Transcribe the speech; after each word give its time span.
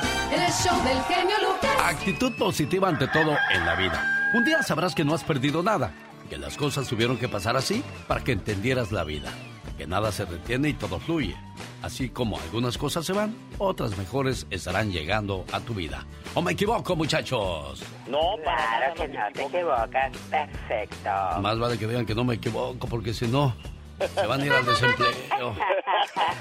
El 0.00 0.52
show 0.52 0.76
del 0.84 1.02
genio 1.04 1.36
Lucas. 1.40 1.70
Actitud 1.84 2.32
positiva 2.36 2.88
ante 2.88 3.08
todo 3.08 3.36
en 3.52 3.64
la 3.64 3.74
vida. 3.74 4.30
Un 4.34 4.44
día 4.44 4.62
sabrás 4.62 4.94
que 4.94 5.04
no 5.04 5.14
has 5.14 5.24
perdido 5.24 5.62
nada, 5.62 5.92
que 6.28 6.36
las 6.36 6.56
cosas 6.56 6.88
tuvieron 6.88 7.16
que 7.16 7.28
pasar 7.28 7.56
así 7.56 7.82
para 8.06 8.22
que 8.22 8.32
entendieras 8.32 8.92
la 8.92 9.04
vida, 9.04 9.30
que 9.78 9.86
nada 9.86 10.12
se 10.12 10.26
detiene 10.26 10.70
y 10.70 10.74
todo 10.74 10.98
fluye. 10.98 11.36
Así 11.82 12.08
como 12.08 12.38
algunas 12.40 12.76
cosas 12.78 13.06
se 13.06 13.12
van, 13.12 13.34
otras 13.58 13.96
mejores 13.96 14.46
estarán 14.50 14.90
llegando 14.90 15.44
a 15.52 15.60
tu 15.60 15.74
vida. 15.74 16.04
¿O 16.34 16.42
me 16.42 16.52
equivoco, 16.52 16.96
muchachos? 16.96 17.82
No, 18.08 18.36
Claro 18.42 18.94
que 18.94 19.08
no 19.08 19.20
te 19.32 19.44
equivocas. 19.44 20.12
Perfecto. 20.30 21.10
Más 21.40 21.58
vale 21.58 21.78
que 21.78 21.86
digan 21.86 22.04
que 22.04 22.14
no 22.14 22.24
me 22.24 22.34
equivoco, 22.34 22.88
porque 22.88 23.14
si 23.14 23.26
no, 23.28 23.54
se 23.98 24.26
van 24.26 24.40
a 24.40 24.46
ir 24.46 24.52
al 24.52 24.64
desempleo. 24.64 25.56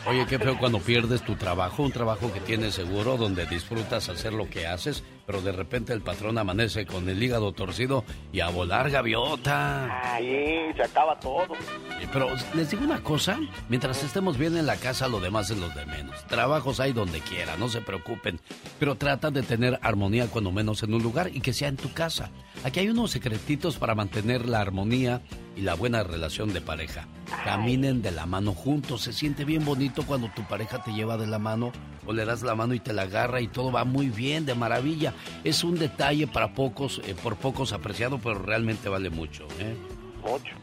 Oye, 0.08 0.26
qué 0.28 0.38
feo 0.40 0.58
cuando 0.58 0.80
pierdes 0.80 1.22
tu 1.24 1.36
trabajo, 1.36 1.84
un 1.84 1.92
trabajo 1.92 2.32
que 2.32 2.40
tienes 2.40 2.76
seguro, 2.76 3.18
donde 3.18 3.46
disfrutas 3.46 4.10
hacer 4.10 4.34
lo 4.34 4.50
que 4.50 4.68
haces, 4.68 5.04
pero 5.26 5.42
de 5.42 5.52
repente 5.52 5.94
el 5.94 6.02
patrón 6.02 6.38
amanece 6.38 6.86
con 6.86 7.08
el 7.10 7.22
hígado 7.22 7.52
torcido 7.54 8.04
y 8.32 8.40
a 8.42 8.50
volar 8.50 8.90
gaviota. 8.92 10.18
Sí, 10.20 10.74
se 10.76 10.84
acaba 10.84 11.20
todo. 11.20 11.54
Eh, 12.02 12.08
Pero 12.12 12.30
les 12.54 12.70
digo 12.70 12.84
una 12.84 13.02
cosa, 13.02 13.40
mientras 13.70 14.04
estemos 14.04 14.38
bien 14.38 14.58
en 14.58 14.66
la 14.66 14.78
casa, 14.78 15.08
lo 15.08 15.20
demás 15.20 15.50
es 15.50 15.58
lo 15.58 15.70
de 15.70 15.86
menos. 15.86 16.26
Trabajos 16.28 16.80
hay 16.80 16.94
donde 16.94 17.20
quiera, 17.22 17.58
no 17.58 17.70
se 17.70 17.82
preocupen, 17.82 18.40
pero 18.80 18.96
trata 18.96 19.32
de 19.32 19.44
tener 19.44 19.80
armonía 19.82 20.28
cuando 20.28 20.52
menos 20.52 20.84
en 20.84 20.94
un 20.94 21.02
lugar 21.04 21.30
y 21.34 21.42
que 21.42 21.54
sea 21.54 21.68
en 21.68 21.78
tu 21.78 21.92
casa. 21.94 22.30
Aquí 22.64 22.80
hay 22.80 22.90
unos 22.90 23.12
secretitos 23.12 23.78
para 23.78 23.96
mantener 23.96 24.48
la 24.48 24.62
armonía 24.62 25.22
y 25.56 25.62
la 25.62 25.74
buena 25.76 26.04
relación 26.04 26.54
de 26.54 26.62
pareja. 26.62 27.08
Caminen 27.44 28.02
de 28.02 28.12
la 28.12 28.26
mano 28.26 28.54
juntos, 28.54 29.02
se 29.02 29.14
siente 29.14 29.46
bien 29.46 29.66
bonito 29.66 30.04
cuando 30.06 30.30
tu 30.36 30.44
pareja 30.44 30.84
te 30.84 30.92
lleva 30.94 31.18
de 31.18 31.28
la 31.28 31.40
mano 31.40 31.72
o 32.06 32.14
le 32.14 32.26
das 32.26 32.44
la 32.44 32.56
mano 32.56 32.74
y 32.74 32.80
te 32.80 32.94
la 32.94 33.04
agarra 33.04 33.42
y 33.42 33.48
todo 33.48 33.72
va 33.72 33.84
muy 33.84 34.10
bien, 34.10 34.46
de 34.46 34.54
maravilla. 34.54 35.14
Es 35.44 35.64
un 35.64 35.78
detalle 35.78 36.28
para 36.28 36.54
pocos, 36.54 37.02
eh, 37.06 37.16
por 37.22 37.36
pocos 37.36 37.74
apreciado, 37.74 38.20
pero 38.20 38.36
realmente 38.40 38.90
vale 38.90 39.10
mucho. 39.10 39.48
¿eh? 39.60 39.76
Mucho. 40.22 40.56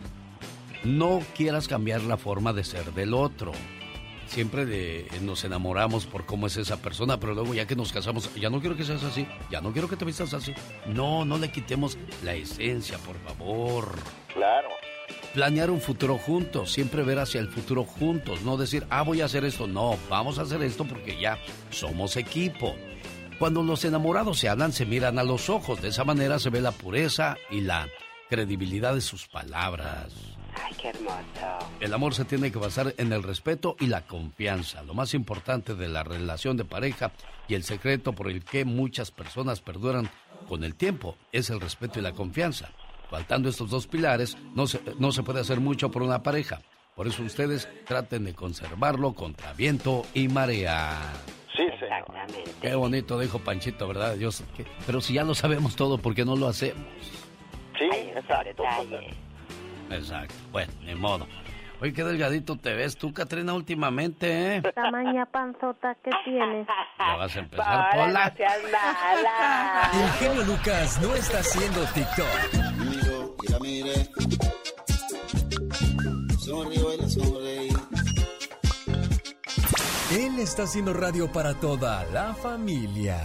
No 0.85 1.21
quieras 1.37 1.69
cambiar 1.69 2.03
la 2.03 2.17
forma 2.17 2.53
de 2.53 2.65
ser 2.65 2.93
del 2.93 3.15
otro. 3.15 3.53
Siempre 4.27 4.65
de- 4.65 5.07
nos 5.21 5.45
enamoramos 5.45 6.07
por 6.07 6.25
cómo 6.25 6.47
es 6.47 6.57
esa 6.57 6.79
persona, 6.81 7.21
pero 7.21 7.35
luego 7.35 7.53
ya 7.55 7.67
que 7.67 7.77
nos 7.77 7.93
casamos, 7.93 8.35
ya 8.35 8.49
no 8.49 8.61
quiero 8.61 8.77
que 8.77 8.85
seas 8.85 9.05
así, 9.05 9.27
ya 9.51 9.61
no 9.61 9.73
quiero 9.73 9.89
que 9.89 9.97
te 9.97 10.05
vistas 10.07 10.33
así. 10.33 10.55
No, 10.87 11.25
no 11.27 11.37
le 11.39 11.53
quitemos 11.53 11.99
la 12.25 12.35
esencia, 12.35 12.97
por 12.99 13.17
favor. 13.21 13.95
Claro. 14.33 14.69
Planear 15.35 15.71
un 15.71 15.81
futuro 15.81 16.17
juntos, 16.19 16.73
siempre 16.73 17.03
ver 17.03 17.19
hacia 17.19 17.41
el 17.41 17.49
futuro 17.49 17.85
juntos, 17.85 18.41
no 18.43 18.57
decir, 18.57 18.87
ah, 18.91 19.03
voy 19.03 19.21
a 19.21 19.27
hacer 19.27 19.45
esto. 19.45 19.67
No, 19.67 19.97
vamos 20.09 20.39
a 20.39 20.43
hacer 20.43 20.63
esto 20.63 20.85
porque 20.85 21.21
ya 21.21 21.39
somos 21.71 22.17
equipo. 22.17 22.75
Cuando 23.43 23.65
los 23.65 23.85
enamorados 23.85 24.39
se 24.39 24.49
hablan, 24.49 24.73
se 24.73 24.87
miran 24.87 25.19
a 25.19 25.25
los 25.25 25.51
ojos. 25.51 25.83
De 25.83 25.89
esa 25.89 26.05
manera 26.05 26.39
se 26.39 26.49
ve 26.49 26.61
la 26.61 26.71
pureza 26.71 27.37
y 27.51 27.61
la 27.61 27.89
credibilidad 28.31 28.95
de 28.95 29.01
sus 29.01 29.27
palabras. 29.27 30.13
Ay, 30.55 30.73
qué 30.81 30.91
hermoso. 30.91 31.19
El 31.81 31.93
amor 31.93 32.15
se 32.15 32.25
tiene 32.25 32.53
que 32.53 32.61
basar 32.61 32.95
en 32.99 33.13
el 33.13 33.25
respeto 33.25 33.75
y 33.81 33.89
la 33.89 34.03
confianza, 34.03 34.85
lo 34.85 34.95
más 34.95 35.13
importante 35.13 35.75
de 35.75 35.89
la 35.89 36.05
relación 36.05 36.57
de 36.57 36.65
pareja 36.65 37.11
y 37.49 37.55
el 37.55 37.65
secreto 37.65 38.13
por 38.13 38.31
el 38.31 38.45
que 38.45 38.65
muchas 38.65 39.11
personas 39.11 39.61
perduran 39.61 40.09
con 40.49 40.63
el 40.63 40.77
tiempo 40.77 41.17
es 41.33 41.51
el 41.51 41.61
respeto 41.61 41.99
y 41.99 42.03
la 42.03 42.13
confianza. 42.13 42.69
Faltando 43.11 43.49
estos 43.49 43.71
dos 43.71 43.89
pilares, 43.89 44.37
no 44.55 44.69
se, 44.69 44.81
no 45.01 45.11
se 45.11 45.25
puede 45.25 45.41
hacer 45.41 45.59
mucho 45.59 45.91
por 45.91 46.03
una 46.03 46.23
pareja. 46.23 46.61
Por 46.95 47.09
eso 47.09 47.25
ustedes 47.25 47.69
traten 47.89 48.25
de 48.25 48.35
conservarlo 48.35 49.15
contra 49.15 49.53
viento 49.53 50.07
y 50.15 50.29
marea. 50.29 51.13
Qué 52.61 52.75
bonito 52.75 53.19
dijo 53.19 53.39
Panchito, 53.39 53.89
¿verdad? 53.89 54.15
Dios, 54.17 54.43
que- 54.57 54.67
pero 54.87 55.01
si 55.01 55.15
ya 55.15 55.25
lo 55.25 55.35
sabemos 55.35 55.77
todo, 55.77 55.99
¿por 55.99 56.15
qué 56.15 56.25
no 56.25 56.37
lo 56.37 56.49
hacemos? 56.49 56.83
Sí, 57.79 57.89
exacto. 58.15 58.63
Exacto. 59.91 60.35
Bueno, 60.53 60.73
ni 60.85 60.95
modo. 60.95 61.27
Oye, 61.81 61.93
qué 61.93 62.05
delgadito 62.05 62.57
te 62.57 62.75
ves 62.75 62.97
tú, 62.97 63.13
Katrina, 63.13 63.55
últimamente, 63.55 64.57
¿eh? 64.57 64.63
Tamaña 64.75 65.27
panzota 65.27 65.97
que 65.97 66.11
tienes. 66.25 66.67
Ya 66.99 67.17
vas 67.17 67.35
a 67.37 67.39
empezar, 67.41 67.67
Ahora 67.67 67.91
Pola. 67.93 68.29
no 68.31 68.37
seas 68.37 68.63
mala. 68.71 69.91
El 69.93 70.11
genio 70.13 70.45
Lucas 70.45 71.01
no 71.03 71.15
está 71.17 71.39
haciendo 71.41 71.85
TikTok. 71.87 72.55
Miro 72.79 73.37
y 73.43 73.51
la 73.51 73.59
miré. 73.59 74.09
Sonrío 76.39 76.95
y 76.95 76.99
la 76.99 77.09
sonreí. 77.09 77.72
Él 80.15 80.39
está 80.41 80.65
haciendo 80.65 80.93
radio 80.93 81.31
para 81.31 81.55
toda 81.55 82.05
la 82.07 82.35
familia. 82.35 83.19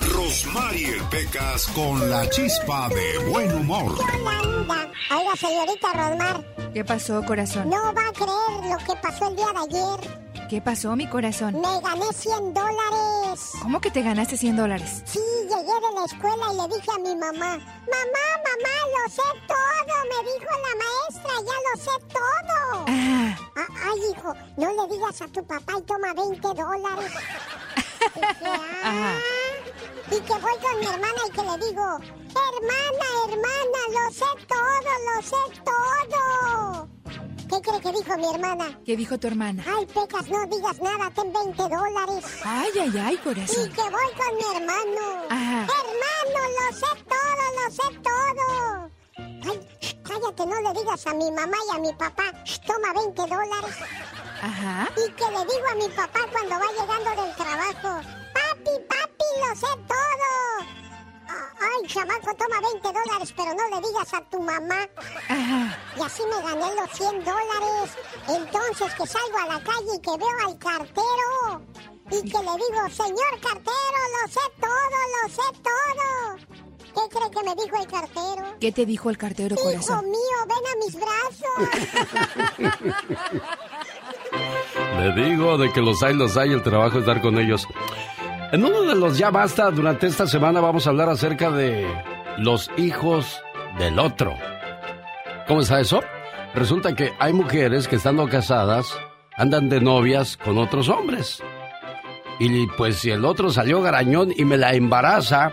Rosmarie 0.00 0.94
Pecas 1.10 1.66
con 1.68 2.08
la 2.10 2.28
chispa 2.30 2.88
de 2.88 3.18
buen 3.30 3.52
humor. 3.54 3.94
Hola, 4.24 4.88
Oiga, 5.10 5.36
señorita 5.36 5.92
Rosmar, 5.92 6.72
¿Qué 6.72 6.84
pasó, 6.84 7.22
corazón? 7.24 7.68
no 7.70 7.92
va 7.94 8.08
a 8.08 8.12
creer 8.12 8.70
lo 8.70 8.78
que 8.86 9.00
pasó 9.00 9.28
el 9.28 9.36
día 9.36 9.46
de 9.52 9.78
ayer. 9.78 10.27
¿Qué 10.48 10.62
pasó, 10.62 10.96
mi 10.96 11.06
corazón? 11.06 11.54
Me 11.60 11.80
gané 11.80 12.06
100 12.12 12.54
dólares. 12.54 13.52
¿Cómo 13.62 13.80
que 13.80 13.90
te 13.90 14.02
ganaste 14.02 14.36
100 14.38 14.56
dólares? 14.56 15.02
Sí, 15.04 15.20
llegué 15.42 15.56
de 15.64 15.94
la 15.94 16.04
escuela 16.06 16.46
y 16.52 16.56
le 16.56 16.74
dije 16.76 16.90
a 16.90 16.98
mi 16.98 17.14
mamá, 17.14 17.56
mamá, 17.56 18.24
mamá, 18.46 18.74
lo 18.94 19.12
sé 19.12 19.22
todo, 19.46 19.94
me 20.08 20.30
dijo 20.30 20.50
la 20.50 20.74
maestra, 20.82 21.32
ya 21.46 21.56
lo 21.66 21.82
sé 21.82 22.06
todo. 22.08 22.84
Ah, 22.88 23.36
Ah, 23.56 23.90
ay, 23.92 24.00
hijo, 24.12 24.34
no 24.56 24.72
le 24.86 24.94
digas 24.94 25.20
a 25.20 25.28
tu 25.28 25.44
papá 25.44 25.72
y 25.78 25.82
toma 25.82 26.14
20 26.14 26.40
dólares. 26.40 27.12
Dije, 28.14 28.60
ah. 28.84 29.14
Y 30.10 30.20
que 30.20 30.32
voy 30.32 30.56
con 30.62 30.80
mi 30.80 30.86
hermana 30.86 31.20
y 31.26 31.30
que 31.30 31.42
le 31.42 31.66
digo, 31.66 31.84
hermana, 32.48 33.06
hermana, 33.28 33.80
lo 33.90 34.12
sé 34.12 34.24
todo, 34.46 34.92
lo 35.06 35.22
sé 35.22 35.60
todo. 35.64 36.88
¿Qué 37.48 37.62
cree 37.62 37.80
que 37.80 37.92
dijo 37.92 38.16
mi 38.18 38.28
hermana? 38.34 38.78
¿qué 38.84 38.96
dijo 38.96 39.18
tu 39.18 39.26
hermana? 39.26 39.64
Ay, 39.66 39.86
Pecas, 39.86 40.28
no 40.28 40.46
digas 40.46 40.80
nada, 40.80 41.10
ten 41.14 41.32
20 41.32 41.62
dólares. 41.62 42.24
Ay, 42.44 42.70
ay, 42.80 42.92
ay, 42.98 43.14
Y 43.14 43.18
corazón. 43.18 43.72
que 43.72 43.82
voy 43.82 44.10
con 44.16 44.36
mi 44.36 44.56
hermano. 44.56 45.24
Ajá. 45.30 45.66
Hermano, 45.78 46.40
lo 46.58 46.76
sé 46.76 47.04
todo, 47.08 47.44
lo 47.58 47.70
sé 47.70 47.98
todo. 48.02 48.90
Ay, 49.50 50.00
cállate, 50.04 50.46
no 50.46 50.60
le 50.60 50.78
digas 50.80 51.06
a 51.06 51.14
mi 51.14 51.30
mamá 51.30 51.56
y 51.72 51.76
a 51.76 51.80
mi 51.80 51.92
papá. 51.94 52.24
Toma 52.66 52.92
20 52.92 53.22
dólares. 53.22 53.76
Ajá. 54.42 54.88
Y 54.96 55.10
que 55.12 55.24
le 55.24 55.38
digo 55.52 55.68
a 55.72 55.74
mi 55.74 55.88
papá 55.94 56.20
cuando 56.30 56.50
va 56.54 56.66
llegando 56.78 57.22
del 57.22 57.34
trabajo. 57.34 58.08
Papi, 58.68 58.84
papi, 58.88 59.28
lo 59.40 59.54
sé 59.56 59.72
todo. 59.86 60.30
Ay, 61.60 61.86
chamaco, 61.88 62.34
toma 62.34 62.60
20 62.72 62.88
dólares, 62.92 63.34
pero 63.36 63.50
no 63.54 63.68
le 63.68 63.86
digas 63.88 64.14
a 64.14 64.20
tu 64.30 64.40
mamá. 64.42 64.80
Ajá. 65.28 65.78
Y 65.96 66.00
así 66.02 66.22
me 66.24 66.42
gané 66.42 66.74
los 66.74 66.90
100 66.96 67.24
dólares. 67.24 67.96
Entonces 68.28 68.94
que 68.94 69.06
salgo 69.06 69.38
a 69.38 69.46
la 69.54 69.60
calle 69.62 69.94
y 69.96 70.00
que 70.00 70.16
veo 70.16 70.38
al 70.46 70.58
cartero. 70.58 71.62
Y 72.10 72.22
que 72.22 72.38
le 72.38 72.54
digo, 72.56 72.88
señor 72.90 73.40
cartero, 73.42 74.00
lo 74.14 74.28
sé 74.32 74.40
todo, 74.60 74.98
lo 75.14 75.28
sé 75.28 75.46
todo. 75.62 76.08
¿Qué 76.94 77.02
cree 77.16 77.30
que 77.30 77.42
me 77.44 77.54
dijo 77.62 77.76
el 77.76 77.86
cartero? 77.86 78.56
¿Qué 78.58 78.72
te 78.72 78.86
dijo 78.86 79.10
el 79.10 79.18
cartero, 79.18 79.54
Hijo 79.54 79.64
corazón? 79.64 80.04
mío, 80.06 80.38
ven 80.46 80.66
a 80.66 80.74
mis 80.84 80.94
brazos. 80.96 81.58
Le 84.98 85.12
digo 85.24 85.58
de 85.58 85.70
que 85.72 85.80
los 85.80 86.02
hay, 86.02 86.14
los 86.14 86.36
hay, 86.36 86.52
el 86.52 86.62
trabajo 86.62 86.98
es 86.98 87.06
dar 87.06 87.20
con 87.20 87.38
ellos. 87.38 87.66
En 88.50 88.64
uno 88.64 88.80
de 88.82 88.94
los 88.94 89.18
ya 89.18 89.30
basta, 89.30 89.70
durante 89.70 90.06
esta 90.06 90.26
semana 90.26 90.60
vamos 90.60 90.86
a 90.86 90.90
hablar 90.90 91.10
acerca 91.10 91.50
de 91.50 91.86
los 92.38 92.70
hijos 92.78 93.42
del 93.78 93.98
otro. 93.98 94.34
¿Cómo 95.46 95.60
está 95.60 95.80
eso? 95.80 96.00
Resulta 96.54 96.94
que 96.94 97.12
hay 97.18 97.34
mujeres 97.34 97.86
que 97.86 97.96
estando 97.96 98.26
casadas 98.26 98.98
andan 99.36 99.68
de 99.68 99.82
novias 99.82 100.38
con 100.38 100.56
otros 100.56 100.88
hombres. 100.88 101.42
Y 102.38 102.66
pues 102.68 102.96
si 102.96 103.10
el 103.10 103.26
otro 103.26 103.50
salió 103.50 103.82
garañón 103.82 104.32
y 104.34 104.46
me 104.46 104.56
la 104.56 104.72
embaraza, 104.72 105.52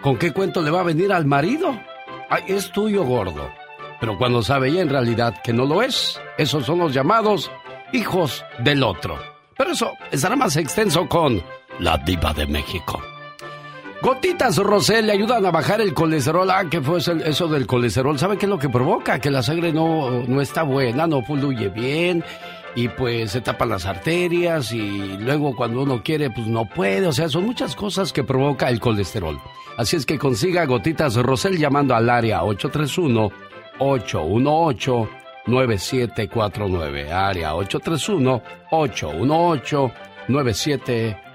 ¿con 0.00 0.16
qué 0.16 0.32
cuento 0.32 0.62
le 0.62 0.70
va 0.70 0.80
a 0.80 0.84
venir 0.84 1.12
al 1.12 1.26
marido? 1.26 1.78
Ay, 2.30 2.44
es 2.48 2.72
tuyo, 2.72 3.04
gordo. 3.04 3.50
Pero 4.00 4.16
cuando 4.16 4.42
sabe 4.42 4.68
ella 4.68 4.80
en 4.80 4.88
realidad 4.88 5.42
que 5.42 5.52
no 5.52 5.66
lo 5.66 5.82
es, 5.82 6.18
esos 6.38 6.64
son 6.64 6.78
los 6.78 6.94
llamados 6.94 7.50
hijos 7.92 8.46
del 8.60 8.82
otro. 8.82 9.18
Pero 9.58 9.72
eso 9.72 9.92
estará 10.10 10.36
más 10.36 10.56
extenso 10.56 11.06
con 11.06 11.42
la 11.78 11.98
diva 11.98 12.32
de 12.32 12.46
México. 12.46 13.00
Gotitas 14.00 14.56
Rosel 14.58 15.08
le 15.08 15.12
ayudan 15.12 15.44
a 15.44 15.50
bajar 15.50 15.80
el 15.80 15.92
colesterol. 15.92 16.48
Ah, 16.50 16.66
¿qué 16.70 16.80
fue 16.80 16.98
eso 16.98 17.48
del 17.48 17.66
colesterol? 17.66 18.16
¿Sabe 18.16 18.38
qué 18.38 18.46
es 18.46 18.50
lo 18.50 18.58
que 18.58 18.68
provoca? 18.68 19.18
Que 19.18 19.30
la 19.30 19.42
sangre 19.42 19.72
no, 19.72 20.22
no 20.26 20.40
está 20.40 20.62
buena, 20.62 21.08
no 21.08 21.22
fluye 21.22 21.68
bien 21.68 22.22
y 22.76 22.88
pues 22.88 23.32
se 23.32 23.40
tapan 23.40 23.70
las 23.70 23.86
arterias 23.86 24.70
y 24.72 25.16
luego 25.18 25.56
cuando 25.56 25.82
uno 25.82 26.00
quiere 26.02 26.30
pues 26.30 26.46
no 26.46 26.64
puede. 26.64 27.08
O 27.08 27.12
sea, 27.12 27.28
son 27.28 27.44
muchas 27.44 27.74
cosas 27.74 28.12
que 28.12 28.22
provoca 28.22 28.68
el 28.68 28.78
colesterol. 28.78 29.40
Así 29.76 29.96
es 29.96 30.06
que 30.06 30.16
consiga 30.16 30.64
Gotitas 30.64 31.16
Rosel 31.16 31.58
llamando 31.58 31.96
al 31.96 32.08
área 32.08 32.44
831 32.44 33.30
818 33.80 35.08
9749. 35.46 37.12
Área 37.12 37.56
831 37.56 38.42
818 38.70 39.92
9749. 40.28 41.27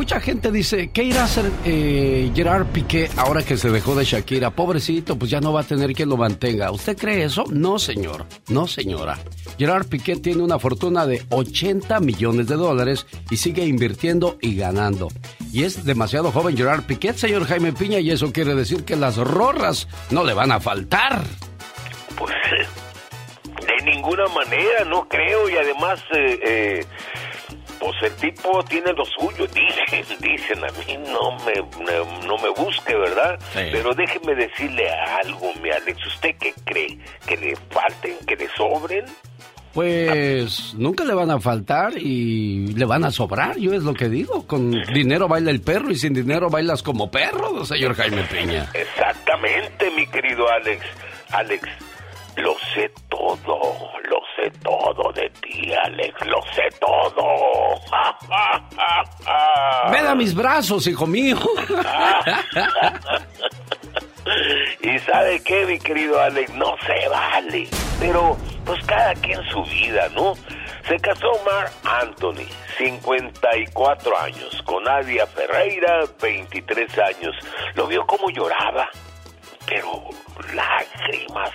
Mucha 0.00 0.18
gente 0.18 0.50
dice, 0.50 0.88
¿qué 0.94 1.02
irá 1.02 1.20
a 1.20 1.24
hacer 1.24 1.52
eh, 1.66 2.32
Gerard 2.34 2.64
Piqué 2.68 3.10
ahora 3.18 3.42
que 3.42 3.58
se 3.58 3.68
dejó 3.68 3.94
de 3.94 4.06
Shakira? 4.06 4.50
Pobrecito, 4.50 5.18
pues 5.18 5.30
ya 5.30 5.42
no 5.42 5.52
va 5.52 5.60
a 5.60 5.64
tener 5.64 5.92
quien 5.92 6.08
lo 6.08 6.16
mantenga. 6.16 6.70
¿Usted 6.70 6.96
cree 6.96 7.24
eso? 7.24 7.44
No, 7.50 7.78
señor. 7.78 8.24
No, 8.48 8.66
señora. 8.66 9.18
Gerard 9.58 9.88
Piqué 9.88 10.16
tiene 10.16 10.42
una 10.42 10.58
fortuna 10.58 11.06
de 11.06 11.22
80 11.28 12.00
millones 12.00 12.46
de 12.46 12.56
dólares 12.56 13.06
y 13.30 13.36
sigue 13.36 13.66
invirtiendo 13.66 14.38
y 14.40 14.56
ganando. 14.56 15.08
Y 15.52 15.64
es 15.64 15.84
demasiado 15.84 16.32
joven 16.32 16.56
Gerard 16.56 16.84
Piqué, 16.84 17.12
señor 17.12 17.44
Jaime 17.44 17.74
Piña, 17.74 18.00
y 18.00 18.10
eso 18.10 18.32
quiere 18.32 18.54
decir 18.54 18.86
que 18.86 18.96
las 18.96 19.18
rorras 19.18 19.86
no 20.08 20.24
le 20.24 20.32
van 20.32 20.50
a 20.50 20.60
faltar. 20.60 21.24
Pues 22.16 22.32
de 23.66 23.84
ninguna 23.84 24.28
manera, 24.28 24.82
no 24.86 25.06
creo, 25.06 25.50
y 25.50 25.56
además... 25.58 26.00
Eh, 26.14 26.40
eh 26.42 26.86
pues 27.80 27.96
el 28.02 28.14
tipo 28.16 28.62
tiene 28.64 28.92
lo 28.92 29.04
suyo, 29.06 29.46
dicen, 29.46 30.18
dicen, 30.20 30.62
a 30.62 30.68
mí 30.68 30.98
no 31.08 31.32
me, 31.44 32.26
no 32.26 32.36
me 32.38 32.50
busque, 32.50 32.94
¿verdad? 32.94 33.38
Pero 33.54 33.94
déjeme 33.94 34.34
decirle 34.34 34.88
algo, 34.90 35.52
mi 35.62 35.70
Alex, 35.70 36.06
¿usted 36.06 36.36
qué 36.38 36.52
cree? 36.64 36.98
¿Que 37.26 37.36
le 37.38 37.56
falten, 37.70 38.16
que 38.26 38.36
le 38.36 38.48
sobren? 38.50 39.06
Pues 39.72 40.74
nunca 40.74 41.04
le 41.04 41.14
van 41.14 41.30
a 41.30 41.40
faltar 41.40 41.96
y 41.96 42.74
le 42.74 42.84
van 42.84 43.04
a 43.04 43.10
sobrar, 43.10 43.56
yo 43.56 43.72
es 43.72 43.84
lo 43.84 43.94
que 43.94 44.08
digo. 44.08 44.46
Con 44.46 44.70
dinero 44.92 45.28
baila 45.28 45.50
el 45.50 45.62
perro 45.62 45.90
y 45.90 45.96
sin 45.96 46.12
dinero 46.12 46.50
bailas 46.50 46.82
como 46.82 47.10
perro, 47.10 47.64
señor 47.64 47.94
Jaime 47.94 48.22
Peña. 48.24 48.68
Exactamente, 48.74 49.90
mi 49.92 50.06
querido 50.08 50.50
Alex. 50.50 50.84
Alex, 51.30 51.62
lo 52.36 52.54
sé 52.74 52.90
todo, 53.08 53.58
lo 54.08 54.20
sé 54.36 54.50
todo 54.62 55.12
de 55.12 55.28
ti, 55.42 55.72
Alex, 55.72 56.26
lo 56.26 56.40
sé 56.54 56.68
todo. 56.80 57.24
Ven 59.92 60.06
a 60.06 60.14
mis 60.14 60.34
brazos, 60.34 60.86
hijo 60.86 61.06
mío. 61.06 61.36
y 64.82 64.98
sabe 65.00 65.42
qué, 65.42 65.66
mi 65.66 65.78
querido 65.78 66.18
Alex, 66.20 66.54
no 66.54 66.74
se 66.86 67.08
vale. 67.08 67.68
Pero, 67.98 68.36
pues 68.64 68.82
cada 68.86 69.14
quien 69.14 69.42
su 69.50 69.62
vida, 69.64 70.08
¿no? 70.14 70.34
Se 70.88 70.98
casó 70.98 71.32
Mar 71.44 71.70
Anthony, 71.84 72.46
54 72.78 74.18
años, 74.18 74.62
con 74.64 74.84
Nadia 74.84 75.26
Ferreira, 75.26 76.04
23 76.20 76.98
años. 76.98 77.36
Lo 77.74 77.86
vio 77.86 78.06
como 78.06 78.30
lloraba, 78.30 78.88
pero 79.66 80.08
lágrimas 80.54 81.50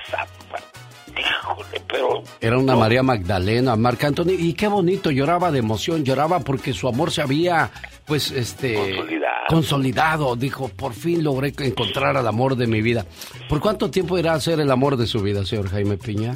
Híjole, 1.18 1.82
pero... 1.88 2.24
Era 2.42 2.58
una 2.58 2.76
María 2.76 3.02
Magdalena, 3.02 3.76
Marc 3.76 4.04
Anthony, 4.04 4.34
y 4.38 4.54
qué 4.54 4.68
bonito, 4.68 5.12
lloraba 5.12 5.52
de 5.52 5.60
emoción, 5.60 6.04
lloraba 6.04 6.40
porque 6.42 6.74
su 6.74 6.88
amor 6.88 7.12
se 7.12 7.22
había, 7.22 7.72
pues, 8.06 8.32
este... 8.32 8.76
Consolidado. 8.76 9.36
Consolidado, 9.48 10.36
dijo, 10.36 10.70
por 10.70 10.94
fin 10.94 11.24
logré 11.24 11.54
encontrar 11.60 12.18
al 12.18 12.28
amor 12.28 12.56
de 12.56 12.68
mi 12.68 12.82
vida. 12.82 13.06
¿Por 13.48 13.62
cuánto 13.62 13.92
tiempo 13.92 14.18
irá 14.18 14.34
a 14.34 14.40
ser 14.40 14.60
el 14.60 14.72
amor 14.72 14.98
de 14.98 15.08
su 15.08 15.22
vida, 15.22 15.46
señor 15.46 15.70
Jaime 15.70 15.98
Piña? 15.98 16.36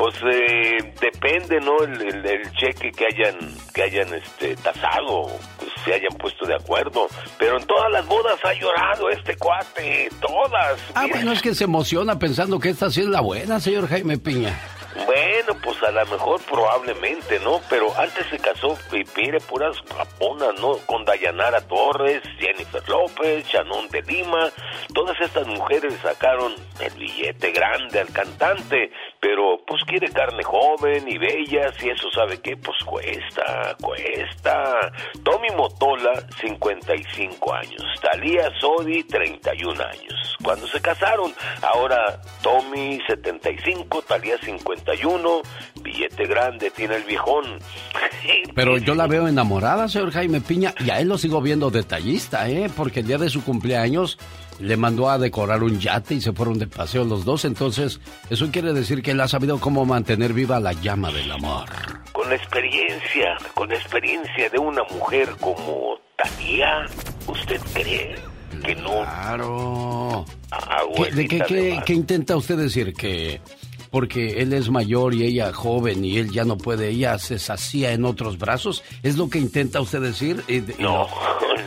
Pues 0.00 0.14
eh, 0.32 0.94
depende, 0.98 1.60
¿no? 1.60 1.76
El, 1.82 2.50
cheque 2.52 2.90
que 2.90 3.04
hayan 3.04 3.36
que 3.74 3.82
hayan 3.82 4.14
este 4.14 4.56
tasado, 4.56 5.26
pues, 5.58 5.70
se 5.84 5.92
hayan 5.92 6.16
puesto 6.18 6.46
de 6.46 6.54
acuerdo. 6.54 7.06
Pero 7.38 7.58
en 7.58 7.66
todas 7.66 7.92
las 7.92 8.06
bodas 8.06 8.42
ha 8.42 8.54
llorado 8.54 9.10
este 9.10 9.36
cuate, 9.36 10.08
todas. 10.22 10.80
Ah, 10.94 11.06
bueno, 11.06 11.32
es 11.32 11.42
que 11.42 11.54
se 11.54 11.64
emociona 11.64 12.18
pensando 12.18 12.58
que 12.58 12.70
esta 12.70 12.88
sí 12.88 13.02
es 13.02 13.08
la 13.08 13.20
buena, 13.20 13.60
señor 13.60 13.88
Jaime 13.88 14.16
Piña. 14.16 14.58
Bueno, 15.06 15.54
pues 15.62 15.80
a 15.82 15.90
lo 15.90 16.04
mejor 16.06 16.40
probablemente, 16.42 17.38
¿no? 17.40 17.60
Pero 17.68 17.96
antes 17.96 18.26
se 18.28 18.38
casó, 18.38 18.76
y 18.92 19.04
mire, 19.16 19.38
puras 19.40 19.76
japonas, 19.96 20.58
¿no? 20.60 20.78
Con 20.86 21.04
Dayanara 21.04 21.60
Torres, 21.60 22.22
Jennifer 22.38 22.82
López, 22.88 23.46
Shannon 23.46 23.88
de 23.88 24.02
Lima. 24.02 24.50
Todas 24.92 25.20
estas 25.20 25.46
mujeres 25.46 25.94
sacaron 26.02 26.54
el 26.80 26.92
billete 26.94 27.52
grande 27.52 28.00
al 28.00 28.12
cantante, 28.12 28.90
pero 29.20 29.58
pues 29.66 29.82
quiere 29.84 30.10
carne 30.10 30.42
joven 30.42 31.06
y 31.06 31.18
bella, 31.18 31.72
si 31.78 31.90
eso 31.90 32.10
sabe 32.10 32.38
qué, 32.38 32.56
pues 32.56 32.78
cuesta, 32.84 33.76
cuesta. 33.80 34.92
Tommy 35.22 35.48
Motola, 35.56 36.26
55 36.40 37.54
años. 37.54 37.82
Talía 38.00 38.50
Sodi, 38.58 39.04
31 39.04 39.72
años. 39.72 40.36
Cuando 40.42 40.66
se 40.66 40.80
casaron, 40.80 41.32
ahora 41.62 42.20
Tommy, 42.42 42.98
75, 43.06 44.02
Talía, 44.02 44.38
50 44.38 44.92
billete 45.82 46.26
grande 46.26 46.70
tiene 46.70 46.96
el 46.96 47.04
viejón. 47.04 47.58
Pero 48.54 48.78
yo 48.78 48.94
la 48.94 49.06
veo 49.06 49.28
enamorada, 49.28 49.88
señor 49.88 50.12
Jaime 50.12 50.40
Piña, 50.40 50.74
y 50.80 50.90
a 50.90 51.00
él 51.00 51.08
lo 51.08 51.18
sigo 51.18 51.42
viendo 51.42 51.70
detallista, 51.70 52.48
¿eh? 52.48 52.70
Porque 52.74 53.00
el 53.00 53.06
día 53.06 53.18
de 53.18 53.28
su 53.28 53.44
cumpleaños 53.44 54.18
le 54.60 54.76
mandó 54.76 55.10
a 55.10 55.18
decorar 55.18 55.62
un 55.62 55.78
yate 55.80 56.14
y 56.14 56.20
se 56.20 56.32
fueron 56.32 56.58
de 56.58 56.66
paseo 56.66 57.04
los 57.04 57.24
dos, 57.24 57.44
entonces 57.44 58.00
eso 58.28 58.48
quiere 58.52 58.72
decir 58.72 59.02
que 59.02 59.12
él 59.12 59.20
ha 59.20 59.28
sabido 59.28 59.58
cómo 59.58 59.84
mantener 59.84 60.32
viva 60.32 60.60
la 60.60 60.72
llama 60.72 61.10
del 61.10 61.30
amor. 61.32 61.68
Con 62.12 62.28
la 62.28 62.36
experiencia, 62.36 63.36
con 63.54 63.68
la 63.68 63.76
experiencia 63.76 64.48
de 64.50 64.58
una 64.58 64.82
mujer 64.84 65.30
como 65.40 65.98
Talía, 66.16 66.86
¿usted 67.26 67.60
cree? 67.72 68.14
Que 68.64 68.74
no. 68.74 68.90
Claro. 69.04 70.24
¿Qué, 71.14 71.26
qué, 71.28 71.80
qué 71.84 71.92
intenta 71.94 72.36
usted 72.36 72.56
decir? 72.56 72.92
¿Que 72.92 73.40
porque 73.90 74.40
él 74.40 74.52
es 74.52 74.70
mayor 74.70 75.14
y 75.14 75.24
ella 75.24 75.52
joven 75.52 76.04
y 76.04 76.18
él 76.18 76.30
ya 76.30 76.44
no 76.44 76.56
puede, 76.56 76.88
ella 76.88 77.18
se 77.18 77.38
sacía 77.38 77.92
en 77.92 78.04
otros 78.04 78.38
brazos. 78.38 78.84
¿Es 79.02 79.16
lo 79.16 79.28
que 79.28 79.38
intenta 79.38 79.80
usted 79.80 80.00
decir? 80.00 80.44
no, 80.78 81.08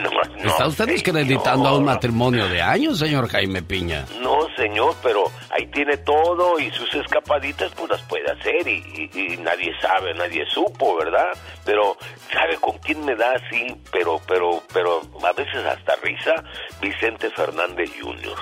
no, 0.01 0.49
¿Está 0.49 0.67
usted 0.67 0.87
descreditando 0.87 1.69
a 1.69 1.77
un 1.77 1.85
matrimonio 1.85 2.47
de 2.47 2.61
años, 2.61 2.99
señor 2.99 3.29
Jaime 3.29 3.61
Piña? 3.61 4.05
No, 4.21 4.47
señor, 4.55 4.95
pero 5.01 5.25
ahí 5.49 5.67
tiene 5.67 5.97
todo 5.97 6.59
y 6.59 6.69
sus 6.71 6.93
escapaditas 6.95 7.71
pues 7.75 7.89
las 7.89 8.01
puede 8.03 8.29
hacer 8.31 8.67
y, 8.67 9.09
y 9.13 9.37
nadie 9.37 9.71
sabe, 9.81 10.13
nadie 10.13 10.45
supo, 10.47 10.97
¿verdad? 10.97 11.29
Pero, 11.65 11.97
¿sabe 12.31 12.55
con 12.57 12.77
quién 12.79 13.03
me 13.05 13.15
da 13.15 13.33
así? 13.33 13.75
Pero, 13.91 14.19
pero, 14.27 14.61
pero 14.73 15.01
a 15.23 15.31
veces 15.33 15.65
hasta 15.65 15.95
risa, 15.97 16.43
Vicente 16.81 17.29
Fernández 17.31 17.89
Jr. 18.01 18.35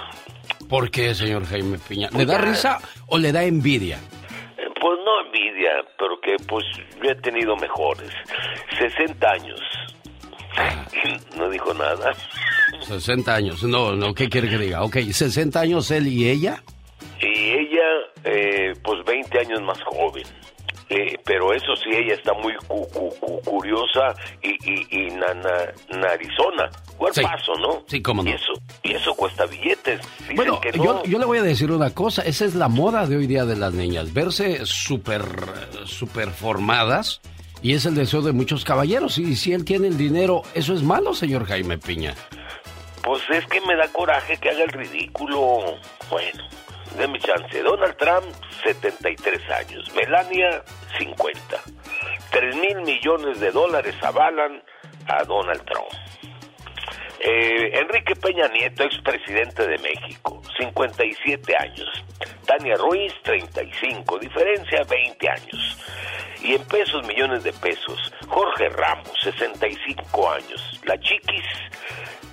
¿Por 0.72 0.90
qué, 0.90 1.14
señor 1.14 1.46
Jaime 1.48 1.78
Piña? 1.80 2.10
¿Le 2.18 2.26
da 2.26 2.38
risa 2.38 2.80
o 3.08 3.18
le 3.18 3.34
da 3.34 3.44
envidia? 3.44 3.98
Eh, 4.58 4.64
pues 4.80 4.98
no 5.04 5.26
envidia, 5.26 5.84
pero 6.00 6.18
que 6.22 6.38
pues 6.48 6.64
yo 7.04 7.10
he 7.10 7.16
tenido 7.16 7.58
mejores. 7.58 8.10
60 8.80 9.30
años. 9.30 9.60
Ah. 10.56 10.88
No 11.38 11.50
dijo 11.50 11.74
nada. 11.74 12.14
60 12.88 13.36
años. 13.36 13.64
No, 13.64 13.98
no, 13.98 14.14
¿qué 14.14 14.30
quiere 14.30 14.48
que 14.48 14.58
diga? 14.58 14.84
Ok, 14.84 14.96
60 15.12 15.60
años 15.60 15.92
él 15.92 16.08
y 16.08 16.30
ella. 16.30 16.64
Y 17.20 17.50
ella, 17.50 17.88
eh, 18.24 18.74
pues 18.82 19.04
20 19.06 19.40
años 19.40 19.62
más 19.64 19.82
joven. 19.84 20.24
Eh, 20.94 21.18
pero 21.24 21.54
eso 21.54 21.74
sí, 21.78 21.90
ella 21.90 22.16
está 22.16 22.34
muy 22.34 22.54
cu- 22.68 22.86
cu- 22.90 23.16
cu- 23.22 23.42
curiosa 23.46 24.14
y, 24.44 24.50
y, 24.70 24.88
y 24.90 25.10
na- 25.12 25.34
na- 25.34 26.00
narizona. 26.00 26.70
Cuerpazo, 26.98 27.54
¿no? 27.62 27.84
Sí, 27.88 28.02
cómo 28.02 28.24
no. 28.24 28.30
Y 28.30 28.34
eso, 28.34 28.52
y 28.84 28.94
eso 28.94 29.14
cuesta 29.16 29.46
billetes. 29.46 30.02
Dicen 30.20 30.36
Bueno, 30.36 30.60
que 30.60 30.74
no. 30.74 30.84
yo, 30.84 31.04
yo 31.06 31.18
le 31.18 31.26
voy 31.26 31.38
a 31.38 31.44
decir 31.44 31.72
una 31.72 31.92
cosa, 31.92 32.24
esa 32.24 32.44
es 32.44 32.56
la 32.56 32.68
moda 32.68 33.08
de 33.08 33.16
hoy 33.16 33.26
día 33.26 33.46
de 33.46 33.56
las 33.56 33.74
niñas, 33.74 34.14
verse 34.14 34.66
súper, 34.66 35.24
súper 35.86 36.30
formadas 36.32 37.22
y 37.62 37.74
es 37.74 37.86
el 37.86 37.96
deseo 37.96 38.22
de 38.22 38.34
muchos 38.34 38.66
caballeros 38.66 39.18
y 39.18 39.36
si 39.38 39.54
él 39.54 39.64
tiene 39.64 39.88
el 39.88 39.98
dinero, 39.98 40.42
¿eso 40.56 40.74
es 40.74 40.84
malo, 40.84 41.14
señor 41.14 41.46
Jaime 41.46 41.78
Piña? 41.78 42.16
Pues 43.04 43.22
es 43.32 43.46
que 43.48 43.62
me 43.62 43.76
da 43.78 43.88
coraje 43.94 44.36
que 44.38 44.50
haga 44.50 44.64
el 44.64 44.70
ridículo. 44.72 45.78
Bueno, 46.10 46.44
de 46.98 47.08
mi 47.08 47.20
chance. 47.20 47.62
Donald 47.62 47.96
Trump, 47.98 48.26
73 48.64 49.50
años. 49.52 49.92
Melania, 49.96 50.64
50. 50.98 51.62
3 52.32 52.56
mil 52.56 52.82
millones 52.82 53.40
de 53.40 53.52
dólares 53.52 53.96
avalan 54.02 54.64
a 55.08 55.24
Donald 55.24 55.64
Trump. 55.66 55.90
Eh, 57.20 57.80
Enrique 57.80 58.16
Peña 58.16 58.48
Nieto, 58.48 58.84
expresidente 58.84 59.68
de 59.68 59.78
México, 59.78 60.42
57 60.58 61.56
años. 61.56 62.04
Tania 62.46 62.76
Ruiz, 62.78 63.14
35. 63.24 64.18
Diferencia, 64.18 64.84
20 64.84 65.30
años. 65.30 65.78
Y 66.42 66.56
en 66.56 66.64
pesos, 66.66 67.06
millones 67.06 67.44
de 67.44 67.54
pesos. 67.54 68.12
Jorge 68.28 68.70
Ramos, 68.70 69.12
65 69.22 70.32
años. 70.32 70.82
La 70.86 71.00
Chiquis, 71.00 71.46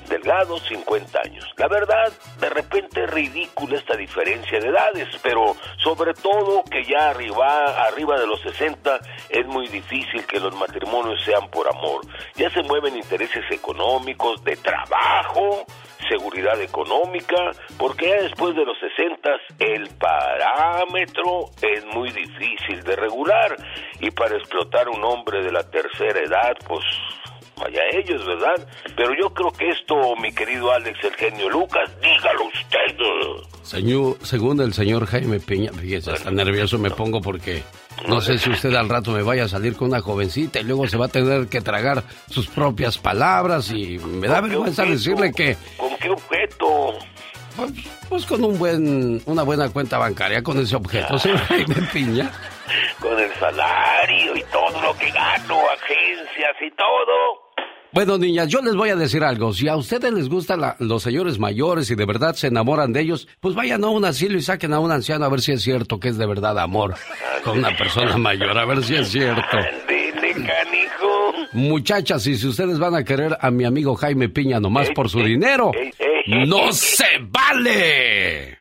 Delgado, 0.08 0.58
50 0.58 1.20
años. 1.24 1.44
La 1.56 1.68
verdad, 1.68 2.12
de 2.40 2.50
repente 2.50 3.04
es 3.04 3.10
ridícula 3.10 3.76
esta 3.76 3.96
diferencia 3.96 4.58
de 4.60 4.68
edades, 4.68 5.08
pero 5.22 5.56
sobre 5.82 6.14
todo 6.14 6.64
que 6.64 6.84
ya 6.84 7.10
arriba, 7.10 7.86
arriba 7.86 8.18
de 8.18 8.26
los 8.26 8.40
60 8.40 8.98
es 9.28 9.46
muy 9.46 9.68
difícil 9.68 10.24
que 10.26 10.40
los 10.40 10.54
matrimonios 10.54 11.22
sean 11.24 11.48
por 11.50 11.68
amor. 11.68 12.02
Ya 12.36 12.50
se 12.50 12.62
mueven 12.62 12.96
intereses 12.96 13.44
económicos, 13.50 14.42
de 14.44 14.56
trabajo, 14.56 15.64
seguridad 16.08 16.60
económica, 16.60 17.52
porque 17.76 18.08
ya 18.08 18.22
después 18.22 18.54
de 18.54 18.64
los 18.64 18.76
60 18.78 19.30
el 19.58 19.88
parámetro 19.96 21.50
es 21.60 21.84
muy 21.86 22.10
difícil 22.10 22.82
de 22.82 22.96
regular 22.96 23.56
y 24.00 24.10
para 24.10 24.36
explotar 24.36 24.88
un 24.88 25.04
hombre 25.04 25.42
de 25.42 25.52
la 25.52 25.62
tercera 25.68 26.20
edad, 26.20 26.56
pues 26.66 26.84
vaya 27.58 27.80
ellos, 27.92 28.24
¿verdad? 28.26 28.66
Pero 28.96 29.10
yo 29.20 29.32
creo 29.34 29.50
que 29.52 29.68
esto, 29.70 30.16
mi 30.16 30.32
querido 30.32 30.72
Alex, 30.72 30.98
el 31.04 31.14
genio 31.14 31.48
Lucas, 31.50 31.90
dígalo 32.00 32.44
usted. 32.44 32.68
Señor, 33.62 34.16
según 34.22 34.60
el 34.60 34.72
señor 34.72 35.06
Jaime 35.06 35.40
Piña, 35.40 35.72
fíjese, 35.72 36.12
hasta 36.12 36.30
nervioso 36.30 36.78
me 36.78 36.90
pongo 36.90 37.20
porque 37.20 37.62
no 38.06 38.20
sé 38.20 38.38
si 38.38 38.50
usted 38.50 38.74
al 38.74 38.88
rato 38.88 39.10
me 39.10 39.22
vaya 39.22 39.44
a 39.44 39.48
salir 39.48 39.76
con 39.76 39.88
una 39.88 40.00
jovencita 40.00 40.60
y 40.60 40.64
luego 40.64 40.86
se 40.86 40.96
va 40.96 41.06
a 41.06 41.08
tener 41.08 41.48
que 41.48 41.60
tragar 41.60 42.02
sus 42.30 42.46
propias 42.48 42.96
palabras 42.98 43.70
y 43.70 43.98
me 43.98 44.26
da 44.28 44.40
¿Con 44.40 44.44
qué 44.44 44.56
vergüenza 44.56 44.82
objeto? 44.82 44.98
decirle 44.98 45.32
que 45.32 45.56
¿Con 45.76 45.96
qué 45.98 46.10
objeto? 46.10 46.94
pues, 47.56 47.72
pues 48.08 48.26
con 48.26 48.44
un 48.44 48.58
buen, 48.58 49.20
una 49.26 49.42
buena 49.42 49.68
cuenta 49.68 49.98
bancaria 49.98 50.42
con 50.42 50.58
ese 50.58 50.76
objeto, 50.76 51.18
señor 51.18 51.38
Jaime 51.40 51.74
Piña. 51.92 52.30
Con 53.00 53.18
el 53.18 53.32
salario 53.34 54.36
y 54.36 54.42
todo 54.44 54.80
lo 54.82 54.96
que 54.96 55.10
gano, 55.10 55.58
agencias 55.70 56.56
y 56.60 56.70
todo. 56.76 57.47
Bueno, 57.98 58.16
niñas, 58.16 58.46
yo 58.46 58.60
les 58.62 58.76
voy 58.76 58.90
a 58.90 58.94
decir 58.94 59.24
algo. 59.24 59.52
Si 59.52 59.66
a 59.66 59.74
ustedes 59.74 60.12
les 60.12 60.28
gustan 60.28 60.60
la- 60.60 60.76
los 60.78 61.02
señores 61.02 61.40
mayores 61.40 61.90
y 61.90 61.96
de 61.96 62.06
verdad 62.06 62.36
se 62.36 62.46
enamoran 62.46 62.92
de 62.92 63.00
ellos, 63.00 63.26
pues 63.40 63.56
vayan 63.56 63.82
a 63.82 63.88
un 63.88 64.04
asilo 64.04 64.38
y 64.38 64.40
saquen 64.40 64.72
a 64.72 64.78
un 64.78 64.92
anciano 64.92 65.24
a 65.24 65.28
ver 65.28 65.40
si 65.40 65.50
es 65.50 65.62
cierto 65.62 65.98
que 65.98 66.06
es 66.10 66.16
de 66.16 66.24
verdad 66.24 66.56
amor 66.60 66.94
con 67.42 67.58
una 67.58 67.76
persona 67.76 68.16
mayor, 68.16 68.56
a 68.56 68.64
ver 68.66 68.84
si 68.84 68.94
es 68.94 69.08
cierto. 69.08 69.42
Muchachas, 71.54 72.24
y 72.28 72.36
si 72.36 72.46
ustedes 72.46 72.78
van 72.78 72.94
a 72.94 73.02
querer 73.02 73.36
a 73.40 73.50
mi 73.50 73.64
amigo 73.64 73.96
Jaime 73.96 74.28
Piña 74.28 74.60
nomás 74.60 74.90
por 74.90 75.08
su 75.08 75.18
dinero, 75.18 75.72
¡no 76.46 76.70
se 76.70 77.04
vale! 77.28 78.60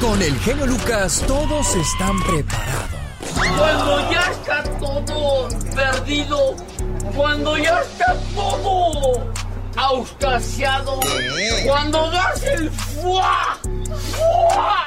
Con 0.00 0.22
el 0.22 0.38
genio 0.38 0.64
Lucas 0.68 1.24
todos 1.26 1.74
están 1.74 2.22
preparados. 2.22 2.93
Cuando 3.58 4.10
ya 4.10 4.20
está 4.30 4.62
todo 4.78 5.48
perdido, 5.74 6.56
cuando 7.14 7.56
ya 7.56 7.80
está 7.80 8.14
todo 8.34 9.32
auscasiado, 9.76 11.00
cuando 11.66 12.10
das 12.10 12.42
el 12.44 12.70
fuá, 12.70 13.58
fuá, 14.12 14.86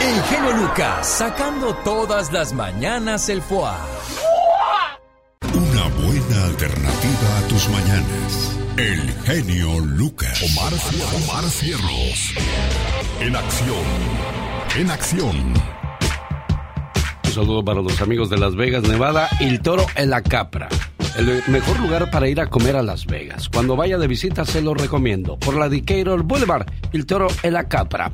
El 0.00 0.22
genio 0.24 0.52
Lucas 0.52 1.06
sacando 1.06 1.74
todas 1.84 2.32
las 2.32 2.52
mañanas 2.52 3.28
el 3.28 3.42
foie. 3.42 3.70
Una 5.54 5.88
buena 5.88 6.44
alternativa 6.44 7.38
a 7.38 7.48
tus 7.48 7.68
mañanas. 7.68 8.50
El 8.76 9.14
genio 9.24 9.78
Lucas. 9.80 10.42
Omar, 10.42 10.72
Omar 11.14 11.50
Cierros. 11.50 12.34
En 13.20 13.36
acción. 13.36 13.84
En 14.76 14.90
acción. 14.90 15.83
Saludo 17.34 17.64
para 17.64 17.82
los 17.82 18.00
amigos 18.00 18.30
de 18.30 18.38
Las 18.38 18.54
Vegas, 18.54 18.84
Nevada, 18.84 19.28
El 19.40 19.60
Toro 19.60 19.84
en 19.96 20.10
la 20.10 20.22
Capra. 20.22 20.68
El 21.18 21.42
mejor 21.48 21.80
lugar 21.80 22.08
para 22.08 22.28
ir 22.28 22.40
a 22.40 22.46
comer 22.46 22.76
a 22.76 22.82
Las 22.82 23.06
Vegas. 23.06 23.48
Cuando 23.48 23.74
vaya 23.74 23.98
de 23.98 24.06
visita 24.06 24.44
se 24.44 24.62
lo 24.62 24.72
recomiendo. 24.72 25.36
Por 25.36 25.56
la 25.56 25.68
Decatur 25.68 26.22
Boulevard, 26.22 26.64
El 26.92 27.06
Toro 27.06 27.26
en 27.42 27.54
la 27.54 27.68
Capra. 27.68 28.12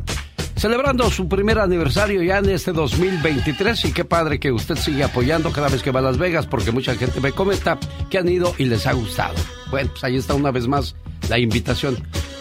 Celebrando 0.57 1.11
su 1.11 1.29
primer 1.29 1.59
aniversario 1.59 2.23
ya 2.23 2.39
en 2.39 2.49
este 2.49 2.73
2023 2.73 3.85
y 3.85 3.93
qué 3.93 4.07
padre 4.07 4.41
que 4.41 4.53
usted 4.53 4.77
sigue 4.77 5.05
apoyando 5.05 5.53
cada 5.53 5.69
vez 5.69 5.83
que 5.83 5.91
va 5.91 6.01
a 6.01 6.05
Las 6.05 6.17
Vegas 6.17 6.47
porque 6.47 6.73
mucha 6.73 6.95
gente 6.95 7.21
me 7.21 7.33
comenta 7.33 7.79
que 8.09 8.17
han 8.17 8.29
ido 8.29 8.55
y 8.57 8.65
les 8.65 8.87
ha 8.87 8.95
gustado. 8.95 9.35
Bueno, 9.71 9.91
pues 9.91 10.03
ahí 10.03 10.17
está 10.17 10.33
una 10.33 10.51
vez 10.51 10.67
más 10.67 10.97
la 11.29 11.39
invitación. 11.39 11.99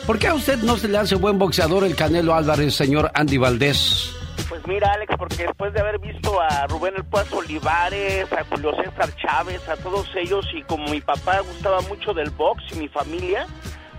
¿Por 0.08 0.18
qué 0.18 0.28
a 0.28 0.34
usted 0.34 0.60
no 0.60 0.78
se 0.78 0.88
le 0.88 0.98
hace 0.98 1.16
buen 1.16 1.38
boxeador 1.38 1.84
el 1.84 1.98
Canelo 1.98 2.36
Álvarez, 2.36 2.74
señor 2.74 3.12
Andy 3.14 3.38
Valdés? 3.38 4.19
Pues 4.50 4.66
mira, 4.68 4.94
Alex, 4.94 5.14
porque 5.18 5.44
después 5.44 5.74
de 5.74 5.80
haber 5.80 6.00
visto 6.00 6.42
a 6.42 6.66
Rubén 6.66 6.96
El 6.98 7.06
Paz 7.06 7.32
Olivares, 7.32 8.26
a 8.34 8.44
Julio 8.46 8.72
César 8.76 9.16
Chávez, 9.16 9.70
a 9.70 9.78
todos 9.78 10.10
ellos, 10.16 10.46
y 10.56 10.64
como 10.64 10.88
mi 10.88 11.02
papá 11.02 11.40
gustaba 11.42 11.82
mucho 11.82 12.16
del 12.16 12.32
box 12.32 12.64
y 12.74 12.80
mi 12.80 12.88
familia, 12.88 13.46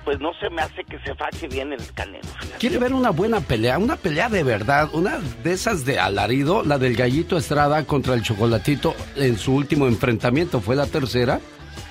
pues 0.04 0.18
no 0.18 0.32
se 0.40 0.50
me 0.50 0.62
hace 0.62 0.82
que 0.82 0.98
se 1.00 1.14
fache 1.14 1.46
bien 1.46 1.72
el 1.72 1.92
canelo. 1.94 2.26
¿Quiere 2.58 2.78
ver 2.78 2.92
una 2.92 3.10
buena 3.10 3.40
pelea? 3.40 3.78
Una 3.78 3.94
pelea 3.94 4.28
de 4.28 4.42
verdad, 4.42 4.88
una 4.92 5.20
de 5.44 5.52
esas 5.52 5.84
de 5.84 6.00
alarido, 6.00 6.64
la 6.64 6.78
del 6.78 6.96
Gallito 6.96 7.38
Estrada 7.38 7.84
contra 7.84 8.14
el 8.14 8.22
Chocolatito 8.22 8.96
en 9.14 9.38
su 9.38 9.54
último 9.54 9.86
enfrentamiento, 9.86 10.60
fue 10.60 10.74
la 10.74 10.86
tercera. 10.86 11.40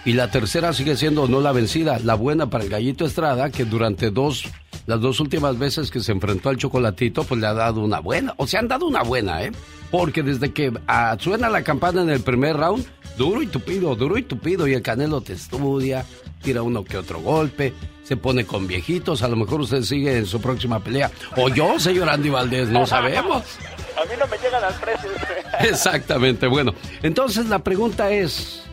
Y 0.05 0.13
la 0.13 0.31
tercera 0.31 0.74
sigue 0.74 0.95
siendo 0.95 1.27
no 1.27 1.41
la 1.41 1.51
vencida, 1.51 2.00
la 2.00 2.15
buena 2.15 2.50
para 2.50 2.63
el 2.63 2.69
Gallito 2.69 3.05
Estrada, 3.05 3.50
que 3.50 3.65
durante 3.65 4.12
dos, 4.12 4.45
las 4.86 5.01
dos 5.01 5.19
últimas 5.19 5.57
veces 5.59 5.91
que 5.91 6.00
se 6.00 6.12
enfrentó 6.12 6.50
al 6.50 6.57
Chocolatito, 6.57 7.24
pues 7.24 7.39
le 7.41 7.48
ha 7.48 7.53
dado 7.53 7.81
una 7.81 8.00
buena. 8.00 8.33
O 8.38 8.48
sea, 8.48 8.59
han 8.59 8.67
dado 8.67 8.88
una 8.88 9.03
buena, 9.03 9.43
¿eh? 9.43 9.51
Porque 9.91 10.24
desde 10.24 10.53
que 10.53 10.71
ah, 10.88 11.17
suena 11.19 11.50
la 11.50 11.63
campana 11.63 12.01
en 12.01 12.09
el 12.09 12.21
primer 12.21 12.55
round, 12.57 12.86
duro 13.17 13.41
y 13.41 13.48
tupido, 13.48 13.95
duro 13.95 14.17
y 14.17 14.24
tupido, 14.24 14.67
y 14.67 14.74
el 14.74 14.81
Canelo 14.81 15.21
te 15.21 15.33
estudia, 15.33 16.05
tira 16.41 16.62
uno 16.62 16.83
que 16.83 16.98
otro 16.98 17.19
golpe, 17.19 17.74
se 18.03 18.17
pone 18.17 18.45
con 18.45 18.65
viejitos, 18.65 19.21
a 19.21 19.27
lo 19.27 19.36
mejor 19.36 19.62
usted 19.62 19.83
sigue 19.83 20.17
en 20.17 20.25
su 20.25 20.41
próxima 20.41 20.79
pelea. 20.79 21.12
O 21.38 21.50
yo, 21.50 21.79
señor 21.79 22.09
Andy 22.09 22.29
Valdés, 22.29 22.69
no 22.69 22.88
sabemos. 22.88 23.43
A 23.95 24.05
mí 24.05 24.12
no 24.17 24.25
me 24.27 24.38
llegan 24.38 24.63
al 24.63 24.74
precio. 24.75 25.09
Exactamente, 25.59 26.48
bueno. 26.48 26.74
Entonces 27.03 27.48
la 27.48 27.59
pregunta 27.59 28.09
es, 28.12 28.63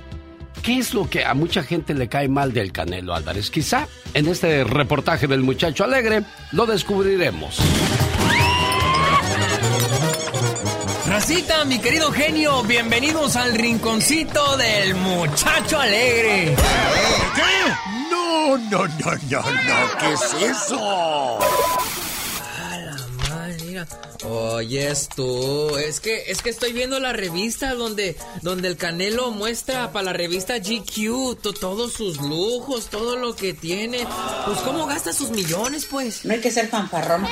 ¿qué 0.67 0.79
es 0.79 0.95
lo 0.95 1.09
que 1.09 1.25
a 1.25 1.33
mucha 1.33 1.63
gente 1.63 1.95
le 1.95 2.09
cae 2.09 2.27
mal 2.27 2.53
del 2.53 2.73
Canelo 2.73 3.15
Álvarez? 3.15 3.51
Quizá 3.51 3.87
en 4.15 4.27
este 4.27 4.65
reportaje 4.65 5.29
del 5.29 5.43
muchacho 5.43 5.85
alegre 5.85 6.25
lo 6.51 6.67
descubriremos. 6.67 7.61
Racita, 11.07 11.65
mi 11.67 11.79
querido 11.79 12.11
genio, 12.11 12.65
bienvenidos 12.65 13.37
al 13.37 13.55
rinconcito 13.55 14.57
del 14.57 14.97
muchacho 14.97 15.79
alegre. 15.79 16.57
¿Qué? 17.37 18.11
No, 18.11 18.59
no, 18.59 18.89
no, 18.89 19.13
no, 19.31 19.41
no. 19.41 19.99
¿Qué 20.01 20.13
es 20.13 20.51
eso? 20.51 21.39
Ay, 23.33 23.57
mira. 23.65 23.87
Oyes 24.29 25.09
tú, 25.15 25.77
es 25.77 26.01
que 26.01 26.25
es 26.31 26.43
que 26.43 26.51
estoy 26.51 26.73
viendo 26.73 26.99
la 26.99 27.13
revista 27.13 27.75
donde 27.75 28.17
donde 28.43 28.67
el 28.69 28.77
Canelo 28.77 29.31
muestra 29.31 29.93
para 29.93 30.07
la 30.07 30.13
revista 30.13 30.59
GQ 30.59 31.37
to- 31.41 31.53
todos 31.53 31.93
sus 31.93 32.17
lujos, 32.21 32.87
todo 32.87 33.17
lo 33.17 33.37
que 33.37 33.55
tiene. 33.55 34.07
Pues 34.45 34.59
cómo 34.61 34.87
gasta 34.87 35.13
sus 35.13 35.31
millones, 35.31 35.87
pues. 35.89 36.25
No 36.25 36.33
hay 36.33 36.41
que 36.41 36.51
ser 36.51 36.69
fanfarrón. 36.69 37.25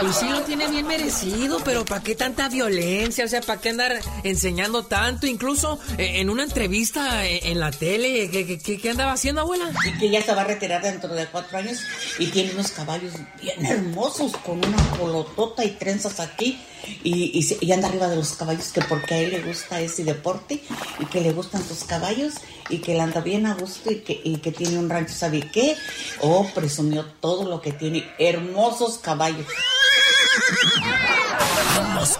Pues 0.00 0.16
sí 0.16 0.28
lo 0.28 0.40
tiene 0.42 0.66
bien 0.68 0.86
merecido, 0.88 1.60
pero 1.64 1.84
¿para 1.84 2.02
qué 2.02 2.16
tanta 2.16 2.48
violencia? 2.48 3.24
O 3.24 3.28
sea, 3.28 3.40
¿para 3.40 3.60
qué 3.60 3.68
andar 3.70 4.00
enseñando 4.24 4.84
tanto? 4.84 5.26
Incluso 5.28 5.78
eh, 5.98 6.14
en 6.20 6.30
una 6.30 6.42
entrevista 6.42 7.26
eh, 7.26 7.40
en 7.44 7.60
la 7.60 7.70
tele, 7.70 8.28
¿qué, 8.30 8.44
qué- 8.44 8.58
qué- 8.58 8.78
qué 8.80 8.90
andaba 8.90 9.12
haciendo, 9.12 9.42
abuela? 9.42 9.70
Y 9.86 9.98
que 10.00 10.10
ya 10.10 10.20
se 10.22 10.34
va 10.34 10.42
a 10.42 10.44
retirar 10.46 10.82
dentro 10.82 11.14
de 11.14 11.26
cuatro 11.26 11.58
años 11.58 11.78
y 12.18 12.26
tiene 12.26 12.52
unos 12.54 12.72
caballos 12.72 13.12
bien 13.40 13.64
hermosos 13.64 14.32
con 14.38 14.58
una 14.58 14.90
colotota 14.98 15.64
y 15.64 15.70
trenzas 15.72 16.18
aquí 16.24 16.58
y, 17.02 17.38
y, 17.38 17.58
y 17.60 17.72
anda 17.72 17.88
arriba 17.88 18.08
de 18.08 18.16
los 18.16 18.32
caballos 18.32 18.72
que 18.72 18.82
porque 18.82 19.14
a 19.14 19.18
él 19.18 19.30
le 19.30 19.42
gusta 19.42 19.80
ese 19.80 20.04
deporte 20.04 20.62
y 20.98 21.06
que 21.06 21.20
le 21.20 21.32
gustan 21.32 21.66
sus 21.66 21.84
caballos 21.84 22.34
y 22.68 22.78
que 22.78 22.92
él 22.94 23.00
anda 23.00 23.20
bien 23.20 23.46
a 23.46 23.54
gusto 23.54 23.90
y 23.90 24.00
que, 24.00 24.20
y 24.22 24.38
que 24.38 24.52
tiene 24.52 24.78
un 24.78 24.88
rancho, 24.88 25.14
¿sabe 25.14 25.40
qué? 25.52 25.76
Oh, 26.20 26.46
presumió 26.54 27.04
todo 27.20 27.48
lo 27.48 27.60
que 27.60 27.72
tiene, 27.72 28.08
hermosos 28.18 28.98
caballos. 28.98 29.46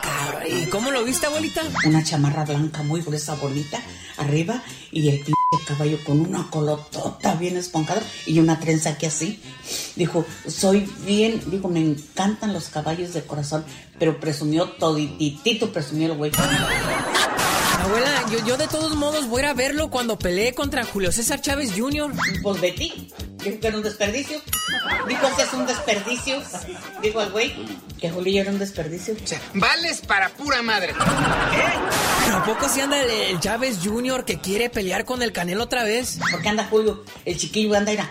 Cabrón. 0.00 0.44
¿Y 0.49 0.66
cómo 0.66 0.90
lo 0.90 1.04
viste, 1.04 1.26
abuelita? 1.26 1.62
Una 1.87 2.02
chamarra 2.02 2.44
blanca 2.44 2.83
muy 2.83 3.02
gruesa, 3.02 3.35
bonita, 3.35 3.80
arriba, 4.16 4.62
y 4.90 5.09
el 5.09 5.25
caballo 5.66 5.99
con 6.04 6.21
una 6.21 6.49
colotota 6.50 7.35
bien 7.35 7.56
esponjada 7.56 8.02
y 8.26 8.38
una 8.38 8.59
trenza 8.61 8.90
aquí 8.90 9.06
así. 9.06 9.42
Dijo, 9.97 10.25
soy 10.47 10.88
bien, 11.04 11.42
digo, 11.47 11.68
me 11.68 11.80
encantan 11.80 12.52
los 12.52 12.68
caballos 12.68 13.12
de 13.12 13.23
corazón, 13.25 13.64
pero 13.99 14.18
presumió 14.21 14.71
todititito, 14.71 15.73
presumió 15.73 16.12
el 16.12 16.18
güey. 16.18 16.33
Abuela, 17.80 18.25
yo, 18.30 18.44
yo 18.47 18.56
de 18.56 18.66
todos 18.66 18.94
modos 18.94 19.28
voy 19.28 19.42
a 19.42 19.52
verlo 19.52 19.90
cuando 19.90 20.18
peleé 20.18 20.54
contra 20.54 20.85
Julio 20.85 21.12
César 21.12 21.40
Chávez 21.40 21.73
Jr. 21.76 22.12
Pues 22.42 22.61
Betty, 22.61 23.11
dijo 23.44 23.60
que 23.60 23.68
era 23.68 23.76
un 23.76 23.82
desperdicio. 23.82 24.40
Dijo 25.08 25.36
que 25.36 25.42
es 25.42 25.52
un 25.52 25.66
desperdicio. 25.66 26.42
Dijo 27.02 27.20
el 27.22 27.30
güey 27.30 27.54
que 28.00 28.10
Julio 28.10 28.40
era 28.42 28.50
un 28.50 28.58
desperdicio. 28.58 29.14
Vales 29.54 30.00
para 30.00 30.28
pura 30.30 30.62
madre. 30.62 30.94
¿Pero 32.24 32.36
a 32.38 32.44
poco 32.44 32.68
si 32.68 32.80
anda 32.80 33.00
el, 33.00 33.10
el 33.10 33.40
Chávez 33.40 33.78
Jr. 33.84 34.24
que 34.24 34.40
quiere 34.40 34.70
pelear 34.70 35.04
con 35.04 35.22
el 35.22 35.32
Canelo 35.32 35.64
otra 35.64 35.84
vez? 35.84 36.18
Porque 36.30 36.48
anda 36.48 36.64
Julio, 36.64 37.04
el 37.24 37.36
chiquillo 37.38 37.74
anda, 37.76 37.92
mira. 37.92 38.10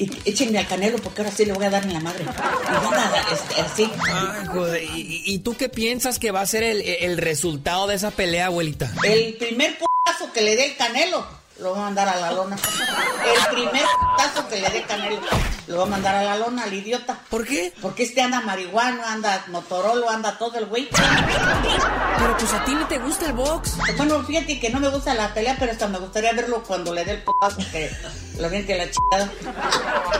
Y 0.00 0.08
échenme 0.24 0.58
al 0.58 0.68
canelo 0.68 0.96
porque 0.98 1.22
ahora 1.22 1.34
sí 1.34 1.44
le 1.44 1.52
voy 1.52 1.64
a 1.64 1.70
dar 1.70 1.82
en 1.82 1.92
la 1.92 1.98
madre. 1.98 2.24
Y 2.24 2.86
anda 2.86 3.12
este, 3.32 3.60
así. 3.60 3.90
Ay, 4.08 4.46
joder, 4.46 4.82
¿Y, 4.84 5.22
y- 5.26 5.38
tú 5.40 5.56
qué 5.56 5.68
piensas 5.68 6.20
que 6.20 6.30
va 6.30 6.40
a 6.40 6.46
ser 6.46 6.62
el, 6.62 6.82
el 6.82 7.18
resultado 7.18 7.88
de 7.88 7.96
esa 7.96 8.12
pelea, 8.12 8.46
abuelita? 8.46 8.92
El 9.02 9.34
primer 9.34 9.76
putazo 9.76 10.32
que 10.32 10.42
le 10.42 10.54
dé 10.54 10.66
el 10.66 10.76
canelo, 10.76 11.26
lo 11.58 11.72
va 11.72 11.78
a 11.78 11.82
mandar 11.82 12.08
a 12.08 12.16
la 12.16 12.32
lona. 12.32 12.56
El 12.56 13.54
primer 13.54 13.84
putazo 14.00 14.48
que 14.48 14.60
le 14.60 14.70
dé 14.70 14.82
canelo, 14.84 15.20
lo 15.68 15.78
va 15.78 15.82
a 15.84 15.86
mandar 15.86 16.14
a 16.14 16.22
la 16.24 16.36
lona, 16.36 16.64
al 16.64 16.72
idiota. 16.74 17.20
¿Por 17.28 17.46
qué? 17.46 17.72
Porque 17.80 18.02
este 18.04 18.20
anda 18.20 18.40
marihuana, 18.40 19.12
anda 19.12 19.44
motorolo, 19.48 20.08
anda 20.10 20.38
todo 20.38 20.58
el 20.58 20.66
güey. 20.66 20.88
Pero 20.90 22.36
pues 22.38 22.52
a 22.52 22.64
ti 22.64 22.74
no 22.74 22.86
te 22.88 22.98
gusta 22.98 23.26
el 23.26 23.32
box. 23.34 23.76
Bueno, 23.96 24.22
fíjate 24.24 24.58
que 24.58 24.70
no 24.70 24.80
me 24.80 24.88
gusta 24.88 25.14
la 25.14 25.32
pelea, 25.34 25.56
pero 25.58 25.72
hasta 25.72 25.88
me 25.88 25.98
gustaría 25.98 26.32
verlo 26.32 26.62
cuando 26.66 26.94
le 26.94 27.04
dé 27.04 27.12
el 27.12 27.22
putazo 27.22 27.58
que 27.70 27.90
lo 28.38 28.48
bien 28.48 28.66
que 28.66 28.76
la 28.76 28.86
chingada. 28.90 29.32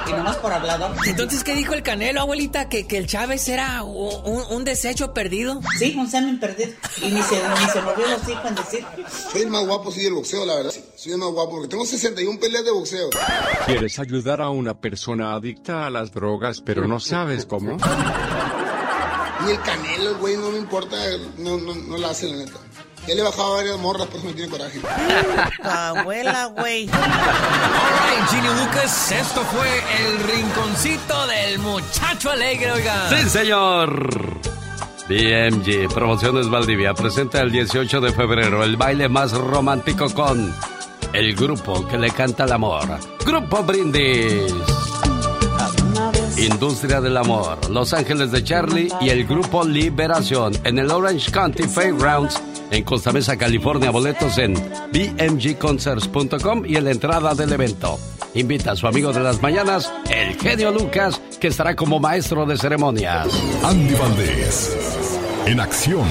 Y 0.06 0.12
nomás 0.12 0.36
por 0.36 0.52
hablador. 0.52 0.94
Entonces, 1.06 1.44
¿qué 1.44 1.54
dijo 1.54 1.74
el 1.74 1.82
Canelo, 1.82 2.20
abuelita? 2.20 2.68
¿Que, 2.68 2.86
que 2.86 2.98
el 2.98 3.06
Chávez 3.06 3.48
era 3.48 3.82
un, 3.82 4.42
un 4.50 4.64
desecho 4.64 5.14
perdido? 5.14 5.60
Sí, 5.78 5.94
un 5.98 6.10
semen 6.10 6.38
perdido. 6.40 6.70
Y 7.02 7.06
ni 7.10 7.22
se, 7.22 7.36
ni 7.36 7.70
se 7.72 7.80
movió 7.82 8.06
los 8.06 8.28
hijos 8.28 8.44
en 8.46 8.54
decir. 8.54 8.84
Soy 9.32 9.42
el 9.42 9.50
más 9.50 9.64
guapo, 9.66 9.90
sí, 9.92 10.02
del 10.02 10.14
boxeo, 10.14 10.44
la 10.44 10.56
verdad. 10.56 10.72
Soy 10.96 11.12
el 11.12 11.18
más 11.18 11.30
guapo, 11.30 11.50
porque 11.52 11.68
tengo 11.68 11.86
61 11.86 12.38
peleas 12.40 12.64
de 12.64 12.70
boxeo. 12.70 13.10
¿Quieres 13.66 13.98
ayudar 13.98 14.40
a 14.40 14.50
una 14.50 14.80
persona 14.80 15.38
adicta 15.38 15.87
a 15.87 15.90
las 15.90 16.12
drogas, 16.12 16.61
pero 16.61 16.87
no 16.87 17.00
sabes 17.00 17.47
cómo? 17.47 17.78
Ni 19.45 19.52
el 19.52 19.61
canelo, 19.62 20.11
el 20.11 20.16
güey, 20.16 20.37
no 20.37 20.50
me 20.50 20.59
importa, 20.59 20.97
no, 21.38 21.57
no, 21.59 21.75
no 21.75 21.97
la 21.97 22.11
hace, 22.11 22.28
la 22.28 22.37
neta. 22.38 22.59
Ya 23.07 23.14
le 23.14 23.21
he 23.21 23.25
bajado 23.25 23.52
a 23.54 23.57
varias 23.57 23.78
morras, 23.78 24.07
por 24.09 24.18
eso 24.18 24.26
me 24.26 24.35
tiene 24.35 24.50
coraje. 24.50 24.80
abuela, 25.62 26.47
güey. 26.47 26.90
Alright, 26.90 28.28
Gini 28.28 28.49
Lucas, 28.49 29.12
esto 29.12 29.40
fue 29.42 29.83
el 30.07 30.18
rinconcito 30.25 31.26
del 31.28 31.59
muchacho 31.61 32.30
alegre, 32.30 32.73
oiga. 32.73 33.09
Sí, 33.09 33.28
señor. 33.30 34.38
BMG 35.09 35.88
Promociones 35.95 36.50
Valdivia 36.50 36.92
presenta 36.92 37.40
el 37.40 37.50
18 37.50 38.00
de 38.02 38.12
febrero 38.12 38.62
el 38.62 38.76
baile 38.76 39.09
más 39.09 39.33
romántico 39.33 40.12
con 40.12 40.52
el 41.14 41.35
grupo 41.35 41.87
que 41.88 41.97
le 41.97 42.11
canta 42.11 42.45
el 42.45 42.52
amor. 42.52 42.85
Grupo 43.25 43.62
Brindis. 43.62 44.52
Industria 46.48 47.00
del 47.00 47.16
Amor, 47.16 47.70
Los 47.70 47.92
Ángeles 47.92 48.32
de 48.32 48.42
Charlie 48.42 48.88
y 49.00 49.10
el 49.10 49.26
grupo 49.26 49.64
Liberación 49.64 50.52
en 50.64 50.78
el 50.78 50.90
Orange 50.90 51.30
County 51.30 51.64
Fairgrounds 51.64 52.42
en 52.70 52.84
Costa 52.84 53.12
Mesa, 53.12 53.37
California. 53.37 53.90
Boletos 53.90 54.38
en 54.38 54.54
bmgconcerts.com 54.92 56.64
y 56.66 56.76
en 56.76 56.84
la 56.84 56.90
entrada 56.90 57.34
del 57.34 57.52
evento. 57.52 57.98
Invita 58.34 58.72
a 58.72 58.76
su 58.76 58.87
amigo 58.87 59.12
de 59.12 59.20
las 59.20 59.40
mañanas, 59.42 59.92
el 60.11 60.37
genio 60.37 60.70
Lucas, 60.70 61.20
que 61.40 61.48
estará 61.48 61.74
como 61.74 61.98
maestro 61.98 62.46
de 62.46 62.56
ceremonias. 62.56 63.28
Andy 63.64 63.94
Valdés, 63.94 64.78
en 65.46 65.61
acción. 65.61 66.06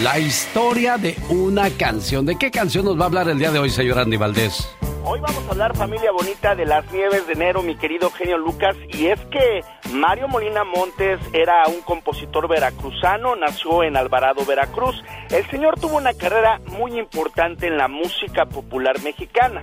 La 0.00 0.18
historia 0.18 0.98
de 0.98 1.16
una 1.28 1.70
canción. 1.70 2.26
¿De 2.26 2.36
qué 2.36 2.50
canción 2.50 2.84
nos 2.84 2.98
va 2.98 3.02
a 3.02 3.06
hablar 3.06 3.28
el 3.28 3.38
día 3.38 3.52
de 3.52 3.60
hoy, 3.60 3.70
señor 3.70 3.98
Andy 3.98 4.16
Valdés? 4.16 4.66
Hoy 5.06 5.20
vamos 5.20 5.46
a 5.46 5.50
hablar, 5.50 5.76
familia 5.76 6.12
bonita, 6.12 6.54
de 6.54 6.64
las 6.64 6.90
nieves 6.90 7.26
de 7.26 7.34
enero, 7.34 7.62
mi 7.62 7.76
querido 7.76 8.08
genio 8.10 8.38
Lucas. 8.38 8.74
Y 8.88 9.08
es 9.08 9.20
que 9.26 9.60
Mario 9.92 10.28
Molina 10.28 10.64
Montes 10.64 11.20
era 11.34 11.66
un 11.68 11.82
compositor 11.82 12.48
veracruzano, 12.48 13.36
nació 13.36 13.82
en 13.82 13.98
Alvarado, 13.98 14.46
Veracruz. 14.46 15.04
El 15.28 15.44
señor 15.50 15.78
tuvo 15.78 15.98
una 15.98 16.14
carrera 16.14 16.58
muy 16.68 16.98
importante 16.98 17.66
en 17.66 17.76
la 17.76 17.86
música 17.86 18.46
popular 18.46 18.98
mexicana. 19.02 19.62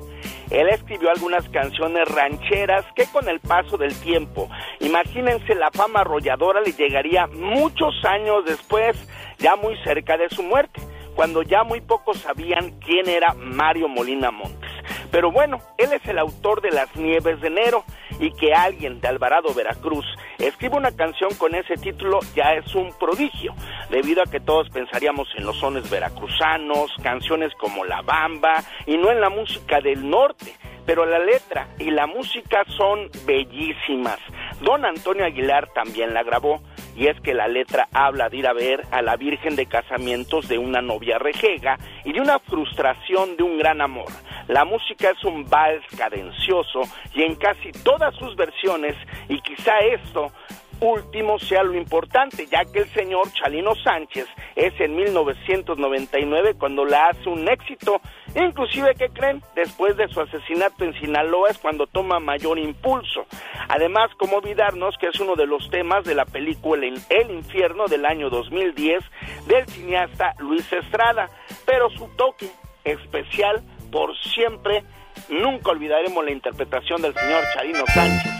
Él 0.51 0.69
escribió 0.69 1.09
algunas 1.09 1.49
canciones 1.49 2.07
rancheras 2.07 2.85
que 2.95 3.05
con 3.07 3.27
el 3.27 3.39
paso 3.39 3.77
del 3.77 3.99
tiempo, 3.99 4.47
imagínense 4.79 5.55
la 5.55 5.71
fama 5.71 6.01
arrolladora 6.01 6.61
le 6.61 6.73
llegaría 6.73 7.25
muchos 7.25 7.95
años 8.03 8.45
después, 8.45 8.95
ya 9.39 9.55
muy 9.55 9.75
cerca 9.77 10.17
de 10.17 10.29
su 10.29 10.43
muerte, 10.43 10.81
cuando 11.15 11.41
ya 11.41 11.63
muy 11.63 11.81
pocos 11.81 12.19
sabían 12.19 12.79
quién 12.79 13.09
era 13.09 13.33
Mario 13.33 13.87
Molina 13.87 14.29
Montes. 14.29 14.70
Pero 15.11 15.31
bueno, 15.31 15.59
él 15.77 15.91
es 15.93 16.05
el 16.07 16.17
autor 16.19 16.61
de 16.61 16.71
Las 16.71 16.95
Nieves 16.95 17.41
de 17.41 17.47
Enero 17.47 17.83
y 18.19 18.31
que 18.31 18.53
alguien 18.53 19.01
de 19.01 19.07
Alvarado, 19.07 19.53
Veracruz, 19.53 20.05
escriba 20.37 20.77
una 20.77 20.91
canción 20.91 21.33
con 21.35 21.55
ese 21.55 21.75
título 21.75 22.19
ya 22.35 22.53
es 22.53 22.73
un 22.75 22.93
prodigio, 22.99 23.53
debido 23.89 24.21
a 24.21 24.29
que 24.29 24.39
todos 24.39 24.69
pensaríamos 24.69 25.27
en 25.35 25.45
los 25.45 25.57
sones 25.57 25.89
veracruzanos, 25.89 26.91
canciones 27.01 27.53
como 27.55 27.85
La 27.85 28.01
Bamba 28.01 28.63
y 28.85 28.97
no 28.97 29.11
en 29.11 29.21
la 29.21 29.29
música 29.29 29.79
del 29.81 30.09
norte. 30.09 30.55
Pero 30.85 31.05
la 31.05 31.19
letra 31.19 31.67
y 31.77 31.91
la 31.91 32.07
música 32.07 32.63
son 32.75 33.09
bellísimas. 33.25 34.17
Don 34.61 34.83
Antonio 34.83 35.25
Aguilar 35.25 35.67
también 35.73 36.13
la 36.13 36.23
grabó 36.23 36.61
y 36.95 37.07
es 37.07 37.19
que 37.21 37.33
la 37.33 37.47
letra 37.47 37.87
habla 37.93 38.29
de 38.29 38.37
ir 38.37 38.47
a 38.47 38.53
ver 38.53 38.81
a 38.91 39.01
la 39.01 39.15
Virgen 39.15 39.55
de 39.55 39.65
Casamientos 39.65 40.47
de 40.47 40.57
una 40.57 40.81
novia 40.81 41.17
rejega 41.17 41.77
y 42.03 42.13
de 42.13 42.21
una 42.21 42.39
frustración 42.39 43.37
de 43.37 43.43
un 43.43 43.57
gran 43.57 43.81
amor. 43.81 44.11
La 44.47 44.65
música 44.65 45.11
es 45.11 45.23
un 45.23 45.49
vals 45.49 45.85
cadencioso 45.97 46.81
y 47.13 47.23
en 47.23 47.35
casi 47.35 47.71
todas 47.83 48.13
sus 48.15 48.35
versiones, 48.35 48.95
y 49.29 49.39
quizá 49.41 49.79
esto 49.79 50.31
último 50.81 51.39
sea 51.39 51.63
lo 51.63 51.75
importante, 51.75 52.47
ya 52.47 52.65
que 52.65 52.79
el 52.79 52.89
señor 52.89 53.31
Chalino 53.33 53.75
Sánchez 53.75 54.25
es 54.55 54.73
en 54.79 54.95
1999 54.95 56.55
cuando 56.57 56.85
la 56.85 57.09
hace 57.09 57.29
un 57.29 57.47
éxito, 57.47 58.01
inclusive, 58.35 58.95
¿qué 58.95 59.09
creen? 59.09 59.41
Después 59.55 59.95
de 59.95 60.07
su 60.09 60.19
asesinato 60.19 60.83
en 60.83 60.93
Sinaloa 60.99 61.49
es 61.49 61.57
cuando 61.59 61.87
toma 61.87 62.19
mayor 62.19 62.57
impulso. 62.59 63.25
Además, 63.69 64.09
como 64.17 64.37
olvidarnos 64.37 64.97
que 64.97 65.07
es 65.07 65.19
uno 65.19 65.35
de 65.35 65.45
los 65.45 65.69
temas 65.69 66.03
de 66.03 66.15
la 66.15 66.25
película 66.25 66.85
El 67.09 67.31
Infierno 67.31 67.85
del 67.85 68.05
año 68.05 68.29
2010 68.29 69.03
del 69.47 69.65
cineasta 69.67 70.33
Luis 70.39 70.71
Estrada, 70.73 71.29
pero 71.65 71.89
su 71.91 72.07
toque 72.17 72.49
especial 72.83 73.61
por 73.91 74.17
siempre, 74.17 74.83
nunca 75.29 75.71
olvidaremos 75.71 76.23
la 76.23 76.31
interpretación 76.31 77.01
del 77.01 77.13
señor 77.13 77.43
Charino 77.53 77.85
Sánchez 77.93 78.31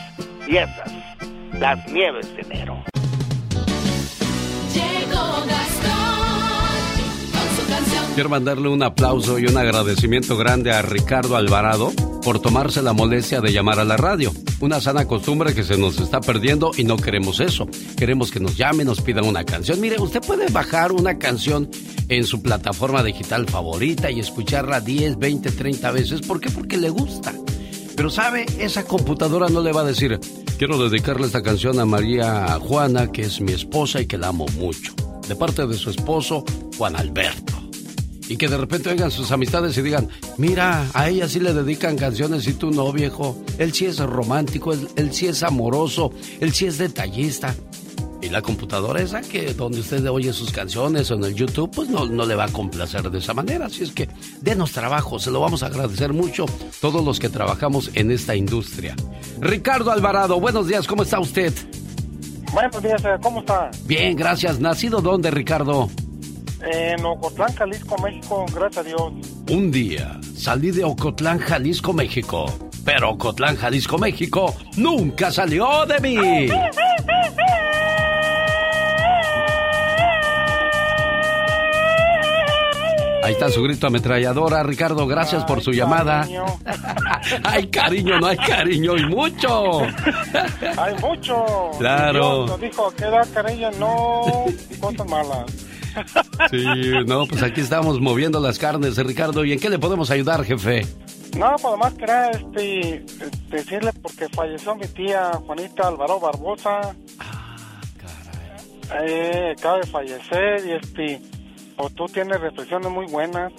y 0.48 0.58
las 1.62 1.88
nieves 1.92 2.26
de 2.36 2.42
enero. 2.42 2.84
Llegó 4.74 5.46
Gastón 5.46 6.82
con 7.32 7.56
su 7.56 7.70
canción. 7.70 8.06
Quiero 8.16 8.30
mandarle 8.30 8.68
un 8.68 8.82
aplauso 8.82 9.38
y 9.38 9.46
un 9.46 9.56
agradecimiento 9.56 10.36
grande 10.38 10.72
a 10.72 10.82
Ricardo 10.82 11.36
Alvarado 11.36 11.92
por 12.24 12.40
tomarse 12.42 12.82
la 12.82 12.94
molestia 12.94 13.42
de 13.42 13.54
llamar 13.54 13.80
a 13.80 13.86
la 13.86 13.96
radio. 13.96 14.32
Una 14.60 14.82
sana 14.82 15.06
costumbre 15.06 15.54
que 15.54 15.64
se 15.64 15.78
nos 15.78 16.00
está 16.00 16.20
perdiendo 16.20 16.72
y 16.76 16.84
no 16.84 16.98
queremos 16.98 17.40
eso. 17.40 17.68
Queremos 17.96 18.32
que 18.32 18.40
nos 18.40 18.58
llamen, 18.58 18.88
nos 18.88 19.02
pidan 19.02 19.26
una 19.26 19.44
canción. 19.44 19.80
Mire, 19.80 20.00
usted 20.00 20.22
puede 20.22 20.52
bajar 20.52 20.92
una 20.92 21.20
canción 21.20 21.70
en 22.10 22.24
su 22.24 22.42
plataforma 22.42 23.04
digital 23.04 23.48
favorita 23.48 24.10
y 24.10 24.20
escucharla 24.20 24.82
10, 24.82 25.20
20, 25.20 25.52
30 25.52 25.92
veces. 25.92 26.22
¿Por 26.22 26.40
qué? 26.42 26.50
Porque 26.50 26.78
le 26.78 26.90
gusta. 26.90 27.34
Pero 27.96 28.10
sabe, 28.10 28.46
esa 28.60 28.86
computadora 28.86 29.50
no 29.50 29.62
le 29.62 29.72
va 29.72 29.82
a 29.82 29.86
decir, 29.86 30.20
quiero 30.58 30.78
dedicarle 30.78 31.26
esta 31.26 31.44
canción 31.44 31.80
a 31.80 31.86
María 31.86 32.58
Juana, 32.60 33.12
que 33.12 33.24
es 33.24 33.42
mi 33.42 33.52
esposa 33.52 34.02
y 34.02 34.06
que 34.06 34.18
la 34.18 34.30
amo 34.30 34.46
mucho. 34.58 34.94
De 35.28 35.36
parte 35.36 35.66
de 35.68 35.76
su 35.76 35.90
esposo, 35.90 36.44
Juan 36.78 36.96
Alberto. 36.96 37.54
Y 38.28 38.38
que 38.38 38.48
de 38.48 38.58
repente 38.58 38.90
oigan 38.90 39.12
sus 39.12 39.32
amistades 39.32 39.78
y 39.78 39.82
digan, 39.82 40.08
mira, 40.38 40.90
a 40.94 41.10
ella 41.10 41.28
sí 41.28 41.40
le 41.40 41.54
dedican 41.54 41.98
canciones 41.98 42.48
y 42.48 42.54
tú 42.54 42.72
no, 42.72 42.92
viejo. 42.94 43.44
Él 43.58 43.74
sí 43.74 43.86
es 43.86 43.98
romántico, 44.00 44.72
él, 44.72 44.88
él 44.96 45.14
sí 45.14 45.28
es 45.28 45.44
amoroso, 45.44 46.12
él 46.40 46.54
sí 46.54 46.66
es 46.66 46.78
detallista. 46.78 47.54
Y 48.22 48.30
la 48.30 48.42
computadora 48.42 49.02
esa 49.02 49.22
que 49.22 49.54
donde 49.54 49.80
usted 49.80 50.08
oye 50.08 50.32
sus 50.32 50.52
canciones 50.52 51.10
o 51.10 51.16
en 51.16 51.24
el 51.24 51.34
YouTube, 51.34 51.72
pues 51.74 51.90
no, 51.90 52.06
no 52.06 52.26
le 52.26 52.36
va 52.36 52.46
a 52.46 52.52
complacer 52.52 53.10
de 53.10 53.18
esa 53.18 53.34
manera. 53.34 53.66
Así 53.66 53.84
es 53.84 53.92
que 53.92 54.08
denos 54.42 54.72
trabajo, 54.72 55.18
se 55.18 55.32
lo 55.32 55.40
vamos 55.40 55.64
a 55.64 55.68
agradecer 55.68 56.14
mucho 56.14 56.46
todos 56.80 57.04
los 57.04 57.20
que 57.20 57.30
trabajamos 57.30 57.90
en 57.96 58.12
esta 58.12 58.36
industria. 58.36 58.96
Ricardo 59.40 59.92
Alvarado, 59.92 60.40
buenos 60.40 60.68
días, 60.68 60.88
¿cómo 60.88 61.04
está 61.04 61.20
usted? 61.20 61.52
Buenos 62.54 62.84
días, 62.84 63.04
eh, 63.06 63.18
¿cómo 63.22 63.40
está? 63.40 63.72
Bien, 63.86 64.16
gracias. 64.16 64.60
¿Nacido 64.60 65.02
dónde, 65.02 65.32
Ricardo? 65.32 65.90
En 66.62 67.04
Ocotlán, 67.04 67.54
Jalisco, 67.56 67.96
México, 68.04 68.46
gracias 68.54 68.78
a 68.78 68.88
Dios. 68.88 69.14
Un 69.50 69.72
día 69.72 70.20
salí 70.36 70.72
de 70.72 70.84
Ocotlán, 70.84 71.40
Jalisco, 71.40 71.94
México. 71.94 72.46
Pero 72.86 73.12
Ocotlán, 73.12 73.56
Jalisco, 73.56 73.98
México 73.98 74.56
nunca 74.76 75.32
salió 75.32 75.86
de 75.86 76.00
mí. 76.00 76.18
Ahí 83.24 83.34
está 83.34 83.50
su 83.50 83.62
grito 83.64 83.88
ametralladora, 83.88 84.64
Ricardo. 84.64 85.06
Gracias 85.08 85.44
por 85.46 85.62
su 85.62 85.72
llamada. 85.72 86.28
hay 87.44 87.68
cariño, 87.72 88.20
no 88.20 88.28
hay 88.28 88.38
cariño 88.38 88.98
y 88.98 89.06
mucho. 89.06 89.82
hay 89.82 90.96
mucho. 91.02 91.46
Claro. 91.78 92.46
Dios 92.46 92.50
nos 92.50 92.62
dijo 92.62 92.92
que 92.96 93.06
da 93.06 93.22
cariño, 93.34 93.72
no 93.80 94.22
cosas 94.80 95.08
malas. 95.08 95.68
sí, 96.50 96.66
no, 97.06 97.26
pues 97.28 97.44
aquí 97.44 97.62
estamos 97.62 98.00
moviendo 98.00 98.40
las 98.40 98.58
carnes, 98.58 98.98
Ricardo. 98.98 99.46
¿Y 99.46 99.54
en 99.54 99.60
qué 99.60 99.70
le 99.70 99.78
podemos 99.78 100.10
ayudar, 100.10 100.44
jefe? 100.44 100.88
No, 101.38 101.56
pues 101.62 101.78
más 101.78 101.94
quería 101.94 102.32
este, 102.32 103.06
decirle 103.50 103.92
porque 104.02 104.28
falleció 104.30 104.76
mi 104.76 104.88
tía 104.88 105.32
Juanita 105.46 105.88
Alvaro 105.88 106.20
Barbosa. 106.20 106.96
Ah, 107.20 107.82
caray. 107.98 109.10
Eh, 109.10 109.56
acaba 109.58 109.78
de 109.78 109.88
fallecer 109.88 110.66
y 110.66 110.72
este 110.74 111.31
o 111.82 111.90
tú 111.90 112.06
tienes 112.06 112.40
reflexiones 112.40 112.92
muy 112.92 113.08
buenas. 113.08 113.52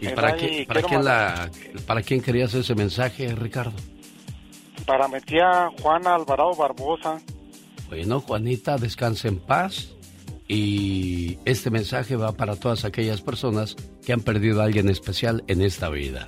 ¿Y 0.00 0.08
para, 0.08 0.36
qué, 0.36 0.64
para, 0.68 0.82
quién 0.82 1.04
la, 1.04 1.50
para 1.86 2.02
quién 2.02 2.20
querías 2.20 2.52
ese 2.52 2.74
mensaje, 2.74 3.34
Ricardo? 3.34 3.72
Para 4.84 5.08
mi 5.08 5.20
tía 5.20 5.70
Juana 5.80 6.14
Alvarado 6.14 6.54
Barbosa. 6.54 7.18
Bueno, 7.88 8.20
Juanita, 8.20 8.76
descanse 8.76 9.28
en 9.28 9.38
paz. 9.38 9.92
Y 10.48 11.38
este 11.44 11.70
mensaje 11.70 12.14
va 12.14 12.32
para 12.32 12.54
todas 12.54 12.84
aquellas 12.84 13.20
personas 13.20 13.74
que 14.04 14.12
han 14.12 14.20
perdido 14.20 14.60
a 14.60 14.64
alguien 14.66 14.88
especial 14.88 15.42
en 15.48 15.60
esta 15.60 15.88
vida. 15.88 16.26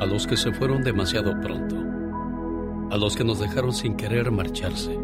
A 0.00 0.06
los 0.06 0.26
que 0.26 0.36
se 0.36 0.52
fueron 0.52 0.82
demasiado 0.82 1.38
pronto. 1.40 1.76
A 2.90 2.96
los 2.96 3.14
que 3.14 3.24
nos 3.24 3.38
dejaron 3.38 3.72
sin 3.72 3.94
querer 3.96 4.32
marcharse 4.32 5.03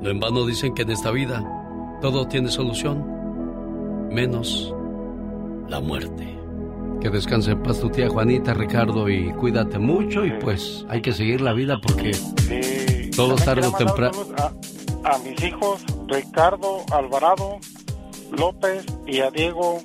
No 0.00 0.10
en 0.10 0.20
vano 0.20 0.46
dicen 0.46 0.74
que 0.74 0.82
en 0.82 0.90
esta 0.90 1.10
vida 1.10 1.44
todo 2.00 2.28
tiene 2.28 2.50
solución, 2.50 4.08
menos 4.10 4.72
la 5.68 5.80
muerte. 5.80 6.38
Que 7.00 7.10
descanse 7.10 7.52
en 7.52 7.62
paz 7.62 7.80
tu 7.80 7.90
tía 7.90 8.08
Juanita, 8.08 8.54
Ricardo, 8.54 9.08
y 9.08 9.32
cuídate 9.34 9.78
mucho 9.78 10.24
y 10.24 10.32
pues 10.40 10.84
hay 10.88 11.00
que 11.00 11.12
seguir 11.12 11.40
la 11.40 11.52
vida 11.52 11.80
porque 11.80 12.12
todo 13.14 13.36
tarde 13.36 13.66
o 13.66 13.72
temprano... 13.72 14.16
A, 14.36 15.14
a 15.14 15.18
mis 15.18 15.42
hijos, 15.42 15.84
Ricardo 16.06 16.84
Alvarado 16.92 17.58
López 18.36 18.84
y 19.06 19.20
a 19.20 19.30
Diego 19.30 19.80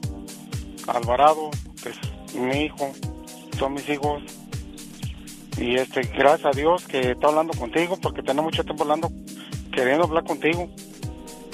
Alvarado, 0.88 1.50
que 1.82 1.90
es 1.90 2.36
mi 2.36 2.66
hijo, 2.66 2.92
son 3.58 3.74
mis 3.74 3.88
hijos. 3.90 4.22
Y 5.58 5.76
este, 5.76 6.02
gracias 6.02 6.54
a 6.54 6.58
Dios 6.58 6.86
que 6.86 7.12
estoy 7.12 7.30
hablando 7.30 7.54
contigo 7.54 7.98
porque 8.02 8.24
tengo 8.24 8.44
mucho 8.44 8.64
tiempo 8.64 8.84
hablando 8.84 9.10
queriendo 9.74 10.06
hablar 10.06 10.24
contigo. 10.24 10.70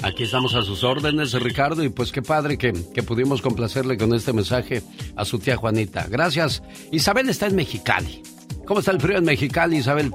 Aquí 0.02 0.22
estamos 0.22 0.54
a 0.54 0.62
sus 0.62 0.82
órdenes, 0.82 1.32
Ricardo, 1.34 1.84
y 1.84 1.90
pues 1.90 2.10
qué 2.10 2.22
padre 2.22 2.56
que, 2.56 2.72
que, 2.94 3.02
pudimos 3.02 3.42
complacerle 3.42 3.98
con 3.98 4.14
este 4.14 4.32
mensaje 4.32 4.82
a 5.14 5.26
su 5.26 5.38
tía 5.38 5.56
Juanita. 5.56 6.06
Gracias. 6.08 6.62
Isabel 6.90 7.28
está 7.28 7.46
en 7.46 7.56
Mexicali. 7.56 8.22
¿Cómo 8.64 8.80
está 8.80 8.92
el 8.92 9.00
frío 9.00 9.18
en 9.18 9.24
Mexicali, 9.24 9.76
Isabel? 9.76 10.10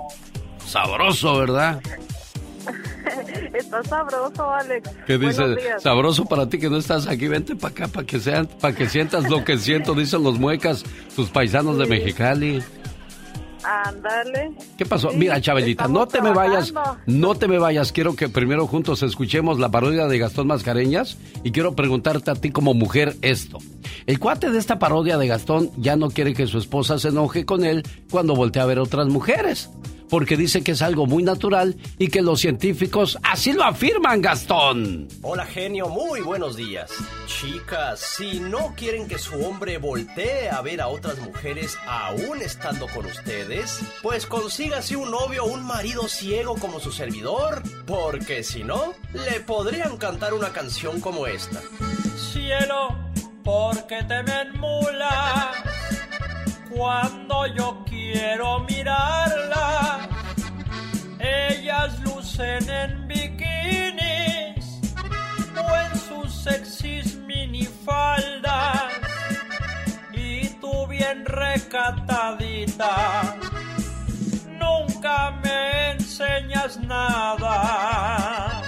Sabroso, 0.66 1.38
¿verdad? 1.38 1.82
Está 3.54 3.84
sabroso, 3.84 4.50
Alex. 4.50 4.90
¿Qué 5.06 5.18
dice? 5.18 5.44
Sabroso 5.80 6.26
para 6.26 6.50
ti 6.50 6.58
que 6.58 6.70
no 6.70 6.78
estás 6.78 7.08
aquí. 7.08 7.28
Vente 7.28 7.56
para 7.56 7.72
acá 7.72 7.88
para 7.88 8.06
que 8.06 8.20
sean, 8.20 8.48
para 8.48 8.76
que 8.76 8.90
sientas 8.90 9.30
lo 9.30 9.46
que 9.46 9.58
siento, 9.58 9.94
dicen 9.94 10.24
los 10.24 10.40
muecas, 10.40 10.84
tus 11.16 11.30
paisanos 11.30 11.78
de 11.78 11.86
Mexicali. 11.86 12.64
Ándale. 13.66 14.52
¿Qué 14.78 14.86
pasó? 14.86 15.12
Mira, 15.12 15.42
Chabelita, 15.42 15.88
no 15.88 16.08
te 16.08 16.22
me 16.22 16.32
vayas, 16.32 16.72
no 17.08 17.36
te 17.36 17.48
me 17.48 17.58
vayas. 17.58 17.92
Quiero 17.92 18.16
que 18.16 18.30
primero 18.30 18.68
juntos 18.68 19.02
escuchemos 19.02 19.60
la 19.60 19.70
parodia 19.70 20.08
de 20.08 20.20
Gastón 20.20 20.48
Mascareñas 20.48 21.18
y 21.44 21.52
quiero 21.52 21.76
preguntarte 21.76 22.32
a 22.32 22.36
ti 22.36 22.52
como 22.52 22.74
mujer 22.74 23.16
esto. 23.22 23.58
El 24.06 24.20
cuate 24.20 24.52
de 24.52 24.60
esta 24.60 24.78
parodia 24.78 25.18
de 25.18 25.28
Gastón 25.28 25.72
ya 25.78 25.96
no 25.96 26.10
quiere 26.10 26.34
que 26.34 26.46
su 26.46 26.60
esposa 26.60 27.00
se 27.00 27.10
enoje 27.10 27.46
con 27.46 27.66
él 27.66 27.84
cuando 28.12 28.36
voltea 28.36 28.64
a 28.64 28.68
ver 28.68 28.80
otras 28.80 29.08
mujeres 29.08 29.70
porque 30.10 30.38
dice 30.38 30.64
que 30.64 30.72
es 30.72 30.82
algo 30.82 31.06
muy 31.06 31.24
natural 31.24 31.76
y 31.98 32.10
que 32.10 32.22
los 32.22 32.42
científicos 32.42 33.18
así 33.24 33.54
lo 33.54 33.64
afirman, 33.64 34.22
Gastón. 34.22 35.08
Hola 35.22 35.46
genio, 35.46 35.90
muy 35.90 36.22
buenos 36.22 36.56
días. 36.56 36.92
Chicas, 37.28 38.00
si 38.00 38.40
no 38.40 38.74
quieren 38.76 39.08
que 39.08 39.18
su 39.18 39.36
hombre 39.44 39.78
voltee 39.78 40.50
a 40.50 40.62
ver 40.62 40.82
a 40.82 40.88
otras 40.88 41.20
mujeres 41.20 41.78
aún 41.88 42.42
estando 42.42 42.88
con 42.88 43.06
ustedes, 43.06 43.80
pues 44.02 44.26
consígase 44.26 44.96
un 44.96 45.12
novio 45.12 45.46
o 45.46 45.54
un 45.54 45.66
marido 45.66 46.08
ciego 46.08 46.56
como 46.56 46.80
su 46.80 46.92
servidor, 46.92 47.64
porque 47.86 48.44
si 48.44 48.64
no, 48.64 48.94
le 49.14 49.40
podrían 49.42 49.98
cantar 49.98 50.34
una 50.34 50.50
canción 50.50 51.00
como 51.02 51.28
esta. 51.28 51.62
Cielo, 52.34 52.96
porque 53.44 54.04
te 54.04 54.24
me 54.24 54.42
enmula 54.42 55.52
cuando 56.70 57.46
yo 57.48 57.84
quiero 57.86 58.60
mirarla. 58.62 60.08
Ellas 61.20 62.00
lucen 62.02 62.70
en 62.70 63.08
bikinis 63.08 64.82
o 65.58 65.76
en 65.76 65.98
sus 65.98 66.34
sexys 66.44 67.16
minifaldas 67.18 68.84
y 70.14 70.48
tú 70.62 70.88
bien 70.88 71.26
recatadita. 71.26 72.92
Nunca 74.60 75.32
me 75.44 75.92
enseñas 75.92 76.78
nada. 76.80 78.62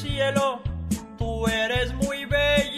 Cielo, 0.00 0.62
tú 1.18 1.46
eres 1.46 1.92
muy 1.94 2.24
bella, 2.24 2.69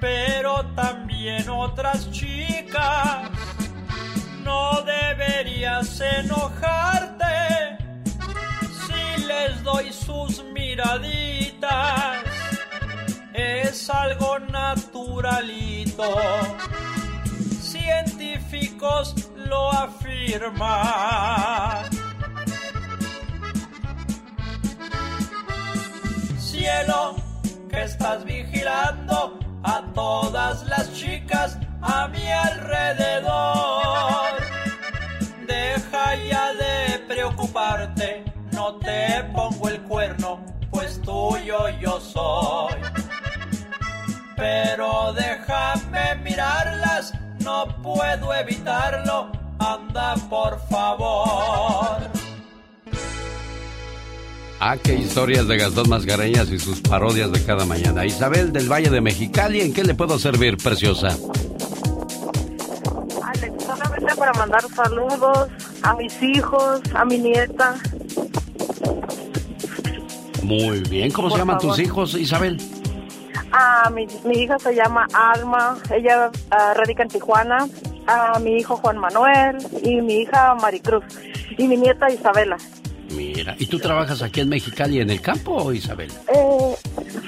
pero 0.00 0.64
también 0.74 1.48
otras 1.48 2.10
chicas. 2.10 3.30
No 4.42 4.82
deberías 4.82 6.00
enojarte 6.00 7.78
si 8.86 9.24
les 9.24 9.62
doy 9.62 9.92
sus 9.92 10.42
miraditas. 10.44 12.24
Es 13.34 13.90
algo 13.90 14.38
naturalito. 14.38 16.16
Científicos 17.60 19.14
lo 19.36 19.70
afirman. 19.70 21.08
cielo 26.58 27.14
que 27.70 27.82
estás 27.82 28.24
vigilando 28.24 29.38
a 29.68 29.82
todas 29.94 30.66
las 30.66 30.92
chicas 30.94 31.58
a 31.82 32.08
mi 32.08 32.26
alrededor. 32.30 34.32
Deja 35.46 36.14
ya 36.16 36.54
de 36.54 36.98
preocuparte, 37.06 38.24
te 38.80 39.24
pongo 39.34 39.68
el 39.68 39.82
cuerno, 39.82 40.40
pues 40.70 41.00
tuyo 41.02 41.68
yo 41.80 42.00
soy. 42.00 42.74
Pero 44.36 45.12
déjame 45.12 46.14
mirarlas, 46.22 47.12
no 47.40 47.66
puedo 47.82 48.32
evitarlo, 48.34 49.32
anda 49.58 50.14
por 50.30 50.58
favor. 50.68 52.27
Ah, 54.60 54.76
qué 54.76 54.94
historias 54.94 55.46
de 55.46 55.56
Gastón 55.56 55.88
Mascareñas 55.88 56.50
y 56.50 56.58
sus 56.58 56.80
parodias 56.80 57.30
de 57.30 57.44
cada 57.44 57.64
mañana. 57.64 58.04
Isabel 58.04 58.52
del 58.52 58.70
Valle 58.70 58.90
de 58.90 59.00
Mexicali, 59.00 59.60
¿en 59.60 59.72
qué 59.72 59.84
le 59.84 59.94
puedo 59.94 60.18
servir, 60.18 60.56
preciosa? 60.56 61.16
Alex, 63.22 63.64
solamente 63.64 64.16
para 64.16 64.32
mandar 64.32 64.62
saludos 64.74 65.48
a 65.82 65.94
mis 65.94 66.20
hijos, 66.22 66.80
a 66.92 67.04
mi 67.04 67.18
nieta. 67.18 67.76
Muy 70.42 70.80
bien, 70.80 71.12
¿cómo 71.12 71.30
se 71.30 71.38
llaman 71.38 71.58
tus 71.58 71.78
hijos, 71.78 72.14
Isabel? 72.14 72.58
A 73.52 73.90
mi, 73.90 74.08
mi 74.24 74.42
hija 74.42 74.58
se 74.58 74.74
llama 74.74 75.06
Alma, 75.12 75.78
ella 75.94 76.32
ah, 76.50 76.74
radica 76.74 77.04
en 77.04 77.08
Tijuana. 77.10 77.68
A 78.08 78.38
mi 78.38 78.56
hijo 78.56 78.76
Juan 78.78 78.98
Manuel 78.98 79.58
y 79.82 80.00
mi 80.00 80.22
hija 80.22 80.54
Maricruz. 80.54 81.04
Y 81.58 81.68
mi 81.68 81.76
nieta 81.76 82.10
Isabela. 82.10 82.56
Mira, 83.10 83.56
¿y 83.58 83.66
tú 83.66 83.78
trabajas 83.78 84.20
aquí 84.22 84.40
en 84.40 84.48
Mexicali 84.50 85.00
en 85.00 85.10
el 85.10 85.20
campo, 85.20 85.72
Isabel? 85.72 86.10
Eh, 86.28 86.74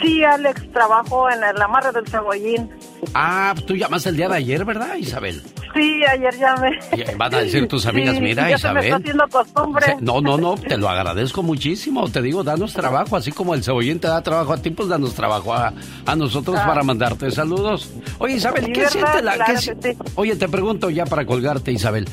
sí, 0.02 0.22
Alex, 0.22 0.70
trabajo 0.72 1.30
en 1.30 1.42
el 1.42 1.60
amarre 1.62 1.90
del 1.92 2.06
cebollín. 2.06 2.70
Ah, 3.14 3.54
tú 3.66 3.74
llamaste 3.74 4.10
el 4.10 4.16
día 4.16 4.28
de 4.28 4.36
ayer, 4.36 4.64
¿verdad, 4.64 4.94
Isabel? 4.96 5.42
Sí, 5.74 6.02
ayer 6.04 6.36
llamé. 6.38 6.70
Van 7.16 7.34
a 7.34 7.38
decir 7.38 7.66
tus 7.68 7.86
amigas, 7.86 8.16
Sí, 8.16 8.20
mira, 8.20 8.50
ya 8.50 8.58
se 8.58 8.68
me 8.72 8.80
está 8.80 8.86
Isabel. 8.88 9.02
haciendo 9.02 9.28
costumbre. 9.28 9.96
No, 10.00 10.20
no, 10.20 10.36
no, 10.36 10.54
te 10.56 10.76
lo 10.76 10.88
agradezco 10.88 11.42
muchísimo. 11.42 12.08
Te 12.10 12.20
digo, 12.20 12.42
danos 12.44 12.72
trabajo, 12.74 13.16
así 13.16 13.32
como 13.32 13.54
el 13.54 13.62
cebollín 13.64 13.98
te 14.00 14.08
da 14.08 14.20
trabajo 14.22 14.52
a 14.52 14.58
ti, 14.60 14.70
pues 14.70 14.88
danos 14.88 15.14
trabajo 15.14 15.54
a, 15.54 15.72
a 16.06 16.16
nosotros 16.16 16.56
Ah. 16.60 16.66
para 16.66 16.82
mandarte 16.82 17.30
saludos. 17.30 17.90
Oye, 18.18 18.34
Isabel, 18.34 18.70
¿qué 18.72 18.86
siente 18.88 19.22
la... 19.22 19.34
Claro 19.34 19.54
qué 19.54 19.58
sí. 19.94 19.98
Oye, 20.16 20.36
te 20.36 20.48
pregunto 20.48 20.90
ya 20.90 21.06
para 21.06 21.24
colgarte, 21.24 21.72
Isabel. 21.72 22.06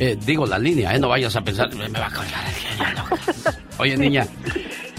Eh, 0.00 0.16
digo, 0.24 0.46
la 0.46 0.58
línea, 0.58 0.94
¿eh? 0.94 0.98
No 0.98 1.10
vayas 1.10 1.36
a 1.36 1.42
pensar, 1.42 1.72
me 1.74 1.86
va 1.90 2.06
a 2.06 2.10
colgar 2.10 2.42
el 2.46 2.54
genio 2.54 3.02
Lucas". 3.02 3.58
Oye, 3.78 3.98
niña, 3.98 4.26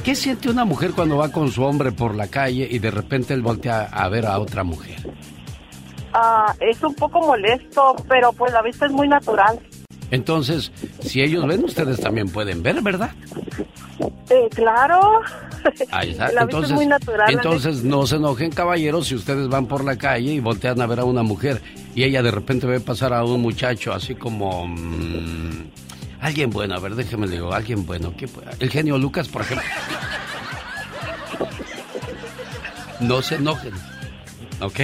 ¿qué 0.03 0.13
siente 0.13 0.47
una 0.47 0.63
mujer 0.63 0.91
cuando 0.91 1.17
va 1.17 1.31
con 1.31 1.51
su 1.51 1.63
hombre 1.63 1.91
por 1.91 2.13
la 2.13 2.27
calle 2.27 2.67
y 2.69 2.77
de 2.77 2.91
repente 2.91 3.33
él 3.33 3.41
voltea 3.41 3.89
a 3.91 4.07
ver 4.09 4.27
a 4.27 4.37
otra 4.37 4.63
mujer? 4.63 4.97
Ah, 6.13 6.53
es 6.59 6.83
un 6.83 6.93
poco 6.93 7.19
molesto, 7.19 7.95
pero 8.07 8.31
pues 8.33 8.53
la 8.53 8.61
vista 8.61 8.85
es 8.85 8.91
muy 8.91 9.07
natural. 9.07 9.59
Entonces, 10.11 10.71
si 10.99 11.21
ellos 11.21 11.47
ven, 11.47 11.63
ustedes 11.63 11.99
también 11.99 12.29
pueden 12.29 12.61
ver, 12.61 12.81
¿verdad? 12.83 13.11
Eh, 14.29 14.49
claro. 14.53 15.21
Ahí 15.89 16.11
está. 16.11 16.31
La 16.33 16.41
Entonces, 16.41 16.71
es 16.71 16.75
muy 16.75 16.85
natural. 16.85 17.31
Entonces 17.31 17.83
no 17.83 18.05
se 18.05 18.17
enojen, 18.17 18.51
caballeros, 18.51 19.07
si 19.07 19.15
ustedes 19.15 19.47
van 19.47 19.65
por 19.65 19.83
la 19.83 19.97
calle 19.97 20.33
y 20.33 20.39
voltean 20.39 20.79
a 20.79 20.85
ver 20.85 20.99
a 20.99 21.05
una 21.05 21.23
mujer 21.23 21.59
y 21.95 22.03
ella 22.03 22.21
de 22.23 22.31
repente 22.31 22.67
ve 22.67 22.79
pasar 22.79 23.13
a 23.13 23.23
un 23.23 23.41
muchacho 23.41 23.93
así 23.93 24.15
como... 24.15 24.67
mm, 24.67 25.65
alguien 26.21 26.49
bueno, 26.49 26.75
a 26.75 26.79
ver, 26.79 26.95
déjeme 26.95 27.27
le 27.27 27.33
digo, 27.33 27.53
alguien 27.53 27.85
bueno. 27.85 28.13
¿qué 28.17 28.27
El 28.59 28.69
genio 28.69 28.97
Lucas, 28.97 29.27
por 29.27 29.41
ejemplo. 29.43 29.67
No 32.99 33.21
se 33.23 33.35
enojen, 33.35 33.73
¿ok? 34.59 34.79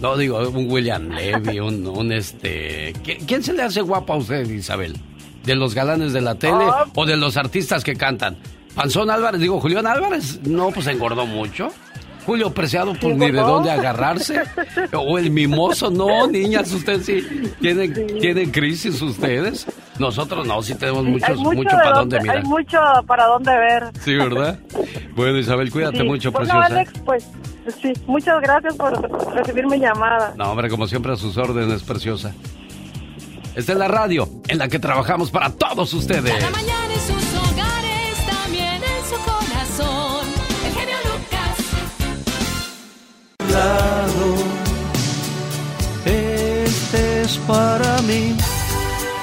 No 0.00 0.16
digo, 0.16 0.38
un 0.48 0.70
William 0.70 1.08
Levy, 1.08 1.58
un, 1.60 1.86
un 1.86 2.12
este... 2.12 2.92
¿qui- 3.02 3.18
¿Quién 3.26 3.42
se 3.42 3.52
le 3.52 3.62
hace 3.62 3.80
guapo 3.80 4.12
a 4.12 4.16
usted, 4.16 4.48
Isabel? 4.48 4.96
¿De 5.44 5.56
los 5.56 5.74
galanes 5.74 6.12
de 6.12 6.20
la 6.20 6.36
tele 6.36 6.54
Ah. 6.70 6.84
o 6.94 7.04
de 7.04 7.16
los 7.16 7.36
artistas 7.36 7.82
que 7.82 7.96
cantan? 7.96 8.36
Panzón 8.76 9.10
Álvarez, 9.10 9.40
digo, 9.40 9.60
Julián 9.60 9.86
Álvarez, 9.86 10.40
no, 10.44 10.70
pues 10.70 10.86
engordó 10.86 11.26
mucho. 11.26 11.72
Julio 12.26 12.52
Preciado, 12.54 12.94
pues 13.00 13.16
ni 13.16 13.30
de 13.30 13.40
dónde 13.40 13.70
agarrarse. 13.70 14.40
O 14.96 15.18
el 15.18 15.30
mimoso, 15.30 15.90
no, 15.90 16.26
niñas, 16.30 16.72
ustedes 16.72 17.04
sí 17.06 17.52
tienen, 17.60 17.92
tienen 18.20 18.50
crisis 18.50 19.00
ustedes. 19.02 19.66
Nosotros 19.98 20.46
no, 20.46 20.62
sí 20.62 20.74
tenemos 20.74 21.04
muchos, 21.04 21.36
mucho, 21.38 21.56
mucho 21.58 21.70
para 21.70 21.90
dónde- 21.90 22.16
dónde 22.16 22.20
mirar. 22.20 22.36
Hay 22.38 22.42
mucho 22.44 22.78
para 23.06 23.26
dónde 23.26 23.56
ver. 23.56 23.84
Sí, 24.00 24.14
¿verdad? 24.14 24.58
Bueno, 25.14 25.38
Isabel, 25.38 25.70
cuídate 25.70 25.98
Sí. 25.98 26.02
mucho, 26.04 26.32
Bueno, 26.32 26.48
preciosa. 26.48 26.66
Alex, 26.74 26.92
pues 27.04 27.28
sí, 27.80 27.92
muchas 28.06 28.40
gracias 28.40 28.74
por 28.76 29.34
recibir 29.34 29.66
mi 29.66 29.78
llamada. 29.78 30.34
No, 30.36 30.50
hombre, 30.50 30.68
como 30.68 30.86
siempre 30.88 31.12
a 31.12 31.16
sus 31.16 31.36
órdenes, 31.36 31.82
preciosa. 31.82 32.34
Esta 33.54 33.72
es 33.72 33.78
la 33.78 33.86
radio 33.86 34.28
en 34.48 34.58
la 34.58 34.66
que 34.66 34.80
trabajamos 34.80 35.30
para 35.30 35.50
todos 35.50 35.92
ustedes. 35.94 36.32
Cada 36.32 36.50
mañana 36.50 36.83
lado. 43.54 44.26
Este 46.04 47.22
es 47.22 47.38
para 47.46 48.02
mí 48.02 48.36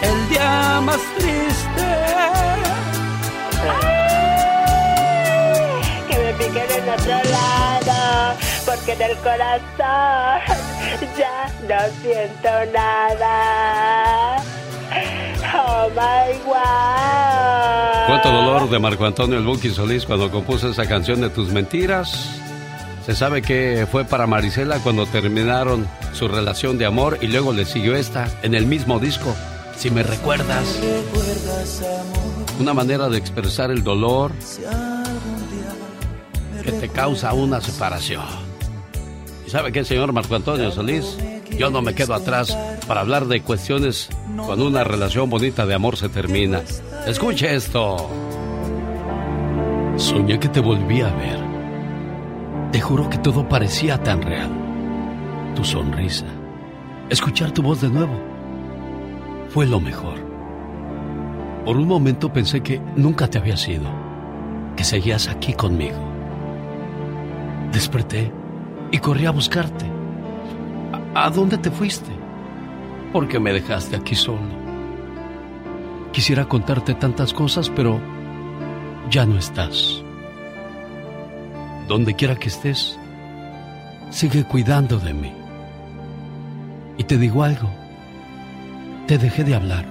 el 0.02 0.30
día 0.30 0.82
más 0.82 1.02
triste. 1.18 1.88
Que 6.10 6.18
me 6.18 6.34
piquen 6.34 6.70
en 6.80 6.90
otro 6.90 7.18
lado, 7.38 8.36
porque 8.66 8.94
en 8.94 9.02
el 9.02 9.18
corazón 9.18 10.40
ya 11.18 11.38
no 11.70 11.80
siento 12.02 12.50
nada. 12.74 14.44
Oh 15.54 15.90
my 15.90 16.34
wow. 16.46 18.08
Cuánto 18.08 18.32
dolor 18.32 18.70
de 18.70 18.80
Marco 18.80 19.06
Antonio 19.06 19.38
El 19.38 19.46
Buki 19.46 19.70
Solís 19.70 20.06
cuando 20.06 20.30
compuso 20.32 20.70
esa 20.70 20.86
canción 20.86 21.22
de 21.22 21.30
Tus 21.30 21.50
Mentiras. 21.50 22.42
Se 23.12 23.18
sabe 23.18 23.42
que 23.42 23.86
fue 23.92 24.06
para 24.06 24.26
Marisela 24.26 24.80
cuando 24.80 25.06
terminaron 25.06 25.86
su 26.14 26.30
relación 26.30 26.78
de 26.78 26.86
amor 26.86 27.18
y 27.20 27.28
luego 27.28 27.52
le 27.52 27.66
siguió 27.66 27.94
esta 27.94 28.30
en 28.42 28.56
el 28.56 28.66
mismo 28.66 29.00
disco. 29.00 29.36
Si 29.76 29.92
me 29.92 30.02
recuerdas, 30.02 30.80
una 32.58 32.74
manera 32.74 33.10
de 33.10 33.18
expresar 33.18 33.70
el 33.70 33.84
dolor 33.84 34.32
que 36.64 36.72
te 36.72 36.88
causa 36.88 37.34
una 37.34 37.60
separación. 37.60 38.24
¿Y 39.46 39.50
sabe 39.50 39.74
qué, 39.74 39.84
señor 39.84 40.14
Marco 40.14 40.34
Antonio 40.34 40.72
Solís? 40.72 41.18
Yo 41.58 41.70
no 41.70 41.82
me 41.82 41.94
quedo 41.94 42.14
atrás 42.14 42.58
para 42.88 43.02
hablar 43.02 43.26
de 43.26 43.42
cuestiones 43.42 44.08
cuando 44.38 44.66
una 44.66 44.86
relación 44.86 45.30
bonita 45.30 45.66
de 45.66 45.74
amor 45.74 45.98
se 45.98 46.08
termina. 46.08 46.62
Escuche 47.06 47.54
esto. 47.54 48.10
Soñé 49.98 50.40
que 50.40 50.48
te 50.48 50.62
volví 50.62 51.02
a 51.02 51.14
ver. 51.14 51.51
Te 52.72 52.80
juro 52.80 53.10
que 53.10 53.18
todo 53.18 53.50
parecía 53.50 54.02
tan 54.02 54.22
real. 54.22 54.50
Tu 55.56 55.64
sonrisa. 55.66 56.26
Escuchar 57.10 57.52
tu 57.52 57.62
voz 57.62 57.82
de 57.82 57.90
nuevo. 57.90 58.18
Fue 59.50 59.66
lo 59.66 59.82
mejor. 59.82 60.16
Por 61.66 61.76
un 61.76 61.86
momento 61.86 62.32
pensé 62.32 62.62
que 62.62 62.80
nunca 62.96 63.28
te 63.28 63.38
había 63.38 63.58
sido. 63.58 63.84
Que 64.78 64.86
seguías 64.86 65.28
aquí 65.28 65.52
conmigo. 65.52 65.98
Desperté 67.74 68.32
y 68.90 69.00
corrí 69.00 69.26
a 69.26 69.32
buscarte. 69.32 69.86
¿A, 71.14 71.30
dónde 71.30 71.58
te 71.58 71.72
fuiste? 71.72 72.12
Porque 73.12 73.38
me 73.38 73.52
dejaste 73.52 73.98
aquí 73.98 74.16
solo. 74.16 74.62
Quisiera 76.14 76.46
contarte 76.48 76.94
tantas 76.94 77.34
cosas, 77.34 77.70
pero 77.70 78.00
ya 79.10 79.26
no 79.26 79.38
estás. 79.38 80.06
Donde 81.92 82.16
quiera 82.16 82.36
que 82.38 82.48
estés, 82.48 82.98
sigue 84.12 84.46
cuidando 84.46 84.98
de 84.98 85.14
mí. 85.14 85.34
Y 86.98 87.04
te 87.04 87.18
digo 87.18 87.44
algo, 87.44 87.70
te 89.08 89.18
dejé 89.18 89.44
de 89.44 89.56
hablar, 89.56 89.84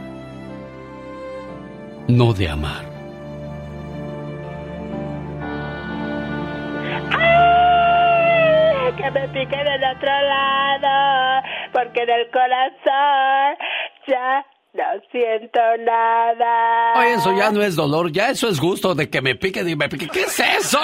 no 2.09 2.33
de 2.33 2.49
amar. 2.49 2.85
Que 8.97 9.11
me 9.11 9.29
piquen 9.29 9.67
en 9.67 9.85
otro 9.85 10.15
lado, 10.35 11.43
porque 11.75 12.03
en 12.05 12.11
el 12.19 12.31
corazón 12.31 13.57
ya 14.07 14.47
no 14.73 14.83
siento 15.11 15.61
nada. 15.85 16.95
Oye, 17.01 17.15
eso 17.15 17.37
ya 17.37 17.51
no 17.51 17.63
es 17.63 17.75
dolor, 17.77 18.13
ya 18.13 18.31
eso 18.31 18.49
es 18.49 18.61
gusto 18.61 18.95
de 18.95 19.09
que 19.11 19.21
me 19.21 19.35
piquen 19.35 19.69
y 19.69 19.77
me 19.77 19.89
piquen. 19.89 20.09
¿Qué 20.11 20.23
es 20.23 20.39
eso? 20.41 20.79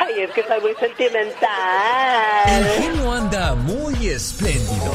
Ay, 0.00 0.20
es 0.22 0.30
que 0.30 0.42
soy 0.44 0.60
muy 0.60 0.70
El 0.70 0.76
sentimental. 0.76 2.64
genio 2.78 3.12
anda 3.12 3.54
muy 3.54 4.08
espléndido. 4.08 4.92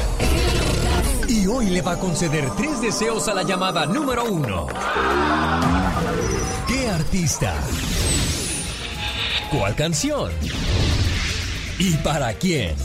Y 1.27 1.45
hoy 1.47 1.67
le 1.67 1.81
va 1.81 1.93
a 1.93 1.99
conceder 1.99 2.45
tres 2.57 2.81
deseos 2.81 3.27
a 3.27 3.33
la 3.33 3.43
llamada 3.43 3.85
número 3.85 4.23
uno. 4.25 4.67
¿Qué 6.67 6.87
artista? 6.89 7.53
¿Cuál 9.51 9.75
canción? 9.75 10.31
¿Y 11.77 11.93
para 11.97 12.33
quién? 12.33 12.75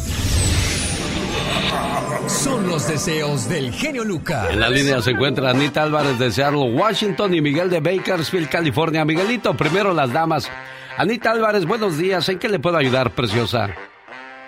Son 2.28 2.66
los 2.68 2.86
deseos 2.88 3.48
del 3.48 3.72
genio 3.72 4.04
Lucas. 4.04 4.48
En 4.50 4.60
la 4.60 4.68
línea 4.70 5.00
se 5.02 5.10
encuentra 5.12 5.50
Anita 5.50 5.82
Álvarez 5.82 6.18
de 6.18 6.30
Seattle, 6.30 6.72
Washington 6.72 7.34
y 7.34 7.40
Miguel 7.40 7.70
de 7.70 7.80
Bakersfield, 7.80 8.48
California. 8.48 9.04
Miguelito, 9.04 9.54
primero 9.54 9.92
las 9.92 10.12
damas. 10.12 10.50
Anita 10.96 11.32
Álvarez, 11.32 11.64
buenos 11.64 11.98
días. 11.98 12.28
¿En 12.28 12.38
qué 12.38 12.48
le 12.48 12.58
puedo 12.58 12.76
ayudar, 12.76 13.10
preciosa? 13.10 13.70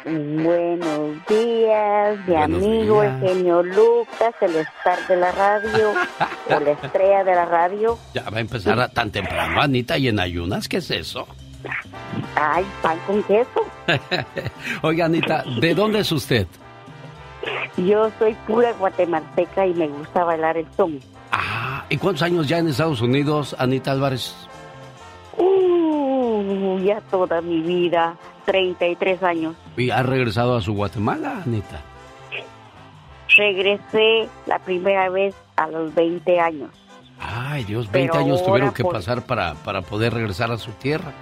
Buenos 0.05 1.17
días, 1.29 2.17
mi 2.29 2.37
amigo 2.37 3.03
el 3.03 3.19
genio 3.21 3.61
Lucas, 3.65 4.35
el 4.41 4.55
star 4.57 5.05
de 5.09 5.17
la 5.17 5.33
radio, 5.33 5.91
o 6.49 6.61
la 6.61 6.71
estrella 6.71 7.25
de 7.25 7.35
la 7.35 7.45
radio. 7.45 7.99
Ya 8.15 8.31
va 8.31 8.39
a 8.39 8.41
empezar 8.41 8.79
a- 8.79 8.89
tan 8.89 9.11
temprano, 9.11 9.61
Anita, 9.61 9.99
y 9.99 10.07
en 10.07 10.21
ayunas, 10.21 10.69
¿qué 10.69 10.77
es 10.77 10.91
eso? 10.93 11.27
Ay, 12.37 12.65
pan 12.83 12.97
con 13.09 13.21
queso. 13.25 13.67
Oiga, 14.83 15.07
Anita, 15.07 15.43
¿de 15.61 15.75
dónde 15.75 15.99
es 16.01 16.13
usted? 16.13 16.47
Yo 17.77 18.11
soy 18.19 18.35
pura 18.47 18.73
guatemalteca 18.73 19.67
y 19.67 19.75
me 19.75 19.89
gusta 19.89 20.25
bailar 20.25 20.57
el 20.57 20.67
son. 20.77 21.01
Ah, 21.33 21.85
¿Y 21.89 21.97
cuántos 21.99 22.23
años 22.23 22.49
ya 22.49 22.59
en 22.59 22.69
Estados 22.69 23.01
Unidos, 23.01 23.55
Anita 23.59 23.93
Álvarez? 23.93 24.35
Uh, 25.37 26.79
ya 26.81 27.01
toda 27.11 27.41
mi 27.41 27.61
vida, 27.61 28.17
33 28.47 29.23
años. 29.23 29.55
¿Y 29.77 29.91
ha 29.91 30.03
regresado 30.03 30.57
a 30.57 30.61
su 30.63 30.73
Guatemala, 30.75 31.43
Anita? 31.45 31.81
Regresé 33.37 34.29
la 34.47 34.59
primera 34.61 35.09
vez 35.11 35.35
a 35.57 35.67
los 35.67 35.95
20 35.95 36.41
años. 36.41 36.71
Ay, 37.21 37.65
Dios, 37.65 37.91
20 37.91 38.13
Pero 38.13 38.25
años 38.25 38.45
tuvieron 38.45 38.73
que 38.73 38.83
por- 38.83 38.93
pasar 38.95 39.23
para, 39.23 39.55
para 39.55 39.83
poder 39.83 40.15
regresar 40.15 40.51
a 40.53 40.59
su 40.59 40.71
tierra. 40.73 41.13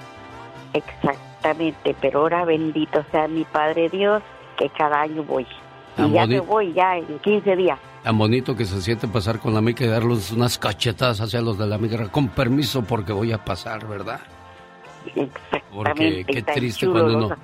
Exactamente, 0.73 1.95
pero 2.01 2.21
ahora 2.21 2.45
bendito 2.45 3.05
sea 3.11 3.27
mi 3.29 3.45
Padre 3.45 3.89
Dios, 3.89 4.23
que 4.59 4.69
cada 4.71 5.01
año 5.03 5.23
voy. 5.25 5.47
Tan 5.97 6.11
Y 6.11 6.15
ya 6.15 6.27
me 6.27 6.41
voy 6.41 6.73
ya 6.73 6.97
en 6.97 7.19
15 7.21 7.57
días. 7.57 7.79
Tan 8.03 8.19
bonito 8.19 8.55
que 8.57 8.65
se 8.65 8.81
siente 8.83 9.09
pasar 9.09 9.39
con 9.39 9.55
la 9.55 9.61
mica 9.61 9.85
y 9.85 9.89
darles 9.89 10.31
unas 10.33 10.59
cachetadas 10.59 11.21
hacia 11.21 11.41
los 11.41 11.57
de 11.59 11.67
la 11.67 11.79
migra. 11.79 12.09
Con 12.09 12.29
permiso, 12.29 12.83
porque 12.83 13.13
voy 13.13 13.33
a 13.33 13.43
pasar, 13.45 13.87
¿verdad? 13.87 14.21
Porque 15.05 15.21
Exactamente, 15.23 16.25
qué 16.33 16.43
tan 16.43 16.55
triste 16.55 16.87
cuando 16.89 17.17
uno 17.19 17.37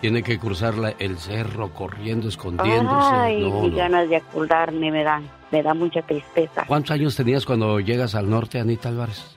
tiene 0.00 0.22
que 0.22 0.38
cruzar 0.38 0.74
la- 0.76 0.94
el 0.98 1.16
cerro 1.18 1.70
corriendo, 1.72 2.28
escondiéndose. 2.28 3.14
Ay, 3.14 3.40
No, 3.42 3.68
no. 3.68 3.76
ganas 3.76 4.08
de 4.08 4.16
acordarme 4.16 4.90
me 4.90 5.04
dan, 5.04 5.28
me 5.50 5.62
da 5.62 5.74
mucha 5.74 6.02
tristeza. 6.02 6.64
¿Cuántos 6.66 6.90
años 6.92 7.14
tenías 7.16 7.46
cuando 7.46 7.78
llegas 7.80 8.14
al 8.14 8.28
norte, 8.28 8.58
Anita 8.58 8.88
Álvarez? 8.88 9.36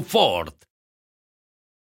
Ford. 0.00 0.52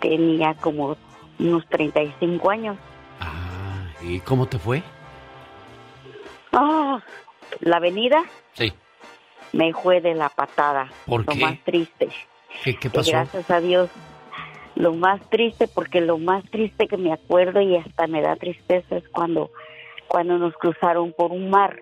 Tenía 0.00 0.54
como 0.54 0.96
unos 1.38 1.66
35 1.68 2.50
años. 2.50 2.76
¿Y 4.02 4.20
cómo 4.20 4.46
te 4.46 4.58
fue? 4.58 4.82
Ah, 6.52 7.00
la 7.60 7.76
avenida 7.76 8.24
Sí. 8.54 8.72
me 9.52 9.72
fue 9.72 10.00
de 10.00 10.14
la 10.14 10.28
patada. 10.30 10.90
¿Por 11.06 11.26
lo 11.26 11.32
qué? 11.32 11.40
más 11.40 11.58
triste. 11.64 12.08
¿Qué, 12.64 12.90
pasó? 12.90 13.10
gracias 13.12 13.50
a 13.50 13.60
Dios, 13.60 13.90
lo 14.74 14.92
más 14.94 15.20
triste, 15.30 15.68
porque 15.68 16.00
lo 16.00 16.18
más 16.18 16.44
triste 16.50 16.88
que 16.88 16.96
me 16.96 17.12
acuerdo 17.12 17.60
y 17.60 17.76
hasta 17.76 18.06
me 18.06 18.22
da 18.22 18.36
tristeza 18.36 18.96
es 18.96 19.08
cuando, 19.10 19.50
cuando 20.08 20.38
nos 20.38 20.54
cruzaron 20.54 21.12
por 21.12 21.30
un 21.30 21.50
mar. 21.50 21.78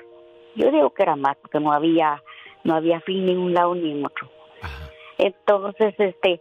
Yo 0.56 0.70
digo 0.70 0.90
que 0.90 1.04
era 1.04 1.16
mar, 1.16 1.38
porque 1.40 1.60
no 1.60 1.72
había, 1.72 2.22
no 2.64 2.74
había 2.74 3.00
fin 3.00 3.24
ni 3.26 3.32
un 3.34 3.54
lado 3.54 3.74
ni 3.74 3.92
en 3.92 4.04
otro. 4.04 4.28
Entonces, 5.16 5.94
este, 5.98 6.40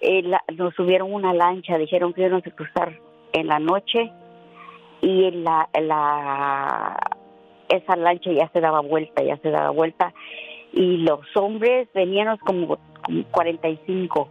eh, 0.00 0.22
la- 0.22 0.42
nos 0.56 0.74
subieron 0.74 1.12
una 1.12 1.32
lancha, 1.32 1.78
dijeron 1.78 2.12
que 2.12 2.22
íbamos 2.22 2.46
a 2.46 2.50
cruzar 2.50 2.98
en 3.32 3.46
la 3.48 3.58
noche 3.58 4.10
y 5.00 5.24
en 5.24 5.44
la, 5.44 5.68
la, 5.80 6.96
esa 7.68 7.96
lancha 7.96 8.30
ya 8.32 8.48
se 8.52 8.60
daba 8.60 8.80
vuelta, 8.80 9.22
ya 9.22 9.36
se 9.38 9.50
daba 9.50 9.70
vuelta 9.70 10.12
y 10.72 10.98
los 10.98 11.20
hombres 11.36 11.88
veníamos 11.94 12.38
como, 12.40 12.78
como 13.04 13.24
45 13.30 14.28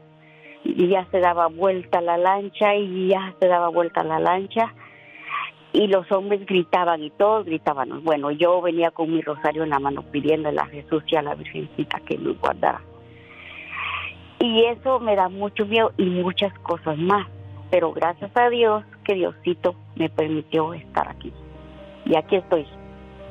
y 0.63 0.88
ya 0.89 1.06
se 1.12 1.19
daba 1.19 1.47
vuelta 1.47 2.01
la 2.01 2.17
lancha 2.17 2.75
y 2.75 3.10
ya 3.10 3.34
se 3.39 3.47
daba 3.47 3.69
vuelta 3.69 4.04
la 4.04 4.19
lancha 4.19 4.73
y 5.73 5.88
los 5.88 6.10
hombres 6.12 6.45
gritaban 6.45 7.04
y 7.04 7.10
todos 7.12 7.45
gritaban. 7.45 8.04
Bueno, 8.04 8.32
yo 8.32 8.62
venía 8.62 8.91
con 8.91 9.12
mi 9.12 9.21
rosario 9.21 9.63
en 9.63 9.69
la 9.71 9.80
mano 9.80 10.04
pidiéndole 10.04 10.60
a 10.60 10.65
Jesús 10.67 11.04
y 11.08 11.17
a 11.17 11.21
la 11.21 11.36
Virgencita 11.36 11.99
que 11.99 12.17
nos 12.17 12.39
guardara. 12.39 12.82
Y 14.39 14.65
eso 14.65 15.00
me 15.00 15.15
da 15.15 15.30
mucho 15.30 15.65
miedo 15.65 15.91
y 15.98 16.06
muchas 16.06 16.54
cosas 16.60 16.98
más. 16.98 17.28
Pero 17.71 17.91
gracias 17.93 18.32
a 18.36 18.50
Dios 18.50 18.84
que 19.04 19.15
Diosito 19.15 19.76
me 19.95 20.10
permitió 20.10 20.74
estar 20.74 21.08
aquí. 21.08 21.34
Y 22.06 22.15
aquí 22.15 22.36
estoy. 22.36 22.65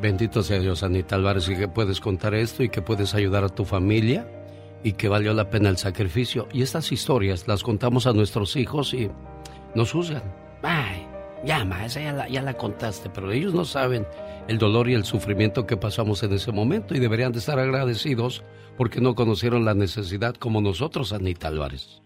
Bendito 0.01 0.43
sea 0.43 0.59
Dios, 0.59 0.83
Anita 0.83 1.15
Álvarez, 1.15 1.49
y 1.49 1.57
que 1.57 1.69
puedes 1.69 2.01
contar 2.01 2.35
esto 2.35 2.63
y 2.63 2.69
que 2.69 2.83
puedes 2.83 3.15
ayudar 3.15 3.45
a 3.45 3.49
tu 3.49 3.65
familia 3.65 4.29
y 4.83 4.93
que 4.93 5.09
valió 5.09 5.33
la 5.33 5.51
pena 5.51 5.69
el 5.69 5.79
sacrificio. 5.79 6.49
Y 6.53 6.63
estas 6.63 6.93
historias 6.93 7.47
las 7.49 7.63
contamos 7.63 8.07
a 8.07 8.13
nuestros 8.13 8.57
hijos 8.57 8.93
y 8.93 9.11
nos 9.75 9.93
juzgan. 9.93 10.23
Ay, 10.63 11.04
llama, 11.45 11.85
esa 11.87 12.01
ya 12.01 12.13
la, 12.13 12.29
ya 12.29 12.43
la 12.43 12.55
contaste, 12.55 13.11
pero 13.11 13.31
ellos 13.33 13.55
no 13.55 13.65
saben 13.65 14.07
el 14.49 14.59
dolor 14.59 14.89
y 14.89 14.95
el 14.95 15.05
sufrimiento 15.05 15.67
que 15.67 15.77
pasamos 15.77 16.23
en 16.23 16.33
ese 16.33 16.53
momento 16.53 16.95
y 16.95 16.99
deberían 17.01 17.33
de 17.33 17.39
estar 17.39 17.59
agradecidos 17.59 18.43
porque 18.77 19.01
no 19.01 19.15
conocieron 19.15 19.65
la 19.65 19.75
necesidad 19.75 20.35
como 20.35 20.61
nosotros, 20.61 21.13
Anita 21.13 21.49
Álvarez. 21.49 22.03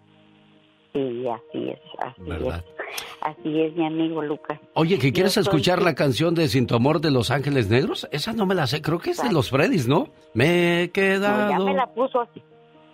Sí, 0.92 1.24
así 1.28 1.68
es, 1.70 1.78
así 1.98 2.22
¿Verdad? 2.22 2.64
es. 2.66 2.74
Así 3.20 3.60
es, 3.60 3.74
mi 3.76 3.84
amigo 3.86 4.22
Lucas. 4.22 4.58
Oye, 4.74 4.98
¿que 4.98 5.12
quieres 5.12 5.36
escuchar 5.36 5.82
la 5.82 5.94
canción 5.94 6.34
de 6.34 6.48
Sin 6.48 6.66
tu 6.66 6.74
amor 6.74 7.00
de 7.00 7.10
Los 7.10 7.30
Ángeles 7.30 7.68
Negros? 7.68 8.08
Esa 8.12 8.32
no 8.32 8.46
me 8.46 8.54
la 8.54 8.66
sé, 8.66 8.80
creo 8.80 8.98
que 8.98 9.10
es 9.10 9.22
de 9.22 9.30
los 9.32 9.50
Freddys, 9.50 9.86
¿no? 9.86 10.08
Me 10.34 10.82
he 10.82 10.86
No, 10.86 10.92
quedado... 10.92 11.50
ya 11.50 11.58
me 11.58 11.74
la 11.74 11.86
puso 11.88 12.20
así. 12.20 12.42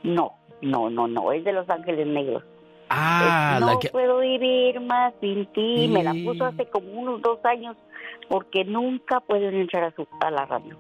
No, 0.02 0.33
no, 0.62 0.90
no, 0.90 1.07
no, 1.07 1.33
es 1.33 1.44
de 1.44 1.52
Los 1.52 1.68
Ángeles 1.70 2.07
Negros. 2.07 2.42
Ah, 2.90 3.59
no 3.61 3.66
la 3.66 3.79
que... 3.79 3.88
puedo 3.88 4.20
vivir 4.20 4.81
más 4.81 5.12
sin 5.20 5.47
ti. 5.47 5.88
Me 5.88 6.03
la 6.05 6.12
puso 6.25 6.44
hace 6.44 6.66
como 6.66 6.88
unos 6.92 7.23
dos 7.23 7.38
años 7.44 7.77
porque 8.29 8.64
nunca 8.64 9.20
pueden 9.20 9.55
entrar 9.55 9.85
a, 9.85 9.90
su, 9.94 10.07
a 10.20 10.31
la 10.31 10.44
radio. 10.47 10.77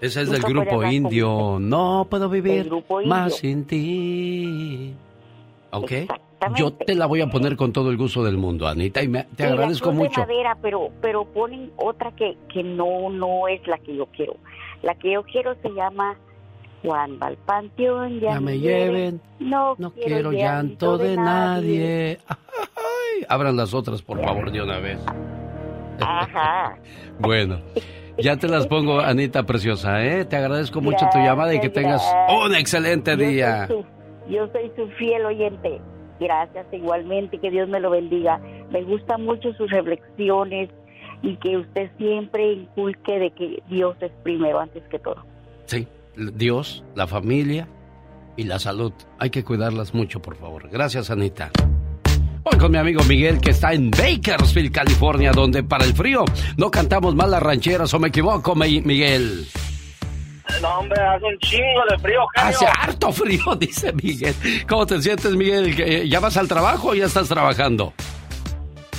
Esa 0.00 0.20
es 0.22 0.30
del 0.30 0.42
grupo 0.42 0.82
indio. 0.84 1.58
No 1.60 2.06
puedo 2.10 2.28
vivir 2.28 2.70
más 3.06 3.36
sin 3.36 3.64
ti. 3.66 4.94
¿Ok? 5.70 5.92
Yo 6.56 6.72
te 6.74 6.94
la 6.94 7.06
voy 7.06 7.22
a 7.22 7.28
poner 7.28 7.56
con 7.56 7.72
todo 7.72 7.90
el 7.90 7.96
gusto 7.96 8.22
del 8.22 8.36
mundo, 8.36 8.66
Anita, 8.68 9.02
y 9.02 9.08
me- 9.08 9.24
te 9.24 9.28
Sí, 9.36 9.42
la 9.44 9.48
agradezco 9.50 9.88
de 9.90 9.94
mucho. 9.94 10.20
madera, 10.20 10.58
pero, 10.60 10.90
pero 11.00 11.24
ponen 11.24 11.72
otra 11.76 12.12
que, 12.12 12.36
que 12.52 12.62
no, 12.62 13.08
no 13.08 13.48
es 13.48 13.66
la 13.66 13.78
que 13.78 13.96
yo 13.96 14.04
quiero. 14.14 14.34
La 14.82 14.94
que 14.94 15.12
yo 15.12 15.22
quiero 15.22 15.54
se 15.62 15.70
llama 15.70 16.18
Juan 16.84 17.18
va 17.20 17.28
al 17.28 17.36
panteón, 17.38 18.20
ya, 18.20 18.32
Ya 18.34 18.40
me 18.40 18.58
lleven, 18.58 19.20
No, 19.40 19.74
no 19.78 19.90
quiero 19.92 20.30
llanto 20.32 20.98
de 20.98 21.16
nadie. 21.16 22.18
Ay, 22.28 23.24
abran 23.28 23.56
las 23.56 23.72
otras, 23.74 24.02
por 24.02 24.20
favor, 24.22 24.50
de 24.52 24.62
una 24.62 24.78
vez. 24.78 24.98
Ajá. 26.00 26.76
Bueno, 27.20 27.60
ya 28.18 28.36
te 28.36 28.48
las 28.48 28.66
pongo, 28.66 28.98
Anita 28.98 29.44
Preciosa, 29.44 30.04
¿eh? 30.04 30.24
Te 30.24 30.34
agradezco 30.36 30.80
mucho 30.80 31.06
tu 31.12 31.18
llamada 31.18 31.54
y 31.54 31.60
que 31.60 31.68
tengas 31.68 32.02
Gracias, 32.02 32.44
un 32.44 32.54
excelente 32.56 33.12
Yo 33.12 33.16
soy 33.18 33.26
día. 33.32 33.66
su- 33.68 33.84
yo 34.28 34.48
soy 34.48 34.72
su 34.74 34.88
fiel 34.96 35.24
oyente. 35.24 35.80
Gracias 36.18 36.66
igualmente, 36.72 37.38
que 37.38 37.50
Dios 37.52 37.68
me 37.68 37.78
lo 37.78 37.90
bendiga. 37.90 38.40
Me 38.70 38.82
gustan 38.82 39.24
mucho 39.24 39.52
sus 39.54 39.70
reflexiones, 39.70 40.70
y 41.22 41.36
que 41.36 41.56
usted 41.56 41.88
siempre 41.98 42.52
inculque 42.52 43.18
de 43.18 43.30
que 43.30 43.62
Dios 43.68 43.96
es 44.00 44.10
primero 44.24 44.58
antes 44.60 44.82
que 44.90 44.98
todo. 44.98 45.24
Sí, 45.66 45.86
Dios, 46.16 46.84
la 46.94 47.06
familia 47.06 47.68
y 48.36 48.44
la 48.44 48.58
salud. 48.58 48.92
Hay 49.18 49.30
que 49.30 49.44
cuidarlas 49.44 49.94
mucho, 49.94 50.20
por 50.20 50.36
favor. 50.36 50.68
Gracias, 50.70 51.10
Anita. 51.10 51.50
Voy 52.42 52.58
con 52.58 52.72
mi 52.72 52.78
amigo 52.78 53.02
Miguel 53.04 53.40
que 53.40 53.50
está 53.50 53.72
en 53.72 53.90
Bakersfield, 53.90 54.70
California, 54.70 55.32
donde 55.32 55.62
para 55.62 55.84
el 55.84 55.94
frío 55.94 56.24
no 56.58 56.70
cantamos 56.70 57.14
más 57.14 57.28
las 57.28 57.42
rancheras, 57.42 57.92
o 57.94 57.98
me 57.98 58.08
equivoco, 58.08 58.54
Miguel. 58.54 59.46
No, 60.60 60.78
hombre, 60.78 61.02
hace 61.02 61.24
un 61.24 61.38
chingo 61.38 61.80
de 61.90 61.98
frío, 61.98 62.20
Hace 62.36 62.66
harto 62.66 63.12
frío, 63.12 63.56
dice 63.58 63.92
Miguel. 63.94 64.34
¿Cómo 64.68 64.86
te 64.86 65.00
sientes, 65.00 65.34
Miguel? 65.34 66.08
¿Ya 66.08 66.20
vas 66.20 66.36
al 66.36 66.46
trabajo 66.46 66.90
o 66.90 66.94
ya 66.94 67.06
estás 67.06 67.28
trabajando? 67.28 67.94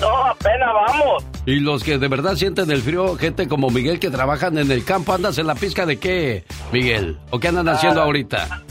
No, 0.02 0.26
apenas 0.26 0.70
vamos. 0.74 1.26
Y 1.46 1.60
los 1.60 1.84
que 1.84 1.98
de 1.98 2.08
verdad 2.08 2.36
sienten 2.36 2.70
el 2.72 2.82
frío, 2.82 3.16
gente 3.16 3.48
como 3.48 3.70
Miguel 3.70 4.00
que 4.00 4.10
trabajan 4.10 4.58
en 4.58 4.72
el 4.72 4.84
campo, 4.84 5.14
¿andas 5.14 5.38
en 5.38 5.48
la 5.48 5.56
pizca 5.56 5.86
de 5.86 5.98
qué, 5.98 6.44
Miguel? 6.72 7.18
¿O 7.32 7.40
qué 7.40 7.48
andan 7.50 7.70
haciendo 7.70 8.02
Ah. 8.02 8.06
ahorita? 8.06 8.62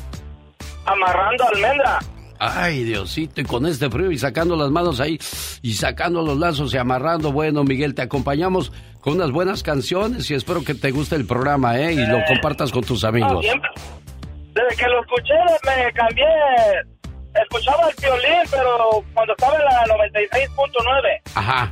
Amarrando 0.87 1.45
almendra. 1.55 1.99
Ay, 2.39 2.85
Diosito, 2.85 3.41
y 3.41 3.45
con 3.45 3.65
este 3.65 3.89
frío 3.89 4.11
y 4.11 4.19
sacando 4.19 4.55
las 4.57 4.71
manos 4.71 5.01
ahí 5.01 5.19
y 5.63 5.73
sacando 5.75 6.21
los 6.23 6.37
lazos 6.37 6.75
y 6.75 6.77
amarrando. 6.79 7.33
Bueno, 7.33 7.65
Miguel, 7.65 7.95
te 7.95 8.03
acompañamos 8.03 8.71
con 9.01 9.15
unas 9.15 9.31
buenas 9.31 9.63
canciones 9.63 10.31
y 10.31 10.35
espero 10.35 10.63
que 10.63 10.75
te 10.75 10.91
guste 10.91 11.17
el 11.17 11.27
programa, 11.27 11.79
¿eh? 11.79 11.93
Y 11.95 12.07
lo 12.07 12.19
compartas 12.27 12.71
con 12.71 12.83
tus 12.85 13.05
amigos. 13.05 13.47
Desde 13.47 14.77
que 14.77 14.87
lo 14.89 15.01
escuché 15.01 15.35
me 15.65 15.93
cambié. 15.93 16.25
Escuchaba 17.35 17.89
el 17.89 17.95
violín, 18.01 18.49
pero 18.51 19.05
cuando 19.13 19.33
estaba 19.33 19.57
en 19.57 19.65
la 19.65 19.97
96.9. 19.97 21.21
Ajá. 21.35 21.71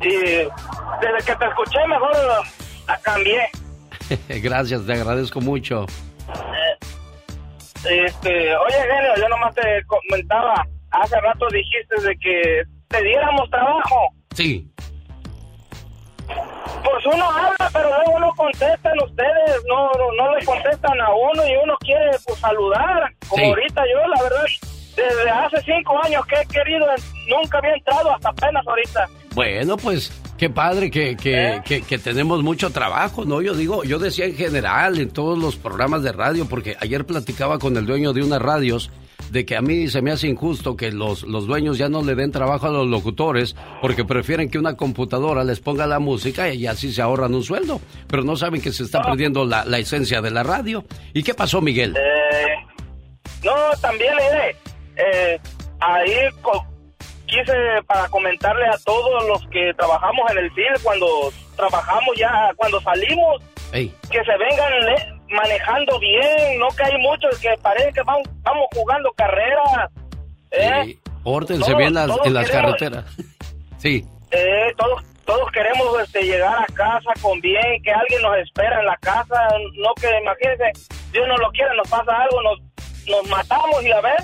Y 0.00 0.08
desde 0.08 1.26
que 1.26 1.36
te 1.36 1.46
escuché 1.46 1.86
mejor 1.88 2.12
la 2.86 2.98
cambié. 2.98 3.48
Gracias, 4.28 4.86
te 4.86 4.92
agradezco 4.92 5.40
mucho. 5.40 5.86
Este, 7.88 8.56
oye, 8.56 8.76
genio, 8.80 9.16
yo 9.16 9.28
nomás 9.28 9.54
te 9.54 9.62
comentaba, 9.86 10.66
hace 10.90 11.20
rato 11.20 11.46
dijiste 11.52 12.02
de 12.02 12.16
que 12.18 12.62
te 12.88 13.02
diéramos 13.02 13.48
trabajo. 13.50 14.08
Sí. 14.34 14.70
Pues 16.84 17.06
uno 17.14 17.30
habla, 17.30 17.70
pero 17.72 17.88
luego 17.88 18.20
no 18.20 18.32
contestan 18.34 18.94
ustedes, 19.04 19.62
no, 19.68 19.90
no, 19.92 20.12
no 20.24 20.36
le 20.36 20.44
contestan 20.44 21.00
a 21.00 21.08
uno 21.14 21.46
y 21.46 21.56
uno 21.62 21.74
quiere 21.80 22.10
pues 22.26 22.38
saludar. 22.38 23.12
Como 23.28 23.42
Sí. 23.44 23.48
ahorita 23.50 23.82
yo, 23.92 24.08
la 24.08 24.22
verdad, 24.22 24.44
desde 24.96 25.30
hace 25.30 25.62
cinco 25.62 26.00
años 26.04 26.24
que 26.26 26.36
he 26.40 26.46
querido, 26.46 26.86
nunca 27.28 27.58
había 27.58 27.74
entrado 27.74 28.14
hasta 28.14 28.28
apenas 28.30 28.66
ahorita. 28.66 29.06
Bueno, 29.34 29.76
pues 29.76 30.10
qué 30.38 30.48
padre 30.48 30.90
que, 30.90 31.16
que, 31.16 31.60
que- 31.64 31.82
que 31.82 31.98
tenemos 31.98 32.42
mucho 32.42 32.70
trabajo, 32.70 33.24
¿no? 33.24 33.42
Yo 33.42 33.54
digo, 33.54 33.84
yo 33.84 33.98
decía 33.98 34.24
en 34.26 34.34
general 34.36 34.98
en 34.98 35.10
todos 35.10 35.36
los 35.38 35.56
programas 35.56 36.02
de 36.02 36.12
radio, 36.12 36.46
porque 36.48 36.76
ayer 36.80 37.04
platicaba 37.04 37.58
con 37.58 37.76
el 37.76 37.84
dueño 37.86 38.12
de 38.14 38.22
unas 38.22 38.40
radios 38.40 38.90
de 39.30 39.44
que 39.44 39.56
a 39.56 39.60
mí 39.62 39.88
se 39.88 40.02
me 40.02 40.12
hace 40.12 40.28
injusto 40.28 40.76
que 40.76 40.92
los, 40.92 41.22
los 41.22 41.46
dueños 41.46 41.78
ya 41.78 41.88
no 41.88 42.02
le 42.02 42.14
den 42.14 42.32
trabajo 42.32 42.66
a 42.66 42.70
los 42.70 42.86
locutores 42.86 43.56
porque 43.80 44.04
prefieren 44.04 44.50
que 44.50 44.58
una 44.58 44.76
computadora 44.76 45.44
les 45.44 45.60
ponga 45.60 45.86
la 45.86 45.98
música 45.98 46.48
y 46.52 46.66
así 46.66 46.92
se 46.92 47.02
ahorran 47.02 47.34
un 47.34 47.42
sueldo, 47.42 47.80
pero 48.06 48.22
no 48.22 48.36
saben 48.36 48.60
que 48.60 48.72
se 48.72 48.84
está 48.84 49.02
perdiendo 49.02 49.44
la, 49.44 49.64
la 49.64 49.78
esencia 49.78 50.20
de 50.20 50.30
la 50.30 50.42
radio. 50.42 50.84
¿Y 51.12 51.22
qué 51.22 51.34
pasó, 51.34 51.60
Miguel? 51.60 51.96
Eh, 51.96 52.54
no, 53.44 53.52
también, 53.80 54.12
mire, 54.14 54.56
eh, 54.96 55.40
ahí 55.80 56.12
quise 57.26 57.52
para 57.86 58.08
comentarle 58.08 58.66
a 58.66 58.78
todos 58.84 59.26
los 59.28 59.46
que 59.48 59.72
trabajamos 59.76 60.30
en 60.30 60.38
el 60.38 60.54
cine, 60.54 60.72
cuando 60.82 61.06
trabajamos 61.56 62.14
ya, 62.16 62.50
cuando 62.56 62.80
salimos, 62.80 63.42
Ey, 63.72 63.92
que 64.10 64.18
se 64.24 64.36
vengan 64.38 64.72
eh, 64.72 65.15
manejando 65.30 65.98
bien, 65.98 66.58
no 66.58 66.68
que 66.68 66.84
hay 66.84 66.98
muchos 66.98 67.38
que 67.40 67.54
parece 67.62 67.92
que 67.92 68.02
vamos, 68.02 68.28
vamos 68.42 68.66
jugando 68.74 69.10
carreras. 69.16 69.90
¿eh? 70.52 70.96
pórtense 71.24 71.64
Todos- 71.64 71.78
bien 71.78 71.94
las- 71.94 72.10
en 72.24 72.34
las 72.34 72.46
queremos- 72.50 72.76
carreteras. 72.76 73.04
Sí. 73.78 74.04
Eh, 74.30 74.72
todos, 74.78 75.02
todos 75.26 75.50
queremos 75.52 75.86
este, 76.02 76.22
llegar 76.22 76.56
a 76.62 76.66
casa 76.72 77.10
con 77.20 77.38
bien, 77.40 77.82
que 77.82 77.90
alguien 77.92 78.22
nos 78.22 78.36
espera 78.38 78.80
en 78.80 78.86
la 78.86 78.96
casa, 78.96 79.48
no 79.74 79.92
que 80.00 80.08
imagínense, 80.22 80.72
Dios 81.12 81.26
no 81.28 81.36
lo 81.36 81.50
quiere, 81.50 81.76
nos 81.76 81.88
pasa 81.88 82.10
algo, 82.22 82.42
nos, 82.42 82.58
nos 83.06 83.28
matamos 83.28 83.84
y 83.84 83.92
a 83.92 84.00
ver. 84.00 84.16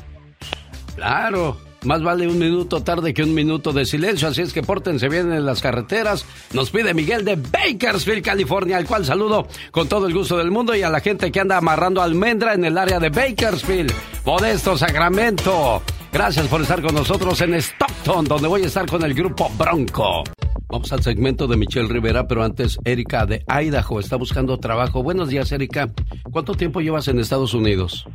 Claro, 0.96 1.56
más 1.84 2.02
vale 2.02 2.28
un 2.28 2.38
minuto 2.38 2.82
tarde 2.82 3.12
que 3.12 3.22
un 3.22 3.34
minuto 3.34 3.72
de 3.72 3.84
silencio, 3.84 4.28
así 4.28 4.42
es 4.42 4.52
que 4.52 4.62
pórtense 4.62 5.08
bien 5.08 5.32
en 5.32 5.44
las 5.44 5.60
carreteras. 5.60 6.24
Nos 6.52 6.70
pide 6.70 6.94
Miguel 6.94 7.24
de 7.24 7.36
Bakersfield, 7.36 8.24
California, 8.24 8.76
al 8.76 8.86
cual 8.86 9.04
saludo 9.04 9.46
con 9.70 9.88
todo 9.88 10.06
el 10.06 10.14
gusto 10.14 10.36
del 10.36 10.50
mundo 10.50 10.74
y 10.74 10.82
a 10.82 10.90
la 10.90 11.00
gente 11.00 11.32
que 11.32 11.40
anda 11.40 11.56
amarrando 11.56 12.02
almendra 12.02 12.54
en 12.54 12.64
el 12.64 12.78
área 12.78 13.00
de 13.00 13.10
Bakersfield. 13.10 13.92
Modesto 14.24 14.76
Sacramento. 14.76 15.82
Gracias 16.12 16.46
por 16.46 16.60
estar 16.60 16.82
con 16.82 16.94
nosotros 16.94 17.40
en 17.40 17.54
Stockton, 17.54 18.26
donde 18.26 18.46
voy 18.46 18.62
a 18.62 18.66
estar 18.66 18.86
con 18.86 19.02
el 19.02 19.14
grupo 19.14 19.50
Bronco. 19.56 20.22
Vamos 20.68 20.92
al 20.92 21.02
segmento 21.02 21.46
de 21.46 21.56
Michelle 21.56 21.88
Rivera, 21.88 22.26
pero 22.26 22.44
antes 22.44 22.78
Erika 22.84 23.26
de 23.26 23.44
Idaho 23.46 24.00
está 24.00 24.16
buscando 24.16 24.58
trabajo. 24.58 25.02
Buenos 25.02 25.28
días, 25.28 25.52
Erika. 25.52 25.90
¿Cuánto 26.30 26.54
tiempo 26.54 26.80
llevas 26.80 27.08
en 27.08 27.18
Estados 27.18 27.54
Unidos? 27.54 28.06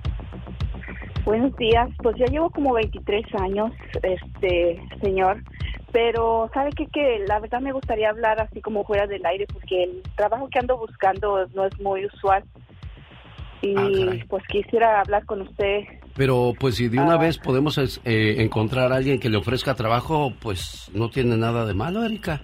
Buenos 1.28 1.54
días, 1.58 1.90
pues 2.02 2.16
ya 2.16 2.26
llevo 2.28 2.50
como 2.50 2.74
23 2.74 3.26
años, 3.42 3.74
este 4.02 4.82
señor, 5.02 5.44
pero 5.92 6.50
sabe 6.54 6.70
qué? 6.72 6.86
que 6.88 7.20
la 7.28 7.42
verdad 7.42 7.60
me 7.60 7.74
gustaría 7.74 8.12
hablar 8.12 8.40
así 8.40 8.62
como 8.62 8.86
fuera 8.86 9.08
del 9.08 9.26
aire 9.26 9.46
porque 9.52 9.84
el 9.84 10.04
trabajo 10.16 10.48
que 10.50 10.60
ando 10.60 10.78
buscando 10.78 11.46
no 11.54 11.66
es 11.66 11.78
muy 11.82 12.06
usual 12.06 12.46
y 13.62 13.76
Ah, 13.78 14.26
pues 14.30 14.42
quisiera 14.48 15.02
hablar 15.02 15.26
con 15.26 15.42
usted. 15.42 15.82
Pero 16.16 16.54
pues 16.58 16.76
si 16.76 16.88
de 16.88 17.02
una 17.02 17.18
vez 17.18 17.38
podemos 17.38 17.78
eh, 17.78 18.36
encontrar 18.38 18.94
a 18.94 18.96
alguien 18.96 19.20
que 19.20 19.30
le 19.30 19.36
ofrezca 19.36 19.76
trabajo, 19.76 20.32
pues 20.40 20.90
no 20.94 21.10
tiene 21.10 21.36
nada 21.36 21.66
de 21.66 21.74
malo, 21.74 22.06
Erika. 22.06 22.40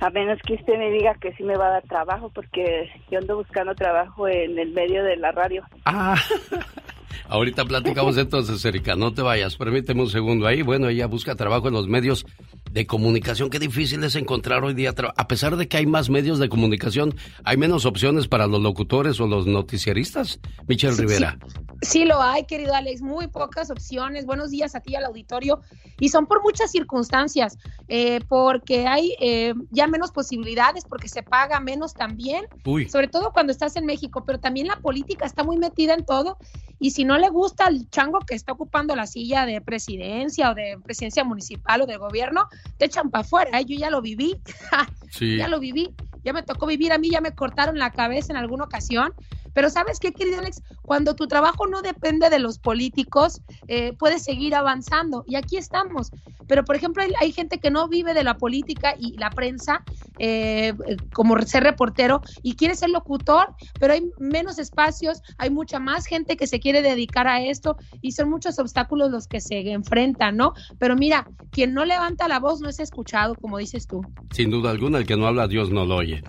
A 0.00 0.10
menos 0.10 0.40
que 0.44 0.54
usted 0.54 0.76
me 0.78 0.90
diga 0.90 1.14
que 1.20 1.32
sí 1.34 1.44
me 1.44 1.56
va 1.56 1.68
a 1.68 1.72
dar 1.74 1.82
trabajo 1.84 2.28
porque 2.34 2.90
yo 3.08 3.20
ando 3.20 3.36
buscando 3.36 3.72
trabajo 3.76 4.26
en 4.26 4.58
el 4.58 4.72
medio 4.72 5.04
de 5.04 5.16
la 5.16 5.30
radio. 5.30 5.62
Ah, 5.84 6.16
ahorita 7.28 7.64
platicamos 7.64 8.16
entonces, 8.16 8.64
Erika, 8.64 8.96
no 8.96 9.12
te 9.12 9.22
vayas, 9.22 9.56
permíteme 9.56 10.02
un 10.02 10.10
segundo 10.10 10.46
ahí. 10.46 10.62
Bueno, 10.62 10.88
ella 10.88 11.06
busca 11.06 11.34
trabajo 11.34 11.68
en 11.68 11.74
los 11.74 11.88
medios 11.88 12.26
de 12.70 12.86
comunicación. 12.86 13.50
Qué 13.50 13.58
difícil 13.58 14.02
es 14.04 14.14
encontrar 14.14 14.64
hoy 14.64 14.74
día 14.74 14.92
trabajo. 14.92 15.14
A 15.18 15.28
pesar 15.28 15.56
de 15.56 15.68
que 15.68 15.76
hay 15.76 15.86
más 15.86 16.10
medios 16.10 16.38
de 16.38 16.48
comunicación, 16.48 17.14
hay 17.44 17.56
menos 17.56 17.86
opciones 17.86 18.28
para 18.28 18.46
los 18.46 18.60
locutores 18.60 19.20
o 19.20 19.26
los 19.26 19.46
noticieristas. 19.46 20.40
Michelle 20.66 20.96
Rivera. 20.96 21.38
Sí 21.80 22.04
lo 22.04 22.20
hay, 22.20 22.44
querido 22.44 22.74
Alex, 22.74 23.02
muy 23.02 23.28
pocas 23.28 23.70
opciones. 23.70 24.26
Buenos 24.26 24.50
días 24.50 24.74
a 24.74 24.80
ti 24.80 24.96
al 24.96 25.04
auditorio. 25.04 25.60
Y 26.00 26.08
son 26.08 26.26
por 26.26 26.42
muchas 26.42 26.70
circunstancias, 26.72 27.56
eh, 27.88 28.20
porque 28.28 28.86
hay 28.86 29.14
eh, 29.20 29.54
ya 29.70 29.86
menos 29.86 30.10
posibilidades, 30.10 30.84
porque 30.84 31.08
se 31.08 31.22
paga 31.22 31.60
menos 31.60 31.94
también, 31.94 32.46
Uy. 32.64 32.88
sobre 32.88 33.08
todo 33.08 33.32
cuando 33.32 33.52
estás 33.52 33.76
en 33.76 33.86
México, 33.86 34.24
pero 34.24 34.38
también 34.38 34.66
la 34.66 34.76
política 34.76 35.26
está 35.26 35.44
muy 35.44 35.56
metida 35.56 35.94
en 35.94 36.04
todo. 36.04 36.38
Y 36.80 36.92
si 36.98 37.04
no 37.04 37.16
le 37.16 37.28
gusta 37.28 37.66
al 37.66 37.88
chango 37.90 38.18
que 38.18 38.34
está 38.34 38.50
ocupando 38.50 38.96
la 38.96 39.06
silla 39.06 39.46
de 39.46 39.60
presidencia 39.60 40.50
o 40.50 40.54
de 40.56 40.80
presidencia 40.82 41.22
municipal 41.22 41.82
o 41.82 41.86
de 41.86 41.96
gobierno, 41.96 42.48
te 42.76 42.86
echan 42.86 43.08
para 43.08 43.22
afuera. 43.22 43.60
¿eh? 43.60 43.64
Yo 43.66 43.78
ya 43.78 43.88
lo 43.88 44.02
viví. 44.02 44.34
Sí. 45.10 45.38
Ya 45.38 45.48
lo 45.48 45.58
viví, 45.58 45.94
ya 46.22 46.34
me 46.34 46.42
tocó 46.42 46.66
vivir, 46.66 46.92
a 46.92 46.98
mí 46.98 47.08
ya 47.08 47.22
me 47.22 47.34
cortaron 47.34 47.78
la 47.78 47.92
cabeza 47.92 48.30
en 48.30 48.36
alguna 48.36 48.64
ocasión, 48.64 49.14
pero 49.54 49.70
¿sabes 49.70 49.98
qué, 49.98 50.12
querido 50.12 50.38
Alex? 50.38 50.62
Cuando 50.82 51.16
tu 51.16 51.26
trabajo 51.26 51.66
no 51.66 51.82
depende 51.82 52.30
de 52.30 52.38
los 52.38 52.58
políticos, 52.58 53.40
eh, 53.66 53.92
puedes 53.98 54.22
seguir 54.22 54.54
avanzando 54.54 55.24
y 55.26 55.34
aquí 55.34 55.56
estamos. 55.56 56.12
Pero, 56.46 56.64
por 56.64 56.76
ejemplo, 56.76 57.02
hay, 57.02 57.12
hay 57.20 57.32
gente 57.32 57.58
que 57.58 57.70
no 57.70 57.88
vive 57.88 58.14
de 58.14 58.22
la 58.22 58.38
política 58.38 58.94
y 58.98 59.16
la 59.18 59.30
prensa, 59.30 59.82
eh, 60.18 60.72
eh, 60.86 60.96
como 61.12 61.36
ser 61.42 61.64
reportero, 61.64 62.22
y 62.42 62.54
quiere 62.54 62.74
ser 62.74 62.90
locutor, 62.90 63.54
pero 63.80 63.94
hay 63.94 64.10
menos 64.18 64.58
espacios, 64.58 65.22
hay 65.38 65.50
mucha 65.50 65.80
más 65.80 66.06
gente 66.06 66.36
que 66.36 66.46
se 66.46 66.60
quiere 66.60 66.80
dedicar 66.90 67.26
a 67.26 67.42
esto 67.42 67.76
y 68.00 68.12
son 68.12 68.30
muchos 68.30 68.58
obstáculos 68.58 69.10
los 69.10 69.26
que 69.26 69.40
se 69.40 69.58
enfrentan, 69.72 70.36
¿no? 70.36 70.54
Pero 70.78 70.96
mira, 70.96 71.28
quien 71.50 71.74
no 71.74 71.84
levanta 71.84 72.28
la 72.28 72.40
voz 72.40 72.60
no 72.60 72.68
es 72.68 72.80
escuchado, 72.80 73.34
como 73.34 73.58
dices 73.58 73.86
tú. 73.86 74.02
Sin 74.32 74.50
duda 74.50 74.70
alguna, 74.70 74.98
el 74.98 75.06
que 75.06 75.16
no 75.16 75.26
habla, 75.26 75.48
Dios 75.48 75.70
no 75.70 75.84
lo 75.84 75.96
oye. 75.96 76.22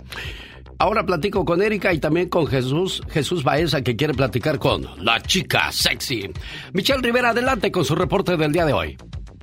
Ahora 0.82 1.06
platico 1.06 1.44
con 1.44 1.62
Erika 1.62 1.92
y 1.92 2.00
también 2.00 2.30
con 2.30 2.48
Jesús, 2.48 3.04
Jesús 3.10 3.44
Baeza, 3.44 3.82
que 3.82 3.98
quiere 3.98 4.14
platicar 4.14 4.60
con 4.60 4.86
la 5.04 5.22
chica 5.22 5.72
sexy. 5.74 6.32
Michelle 6.72 7.02
Rivera, 7.02 7.32
adelante 7.32 7.70
con 7.70 7.84
su 7.84 7.96
reporte 7.96 8.38
del 8.38 8.54
día 8.54 8.66
de 8.66 8.72
hoy. 8.72 8.98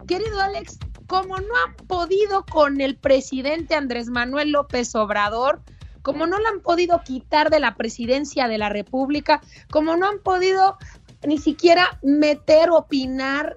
Querido 0.06 0.40
Alex, 0.40 0.78
como 1.06 1.36
no 1.36 1.54
han 1.66 1.86
podido 1.86 2.46
con 2.46 2.80
el 2.80 2.96
presidente 2.96 3.74
Andrés 3.74 4.08
Manuel 4.08 4.52
López 4.52 4.94
Obrador, 4.94 5.60
como 6.00 6.26
no 6.26 6.38
lo 6.38 6.48
han 6.48 6.60
podido 6.60 7.02
quitar 7.04 7.50
de 7.50 7.60
la 7.60 7.74
presidencia 7.74 8.48
de 8.48 8.58
la 8.58 8.68
República, 8.68 9.42
como 9.70 9.96
no 9.96 10.08
han 10.08 10.20
podido 10.20 10.78
ni 11.24 11.38
siquiera 11.38 11.98
meter, 12.02 12.70
opinar 12.70 13.56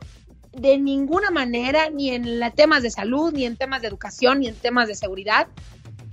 de 0.54 0.78
ninguna 0.78 1.30
manera, 1.32 1.90
ni 1.90 2.10
en 2.10 2.40
temas 2.56 2.84
de 2.84 2.92
salud, 2.92 3.34
ni 3.34 3.46
en 3.46 3.56
temas 3.56 3.82
de 3.82 3.88
educación, 3.88 4.40
ni 4.40 4.48
en 4.48 4.56
temas 4.56 4.88
de 4.88 4.96
seguridad. 4.96 5.48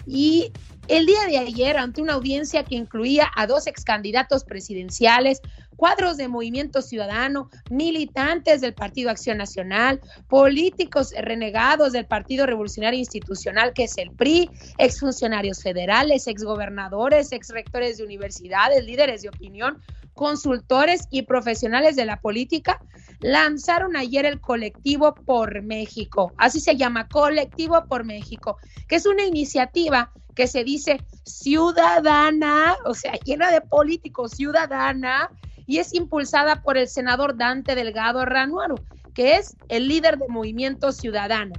Y 0.07 0.53
el 0.89 1.07
día 1.07 1.25
de 1.27 1.39
ayer, 1.39 1.77
ante 1.77 2.01
una 2.01 2.13
audiencia 2.13 2.63
que 2.63 2.77
incluía 2.77 3.29
a 3.35 3.47
dos 3.47 3.67
ex 3.67 3.83
candidatos 3.83 4.45
presidenciales, 4.45 5.41
cuadros 5.75 6.17
de 6.17 6.29
Movimiento 6.29 6.81
Ciudadano, 6.81 7.51
militantes 7.71 8.61
del 8.61 8.73
Partido 8.73 9.11
Acción 9.11 9.39
Nacional, 9.39 10.01
políticos 10.29 11.13
renegados 11.19 11.93
del 11.93 12.07
Partido 12.07 12.47
Revolucionario 12.47 13.01
Institucional, 13.01 13.73
que 13.75 13.85
es 13.85 13.99
el 13.99 14.11
PRI, 14.13 14.49
exfuncionarios 14.79 15.63
federales, 15.63 16.29
exgobernadores, 16.29 17.33
exrectores 17.33 17.99
de 17.99 18.05
universidades, 18.05 18.85
líderes 18.85 19.23
de 19.23 19.29
opinión, 19.29 19.83
consultores 20.17 21.07
y 21.11 21.23
profesionales 21.23 21.95
de 21.95 22.07
la 22.07 22.21
política, 22.21 22.81
lanzaron 23.21 23.97
ayer 23.97 24.27
el 24.27 24.41
colectivo 24.41 25.15
por 25.15 25.63
México. 25.63 26.33
Así 26.39 26.59
se 26.59 26.77
llama, 26.77 27.07
Colectivo 27.07 27.85
por 27.87 28.05
México, 28.05 28.57
que 28.89 28.97
es 28.97 29.07
una 29.07 29.25
iniciativa 29.25 30.11
que 30.35 30.49
se 30.49 30.65
dice 30.65 31.01
ciudadana, 31.25 32.77
o 32.85 32.95
sea, 32.95 33.13
llena 33.25 33.51
de 33.51 33.61
políticos, 33.61 34.33
ciudadana, 34.33 35.31
y 35.67 35.79
es 35.79 35.95
impulsada 35.95 36.63
por 36.63 36.77
el 36.77 36.89
senador 36.89 37.37
Dante 37.37 37.75
Delgado 37.75 38.25
Ranuaro, 38.25 38.77
que 39.15 39.37
es 39.37 39.57
el 39.69 39.87
líder 39.89 40.19
de 40.19 40.29
Movimiento 40.29 40.93
Ciudadano 40.93 41.55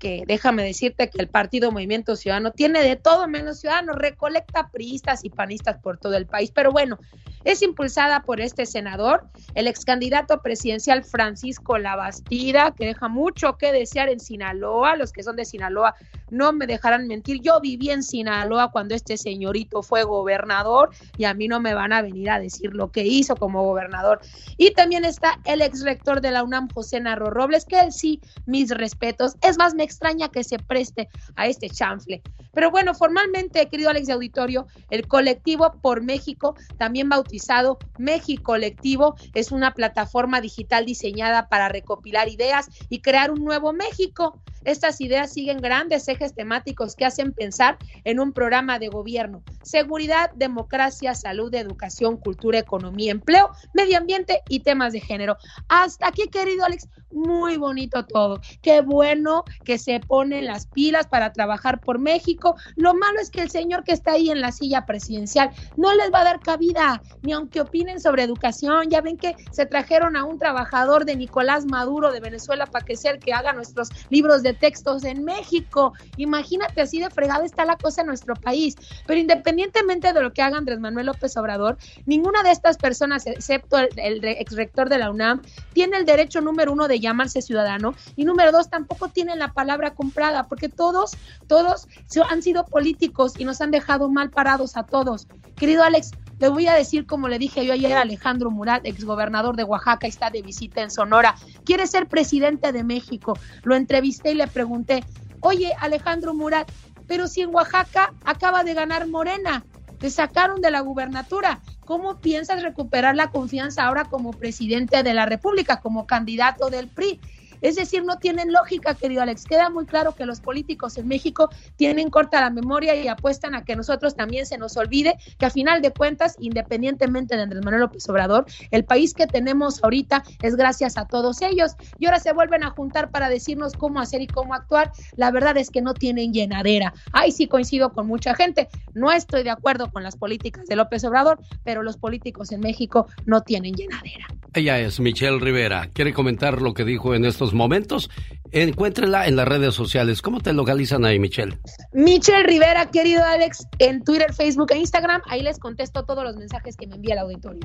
que 0.00 0.24
déjame 0.26 0.64
decirte 0.64 1.10
que 1.10 1.20
el 1.20 1.28
partido 1.28 1.70
Movimiento 1.70 2.16
Ciudadano 2.16 2.50
tiene 2.50 2.82
de 2.82 2.96
todo 2.96 3.28
menos 3.28 3.60
ciudadanos, 3.60 3.96
recolecta 3.96 4.70
priistas 4.70 5.24
y 5.24 5.30
panistas 5.30 5.78
por 5.78 5.98
todo 5.98 6.16
el 6.16 6.26
país, 6.26 6.50
pero 6.52 6.72
bueno, 6.72 6.98
es 7.44 7.62
impulsada 7.62 8.22
por 8.22 8.40
este 8.40 8.66
senador, 8.66 9.28
el 9.54 9.68
ex 9.68 9.84
candidato 9.84 10.42
presidencial 10.42 11.04
Francisco 11.04 11.78
Labastida, 11.78 12.72
que 12.72 12.86
deja 12.86 13.08
mucho 13.08 13.56
que 13.56 13.72
desear 13.72 14.08
en 14.08 14.20
Sinaloa, 14.20 14.96
los 14.96 15.12
que 15.12 15.22
son 15.22 15.36
de 15.36 15.44
Sinaloa 15.44 15.94
no 16.30 16.52
me 16.52 16.66
dejarán 16.66 17.06
mentir, 17.06 17.40
yo 17.42 17.60
viví 17.60 17.90
en 17.90 18.02
Sinaloa 18.02 18.70
cuando 18.70 18.94
este 18.94 19.16
señorito 19.16 19.82
fue 19.82 20.04
gobernador 20.04 20.90
y 21.16 21.24
a 21.24 21.34
mí 21.34 21.48
no 21.48 21.60
me 21.60 21.74
van 21.74 21.92
a 21.92 22.02
venir 22.02 22.30
a 22.30 22.38
decir 22.38 22.74
lo 22.74 22.90
que 22.90 23.04
hizo 23.04 23.36
como 23.36 23.64
gobernador. 23.64 24.20
Y 24.56 24.72
también 24.72 25.04
está 25.04 25.40
el 25.44 25.60
ex 25.62 25.82
rector 25.82 26.20
de 26.20 26.30
la 26.30 26.42
UNAM, 26.42 26.68
José 26.72 27.00
Narro 27.00 27.30
Robles, 27.30 27.64
que 27.64 27.80
él 27.80 27.92
sí, 27.92 28.20
mis 28.46 28.70
respetos, 28.70 29.36
es 29.42 29.58
más, 29.58 29.74
me 29.74 29.84
extraña 29.90 30.28
que 30.28 30.44
se 30.44 30.58
preste 30.58 31.08
a 31.36 31.46
este 31.46 31.68
chanfle. 31.68 32.22
Pero 32.52 32.70
bueno, 32.70 32.94
formalmente, 32.94 33.68
querido 33.68 33.90
Alex 33.90 34.06
de 34.06 34.12
Auditorio, 34.14 34.66
el 34.90 35.06
colectivo 35.06 35.72
por 35.82 36.02
México, 36.02 36.54
también 36.78 37.08
bautizado 37.08 37.78
México 37.98 38.40
Colectivo, 38.42 39.14
es 39.34 39.52
una 39.52 39.74
plataforma 39.74 40.40
digital 40.40 40.84
diseñada 40.84 41.48
para 41.48 41.68
recopilar 41.68 42.28
ideas 42.28 42.68
y 42.88 43.00
crear 43.00 43.30
un 43.30 43.44
nuevo 43.44 43.72
México. 43.72 44.40
Estas 44.64 45.00
ideas 45.00 45.32
siguen 45.32 45.58
grandes 45.58 46.06
ejes 46.08 46.34
temáticos 46.34 46.94
que 46.94 47.06
hacen 47.06 47.32
pensar 47.32 47.78
en 48.04 48.20
un 48.20 48.32
programa 48.32 48.78
de 48.78 48.88
gobierno. 48.88 49.42
Seguridad, 49.62 50.30
democracia, 50.34 51.14
salud, 51.14 51.54
educación, 51.54 52.16
cultura, 52.18 52.58
economía, 52.58 53.12
empleo, 53.12 53.50
medio 53.72 53.98
ambiente 53.98 54.42
y 54.48 54.60
temas 54.60 54.92
de 54.92 55.00
género. 55.00 55.36
Hasta 55.68 56.08
aquí, 56.08 56.28
querido 56.28 56.64
Alex, 56.64 56.88
muy 57.12 57.56
bonito 57.56 58.04
todo. 58.04 58.40
Qué 58.62 58.80
bueno 58.80 59.44
que 59.64 59.78
se 59.78 60.00
ponen 60.00 60.46
las 60.46 60.66
pilas 60.66 61.06
para 61.06 61.32
trabajar 61.32 61.80
por 61.80 61.98
México. 61.98 62.56
Lo 62.76 62.94
malo 62.94 63.20
es 63.20 63.30
que 63.30 63.42
el 63.42 63.50
señor 63.50 63.84
que 63.84 63.92
está 63.92 64.12
ahí 64.12 64.30
en 64.30 64.40
la 64.40 64.52
silla 64.52 64.86
presidencial 64.86 65.50
no 65.76 65.94
les 65.94 66.12
va 66.12 66.20
a 66.20 66.24
dar 66.24 66.40
cabida, 66.40 67.02
ni 67.22 67.32
aunque 67.32 67.60
opinen 67.60 68.00
sobre 68.00 68.22
educación. 68.22 68.90
Ya 68.90 69.00
ven 69.00 69.16
que 69.16 69.34
se 69.50 69.66
trajeron 69.66 70.16
a 70.16 70.24
un 70.24 70.38
trabajador 70.38 71.04
de 71.04 71.16
Nicolás 71.16 71.66
Maduro 71.66 72.12
de 72.12 72.20
Venezuela 72.20 72.66
para 72.66 72.84
que 72.84 72.96
sea 72.96 73.12
el 73.12 73.18
que 73.18 73.32
haga 73.32 73.52
nuestros 73.52 73.88
libros 74.10 74.42
de 74.42 74.54
textos 74.54 75.04
en 75.04 75.24
México. 75.24 75.92
Imagínate 76.16 76.80
así 76.80 77.00
de 77.00 77.10
fregada 77.10 77.44
está 77.44 77.64
la 77.64 77.76
cosa 77.76 78.02
en 78.02 78.08
nuestro 78.08 78.34
país. 78.34 78.76
Pero 79.06 79.20
independientemente 79.20 80.12
de 80.12 80.22
lo 80.22 80.32
que 80.32 80.42
haga 80.42 80.58
Andrés 80.58 80.80
Manuel 80.80 81.06
López 81.06 81.36
Obrador, 81.36 81.76
ninguna 82.06 82.42
de 82.42 82.50
estas 82.50 82.76
personas, 82.76 83.26
excepto 83.26 83.78
el, 83.78 83.88
el 83.96 84.24
ex 84.24 84.54
rector 84.54 84.88
de 84.88 84.98
la 84.98 85.10
UNAM, 85.10 85.42
tiene 85.72 85.96
el 85.96 86.04
derecho 86.04 86.40
número 86.40 86.72
uno 86.72 86.88
de 86.88 86.99
llamarse 87.00 87.42
ciudadano 87.42 87.94
y 88.16 88.24
número 88.24 88.52
dos 88.52 88.70
tampoco 88.70 89.08
tienen 89.08 89.38
la 89.38 89.52
palabra 89.52 89.94
comprada, 89.94 90.46
porque 90.48 90.68
todos, 90.68 91.12
todos 91.46 91.88
han 92.28 92.42
sido 92.42 92.64
políticos 92.64 93.34
y 93.38 93.44
nos 93.44 93.60
han 93.60 93.70
dejado 93.70 94.08
mal 94.08 94.30
parados 94.30 94.76
a 94.76 94.84
todos. 94.84 95.26
Querido 95.56 95.82
Alex, 95.82 96.12
le 96.38 96.48
voy 96.48 96.66
a 96.68 96.74
decir 96.74 97.06
como 97.06 97.28
le 97.28 97.38
dije 97.38 97.66
yo 97.66 97.72
ayer 97.72 97.92
a 97.92 98.02
Alejandro 98.02 98.50
Murat, 98.50 98.86
exgobernador 98.86 99.56
de 99.56 99.64
Oaxaca, 99.64 100.06
está 100.06 100.30
de 100.30 100.42
visita 100.42 100.82
en 100.82 100.90
Sonora, 100.90 101.34
quiere 101.64 101.86
ser 101.86 102.08
presidente 102.08 102.72
de 102.72 102.84
México. 102.84 103.38
Lo 103.62 103.74
entrevisté 103.74 104.32
y 104.32 104.34
le 104.34 104.46
pregunté, 104.46 105.04
oye 105.40 105.72
Alejandro 105.78 106.34
Murat, 106.34 106.70
pero 107.06 107.26
si 107.26 107.42
en 107.42 107.54
Oaxaca 107.54 108.14
acaba 108.24 108.64
de 108.64 108.74
ganar 108.74 109.06
Morena, 109.08 109.64
te 109.98 110.10
sacaron 110.10 110.62
de 110.62 110.70
la 110.70 110.80
gubernatura, 110.80 111.60
¿cómo 111.90 112.20
piensas 112.20 112.62
recuperar 112.62 113.16
la 113.16 113.32
confianza 113.32 113.84
ahora 113.84 114.04
como 114.04 114.30
presidente 114.30 115.02
de 115.02 115.12
la 115.12 115.26
República, 115.26 115.80
como 115.80 116.06
candidato 116.06 116.70
del 116.70 116.86
PRI? 116.86 117.20
Es 117.60 117.76
decir, 117.76 118.04
no 118.04 118.16
tienen 118.16 118.52
lógica, 118.52 118.94
querido 118.94 119.22
Alex. 119.22 119.44
Queda 119.44 119.70
muy 119.70 119.86
claro 119.86 120.14
que 120.14 120.26
los 120.26 120.40
políticos 120.40 120.96
en 120.98 121.08
México 121.08 121.50
tienen 121.76 122.10
corta 122.10 122.40
la 122.40 122.50
memoria 122.50 122.94
y 122.94 123.08
apuestan 123.08 123.54
a 123.54 123.64
que 123.64 123.76
nosotros 123.76 124.14
también 124.14 124.46
se 124.46 124.58
nos 124.58 124.76
olvide 124.76 125.16
que 125.38 125.46
a 125.46 125.50
final 125.50 125.82
de 125.82 125.90
cuentas, 125.90 126.36
independientemente 126.38 127.36
de 127.36 127.42
Andrés 127.42 127.64
Manuel 127.64 127.82
López 127.82 128.08
Obrador, 128.08 128.46
el 128.70 128.84
país 128.84 129.14
que 129.14 129.26
tenemos 129.26 129.82
ahorita 129.82 130.22
es 130.42 130.56
gracias 130.56 130.96
a 130.96 131.06
todos 131.06 131.42
ellos. 131.42 131.72
Y 131.98 132.06
ahora 132.06 132.20
se 132.20 132.32
vuelven 132.32 132.64
a 132.64 132.70
juntar 132.70 133.10
para 133.10 133.28
decirnos 133.28 133.74
cómo 133.74 134.00
hacer 134.00 134.22
y 134.22 134.26
cómo 134.26 134.54
actuar. 134.54 134.92
La 135.16 135.30
verdad 135.30 135.56
es 135.56 135.70
que 135.70 135.82
no 135.82 135.94
tienen 135.94 136.32
llenadera. 136.32 136.92
Ahí 137.12 137.32
sí 137.32 137.46
coincido 137.46 137.92
con 137.92 138.06
mucha 138.06 138.34
gente. 138.34 138.68
No 138.94 139.12
estoy 139.12 139.42
de 139.42 139.50
acuerdo 139.50 139.90
con 139.90 140.02
las 140.02 140.16
políticas 140.16 140.66
de 140.66 140.76
López 140.76 141.04
Obrador, 141.04 141.38
pero 141.64 141.82
los 141.82 141.96
políticos 141.96 142.52
en 142.52 142.60
México 142.60 143.06
no 143.26 143.42
tienen 143.42 143.74
llenadera. 143.74 144.26
Ella 144.52 144.78
es 144.80 144.98
Michelle 144.98 145.38
Rivera. 145.38 145.88
¿Quiere 145.92 146.12
comentar 146.12 146.60
lo 146.60 146.74
que 146.74 146.84
dijo 146.84 147.14
en 147.14 147.24
estos 147.24 147.49
momentos? 147.54 148.10
Encuéntrela 148.52 149.26
en 149.26 149.36
las 149.36 149.46
redes 149.46 149.74
sociales. 149.74 150.22
¿Cómo 150.22 150.40
te 150.40 150.52
localizan 150.52 151.04
ahí, 151.04 151.18
Michelle? 151.18 151.58
Michelle 151.92 152.42
Rivera, 152.42 152.90
querido 152.90 153.24
Alex, 153.24 153.66
en 153.78 154.02
Twitter, 154.02 154.32
Facebook 154.34 154.72
e 154.72 154.78
Instagram. 154.78 155.22
Ahí 155.26 155.42
les 155.42 155.58
contesto 155.58 156.04
todos 156.04 156.24
los 156.24 156.36
mensajes 156.36 156.76
que 156.76 156.86
me 156.86 156.96
envía 156.96 157.14
el 157.14 157.20
auditorio. 157.20 157.60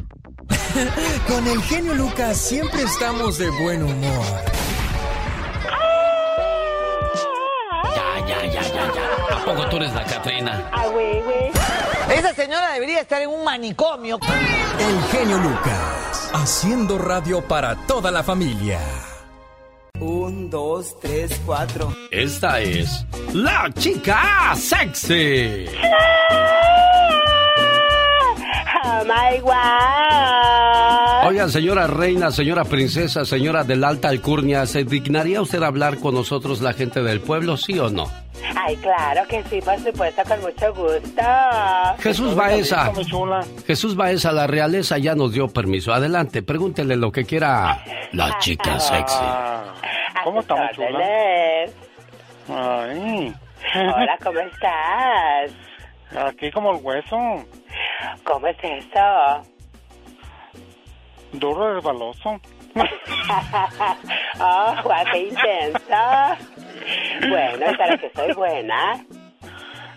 Con 1.28 1.48
el 1.48 1.62
genio 1.64 1.96
Lucas 1.96 2.38
siempre 2.38 2.84
estamos 2.84 3.38
de 3.40 3.50
buen 3.64 3.82
humor. 3.82 4.26
Ya, 7.96 8.28
ya, 8.28 8.46
ya, 8.46 8.62
ya, 8.62 8.94
ya. 8.94 9.38
¿A 9.38 9.46
poco 9.46 9.70
tú 9.70 9.78
eres 9.78 9.94
la 9.94 10.04
Catrina? 10.04 10.70
Ah, 10.72 10.88
güey, 10.88 11.22
güey. 11.22 11.52
Esa 12.16 12.34
señora 12.36 12.74
debería 12.74 13.02
estar 13.02 13.22
en 13.22 13.30
un 13.30 13.44
manicomio. 13.44 14.20
El 14.80 15.04
genio 15.18 15.38
Lucas, 15.40 16.30
haciendo 16.34 17.00
radio 17.00 17.42
para 17.42 17.76
toda 17.88 18.12
la 18.12 18.22
familia. 18.24 18.80
Un, 20.00 20.50
dos, 20.50 21.00
tres, 21.00 21.32
cuatro. 21.46 21.94
Esta 22.12 22.60
es 22.60 23.06
la 23.34 23.72
chica 23.78 24.54
sexy. 24.56 25.68
Oh 28.84 29.04
my 29.06 29.40
God. 29.40 31.05
Oiga, 31.28 31.48
señora 31.50 31.88
reina, 31.88 32.30
señora 32.30 32.64
princesa, 32.64 33.26
señora 33.26 33.64
de 33.64 33.76
la 33.76 33.88
alta 33.88 34.10
alcurnia, 34.10 34.66
¿se 34.68 34.84
dignaría 34.84 35.42
usted 35.42 35.64
a 35.64 35.68
hablar 35.68 35.98
con 35.98 36.14
nosotros 36.14 36.62
la 36.62 36.74
gente 36.74 37.02
del 37.02 37.20
pueblo, 37.20 37.58
sí 37.58 37.80
o 37.80 37.90
no? 37.90 38.06
Ay, 38.56 38.76
claro 38.78 39.28
que 39.28 39.44
sí, 39.46 39.60
por 39.60 39.80
supuesto, 39.80 40.22
con 40.24 40.42
mucho 40.42 40.74
gusto. 40.74 41.24
Jesús 42.00 42.36
Baeza. 42.36 42.92
Jesús 43.66 43.96
Baeza, 43.96 44.32
la 44.32 44.46
realeza 44.46 45.00
ya 45.00 45.16
nos 45.16 45.32
dio 45.32 45.48
permiso. 45.48 45.94
Adelante, 45.94 46.44
pregúntele 46.44 46.96
lo 46.96 47.12
que 47.12 47.26
quiera 47.26 47.84
la 48.12 48.38
chica 48.40 48.80
sexy. 48.80 49.26
¿Cómo 50.24 50.42
está, 50.42 50.56
muy 50.56 50.68
chula? 50.76 51.00
Ay. 52.50 53.36
Hola, 53.74 54.18
¿cómo 54.24 54.40
estás? 54.42 55.52
Aquí 56.28 56.52
como 56.52 56.76
el 56.76 56.84
hueso. 56.84 57.18
¿Cómo 58.24 58.46
es 58.48 58.58
eso? 58.62 59.55
Duro 61.40 61.72
y 61.72 61.76
resbaloso. 61.76 62.40
oh, 64.40 64.76
Juan, 64.84 65.06
qué 65.12 65.20
intenso. 65.24 65.80
Bueno, 67.30 67.66
es 67.66 67.78
para 67.78 67.98
que 67.98 68.12
soy 68.16 68.34
buena. 68.34 69.04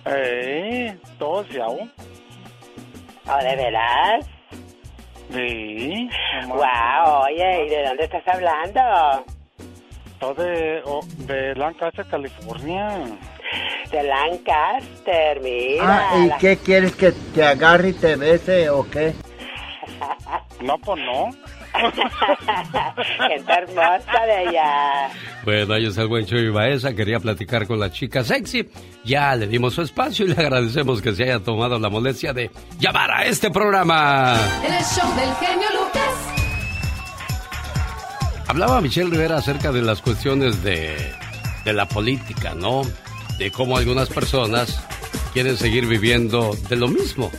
Ey, 0.06 0.98
todo 1.18 1.42
deseado. 1.42 1.78
¿Oh, 3.30 3.38
de 3.44 3.56
veras? 3.56 4.26
Sí. 5.32 6.08
Wow, 6.46 7.24
oye, 7.26 7.66
¿y 7.66 7.68
de 7.68 7.84
dónde 7.86 8.04
estás 8.04 8.26
hablando? 8.28 8.80
Todo 10.18 10.34
de, 10.42 10.80
oh, 10.86 11.00
de 11.18 11.54
Lancaster, 11.54 12.06
California. 12.06 12.88
De 13.90 14.02
Lancaster, 14.02 15.40
mira. 15.42 15.84
Ah, 16.10 16.16
¿y 16.18 16.26
la- 16.28 16.38
qué 16.38 16.56
quieres 16.56 16.96
que 16.96 17.12
te 17.12 17.44
agarre 17.44 17.90
y 17.90 17.92
te 17.92 18.16
bese 18.16 18.70
o 18.70 18.88
qué? 18.88 19.14
No, 20.62 20.78
pues 20.78 21.00
no. 21.04 21.30
Gente 23.28 23.52
hermosa 23.52 24.26
de 24.26 24.48
allá. 24.48 25.10
Bueno, 25.44 25.74
ahí 25.74 25.86
está 25.86 26.02
el 26.02 26.08
buen 26.08 26.26
Chuy 26.26 26.48
Baeza. 26.50 26.94
Quería 26.94 27.20
platicar 27.20 27.66
con 27.66 27.78
la 27.78 27.92
chica 27.92 28.24
sexy. 28.24 28.68
Ya 29.04 29.36
le 29.36 29.46
dimos 29.46 29.74
su 29.74 29.82
espacio 29.82 30.24
y 30.26 30.28
le 30.28 30.34
agradecemos 30.40 31.00
que 31.00 31.14
se 31.14 31.24
haya 31.24 31.38
tomado 31.40 31.78
la 31.78 31.88
molestia 31.88 32.32
de 32.32 32.50
llamar 32.78 33.10
a 33.10 33.24
este 33.24 33.50
programa. 33.50 34.36
El 34.64 34.84
show 34.84 35.14
del 35.14 35.34
genio 35.36 35.68
Lucas. 35.80 36.34
Hablaba 38.48 38.80
Michelle 38.80 39.10
Rivera 39.10 39.36
acerca 39.36 39.70
de 39.70 39.82
las 39.82 40.00
cuestiones 40.00 40.62
de, 40.64 40.96
de 41.64 41.72
la 41.72 41.86
política, 41.86 42.54
¿no? 42.54 42.82
De 43.38 43.52
cómo 43.52 43.76
algunas 43.76 44.08
personas 44.08 44.82
quieren 45.32 45.56
seguir 45.56 45.86
viviendo 45.86 46.56
de 46.68 46.76
lo 46.76 46.88
mismo. 46.88 47.30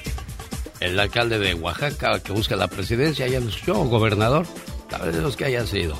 El 0.80 1.00
alcalde 1.00 1.40
de 1.40 1.54
Oaxaca 1.54 2.20
que 2.20 2.32
busca 2.32 2.56
la 2.56 2.68
presidencia, 2.68 3.28
ya 3.28 3.40
lo 3.40 3.50
escuchó, 3.50 3.76
gobernador, 3.84 4.46
tal 4.90 5.02
vez 5.02 5.16
de 5.16 5.22
los 5.22 5.36
que 5.36 5.46
haya 5.46 5.66
sido. 5.66 5.98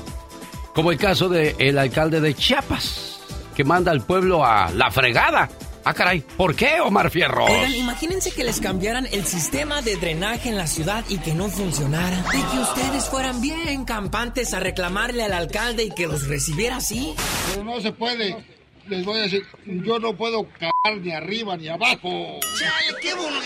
Como 0.74 0.90
el 0.92 0.98
caso 0.98 1.28
del 1.28 1.78
alcalde 1.78 2.20
de 2.20 2.34
Chiapas, 2.34 3.20
que 3.54 3.64
manda 3.64 3.90
al 3.90 4.02
pueblo 4.02 4.44
a 4.44 4.70
la 4.70 4.90
fregada. 4.90 5.48
Ah, 5.84 5.94
caray, 5.94 6.20
¿por 6.20 6.54
qué, 6.54 6.80
Omar 6.80 7.10
Fierro? 7.10 7.46
Oigan, 7.46 7.74
imagínense 7.74 8.30
que 8.32 8.44
les 8.44 8.60
cambiaran 8.60 9.06
el 9.12 9.24
sistema 9.24 9.80
de 9.80 9.96
drenaje 9.96 10.50
en 10.50 10.56
la 10.56 10.66
ciudad 10.66 11.04
y 11.08 11.18
que 11.18 11.32
no 11.32 11.48
funcionara. 11.48 12.22
Y 12.34 12.42
que 12.54 12.58
ustedes 12.58 13.08
fueran 13.08 13.40
bien 13.40 13.84
campantes 13.84 14.52
a 14.52 14.60
reclamarle 14.60 15.22
al 15.24 15.32
alcalde 15.32 15.84
y 15.84 15.90
que 15.90 16.06
los 16.06 16.28
recibiera 16.28 16.76
así. 16.76 17.14
Pero 17.50 17.64
no 17.64 17.80
se 17.80 17.92
puede. 17.92 18.36
Les 18.88 19.04
voy 19.04 19.18
a 19.18 19.22
decir, 19.22 19.46
yo 19.66 19.98
no 19.98 20.14
puedo 20.16 20.46
cagar 20.58 21.00
ni 21.00 21.12
arriba 21.12 21.56
ni 21.56 21.68
abajo. 21.68 22.40
Chale, 22.58 22.98
qué 23.00 23.14
vulgar, 23.14 23.40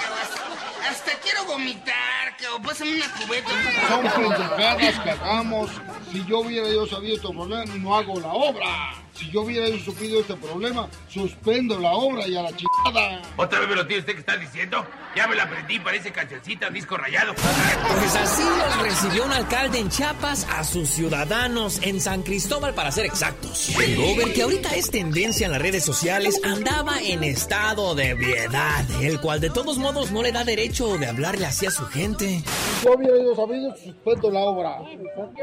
cabrón. 0.00 0.53
Hasta 0.88 1.12
quiero 1.22 1.44
vomitar, 1.46 2.36
cabrón. 2.38 2.62
Pásame 2.62 2.96
una 2.96 3.12
cubeta. 3.14 3.50
Son 3.88 4.02
pendejadas 4.02 5.00
que 5.00 5.10
hagamos. 5.10 5.70
Si 6.12 6.24
yo 6.26 6.40
hubiera 6.40 6.68
yo 6.68 6.86
sabido 6.86 7.30
problema, 7.32 7.64
no 7.76 7.96
hago 7.96 8.20
la 8.20 8.32
obra. 8.32 9.03
Si 9.14 9.30
yo 9.30 9.42
hubiera 9.42 9.66
supido 9.78 10.20
este 10.20 10.34
problema, 10.34 10.88
suspendo 11.08 11.78
la 11.78 11.92
obra 11.92 12.26
y 12.26 12.36
a 12.36 12.42
la 12.42 12.50
chingada. 12.50 13.22
¿Otra 13.36 13.60
vez 13.60 13.68
me 13.68 13.76
lo 13.76 13.86
tiene 13.86 14.00
usted 14.00 14.14
que 14.14 14.20
está 14.20 14.36
diciendo? 14.36 14.84
Ya 15.14 15.28
me 15.28 15.36
la 15.36 15.44
aprendí, 15.44 15.78
parece 15.78 16.10
cancioncita, 16.10 16.68
disco 16.70 16.96
rayado. 16.96 17.32
Pues 17.34 18.16
así 18.16 18.42
los 18.42 18.82
recibió 18.82 19.24
un 19.24 19.32
alcalde 19.32 19.78
en 19.78 19.88
Chiapas 19.88 20.48
a 20.50 20.64
sus 20.64 20.88
ciudadanos 20.88 21.80
en 21.82 22.00
San 22.00 22.22
Cristóbal 22.22 22.74
para 22.74 22.90
ser 22.90 23.06
exactos. 23.06 23.68
El 23.78 23.96
gober 23.96 24.32
que 24.32 24.42
ahorita 24.42 24.70
es 24.74 24.90
tendencia 24.90 25.46
en 25.46 25.52
las 25.52 25.62
redes 25.62 25.84
sociales 25.84 26.40
andaba 26.42 27.00
en 27.00 27.22
estado 27.22 27.94
de 27.94 28.10
ebriedad, 28.10 28.84
el 29.00 29.20
cual 29.20 29.40
de 29.40 29.50
todos 29.50 29.78
modos 29.78 30.10
no 30.10 30.22
le 30.22 30.32
da 30.32 30.42
derecho 30.42 30.98
de 30.98 31.06
hablarle 31.06 31.46
así 31.46 31.66
a 31.66 31.70
su 31.70 31.86
gente. 31.86 32.42
Si 32.80 32.84
yo 32.84 32.94
hubiera 32.94 33.16
yo 33.22 33.36
sabido, 33.36 33.76
suspendo 33.76 34.30
la 34.32 34.40
obra. 34.40 34.78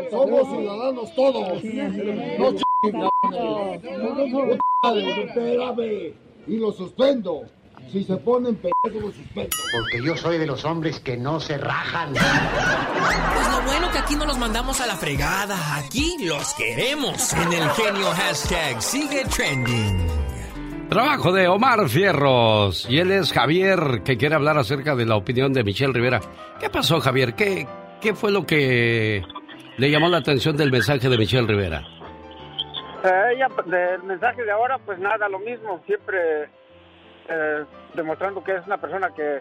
Somos 0.09 0.49
ciudadanos 0.49 1.15
todos. 1.15 1.63
No. 1.63 2.70
Y 6.47 6.57
lo 6.57 6.71
suspendo. 6.71 7.43
Si 7.91 8.03
se 8.03 8.17
ponen 8.17 8.55
pendejos, 8.55 9.03
lo 9.03 9.11
suspendo. 9.11 9.55
Porque 9.71 10.03
yo 10.03 10.17
soy 10.17 10.39
de 10.39 10.47
los 10.47 10.65
hombres 10.65 10.99
que 10.99 11.15
no 11.15 11.39
se 11.39 11.59
rajan. 11.59 12.13
Pues 12.13 13.49
lo 13.51 13.61
bueno 13.65 13.91
que 13.91 13.99
aquí 13.99 14.15
no 14.15 14.25
los 14.25 14.39
mandamos 14.39 14.81
a 14.81 14.87
la 14.87 14.95
fregada, 14.95 15.77
aquí 15.77 16.25
los 16.25 16.55
queremos. 16.55 17.33
En 17.33 17.53
el 17.53 17.69
genio 17.69 18.07
hashtag 18.07 18.81
sigue 18.81 19.25
trending. 19.25 20.07
Trabajo 20.89 21.31
de 21.31 21.47
Omar 21.47 21.87
Fierros. 21.87 22.87
Y 22.89 22.97
él 22.97 23.11
es 23.11 23.31
Javier, 23.31 24.01
que 24.03 24.17
quiere 24.17 24.33
hablar 24.33 24.57
acerca 24.57 24.95
de 24.95 25.05
la 25.05 25.17
opinión 25.17 25.53
de 25.53 25.63
Michelle 25.63 25.93
Rivera. 25.93 26.19
¿Qué 26.59 26.71
pasó, 26.71 26.99
Javier? 26.99 27.35
¿Qué, 27.35 27.67
qué 28.01 28.15
fue 28.15 28.31
lo 28.31 28.47
que 28.47 29.23
le 29.77 29.91
llamó 29.91 30.09
la 30.09 30.17
atención 30.17 30.57
del 30.57 30.71
mensaje 30.71 31.09
de 31.09 31.17
Michelle 31.17 31.45
Rivera? 31.45 32.00
Eh, 33.03 33.33
ella, 33.35 33.47
del 33.65 34.03
mensaje 34.03 34.43
de 34.43 34.51
ahora, 34.51 34.77
pues 34.79 34.99
nada, 34.99 35.27
lo 35.27 35.39
mismo, 35.39 35.81
siempre 35.85 36.49
eh, 37.27 37.63
demostrando 37.93 38.43
que 38.43 38.55
es 38.55 38.65
una 38.67 38.77
persona 38.77 39.09
que 39.15 39.39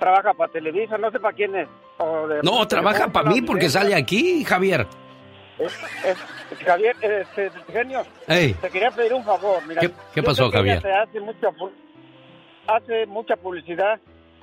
trabaja 0.00 0.34
para 0.34 0.52
Televisa, 0.52 0.98
no 0.98 1.10
sé 1.10 1.20
para 1.20 1.34
quién 1.34 1.54
es. 1.56 1.68
o 1.98 2.26
de- 2.28 2.42
No, 2.42 2.66
trabaja 2.68 3.08
para 3.08 3.30
mí 3.30 3.40
porque 3.40 3.68
sale 3.70 3.94
aquí, 3.94 4.44
Javier. 4.44 4.86
Es- 5.58 6.04
es- 6.04 6.58
Javier, 6.66 6.94
este, 7.00 7.50
genio, 7.72 8.02
Ey. 8.28 8.52
te 8.54 8.68
quería 8.68 8.90
pedir 8.90 9.14
un 9.14 9.24
favor. 9.24 9.66
Mira, 9.66 9.80
¿Qué- 10.12 10.22
pasó, 10.22 10.50
Javier? 10.50 10.82
te 10.82 10.92
hace 10.92 11.18
mucha, 11.20 11.48
hace 12.66 13.06
mucha 13.06 13.36
publicidad, 13.36 13.98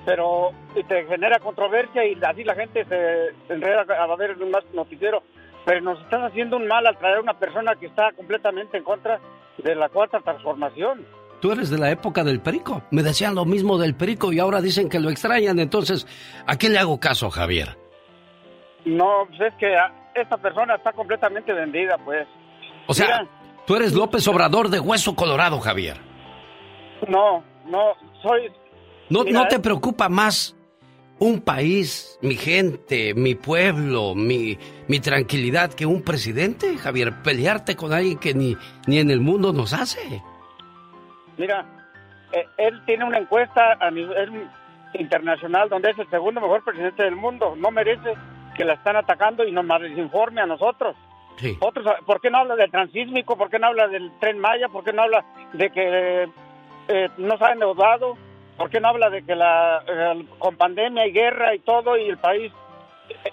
pero 0.05 0.51
y 0.75 0.83
te 0.85 1.05
genera 1.05 1.37
controversia 1.39 2.03
y 2.05 2.17
así 2.23 2.43
la 2.43 2.55
gente 2.55 2.83
se 2.85 3.53
enreda 3.53 3.81
a 3.81 4.15
ver 4.15 4.35
más 4.47 4.63
noticiero. 4.73 5.21
Pero 5.65 5.81
nos 5.81 5.99
estás 6.01 6.21
haciendo 6.23 6.57
un 6.57 6.67
mal 6.67 6.85
al 6.85 6.97
traer 6.97 7.17
a 7.17 7.21
una 7.21 7.33
persona 7.33 7.75
que 7.75 7.85
está 7.85 8.11
completamente 8.13 8.77
en 8.77 8.83
contra 8.83 9.19
de 9.57 9.75
la 9.75 9.89
cuarta 9.89 10.19
transformación. 10.19 11.05
Tú 11.41 11.51
eres 11.51 11.69
de 11.69 11.77
la 11.77 11.91
época 11.91 12.23
del 12.23 12.41
perico. 12.41 12.83
Me 12.91 13.03
decían 13.03 13.35
lo 13.35 13.45
mismo 13.45 13.77
del 13.77 13.95
perico 13.95 14.31
y 14.31 14.39
ahora 14.39 14.61
dicen 14.61 14.89
que 14.89 14.99
lo 14.99 15.09
extrañan. 15.09 15.59
Entonces, 15.59 16.07
¿a 16.47 16.55
quién 16.55 16.73
le 16.73 16.79
hago 16.79 16.99
caso, 16.99 17.29
Javier? 17.29 17.77
No, 18.85 19.25
pues 19.27 19.41
es 19.41 19.53
que 19.59 19.75
ah, 19.75 19.91
esta 20.15 20.37
persona 20.37 20.75
está 20.75 20.91
completamente 20.93 21.53
vendida, 21.53 21.97
pues. 22.03 22.27
O 22.87 22.93
sea, 22.93 23.05
Mira, 23.05 23.27
tú 23.65 23.75
eres 23.75 23.93
López 23.93 24.27
Obrador 24.27 24.69
de 24.69 24.79
Hueso 24.79 25.15
Colorado, 25.15 25.59
Javier. 25.59 25.97
no, 27.07 27.43
no, 27.65 27.93
soy... 28.21 28.51
¿No, 29.09 29.23
Mira, 29.23 29.41
¿no 29.41 29.47
te 29.47 29.55
eh. 29.55 29.59
preocupa 29.59 30.09
más 30.09 30.55
un 31.23 31.39
país, 31.41 32.19
mi 32.21 32.35
gente, 32.35 33.13
mi 33.13 33.33
pueblo, 33.33 34.13
mi, 34.13 34.57
mi 34.87 34.99
tranquilidad 34.99 35.73
que 35.73 35.85
un 35.85 36.01
presidente, 36.01 36.77
Javier? 36.77 37.13
Pelearte 37.23 37.75
con 37.75 37.93
alguien 37.93 38.17
que 38.17 38.33
ni, 38.33 38.57
ni 38.87 38.99
en 38.99 39.09
el 39.09 39.21
mundo 39.21 39.53
nos 39.53 39.73
hace. 39.73 40.21
Mira, 41.37 41.65
eh, 42.33 42.45
él 42.57 42.81
tiene 42.85 43.05
una 43.05 43.19
encuesta 43.19 43.77
a 43.79 43.89
nivel 43.89 44.49
internacional 44.93 45.69
donde 45.69 45.91
es 45.91 45.99
el 45.99 46.09
segundo 46.09 46.41
mejor 46.41 46.63
presidente 46.63 47.03
del 47.03 47.15
mundo. 47.15 47.55
No 47.55 47.71
merece 47.71 48.15
que 48.55 48.65
la 48.65 48.73
están 48.73 48.97
atacando 48.97 49.45
y 49.45 49.51
nos 49.51 49.65
desinforme 49.81 50.41
a 50.41 50.45
nosotros. 50.45 50.95
Sí. 51.37 51.57
Otros, 51.61 51.85
¿Por 52.05 52.19
qué 52.19 52.29
no 52.29 52.39
habla 52.39 52.55
del 52.55 52.69
transísmico? 52.69 53.37
¿Por 53.37 53.49
qué 53.49 53.59
no 53.59 53.67
habla 53.67 53.87
del 53.87 54.11
tren 54.19 54.39
Maya? 54.39 54.67
¿Por 54.67 54.83
qué 54.83 54.91
no 54.91 55.03
habla 55.03 55.25
de 55.53 55.69
que 55.71 56.29
eh, 56.89 57.09
no 57.17 57.35
ha 57.39 57.51
endeudado? 57.53 58.17
¿Por 58.63 58.69
qué 58.69 58.79
no 58.79 58.87
habla 58.87 59.09
de 59.09 59.25
que 59.25 59.35
la, 59.35 59.83
eh, 59.85 60.25
con 60.39 60.55
pandemia 60.55 61.05
y 61.05 61.11
guerra 61.11 61.53
y 61.53 61.59
todo 61.59 61.97
y 61.97 62.07
el 62.07 62.17
país 62.17 62.49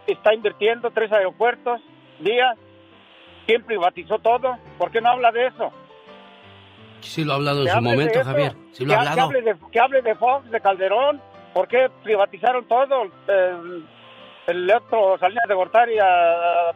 está 0.08 0.34
invirtiendo 0.34 0.90
tres 0.90 1.12
aeropuertos 1.12 1.80
día? 2.18 2.56
¿Quién 3.46 3.62
privatizó 3.62 4.18
todo? 4.18 4.58
¿Por 4.76 4.90
qué 4.90 5.00
no 5.00 5.10
habla 5.10 5.30
de 5.30 5.46
eso? 5.46 5.70
Sí 6.98 7.22
lo 7.22 7.34
ha 7.34 7.36
hablado 7.36 7.60
en 7.60 7.66
Que 7.66 7.70
su 7.70 7.80
momento. 7.80 8.24
Javier. 8.24 8.52
Sí 8.72 8.84
lo 8.84 8.88
que, 8.88 8.96
ha 8.96 9.02
que 9.02 9.08
hablado. 9.08 9.28
hable 9.28 9.42
de, 9.42 9.56
que 9.70 9.78
hable 9.78 10.02
de 10.02 10.14
Fox, 10.16 10.50
de 10.50 10.60
Calderón. 10.60 11.22
¿Por 11.54 11.68
qué 11.68 11.88
privatizaron 12.02 12.66
todo? 12.66 13.04
Eh, 13.28 13.82
el 14.48 14.68
otro 14.72 15.16
Salinas 15.20 15.44
de 15.46 15.54
Gortari 15.54 15.96
a, 16.00 16.70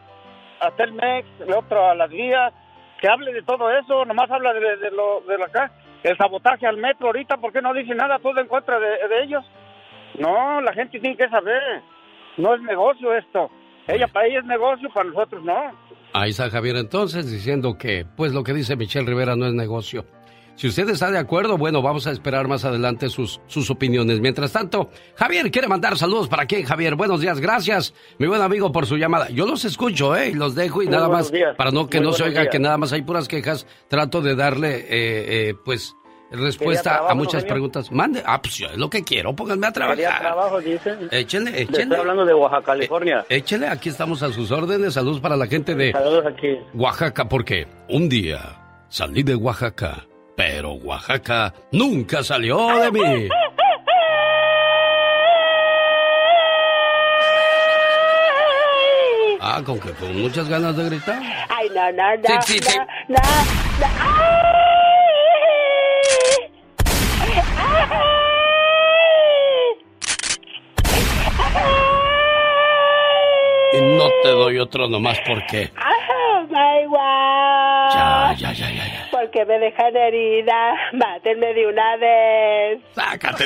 a 0.61 0.71
Telmex, 0.77 1.27
el 1.41 1.53
otro 1.53 1.89
a 1.89 1.93
las 1.93 2.09
vías. 2.09 2.53
Que 3.01 3.09
hable 3.09 3.33
de 3.33 3.41
todo 3.43 3.69
eso. 3.69 4.05
Nomás 4.05 4.31
habla 4.31 4.53
de, 4.53 4.77
de 4.77 4.91
lo 4.91 5.19
de 5.27 5.37
lo 5.39 5.43
acá. 5.43 5.73
El 6.05 6.15
sabotaje 6.17 6.67
al 6.67 6.77
metro 6.77 7.07
ahorita. 7.07 7.37
¿Por 7.37 7.51
qué 7.51 7.63
no 7.63 7.73
dice 7.73 7.95
nada 7.95 8.19
todo 8.19 8.39
en 8.39 8.47
contra 8.47 8.79
de, 8.79 8.85
de 8.85 9.23
ellos? 9.23 9.43
No, 10.19 10.61
la 10.61 10.71
gente 10.71 10.99
tiene 10.99 11.17
que 11.17 11.27
saber. 11.29 11.81
No 12.37 12.53
es 12.53 12.61
negocio 12.61 13.11
esto. 13.15 13.49
Ella 13.87 14.07
para 14.07 14.27
ella 14.27 14.39
es 14.39 14.45
negocio, 14.45 14.87
para 14.93 15.09
nosotros 15.09 15.43
no. 15.43 15.71
Ahí 16.13 16.29
está 16.29 16.51
Javier 16.51 16.75
entonces 16.75 17.31
diciendo 17.31 17.75
que, 17.79 18.05
pues 18.15 18.33
lo 18.33 18.43
que 18.43 18.53
dice 18.53 18.75
Michelle 18.75 19.07
Rivera 19.07 19.35
no 19.35 19.47
es 19.47 19.53
negocio. 19.53 20.05
Si 20.55 20.67
usted 20.67 20.87
está 20.89 21.11
de 21.11 21.17
acuerdo, 21.17 21.57
bueno, 21.57 21.81
vamos 21.81 22.07
a 22.07 22.11
esperar 22.11 22.47
más 22.47 22.63
adelante 22.63 23.09
sus, 23.09 23.41
sus 23.45 23.69
opiniones. 23.69 24.21
Mientras 24.21 24.53
tanto, 24.53 24.89
Javier 25.15 25.51
quiere 25.51 25.67
mandar 25.67 25.97
saludos 25.97 26.29
para 26.29 26.45
quién, 26.45 26.63
Javier. 26.63 26.95
Buenos 26.95 27.19
días, 27.19 27.41
gracias, 27.41 27.93
mi 28.19 28.27
buen 28.27 28.41
amigo, 28.41 28.71
por 28.71 28.85
su 28.85 28.95
llamada. 28.95 29.29
Yo 29.29 29.45
los 29.45 29.65
escucho, 29.65 30.15
¿eh? 30.15 30.29
Y 30.29 30.33
los 30.33 30.55
dejo 30.55 30.81
y 30.81 30.85
Muy 30.85 30.93
nada 30.95 31.09
más, 31.09 31.29
días. 31.29 31.55
para 31.57 31.71
no 31.71 31.89
que 31.89 31.99
Muy 31.99 32.07
no 32.07 32.13
se 32.13 32.23
oiga 32.23 32.41
días. 32.41 32.51
que 32.53 32.59
nada 32.59 32.77
más 32.77 32.93
hay 32.93 33.01
puras 33.01 33.27
quejas, 33.27 33.67
trato 33.89 34.21
de 34.21 34.35
darle, 34.35 34.77
eh, 34.77 34.85
eh, 35.49 35.55
pues, 35.65 35.93
respuesta 36.31 36.91
trabajo, 36.91 37.11
a 37.11 37.15
muchas 37.15 37.43
preguntas. 37.43 37.91
Mande, 37.91 38.23
ah, 38.25 38.41
pues 38.41 38.55
yo 38.55 38.67
es 38.67 38.77
lo 38.77 38.89
que 38.89 39.03
quiero, 39.03 39.35
pónganme 39.35 39.67
a 39.67 39.71
trabajar. 39.73 40.19
trabajo, 40.21 40.61
dicen. 40.61 41.09
Échenle, 41.11 41.51
Le 41.51 41.61
échenle. 41.63 41.83
Estoy 41.83 41.99
hablando 41.99 42.25
de 42.25 42.33
Oaxaca, 42.33 42.63
California. 42.67 43.25
Eh, 43.27 43.35
échele, 43.37 43.67
aquí 43.67 43.89
estamos 43.89 44.23
a 44.23 44.31
sus 44.31 44.51
órdenes. 44.51 44.93
Saludos 44.93 45.19
para 45.19 45.35
la 45.35 45.47
gente 45.47 45.75
de 45.75 45.91
Saludos 45.91 46.25
aquí. 46.27 46.57
Oaxaca, 46.73 47.27
porque 47.27 47.67
un 47.89 48.07
día 48.07 48.85
salí 48.87 49.21
de 49.23 49.35
Oaxaca, 49.35 50.05
pero 50.35 50.73
Oaxaca 50.73 51.53
nunca 51.71 52.23
salió 52.23 52.67
de 52.79 52.91
mí. 52.91 53.29
Ah, 59.41 59.61
con 59.63 59.79
que 59.79 59.91
con 59.91 60.21
muchas 60.21 60.49
ganas 60.49 60.75
de 60.75 60.85
gritar. 60.85 61.21
Ay, 61.49 61.69
no, 61.73 61.91
no, 61.91 62.15
no, 62.17 62.41
Sí, 62.41 62.53
sí, 62.53 62.59
sí. 62.63 62.77
no, 62.77 63.15
no, 63.15 63.21
no. 63.79 63.87
¡Ay! 63.99 64.35
Y 73.73 73.81
no 73.81 74.07
te 74.23 74.29
doy 74.29 74.59
otro 74.59 74.87
nomás 74.87 75.17
porque. 75.27 75.71
Oh 75.77 76.41
my. 76.49 76.85
Ya, 77.93 78.35
ya, 78.37 78.53
ya, 78.53 78.69
ya, 78.71 78.84
Porque 79.25 79.43
me 79.45 79.57
dejan 79.57 79.95
herida. 79.95 80.75
Mátenme 80.93 81.53
de 81.53 81.67
una 81.67 81.97
vez. 81.97 82.81
Sácate. 82.91 83.45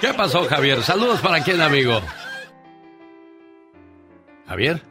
¿Qué 0.00 0.14
pasó, 0.16 0.44
Javier? 0.44 0.78
Saludos 0.82 1.20
para 1.20 1.42
quién, 1.42 1.60
amigo. 1.60 2.00
Javier. 4.46 4.82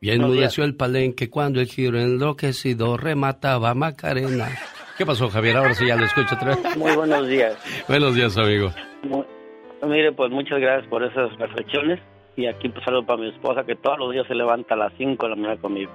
Bien 0.00 0.20
mudeció 0.20 0.64
el 0.64 0.74
palenque 0.74 1.30
cuando 1.30 1.60
el 1.60 1.66
giro 1.66 2.00
enloquecido 2.00 2.96
remataba 2.96 3.74
Macarena. 3.74 4.48
¿Qué 4.96 5.06
pasó, 5.06 5.28
Javier? 5.28 5.58
Ahora 5.58 5.74
sí 5.74 5.86
ya 5.86 5.94
lo 5.94 6.06
escucho 6.06 6.34
otra 6.34 6.56
vez. 6.56 6.76
Muy 6.76 6.94
buenos 6.96 7.28
días. 7.28 7.56
Buenos 7.86 8.14
días, 8.16 8.36
amigo. 8.36 8.72
Mire, 9.84 10.12
pues 10.12 10.30
muchas 10.32 10.58
gracias 10.58 10.88
por 10.88 11.04
esas 11.04 11.36
reflexiones. 11.38 12.00
Y 12.36 12.46
aquí 12.46 12.68
pues 12.68 12.84
saludo 12.84 13.06
para 13.06 13.20
mi 13.20 13.28
esposa 13.28 13.64
que 13.64 13.76
todos 13.76 13.98
los 13.98 14.12
días 14.12 14.26
se 14.26 14.34
levanta 14.34 14.74
a 14.74 14.78
las 14.78 14.92
5 14.98 15.24
de 15.24 15.30
la 15.30 15.36
mañana 15.36 15.60
conmigo. 15.60 15.92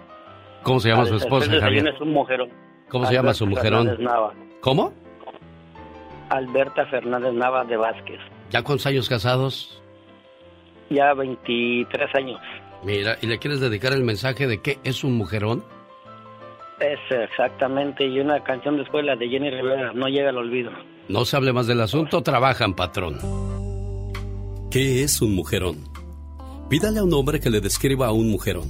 ¿Cómo 0.64 0.80
se 0.80 0.90
llama 0.90 1.06
su 1.06 1.16
esposa, 1.16 1.52
Javier? 1.60 1.88
Es 1.88 2.02
un 2.02 2.12
mujerón. 2.12 2.50
¿Cómo 2.90 3.06
se 3.06 3.14
llama 3.14 3.34
su 3.34 3.44
Alberta 3.44 3.60
mujerón? 3.62 3.88
Fernández 3.88 4.06
Nava. 4.06 4.34
¿Cómo? 4.62 4.94
Alberta 6.30 6.86
Fernández 6.88 7.34
Nava 7.34 7.66
de 7.66 7.78
Vázquez. 7.78 8.20
¿Ya 8.50 8.64
cuántos 8.64 8.86
años 8.86 9.10
casados? 9.10 9.82
Ya 10.90 11.14
23 11.14 12.16
años. 12.16 12.40
Mira, 12.84 13.18
¿y 13.22 13.28
le 13.28 13.40
quieres 13.40 13.60
dedicar 13.60 13.94
el 13.94 14.04
mensaje 14.04 14.48
de 14.48 14.62
qué 14.62 14.80
es 14.84 15.04
un 15.04 15.14
mujerón? 15.18 15.64
Es 16.80 17.00
exactamente. 17.10 18.06
Y 18.06 18.20
una 18.20 18.44
canción 18.44 18.78
después, 18.78 19.06
la 19.06 19.16
de 19.16 19.30
Jenny 19.30 19.50
Rivera, 19.50 19.92
No 19.94 20.08
llega 20.08 20.30
al 20.30 20.38
olvido. 20.38 20.72
No 21.08 21.26
se 21.26 21.36
hable 21.36 21.54
más 21.54 21.68
del 21.68 21.82
asunto, 21.82 22.22
trabajan, 22.22 22.74
patrón. 22.76 23.18
¿Qué 24.72 25.04
es 25.04 25.22
un 25.22 25.36
mujerón? 25.36 25.78
Pídale 26.70 27.00
a 27.00 27.04
un 27.04 27.14
hombre 27.14 27.40
que 27.40 27.50
le 27.50 27.62
describa 27.62 28.08
a 28.08 28.12
un 28.12 28.32
mujerón. 28.32 28.70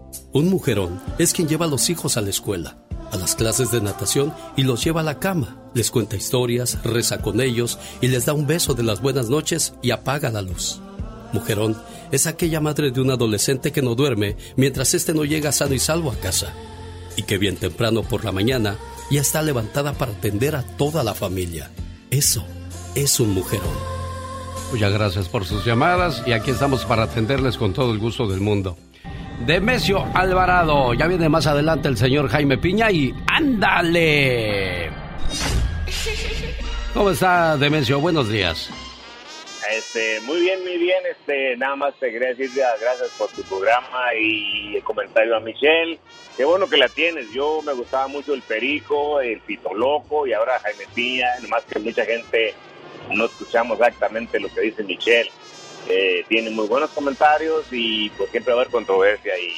Un 0.33 0.49
mujerón 0.49 1.01
es 1.17 1.33
quien 1.33 1.49
lleva 1.49 1.65
a 1.65 1.69
los 1.69 1.89
hijos 1.89 2.15
a 2.15 2.21
la 2.21 2.29
escuela, 2.29 2.77
a 3.11 3.17
las 3.17 3.35
clases 3.35 3.69
de 3.69 3.81
natación 3.81 4.33
y 4.55 4.63
los 4.63 4.81
lleva 4.81 5.01
a 5.01 5.03
la 5.03 5.19
cama, 5.19 5.57
les 5.73 5.91
cuenta 5.91 6.15
historias, 6.15 6.81
reza 6.85 7.21
con 7.21 7.41
ellos 7.41 7.77
y 7.99 8.07
les 8.07 8.25
da 8.25 8.33
un 8.33 8.47
beso 8.47 8.73
de 8.73 8.83
las 8.83 9.01
buenas 9.01 9.29
noches 9.29 9.73
y 9.81 9.91
apaga 9.91 10.29
la 10.29 10.41
luz. 10.41 10.79
Mujerón 11.33 11.77
es 12.13 12.27
aquella 12.27 12.61
madre 12.61 12.91
de 12.91 13.01
un 13.01 13.11
adolescente 13.11 13.73
que 13.73 13.81
no 13.81 13.93
duerme 13.93 14.37
mientras 14.55 14.93
éste 14.93 15.13
no 15.13 15.25
llega 15.25 15.51
sano 15.51 15.73
y 15.73 15.79
salvo 15.79 16.11
a 16.11 16.15
casa 16.15 16.53
y 17.17 17.23
que 17.23 17.37
bien 17.37 17.57
temprano 17.57 18.01
por 18.03 18.23
la 18.23 18.31
mañana 18.31 18.77
ya 19.09 19.19
está 19.19 19.41
levantada 19.41 19.91
para 19.93 20.13
atender 20.13 20.55
a 20.55 20.63
toda 20.63 21.03
la 21.03 21.13
familia. 21.13 21.71
Eso 22.09 22.45
es 22.95 23.19
un 23.19 23.33
mujerón. 23.33 23.67
Muchas 24.71 24.93
gracias 24.93 25.27
por 25.27 25.43
sus 25.43 25.65
llamadas 25.65 26.23
y 26.25 26.31
aquí 26.31 26.51
estamos 26.51 26.85
para 26.85 27.03
atenderles 27.03 27.57
con 27.57 27.73
todo 27.73 27.91
el 27.91 27.99
gusto 27.99 28.27
del 28.27 28.39
mundo. 28.39 28.77
Demesio 29.45 30.05
Alvarado, 30.13 30.93
ya 30.93 31.07
viene 31.07 31.27
más 31.27 31.47
adelante 31.47 31.87
el 31.87 31.97
señor 31.97 32.29
Jaime 32.29 32.57
Piña 32.57 32.91
y 32.91 33.13
ándale. 33.27 34.91
¿Cómo 36.93 37.09
está 37.09 37.57
Demesio? 37.57 37.99
Buenos 37.99 38.29
días. 38.29 38.69
Este, 39.71 40.19
muy 40.21 40.41
bien, 40.41 40.61
muy 40.63 40.77
bien. 40.77 40.99
Este, 41.09 41.55
nada 41.57 41.75
más 41.75 41.95
te 41.99 42.11
quería 42.11 42.29
decir 42.29 42.51
gracias 42.53 43.09
por 43.17 43.29
tu 43.29 43.41
programa 43.43 44.13
y 44.19 44.75
el 44.75 44.83
comentario 44.83 45.35
a 45.35 45.39
Michelle. 45.39 45.97
Qué 46.35 46.45
bueno 46.45 46.69
que 46.69 46.77
la 46.77 46.89
tienes. 46.89 47.31
Yo 47.33 47.61
me 47.61 47.73
gustaba 47.73 48.07
mucho 48.07 48.33
el 48.33 48.41
Perico, 48.41 49.21
el 49.21 49.39
Pito 49.39 49.73
Loco 49.73 50.27
y 50.27 50.33
ahora 50.33 50.59
Jaime 50.59 50.85
Piña. 50.93 51.27
Nomás 51.41 51.63
que 51.63 51.79
mucha 51.79 52.05
gente 52.05 52.53
no 53.11 53.25
escuchamos 53.25 53.79
exactamente 53.79 54.39
lo 54.39 54.49
que 54.49 54.61
dice 54.61 54.83
Michelle. 54.83 55.31
Eh, 55.89 56.23
tiene 56.27 56.49
muy 56.49 56.67
buenos 56.67 56.89
comentarios 56.91 57.65
y 57.71 58.09
pues 58.11 58.29
siempre 58.29 58.53
va 58.53 58.59
a 58.59 58.61
haber 58.61 58.71
controversia 58.71 59.33
y 59.37 59.51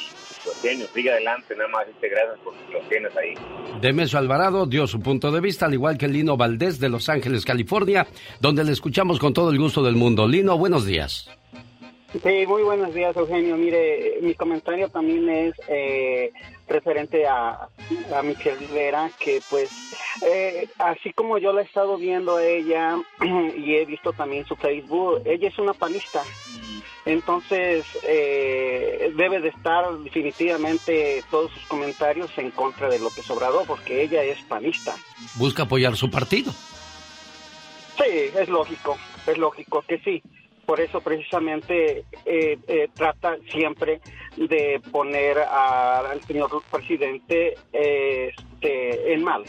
pues 0.44 0.60
genio, 0.60 0.86
sigue 0.94 1.10
adelante. 1.10 1.54
Nada 1.56 1.68
más 1.70 1.86
decirte 1.86 2.08
gracias 2.08 2.38
por 2.40 2.54
lo 2.72 2.80
que 2.80 2.86
tienes 2.88 3.16
ahí. 3.16 3.34
Demesio 3.80 4.18
Alvarado 4.18 4.66
dio 4.66 4.86
su 4.86 5.00
punto 5.00 5.30
de 5.32 5.40
vista, 5.40 5.66
al 5.66 5.74
igual 5.74 5.98
que 5.98 6.08
Lino 6.08 6.36
Valdés 6.36 6.78
de 6.80 6.88
Los 6.88 7.08
Ángeles, 7.08 7.44
California, 7.44 8.06
donde 8.40 8.64
le 8.64 8.72
escuchamos 8.72 9.18
con 9.18 9.32
todo 9.32 9.50
el 9.50 9.58
gusto 9.58 9.82
del 9.82 9.96
mundo. 9.96 10.26
Lino, 10.28 10.56
buenos 10.58 10.86
días. 10.86 11.30
Sí, 12.12 12.46
muy 12.46 12.62
buenos 12.62 12.94
días, 12.94 13.16
Eugenio. 13.16 13.56
Mire, 13.56 14.18
mi 14.22 14.34
comentario 14.34 14.88
también 14.88 15.28
es 15.28 15.54
eh, 15.68 16.32
referente 16.68 17.26
a, 17.26 17.68
a 18.14 18.22
Michelle 18.22 18.56
Rivera, 18.56 19.10
que 19.18 19.42
pues, 19.50 19.70
eh, 20.22 20.68
así 20.78 21.12
como 21.12 21.38
yo 21.38 21.52
la 21.52 21.62
he 21.62 21.64
estado 21.64 21.96
viendo 21.96 22.36
a 22.36 22.44
ella 22.44 22.96
y 23.56 23.74
he 23.74 23.84
visto 23.84 24.12
también 24.12 24.46
su 24.46 24.56
Facebook, 24.56 25.22
ella 25.24 25.48
es 25.48 25.58
una 25.58 25.74
panista. 25.74 26.22
Entonces, 27.06 27.84
eh, 28.04 29.12
debe 29.14 29.40
de 29.40 29.48
estar 29.48 29.98
definitivamente 29.98 31.22
todos 31.30 31.52
sus 31.52 31.66
comentarios 31.66 32.30
en 32.38 32.50
contra 32.50 32.88
de 32.88 32.98
López 32.98 33.28
Obrador, 33.30 33.66
porque 33.66 34.02
ella 34.02 34.22
es 34.22 34.40
panista. 34.44 34.94
Busca 35.34 35.64
apoyar 35.64 35.96
su 35.96 36.10
partido. 36.10 36.50
Sí, 37.96 38.30
es 38.34 38.48
lógico, 38.48 38.96
es 39.26 39.36
lógico 39.36 39.82
que 39.86 39.98
sí. 39.98 40.22
Por 40.66 40.80
eso 40.80 41.00
precisamente 41.00 42.04
eh, 42.24 42.58
eh, 42.66 42.88
trata 42.94 43.36
siempre 43.50 44.00
de 44.36 44.80
poner 44.90 45.38
a- 45.38 46.00
al 46.10 46.22
señor 46.24 46.62
presidente 46.70 47.54
eh, 47.72 48.30
este, 48.36 49.12
en 49.14 49.22
mal. 49.24 49.44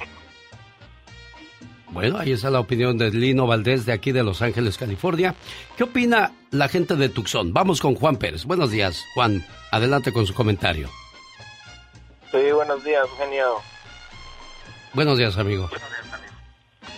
Bueno, 1.89 2.17
ahí 2.17 2.33
está 2.33 2.49
la 2.49 2.59
opinión 2.59 2.97
de 2.97 3.09
Lino 3.11 3.47
Valdés 3.47 3.85
de 3.85 3.93
aquí 3.93 4.11
de 4.11 4.23
Los 4.23 4.41
Ángeles, 4.41 4.77
California. 4.77 5.33
¿Qué 5.77 5.83
opina 5.85 6.33
la 6.51 6.67
gente 6.67 6.95
de 6.95 7.07
Tucson? 7.07 7.53
Vamos 7.53 7.79
con 7.79 7.95
Juan 7.95 8.17
Pérez. 8.17 8.43
Buenos 8.43 8.71
días, 8.71 9.05
Juan. 9.13 9.45
Adelante 9.71 10.11
con 10.11 10.25
su 10.27 10.33
comentario. 10.33 10.89
Sí, 12.31 12.51
buenos 12.51 12.83
días, 12.83 13.07
genio. 13.17 13.55
Buenos 14.93 15.17
días, 15.17 15.37
amigo. 15.37 15.69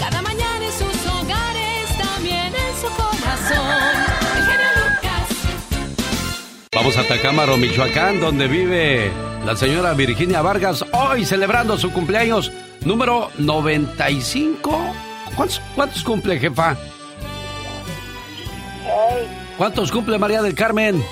Vamos 0.00 0.29
a 7.00 7.08
Tacámaro, 7.08 7.56
Michoacán, 7.56 8.20
donde 8.20 8.46
vive 8.46 9.10
la 9.46 9.56
señora 9.56 9.94
Virginia 9.94 10.42
Vargas, 10.42 10.84
hoy 10.92 11.24
celebrando 11.24 11.78
su 11.78 11.90
cumpleaños 11.92 12.52
número 12.84 13.30
95. 13.38 14.94
¿Cuántos, 15.34 15.62
cuántos 15.74 16.04
cumple, 16.04 16.38
jefa? 16.38 16.76
¿Cuántos 19.56 19.90
cumple 19.90 20.18
María 20.18 20.42
del 20.42 20.54
Carmen? 20.54 21.02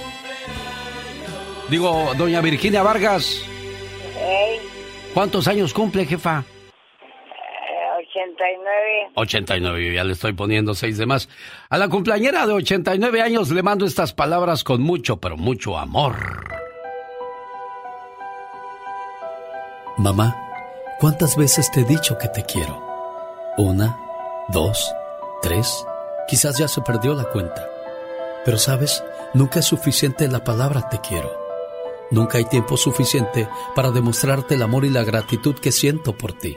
Digo, 1.70 2.12
doña 2.18 2.42
Virginia 2.42 2.82
Vargas. 2.82 3.40
¿Cuántos 5.14 5.48
años 5.48 5.72
cumple, 5.72 6.04
jefa? 6.04 6.44
89. 8.38 9.10
89, 9.14 9.94
ya 9.94 10.04
le 10.04 10.12
estoy 10.12 10.32
poniendo 10.32 10.74
seis 10.74 10.96
de 10.96 11.06
más. 11.06 11.28
A 11.68 11.78
la 11.78 11.88
cumpleañera 11.88 12.46
de 12.46 12.52
89 12.52 13.20
años 13.20 13.50
le 13.50 13.62
mando 13.62 13.84
estas 13.84 14.12
palabras 14.12 14.62
con 14.62 14.80
mucho, 14.80 15.18
pero 15.18 15.36
mucho 15.36 15.76
amor. 15.76 16.16
Mamá, 19.96 20.36
¿cuántas 21.00 21.36
veces 21.36 21.70
te 21.72 21.80
he 21.80 21.84
dicho 21.84 22.16
que 22.18 22.28
te 22.28 22.44
quiero? 22.44 22.80
Una, 23.56 23.98
dos, 24.48 24.94
tres, 25.42 25.84
quizás 26.28 26.58
ya 26.58 26.68
se 26.68 26.80
perdió 26.82 27.14
la 27.14 27.24
cuenta. 27.24 27.68
Pero 28.44 28.58
sabes, 28.58 29.02
nunca 29.34 29.58
es 29.58 29.66
suficiente 29.66 30.28
la 30.28 30.44
palabra 30.44 30.88
te 30.88 31.00
quiero. 31.00 31.30
Nunca 32.12 32.38
hay 32.38 32.44
tiempo 32.44 32.76
suficiente 32.76 33.48
para 33.74 33.90
demostrarte 33.90 34.54
el 34.54 34.62
amor 34.62 34.84
y 34.84 34.90
la 34.90 35.02
gratitud 35.02 35.56
que 35.56 35.72
siento 35.72 36.16
por 36.16 36.32
ti. 36.32 36.56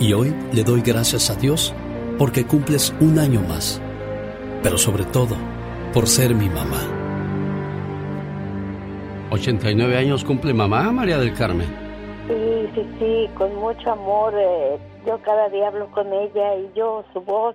Y 0.00 0.12
hoy 0.12 0.34
le 0.52 0.62
doy 0.62 0.80
gracias 0.80 1.30
a 1.30 1.34
Dios 1.34 1.74
porque 2.18 2.46
cumples 2.46 2.94
un 3.00 3.18
año 3.18 3.40
más, 3.42 3.80
pero 4.62 4.78
sobre 4.78 5.04
todo 5.04 5.36
por 5.92 6.06
ser 6.06 6.34
mi 6.34 6.48
mamá. 6.48 6.80
89 9.30 9.96
años 9.96 10.24
cumple 10.24 10.54
mamá, 10.54 10.90
María 10.92 11.18
del 11.18 11.34
Carmen. 11.34 11.68
Sí, 12.28 12.68
sí, 12.74 12.86
sí, 12.98 13.30
con 13.36 13.54
mucho 13.56 13.92
amor. 13.92 14.34
eh, 14.36 14.78
yo 15.06 15.20
cada 15.22 15.48
día 15.48 15.68
hablo 15.68 15.90
con 15.92 16.12
ella 16.12 16.54
y 16.56 16.70
yo, 16.76 17.04
su 17.12 17.20
voz, 17.20 17.54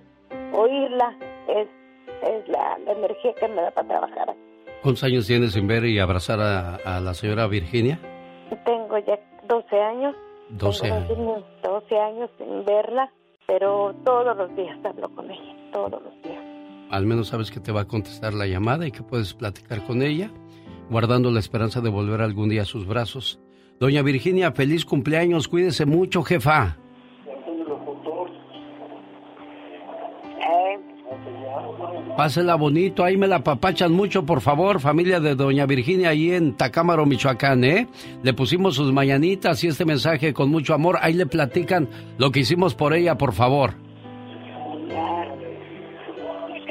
oírla, 0.52 1.16
es, 1.48 1.68
es 2.22 2.48
la, 2.48 2.78
la 2.84 2.92
energía 2.92 3.32
que 3.38 3.48
me 3.48 3.62
da 3.62 3.70
para 3.70 3.88
trabajar. 3.88 4.34
¿Cuántos 4.82 5.04
años 5.04 5.26
tienes 5.26 5.52
sin 5.52 5.66
ver 5.66 5.84
y 5.84 5.98
abrazar 5.98 6.40
a, 6.40 6.76
a 6.76 7.00
la 7.00 7.14
señora 7.14 7.46
Virginia? 7.46 7.98
Tengo 8.64 8.98
ya 8.98 9.18
12 9.48 9.80
años. 9.80 10.14
12 10.50 10.82
Tengo 10.82 11.34
años. 11.34 11.44
12 11.62 11.98
años 11.98 12.30
sin 12.38 12.64
verla, 12.64 13.10
pero 13.46 13.94
todos 14.04 14.36
los 14.36 14.54
días 14.56 14.78
hablo 14.84 15.08
con 15.14 15.30
ella, 15.30 15.56
todos 15.72 16.02
los 16.02 16.22
días. 16.22 16.42
Al 16.90 17.06
menos 17.06 17.28
sabes 17.28 17.50
que 17.50 17.60
te 17.60 17.72
va 17.72 17.82
a 17.82 17.88
contestar 17.88 18.34
la 18.34 18.46
llamada 18.46 18.86
y 18.86 18.92
que 18.92 19.02
puedes 19.02 19.34
platicar 19.34 19.84
con 19.84 20.02
ella, 20.02 20.30
guardando 20.90 21.30
la 21.30 21.40
esperanza 21.40 21.80
de 21.80 21.90
volver 21.90 22.20
algún 22.20 22.48
día 22.48 22.62
a 22.62 22.66
sus 22.66 22.86
brazos. 22.86 23.40
Doña 23.80 24.02
Virginia, 24.02 24.52
feliz 24.52 24.84
cumpleaños, 24.84 25.48
cuídese 25.48 25.86
mucho, 25.86 26.22
jefa. 26.22 26.76
Pásela 32.16 32.54
bonito, 32.54 33.02
ahí 33.02 33.16
me 33.16 33.26
la 33.26 33.42
papachan 33.42 33.92
mucho, 33.92 34.24
por 34.24 34.40
favor, 34.40 34.78
familia 34.78 35.18
de 35.18 35.34
Doña 35.34 35.66
Virginia, 35.66 36.10
ahí 36.10 36.32
en 36.32 36.54
Tacámaro, 36.54 37.06
Michoacán, 37.06 37.64
¿eh? 37.64 37.88
Le 38.22 38.32
pusimos 38.32 38.76
sus 38.76 38.92
mañanitas 38.92 39.64
y 39.64 39.66
este 39.66 39.84
mensaje 39.84 40.32
con 40.32 40.48
mucho 40.48 40.74
amor, 40.74 40.98
ahí 41.02 41.14
le 41.14 41.26
platican 41.26 41.88
lo 42.16 42.30
que 42.30 42.40
hicimos 42.40 42.76
por 42.76 42.94
ella, 42.94 43.18
por 43.18 43.32
favor. 43.32 43.74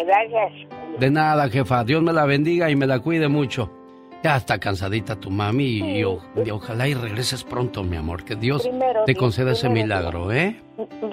Gracias. 0.06 0.70
De 1.00 1.12
nada, 1.12 1.50
jefa, 1.50 1.84
Dios 1.84 2.02
me 2.02 2.14
la 2.14 2.26
bendiga 2.26 2.70
y 2.72 2.76
me 2.76 2.88
la 2.88 3.00
cuide 3.00 3.28
mucho. 3.28 3.70
Ya 4.24 4.38
está 4.38 4.58
cansadita 4.58 5.18
tu 5.20 5.30
mami 5.30 5.66
y, 5.66 5.98
y 6.00 6.04
o- 6.06 6.22
y 6.46 6.50
ojalá 6.50 6.88
y 6.88 6.94
regreses 6.94 7.44
pronto, 7.44 7.84
mi 7.84 7.98
amor, 7.98 8.24
que 8.24 8.36
Dios 8.38 8.62
Primero 8.64 9.04
te 9.06 9.16
conceda 9.16 9.52
ese 9.52 9.68
milagro, 9.68 10.32
¿eh? 10.32 10.62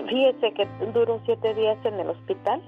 Fíjese 0.09 0.55
que 0.55 0.67
duró 0.95 1.21
siete 1.25 1.53
días 1.55 1.77
en 1.85 1.95
el 2.01 2.09
hospital 2.09 2.63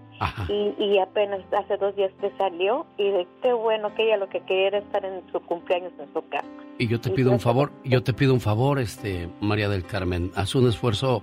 y, 0.49 0.75
y 0.83 0.99
apenas 0.99 1.41
hace 1.57 1.77
dos 1.77 1.95
días 1.95 2.11
que 2.21 2.31
salió 2.39 2.87
y 2.99 3.05
de 3.11 3.27
qué 3.41 3.53
bueno 3.53 3.95
que 3.95 4.05
ella 4.05 4.17
lo 4.17 4.29
que 4.29 4.41
quería 4.41 4.67
era 4.69 4.79
estar 4.79 5.05
en 5.05 5.23
su 5.31 5.39
cumpleaños 5.41 5.93
en 6.01 6.13
su 6.13 6.29
casa. 6.29 6.45
Y 6.79 6.89
yo 6.89 7.01
te 7.01 7.11
pido 7.11 7.31
un 7.31 7.39
favor, 7.41 7.71
yo 7.85 8.03
te 8.03 8.13
pido 8.13 8.35
un 8.35 8.41
favor, 8.41 8.81
este, 8.81 9.29
María 9.41 9.69
del 9.69 9.85
Carmen, 9.85 10.33
haz 10.35 10.55
un 10.57 10.69
esfuerzo 10.69 11.23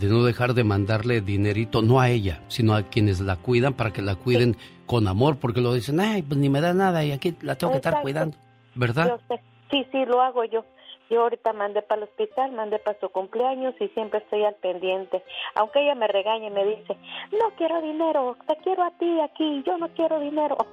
de 0.00 0.08
no 0.08 0.24
dejar 0.24 0.54
de 0.54 0.64
mandarle 0.64 1.20
dinerito, 1.20 1.82
no 1.82 2.00
a 2.00 2.10
ella, 2.10 2.42
sino 2.48 2.74
a 2.74 2.82
quienes 2.82 3.20
la 3.20 3.36
cuidan 3.36 3.74
para 3.74 3.92
que 3.92 4.02
la 4.02 4.16
cuiden 4.16 4.56
con 4.86 5.06
amor, 5.08 5.36
porque 5.38 5.60
lo 5.60 5.72
dicen, 5.72 6.00
ay, 6.00 6.22
pues 6.22 6.38
ni 6.38 6.48
me 6.48 6.60
da 6.60 6.74
nada 6.74 7.04
y 7.04 7.12
aquí 7.12 7.34
la 7.42 7.54
tengo 7.54 7.72
que 7.72 7.76
estar 7.78 8.02
cuidando, 8.02 8.36
¿verdad? 8.76 9.08
Yo 9.08 9.18
sé. 9.28 9.42
Sí, 9.70 9.86
sí, 9.90 10.04
lo 10.04 10.20
hago 10.20 10.44
yo. 10.44 10.64
Yo 11.10 11.22
ahorita 11.22 11.52
mandé 11.52 11.82
para 11.82 12.02
el 12.02 12.08
hospital, 12.08 12.52
mandé 12.52 12.78
para 12.80 12.98
su 12.98 13.08
cumpleaños 13.08 13.74
y 13.80 13.88
siempre 13.88 14.18
estoy 14.18 14.44
al 14.44 14.54
pendiente. 14.56 15.22
Aunque 15.54 15.82
ella 15.82 15.94
me 15.94 16.08
regañe 16.08 16.48
y 16.48 16.50
me 16.50 16.64
dice, 16.64 16.96
no 17.32 17.50
quiero 17.56 17.80
dinero, 17.80 18.36
te 18.46 18.56
quiero 18.56 18.82
a 18.82 18.90
ti 18.92 19.20
aquí, 19.20 19.62
yo 19.64 19.78
no 19.78 19.88
quiero 19.88 20.18
dinero. 20.18 20.56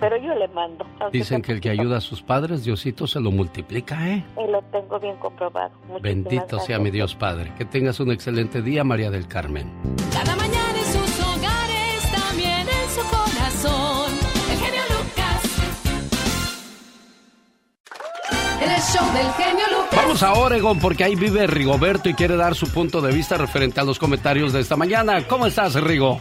Pero 0.00 0.16
yo 0.16 0.34
le 0.34 0.48
mando. 0.48 0.84
Dicen 1.12 1.42
que 1.42 1.52
el 1.52 1.60
que 1.60 1.70
ayuda 1.70 1.98
a 1.98 2.00
sus 2.00 2.22
padres, 2.22 2.64
Diosito 2.64 3.06
se 3.06 3.20
lo 3.20 3.30
multiplica, 3.30 4.08
¿eh? 4.08 4.24
Y 4.36 4.50
lo 4.50 4.60
tengo 4.62 4.98
bien 4.98 5.16
comprobado. 5.16 5.70
Muchísimas 5.86 6.02
Bendito 6.02 6.58
sea 6.58 6.80
mi 6.80 6.90
Dios 6.90 7.14
Padre. 7.14 7.52
Que 7.56 7.64
tengas 7.64 8.00
un 8.00 8.10
excelente 8.10 8.62
día, 8.62 8.82
María 8.82 9.10
del 9.10 9.28
Carmen. 9.28 9.70
Cada 10.12 10.34
mañana 10.34 10.61
En 18.62 18.70
el 18.70 18.80
show 18.80 19.04
del 19.12 19.32
genio 19.32 19.64
Lucas. 19.72 19.96
Vamos 19.96 20.22
a 20.22 20.32
Oregon 20.34 20.78
porque 20.78 21.02
ahí 21.02 21.16
vive 21.16 21.48
Rigoberto 21.48 22.08
y 22.08 22.14
quiere 22.14 22.36
dar 22.36 22.54
su 22.54 22.70
punto 22.70 23.00
de 23.00 23.12
vista 23.12 23.36
referente 23.36 23.80
a 23.80 23.84
los 23.84 23.98
comentarios 23.98 24.52
de 24.52 24.60
esta 24.60 24.76
mañana. 24.76 25.26
¿Cómo 25.26 25.46
estás, 25.46 25.74
Rigo? 25.74 26.20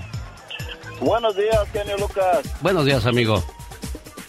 Buenos 1.00 1.36
días, 1.36 1.70
genio 1.72 1.98
Lucas. 1.98 2.42
Buenos 2.62 2.86
días, 2.86 3.06
amigo. 3.06 3.44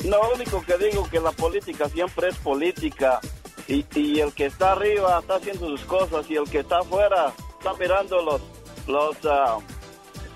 Lo 0.05 0.21
único 0.35 0.61
que 0.63 0.77
digo 0.77 1.09
que 1.09 1.21
la 1.21 1.33
política 1.33 1.89
siempre 1.89 2.29
es 2.29 2.37
política 2.37 3.19
y, 3.67 3.87
y 3.95 4.21
el 4.21 4.33
que 4.35 4.47
está 4.47 4.73
arriba 4.73 5.21
está 5.21 5.37
haciendo 5.37 5.69
sus 5.69 5.81
cosas 5.83 6.27
y 6.29 6.37
el 6.37 6.45
que 6.51 6.59
está 6.59 6.81
afuera 6.81 7.33
está 7.59 7.73
mirando 7.81 8.23
los, 8.23 8.41
los, 8.89 9.17
ah, 9.25 9.57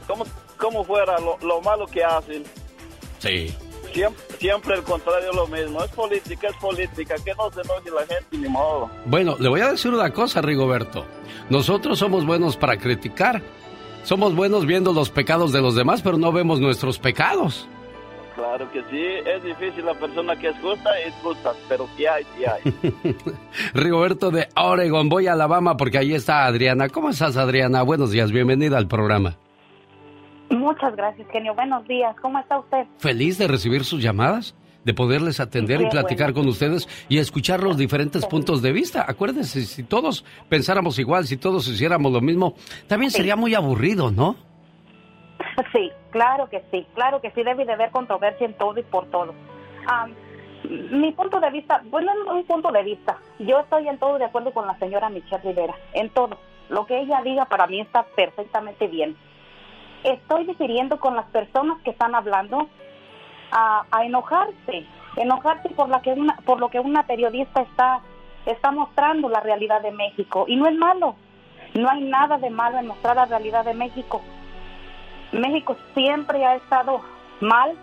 como, 0.06 0.24
como 0.56 0.82
fuera 0.82 1.18
lo, 1.18 1.36
lo 1.46 1.60
malo 1.60 1.86
que 1.86 2.02
hacen. 2.02 2.42
Sí. 3.18 3.54
Siempre, 3.96 4.24
siempre 4.38 4.74
el 4.74 4.82
contrario 4.82 5.30
es 5.30 5.36
lo 5.36 5.46
mismo. 5.46 5.82
Es 5.82 5.90
política, 5.92 6.48
es 6.48 6.56
política. 6.56 7.14
Que 7.24 7.34
no 7.34 7.50
se 7.50 7.62
enoje 7.62 7.90
la 7.90 8.06
gente 8.06 8.36
ni 8.36 8.46
modo. 8.46 8.90
Bueno, 9.06 9.36
le 9.38 9.48
voy 9.48 9.62
a 9.62 9.70
decir 9.70 9.90
una 9.90 10.10
cosa, 10.10 10.42
Rigoberto. 10.42 11.06
Nosotros 11.48 11.98
somos 11.98 12.26
buenos 12.26 12.58
para 12.58 12.76
criticar. 12.76 13.40
Somos 14.02 14.36
buenos 14.36 14.66
viendo 14.66 14.92
los 14.92 15.08
pecados 15.08 15.50
de 15.50 15.62
los 15.62 15.74
demás, 15.74 16.02
pero 16.02 16.18
no 16.18 16.30
vemos 16.30 16.60
nuestros 16.60 16.98
pecados. 16.98 17.66
Claro 18.34 18.70
que 18.70 18.82
sí. 18.90 19.02
Es 19.24 19.42
difícil 19.42 19.86
la 19.86 19.94
persona 19.94 20.36
que 20.36 20.48
es 20.48 20.56
justa, 20.60 20.90
es 21.00 21.14
justa. 21.22 21.54
Pero 21.66 21.88
sí 21.96 22.04
hay, 22.04 22.26
sí 22.36 22.44
hay. 22.44 22.94
Rigoberto 23.72 24.30
de 24.30 24.48
Oregon, 24.56 25.08
voy 25.08 25.26
a 25.26 25.32
Alabama 25.32 25.78
porque 25.78 25.96
ahí 25.96 26.12
está 26.12 26.44
Adriana. 26.44 26.90
¿Cómo 26.90 27.08
estás, 27.08 27.38
Adriana? 27.38 27.80
Buenos 27.80 28.10
días, 28.10 28.30
bienvenida 28.30 28.76
al 28.76 28.88
programa. 28.88 29.38
Muchas 30.50 30.94
gracias, 30.96 31.26
genio. 31.30 31.54
Buenos 31.54 31.86
días. 31.88 32.14
¿Cómo 32.22 32.38
está 32.38 32.58
usted? 32.58 32.86
Feliz 32.98 33.38
de 33.38 33.48
recibir 33.48 33.84
sus 33.84 34.02
llamadas. 34.02 34.54
de 34.84 34.94
poderles 34.94 35.40
atender 35.40 35.80
y 35.80 35.88
platicar 35.88 36.28
bueno. 36.32 36.42
con 36.42 36.48
ustedes 36.48 36.86
y 37.08 37.18
escuchar 37.18 37.60
los 37.60 37.76
diferentes 37.76 38.24
puntos 38.24 38.62
de 38.62 38.70
vista. 38.70 39.04
Acuérdense, 39.08 39.62
si 39.62 39.82
todos 39.82 40.24
pensáramos 40.48 41.00
igual, 41.00 41.26
si 41.26 41.36
todos 41.36 41.66
hiciéramos 41.66 42.12
lo 42.12 42.20
mismo, 42.20 42.54
también 42.86 43.10
Sí. 43.10 43.16
sería 43.16 43.34
muy 43.34 43.52
aburrido, 43.56 44.12
¿no? 44.12 44.36
Sí, 45.72 45.90
claro 46.12 46.48
que 46.48 46.62
sí, 46.70 46.86
claro 46.94 47.20
que 47.20 47.32
sí, 47.32 47.42
debe 47.42 47.64
de 47.64 47.72
haber 47.72 47.90
controversia 47.90 48.46
en 48.46 48.54
todo 48.54 48.78
y 48.78 48.84
por 48.84 49.06
todo. 49.10 49.34
Mi 50.68 51.10
punto 51.12 51.40
de 51.40 51.50
vista, 51.50 51.82
bueno, 51.90 52.12
no 52.24 52.36
un 52.36 52.44
punto 52.46 52.70
de 52.70 52.84
vista, 52.84 53.18
yo 53.40 53.58
estoy 53.58 53.88
en 53.88 53.98
todo 53.98 54.18
de 54.18 54.26
acuerdo 54.26 54.52
con 54.52 54.68
la 54.68 54.78
señora 54.78 55.08
Michelle 55.10 55.42
Rivera, 55.42 55.74
en 55.94 56.10
todo. 56.10 56.38
Lo 56.68 56.86
que 56.86 57.00
ella 57.00 57.22
diga 57.24 57.46
para 57.46 57.66
mí 57.66 57.80
está 57.80 58.04
perfectamente 58.14 58.86
bien. 58.86 59.16
Estoy 60.04 60.44
difiriendo 60.44 60.98
con 61.00 61.16
las 61.16 61.26
personas 61.26 61.78
que 61.82 61.90
están 61.90 62.14
hablando 62.14 62.68
a, 63.50 64.04
enojarse, 64.04 64.86
enojarse 65.16 65.70
por, 65.70 65.88
la 65.88 66.02
que 66.02 66.12
una, 66.12 66.36
por 66.44 66.60
lo 66.60 66.68
que 66.68 66.80
una 66.80 67.04
periodista 67.04 67.62
está, 67.62 68.00
está 68.44 68.70
mostrando 68.70 69.28
la 69.28 69.40
realidad 69.40 69.80
de 69.82 69.92
México. 69.92 70.44
Y 70.48 70.56
no 70.56 70.66
es 70.66 70.76
malo, 70.76 71.16
no 71.74 71.90
hay 71.90 72.02
nada 72.02 72.38
de 72.38 72.50
malo 72.50 72.78
en 72.78 72.86
mostrar 72.86 73.16
la 73.16 73.26
realidad 73.26 73.64
de 73.64 73.74
México. 73.74 74.20
México 75.32 75.76
siempre 75.94 76.44
ha 76.44 76.56
estado 76.56 77.00
mal 77.40 77.76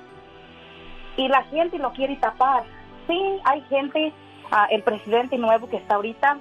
y 1.17 1.27
la 1.27 1.43
gente 1.43 1.77
lo 1.77 1.91
quiere 1.93 2.15
tapar. 2.17 2.63
Sí, 3.07 3.21
hay 3.43 3.61
gente, 3.63 4.13
ah, 4.51 4.67
el 4.69 4.83
presidente 4.83 5.37
nuevo 5.37 5.69
que 5.69 5.77
está 5.77 5.95
ahorita, 5.95 6.37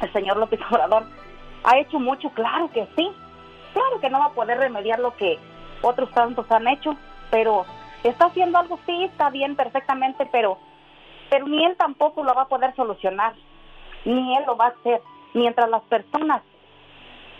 el 0.00 0.12
señor 0.12 0.36
López 0.36 0.60
Obrador, 0.70 1.04
ha 1.64 1.78
hecho 1.78 1.98
mucho, 1.98 2.30
claro 2.30 2.70
que 2.70 2.86
sí. 2.96 3.10
Claro 3.74 4.00
que 4.00 4.08
no 4.08 4.20
va 4.20 4.26
a 4.26 4.32
poder 4.32 4.58
remediar 4.58 5.00
lo 5.00 5.14
que 5.16 5.38
otros 5.82 6.10
tantos 6.12 6.50
han 6.50 6.66
hecho, 6.68 6.96
pero 7.30 7.66
está 8.04 8.26
haciendo 8.26 8.58
algo, 8.58 8.78
sí, 8.86 9.04
está 9.04 9.30
bien, 9.30 9.56
perfectamente, 9.56 10.26
pero, 10.30 10.58
pero 11.28 11.46
ni 11.46 11.64
él 11.64 11.76
tampoco 11.76 12.22
lo 12.22 12.32
va 12.34 12.42
a 12.42 12.48
poder 12.48 12.74
solucionar, 12.76 13.34
ni 14.04 14.36
él 14.36 14.44
lo 14.46 14.56
va 14.56 14.66
a 14.66 14.68
hacer. 14.68 15.02
Mientras 15.34 15.68
las 15.68 15.82
personas 15.82 16.42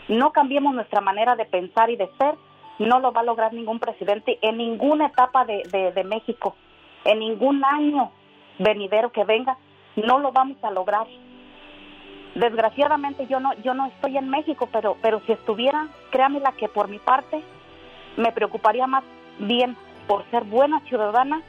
no 0.09 0.33
cambiemos 0.33 0.75
nuestra 0.75 1.01
manera 1.01 1.37
de 1.37 1.45
pensar 1.45 1.89
y 1.89 1.97
de 1.97 2.11
ser, 2.19 2.35
no 2.81 2.99
lo 2.99 3.13
va 3.13 3.21
a 3.21 3.25
lograr 3.25 3.53
ningún 3.53 3.79
presidente 3.79 4.39
en 4.43 4.59
ninguna 4.59 5.07
etapa 5.07 5.45
de, 5.45 5.63
de, 5.71 5.93
de 5.93 6.05
México, 6.05 6.57
en 7.05 7.21
ningún 7.21 7.65
año 7.65 8.11
venidero 8.59 9.13
que 9.13 9.25
venga, 9.25 9.57
no 9.95 10.19
lo 10.19 10.33
vamos 10.33 10.57
a 10.65 10.73
lograr. 10.73 11.07
Desgraciadamente 12.35 13.27
yo 13.29 13.39
no 13.39 13.55
yo 13.63 13.75
no 13.75 13.87
estoy 13.87 14.19
en 14.19 14.29
México, 14.29 14.69
pero 14.73 14.97
pero 15.01 15.21
si 15.27 15.33
estuviera, 15.33 15.89
créamela 16.11 16.53
que 16.53 16.69
por 16.69 16.89
mi 16.89 16.99
parte 16.99 17.43
me 18.17 18.33
preocuparía 18.33 18.87
más 18.87 19.05
bien 19.39 19.77
por 20.09 20.25
ser 20.31 20.45
buena 20.45 20.81
ciudadana 20.81 21.43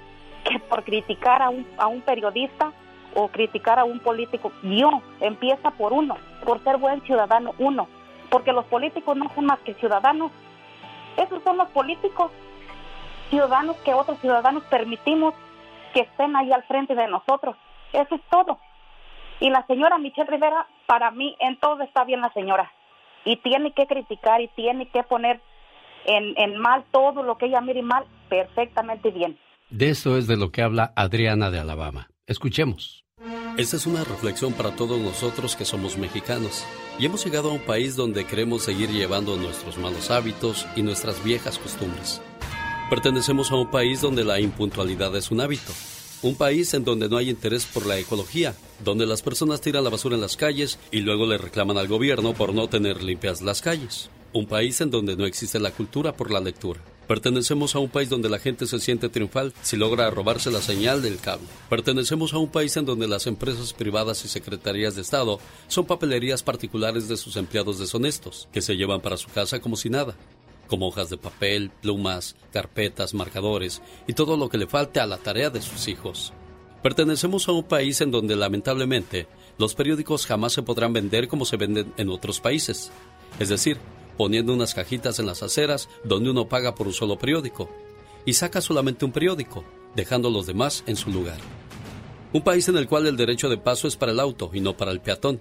que 0.43 0.59
por 0.59 0.83
criticar 0.83 1.41
a 1.41 1.49
un 1.49 1.65
a 1.77 1.87
un 1.87 2.01
periodista 2.01 2.71
o 3.15 3.29
criticar 3.29 3.79
a 3.79 3.83
un 3.83 3.99
político. 3.99 4.51
Yo 4.61 5.01
empieza 5.21 5.71
por 5.71 5.91
uno, 5.93 6.17
por 6.43 6.63
ser 6.63 6.77
buen 6.77 7.01
ciudadano 7.01 7.55
uno, 7.57 7.87
porque 8.29 8.51
los 8.51 8.65
políticos 8.65 9.17
no 9.17 9.29
son 9.33 9.45
más 9.45 9.59
que 9.59 9.73
ciudadanos. 9.75 10.31
Esos 11.17 11.41
son 11.43 11.57
los 11.57 11.69
políticos, 11.69 12.31
ciudadanos 13.29 13.77
que 13.77 13.93
otros 13.93 14.19
ciudadanos 14.19 14.63
permitimos 14.65 15.33
que 15.93 16.01
estén 16.01 16.35
ahí 16.35 16.51
al 16.51 16.63
frente 16.63 16.93
de 16.93 17.07
nosotros. 17.07 17.55
Eso 17.93 18.15
es 18.15 18.21
todo. 18.29 18.59
Y 19.39 19.49
la 19.49 19.65
señora 19.67 19.97
Michelle 19.97 20.29
Rivera, 20.29 20.67
para 20.87 21.11
mí, 21.11 21.35
en 21.39 21.59
todo 21.59 21.83
está 21.83 22.03
bien 22.03 22.21
la 22.21 22.31
señora. 22.33 22.71
Y 23.25 23.37
tiene 23.37 23.73
que 23.73 23.87
criticar 23.87 24.41
y 24.41 24.47
tiene 24.49 24.87
que 24.89 25.03
poner 25.03 25.41
en, 26.05 26.37
en 26.37 26.57
mal 26.57 26.85
todo 26.91 27.23
lo 27.23 27.37
que 27.37 27.47
ella 27.47 27.61
mire 27.61 27.81
mal, 27.81 28.05
perfectamente 28.29 29.11
bien. 29.11 29.37
De 29.69 29.89
esto 29.89 30.17
es 30.17 30.27
de 30.27 30.37
lo 30.37 30.51
que 30.51 30.61
habla 30.61 30.93
Adriana 30.95 31.49
de 31.49 31.59
Alabama. 31.59 32.07
Escuchemos. 32.27 33.05
Esta 33.57 33.77
es 33.77 33.85
una 33.85 34.03
reflexión 34.03 34.51
para 34.53 34.75
todos 34.75 34.99
nosotros 34.99 35.55
que 35.55 35.63
somos 35.63 35.97
mexicanos 35.97 36.65
y 36.99 37.05
hemos 37.05 37.23
llegado 37.23 37.49
a 37.49 37.53
un 37.53 37.59
país 37.59 37.95
donde 37.95 38.25
queremos 38.25 38.63
seguir 38.63 38.89
llevando 38.89 39.37
nuestros 39.37 39.77
malos 39.77 40.11
hábitos 40.11 40.67
y 40.75 40.81
nuestras 40.81 41.23
viejas 41.23 41.57
costumbres. 41.57 42.21
Pertenecemos 42.89 43.51
a 43.51 43.55
un 43.55 43.71
país 43.71 44.01
donde 44.01 44.25
la 44.25 44.41
impuntualidad 44.41 45.15
es 45.15 45.31
un 45.31 45.39
hábito, 45.39 45.71
un 46.25 46.35
país 46.35 46.73
en 46.73 46.83
donde 46.83 47.07
no 47.07 47.17
hay 47.17 47.29
interés 47.29 47.67
por 47.67 47.85
la 47.85 47.99
ecología, 47.99 48.55
donde 48.83 49.05
las 49.05 49.21
personas 49.21 49.61
tiran 49.61 49.83
la 49.83 49.91
basura 49.91 50.15
en 50.15 50.21
las 50.21 50.35
calles 50.35 50.79
y 50.89 51.01
luego 51.01 51.27
le 51.27 51.37
reclaman 51.37 51.77
al 51.77 51.87
gobierno 51.87 52.33
por 52.33 52.51
no 52.51 52.67
tener 52.67 53.03
limpias 53.03 53.43
las 53.43 53.61
calles, 53.61 54.09
un 54.33 54.47
país 54.47 54.81
en 54.81 54.89
donde 54.89 55.15
no 55.15 55.27
existe 55.27 55.59
la 55.59 55.69
cultura 55.69 56.13
por 56.17 56.31
la 56.31 56.39
lectura. 56.39 56.81
Pertenecemos 57.07 57.75
a 57.75 57.79
un 57.79 57.89
país 57.89 58.09
donde 58.09 58.29
la 58.29 58.39
gente 58.39 58.65
se 58.65 58.79
siente 58.79 59.09
triunfal 59.09 59.53
si 59.61 59.77
logra 59.77 60.09
robarse 60.09 60.49
la 60.49 60.61
señal 60.61 61.03
del 61.03 61.19
cable. 61.19 61.45
Pertenecemos 61.69 62.33
a 62.33 62.39
un 62.39 62.49
país 62.49 62.75
en 62.77 62.85
donde 62.85 63.07
las 63.07 63.27
empresas 63.27 63.73
privadas 63.73 64.25
y 64.25 64.27
secretarías 64.27 64.95
de 64.95 65.03
Estado 65.03 65.39
son 65.67 65.85
papelerías 65.85 66.41
particulares 66.41 67.07
de 67.07 67.17
sus 67.17 67.35
empleados 67.35 67.77
deshonestos, 67.77 68.47
que 68.51 68.63
se 68.63 68.75
llevan 68.75 69.01
para 69.01 69.17
su 69.17 69.29
casa 69.29 69.59
como 69.59 69.75
si 69.75 69.91
nada, 69.91 70.15
como 70.67 70.87
hojas 70.87 71.09
de 71.09 71.17
papel, 71.17 71.71
plumas, 71.81 72.35
carpetas, 72.51 73.13
marcadores 73.13 73.81
y 74.07 74.13
todo 74.13 74.37
lo 74.37 74.49
que 74.49 74.57
le 74.57 74.67
falte 74.67 74.99
a 74.99 75.07
la 75.07 75.17
tarea 75.17 75.49
de 75.49 75.61
sus 75.61 75.87
hijos. 75.87 76.33
Pertenecemos 76.81 77.47
a 77.47 77.51
un 77.51 77.63
país 77.63 78.01
en 78.01 78.11
donde 78.11 78.35
lamentablemente 78.35 79.27
los 79.57 79.73
periódicos 79.73 80.25
jamás 80.25 80.53
se 80.53 80.61
podrán 80.61 80.93
vender 80.93 81.27
como 81.27 81.45
se 81.45 81.57
venden 81.57 81.93
en 81.97 82.09
otros 82.09 82.39
países, 82.39 82.91
es 83.39 83.49
decir, 83.49 83.77
poniendo 84.17 84.53
unas 84.53 84.73
cajitas 84.73 85.19
en 85.19 85.25
las 85.25 85.43
aceras 85.43 85.89
donde 86.03 86.29
uno 86.29 86.47
paga 86.47 86.75
por 86.75 86.87
un 86.87 86.93
solo 86.93 87.17
periódico 87.17 87.69
y 88.25 88.33
saca 88.33 88.61
solamente 88.61 89.05
un 89.05 89.11
periódico, 89.11 89.63
dejando 89.95 90.29
los 90.29 90.45
demás 90.45 90.83
en 90.87 90.95
su 90.95 91.09
lugar. 91.09 91.37
Un 92.33 92.41
país 92.41 92.67
en 92.67 92.77
el 92.77 92.87
cual 92.87 93.07
el 93.07 93.17
derecho 93.17 93.49
de 93.49 93.57
paso 93.57 93.87
es 93.87 93.95
para 93.95 94.11
el 94.11 94.19
auto 94.19 94.49
y 94.53 94.59
no 94.59 94.75
para 94.75 94.91
el 94.91 94.99
peatón. 94.99 95.39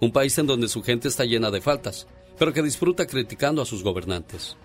Un 0.00 0.12
país 0.12 0.36
en 0.38 0.46
donde 0.46 0.68
su 0.68 0.82
gente 0.82 1.08
está 1.08 1.24
llena 1.24 1.50
de 1.50 1.60
faltas, 1.60 2.06
pero 2.38 2.52
que 2.52 2.62
disfruta 2.62 3.06
criticando 3.06 3.62
a 3.62 3.66
sus 3.66 3.82
gobernantes. 3.82 4.56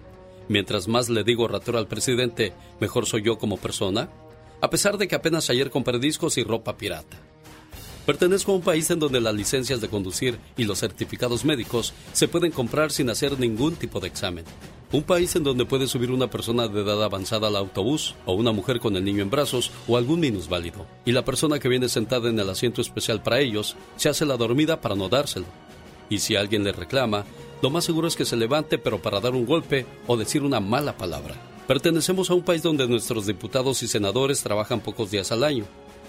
Mientras 0.47 0.87
más 0.87 1.09
le 1.09 1.23
digo 1.23 1.47
ratero 1.47 1.77
al 1.77 1.87
presidente, 1.87 2.53
mejor 2.79 3.05
soy 3.05 3.21
yo 3.21 3.37
como 3.37 3.57
persona, 3.57 4.09
a 4.59 4.69
pesar 4.69 4.97
de 4.97 5.07
que 5.07 5.15
apenas 5.15 5.49
ayer 5.49 5.69
compré 5.69 5.99
discos 5.99 6.37
y 6.37 6.43
ropa 6.43 6.77
pirata. 6.77 7.17
Pertenezco 8.05 8.51
a 8.51 8.55
un 8.55 8.61
país 8.61 8.89
en 8.89 8.99
donde 8.99 9.21
las 9.21 9.33
licencias 9.33 9.79
de 9.79 9.87
conducir 9.87 10.39
y 10.57 10.63
los 10.63 10.79
certificados 10.79 11.45
médicos 11.45 11.93
se 12.13 12.27
pueden 12.27 12.51
comprar 12.51 12.91
sin 12.91 13.09
hacer 13.09 13.39
ningún 13.39 13.75
tipo 13.75 13.99
de 13.99 14.07
examen. 14.07 14.43
Un 14.91 15.03
país 15.03 15.35
en 15.35 15.43
donde 15.43 15.65
puede 15.65 15.87
subir 15.87 16.11
una 16.11 16.29
persona 16.29 16.67
de 16.67 16.81
edad 16.81 17.01
avanzada 17.03 17.47
al 17.47 17.55
autobús 17.55 18.15
o 18.25 18.33
una 18.33 18.51
mujer 18.51 18.79
con 18.79 18.95
el 18.97 19.05
niño 19.05 19.21
en 19.21 19.29
brazos 19.29 19.71
o 19.87 19.97
algún 19.97 20.19
minusválido. 20.19 20.85
Y 21.05 21.11
la 21.11 21.23
persona 21.23 21.59
que 21.59 21.69
viene 21.69 21.87
sentada 21.87 22.27
en 22.29 22.39
el 22.39 22.49
asiento 22.49 22.81
especial 22.81 23.21
para 23.21 23.39
ellos 23.39 23.77
se 23.95 24.09
hace 24.09 24.25
la 24.25 24.35
dormida 24.35 24.81
para 24.81 24.95
no 24.95 25.07
dárselo. 25.07 25.45
Y 26.11 26.19
si 26.19 26.35
alguien 26.35 26.63
le 26.63 26.73
reclama, 26.73 27.25
lo 27.61 27.71
más 27.71 27.85
seguro 27.85 28.07
es 28.07 28.15
que 28.15 28.25
se 28.25 28.35
levante 28.35 28.77
pero 28.77 29.01
para 29.01 29.19
dar 29.19 29.33
un 29.33 29.45
golpe 29.47 29.87
o 30.05 30.17
decir 30.17 30.43
una 30.43 30.59
mala 30.59 30.97
palabra. 30.97 31.35
Pertenecemos 31.67 32.29
a 32.29 32.33
un 32.33 32.43
país 32.43 32.61
donde 32.61 32.85
nuestros 32.87 33.25
diputados 33.25 33.81
y 33.81 33.87
senadores 33.87 34.43
trabajan 34.43 34.81
pocos 34.81 35.09
días 35.09 35.31
al 35.31 35.45
año 35.45 35.63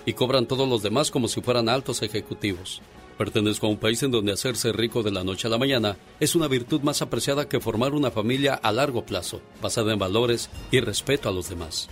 y 0.05 0.15
cobran 0.15 0.47
todos 0.47 0.69
los 0.69 0.83
demás 0.83 1.13
como 1.13 1.29
si 1.29 1.41
fueran 1.41 1.69
altos 1.69 2.03
ejecutivos. 2.03 2.83
Pertenezco 3.17 3.67
a 3.69 3.71
un 3.71 3.77
país 3.77 4.03
en 4.03 4.11
donde 4.11 4.33
hacerse 4.33 4.73
rico 4.73 5.05
de 5.05 5.13
la 5.13 5.23
noche 5.23 5.47
a 5.47 5.51
la 5.51 5.59
mañana 5.59 5.97
es 6.19 6.35
una 6.35 6.49
virtud 6.49 6.81
más 6.81 7.01
apreciada 7.01 7.49
que 7.49 7.61
formar 7.61 7.93
una 7.93 8.11
familia 8.11 8.55
a 8.55 8.73
largo 8.73 9.07
plazo, 9.07 9.41
basada 9.63 9.93
en 9.93 10.01
valores 10.01 10.51
y 10.73 10.81
respeto 10.81 11.29
a 11.29 11.33
los 11.33 11.49
demás. 11.49 11.89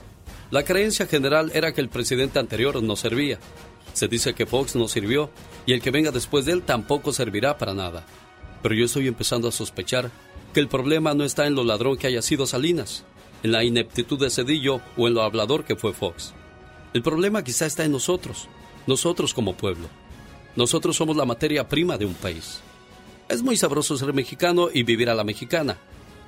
La 0.50 0.64
creencia 0.64 1.06
general 1.06 1.52
era 1.54 1.72
que 1.72 1.80
el 1.80 1.88
presidente 1.88 2.40
anterior 2.40 2.82
no 2.82 2.96
servía. 2.96 3.38
Se 3.93 4.09
dice 4.09 4.34
que 4.34 4.47
Fox 4.47 4.76
no 4.76 4.88
sirvió 4.88 5.30
y 5.66 5.72
el 5.72 5.82
que 5.82 5.91
venga 5.91 6.11
después 6.11 6.45
de 6.45 6.53
él 6.53 6.62
tampoco 6.62 7.12
servirá 7.12 7.59
para 7.59 7.74
nada. 7.74 8.07
Pero 8.62 8.74
yo 8.74 8.84
estoy 8.84 9.09
empezando 9.09 9.49
a 9.49 9.53
sospechar 9.53 10.11
que 10.53 10.61
el 10.61 10.68
problema 10.68 11.14
no 11.14 11.24
está 11.24 11.47
en 11.47 11.55
lo 11.55 11.64
ladrón 11.64 11.97
que 11.97 12.07
haya 12.07 12.22
sido 12.22 12.47
Salinas, 12.47 13.05
en 13.43 13.53
la 13.53 13.64
ineptitud 13.64 14.18
de 14.18 14.30
Cedillo 14.30 14.80
o 14.97 15.09
en 15.09 15.14
lo 15.14 15.22
hablador 15.22 15.64
que 15.64 15.76
fue 15.76 15.93
Fox. 15.93 16.34
El 16.93 17.03
problema 17.03 17.45
quizá 17.45 17.66
está 17.66 17.84
en 17.84 17.93
nosotros, 17.93 18.49
nosotros 18.86 19.32
como 19.32 19.55
pueblo. 19.55 19.88
Nosotros 20.57 20.97
somos 20.97 21.16
la 21.16 21.24
materia 21.24 21.68
prima 21.68 21.97
de 21.97 22.07
un 22.07 22.14
país. 22.14 22.61
Es 23.28 23.43
muy 23.43 23.57
sabroso 23.57 23.97
ser 23.97 24.12
mexicano 24.12 24.68
y 24.72 24.82
vivir 24.82 25.09
a 25.09 25.14
la 25.14 25.22
mexicana, 25.22 25.78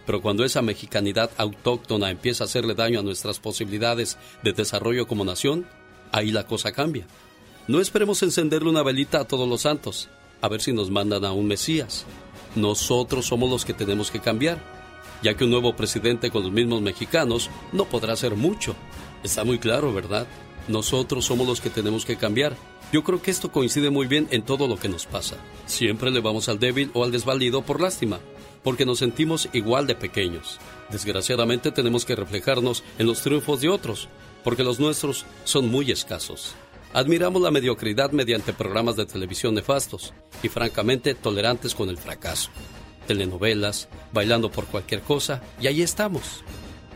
pero 0.07 0.23
cuando 0.23 0.45
esa 0.45 0.63
mexicanidad 0.63 1.31
autóctona 1.37 2.11
empieza 2.11 2.45
a 2.45 2.47
hacerle 2.47 2.75
daño 2.75 3.01
a 3.01 3.03
nuestras 3.03 3.41
posibilidades 3.41 4.19
de 4.43 4.53
desarrollo 4.53 5.07
como 5.07 5.25
nación, 5.25 5.67
ahí 6.13 6.31
la 6.31 6.47
cosa 6.47 6.73
cambia. 6.73 7.07
No 7.69 7.81
esperemos 7.81 8.21
encenderle 8.25 8.71
una 8.71 8.83
velita 8.83 9.21
a 9.21 9.25
todos 9.25 9.49
los 9.49 9.63
santos, 9.63 10.09
a 10.41 10.49
ver 10.49 10.61
si 10.61 10.73
nos 10.73 10.91
mandan 10.91 11.25
a 11.25 11.33
un 11.33 11.47
Mesías. 11.47 12.05
Nosotros 12.57 13.27
somos 13.27 13.49
los 13.49 13.65
que 13.65 13.73
tenemos 13.73 14.11
que 14.11 14.19
cambiar, 14.19 14.61
ya 15.23 15.35
que 15.35 15.45
un 15.45 15.51
nuevo 15.51 15.77
presidente 15.77 16.33
con 16.33 16.43
los 16.43 16.51
mismos 16.51 16.83
mexicanos 16.83 17.51
no 17.71 17.85
podrá 17.85 18.15
hacer 18.15 18.35
mucho. 18.35 18.75
Está 19.23 19.45
muy 19.45 19.61
claro, 19.61 19.93
¿verdad? 19.93 20.27
Nosotros 20.67 21.25
somos 21.25 21.47
los 21.47 21.61
que 21.61 21.71
tenemos 21.71 22.05
que 22.05 22.17
cambiar. 22.17 22.57
Yo 22.93 23.05
creo 23.05 23.23
que 23.23 23.31
esto 23.31 23.53
coincide 23.53 23.91
muy 23.91 24.09
bien 24.09 24.27
en 24.33 24.43
todo 24.43 24.67
lo 24.67 24.77
que 24.77 24.89
nos 24.89 25.07
pasa. 25.07 25.37
Siempre 25.67 26.11
le 26.11 26.21
vamos 26.21 26.49
al 26.49 26.59
débil 26.59 26.91
o 26.95 27.05
al 27.05 27.13
desvalido 27.13 27.63
por 27.63 27.81
lástima, 27.81 28.19
porque 28.65 28.85
nos 28.85 28.99
sentimos 28.99 29.49
igual 29.53 29.87
de 29.87 29.95
pequeños. 29.95 30.59
Desgraciadamente 30.91 31.71
tenemos 31.71 32.05
que 32.05 32.17
reflejarnos 32.17 32.83
en 32.99 33.07
los 33.07 33.23
triunfos 33.23 33.61
de 33.61 33.69
otros, 33.69 34.09
porque 34.43 34.65
los 34.65 34.81
nuestros 34.81 35.27
son 35.45 35.71
muy 35.71 35.93
escasos. 35.93 36.57
Admiramos 36.95 37.40
la 37.40 37.51
mediocridad 37.51 38.12
mediante 38.12 38.53
programas 38.53 38.97
de 38.97 39.07
televisión 39.07 39.55
nefastos 39.55 40.12
y 40.43 40.49
francamente 40.49 41.14
tolerantes 41.14 41.74
con 41.74 41.88
el 41.88 41.97
fracaso. 41.97 42.51
Telenovelas, 43.07 43.88
bailando 44.12 44.51
por 44.51 44.66
cualquier 44.66 45.01
cosa, 45.01 45.43
y 45.59 45.68
ahí 45.68 45.80
estamos. 45.80 46.45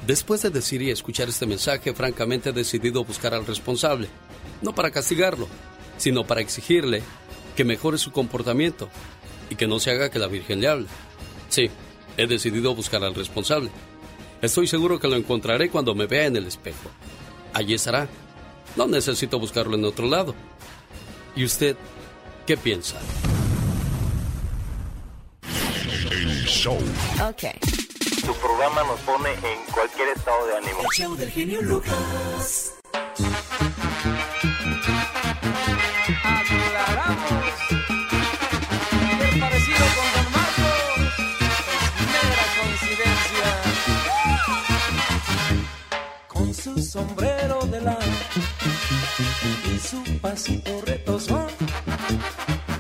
Después 0.07 0.43
de 0.43 0.51
decir 0.51 0.83
y 0.83 0.91
escuchar 0.91 1.31
este 1.31 1.47
mensaje, 1.47 1.95
francamente 1.95 2.51
he 2.51 2.53
decidido 2.53 3.05
buscar 3.05 3.33
al 3.33 3.47
responsable, 3.47 4.09
no 4.61 4.75
para 4.75 4.91
castigarlo, 4.91 5.49
sino 5.97 6.27
para 6.27 6.43
exigirle 6.43 7.03
que 7.57 7.65
mejore 7.65 7.97
su 7.97 8.13
comportamiento 8.13 8.91
y 9.49 9.55
que 9.55 9.67
no 9.67 9.81
se 9.81 9.93
haga 9.93 10.11
que 10.11 10.19
la 10.19 10.27
Virgen 10.27 10.61
le 10.61 10.69
hable. 10.69 10.87
Sí, 11.49 11.71
he 12.19 12.27
decidido 12.27 12.75
buscar 12.75 13.03
al 13.03 13.15
responsable. 13.15 13.71
Estoy 14.43 14.67
seguro 14.67 15.01
que 15.01 15.09
lo 15.09 15.17
encontraré 15.17 15.71
cuando 15.71 15.95
me 15.95 16.07
vea 16.07 16.27
en 16.27 16.37
el 16.37 16.47
espejo. 16.47 16.91
Allí 17.55 17.73
estará. 17.73 18.07
No 18.77 18.87
necesito 18.87 19.39
buscarlo 19.39 19.75
en 19.75 19.85
otro 19.85 20.07
lado. 20.07 20.35
¿Y 21.35 21.45
usted 21.45 21.77
qué 22.47 22.57
piensa? 22.57 22.97
El 26.11 26.45
show. 26.47 26.79
Ok. 27.27 27.45
Tu 28.25 28.35
programa 28.35 28.83
nos 28.85 29.01
pone 29.01 29.31
en 29.33 29.73
cualquier 29.73 30.09
estado 30.17 30.47
de 30.47 30.57
ánimo. 30.57 30.81
El 30.81 30.89
show 30.95 31.17
del 31.17 31.31
genio 31.31 31.63
Lucas. 31.63 32.75
Bien 39.19 39.41
parecido 39.41 39.85
con 39.97 40.07
Don 40.15 40.33
Marcos. 40.33 41.13
Es 41.93 42.07
mera 42.13 42.45
coincidencia. 42.61 43.49
Con 46.29 46.55
su 46.55 46.83
sombrero 46.83 47.56
y 48.37 49.79
su 49.79 50.03
pasito 50.21 50.81
retozón, 50.83 51.47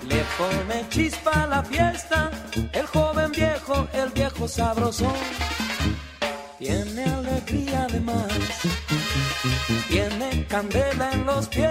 le 0.07 0.23
pone 0.39 0.89
chispa 0.89 1.45
a 1.45 1.47
la 1.47 1.63
fiesta. 1.63 2.31
El 2.73 2.87
joven 2.87 3.33
viejo, 3.33 3.89
el 3.93 4.11
viejo 4.11 4.49
sabrosón. 4.49 5.15
Tiene 6.59 7.05
alegría 7.05 7.87
además, 7.89 8.27
tiene 9.89 10.47
candela 10.47 11.13
en 11.13 11.27
los 11.27 11.49
pies. 11.49 11.71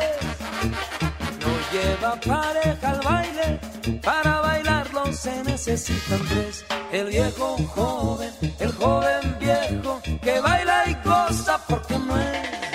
No 1.41 1.51
lleva 1.71 2.19
pareja 2.21 2.89
al 2.89 3.01
baile, 3.01 3.59
para 4.01 4.39
bailarlo 4.41 5.13
se 5.13 5.43
necesitan 5.43 6.19
tres. 6.29 6.65
El 6.91 7.07
viejo 7.07 7.57
joven, 7.75 8.31
el 8.59 8.71
joven 8.73 9.37
viejo, 9.39 10.01
que 10.21 10.39
baila 10.39 10.83
y 10.87 10.93
goza 11.03 11.59
porque 11.67 11.97
no 11.99 12.17
es. 12.17 12.74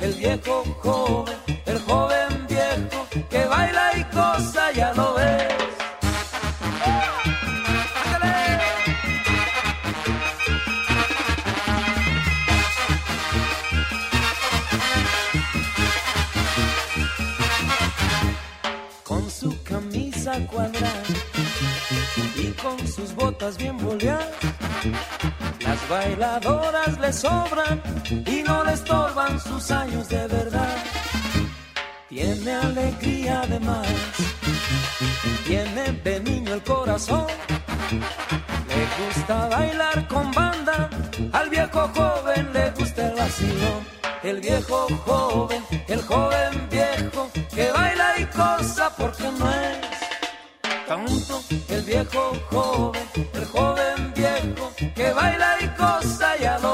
El 0.00 0.14
viejo 0.14 0.64
joven, 0.80 1.36
el 1.66 1.78
joven 1.80 2.46
viejo, 2.48 3.06
que 3.28 3.44
baila 3.46 3.92
y 3.96 4.02
goza, 4.14 4.72
ya 4.72 4.92
lo 4.94 5.14
ves. 5.14 5.54
Con 19.02 19.30
su 19.30 19.62
camisa 19.64 20.38
cuadrada 20.46 21.02
y 22.36 22.52
con 22.52 22.78
sus 22.86 23.14
botas 23.14 23.56
bien 23.58 23.76
boleadas, 23.78 24.28
las 25.68 25.88
bailadoras 25.90 26.98
le 26.98 27.12
sobran 27.12 27.82
y 28.34 28.42
no 28.42 28.64
le 28.64 28.72
estorban 28.72 29.38
sus 29.38 29.70
años 29.70 30.08
de 30.08 30.26
verdad. 30.26 30.76
Tiene 32.08 32.52
alegría 32.52 33.42
además, 33.42 33.86
tiene 35.46 35.92
de 36.04 36.20
niño 36.20 36.54
el 36.54 36.62
corazón. 36.62 37.26
Le 38.70 38.82
gusta 38.98 39.48
bailar 39.48 40.08
con 40.08 40.32
banda, 40.32 40.88
al 41.32 41.50
viejo 41.50 41.82
joven 41.94 42.50
le 42.54 42.70
gusta 42.70 43.08
el 43.08 43.14
vacilón. 43.14 43.80
El 44.22 44.40
viejo 44.40 44.86
joven, 45.04 45.62
el 45.86 46.02
joven 46.02 46.52
viejo, 46.70 47.30
que 47.54 47.70
baila 47.70 48.08
y 48.18 48.24
cosa 48.24 48.90
porque 48.96 49.30
no 49.38 49.48
es 49.50 49.97
tonto. 50.88 51.42
El 51.68 51.82
viejo 51.82 52.32
joven, 52.50 53.02
el 53.34 53.44
joven 53.44 54.12
viejo, 54.16 54.72
que 54.94 55.12
baila 55.12 55.56
y 55.60 55.68
cosa 55.76 56.36
ya 56.40 56.58
lo 56.58 56.67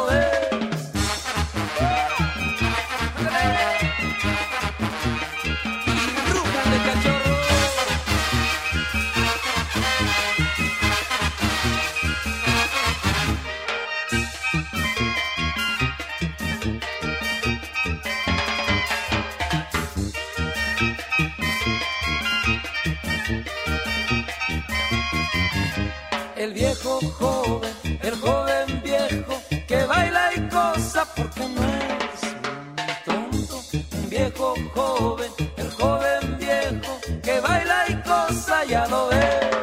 viejo 26.55 27.01
joven, 27.19 27.71
el 28.03 28.15
joven 28.17 28.83
viejo, 28.83 29.43
que 29.67 29.85
baila 29.85 30.31
y 30.37 30.41
cosa 30.49 31.07
porque 31.15 31.49
no 31.49 31.63
es 31.65 33.05
tonto. 33.05 33.61
Un 33.93 34.11
viejo 34.11 34.55
joven, 34.75 35.31
el 35.57 35.71
joven 35.73 36.39
viejo, 36.39 37.01
que 37.23 37.41
baila 37.41 37.85
y 37.89 37.95
cosa 38.03 38.65
ya 38.65 38.87
lo 38.87 39.09
ves. 39.09 39.55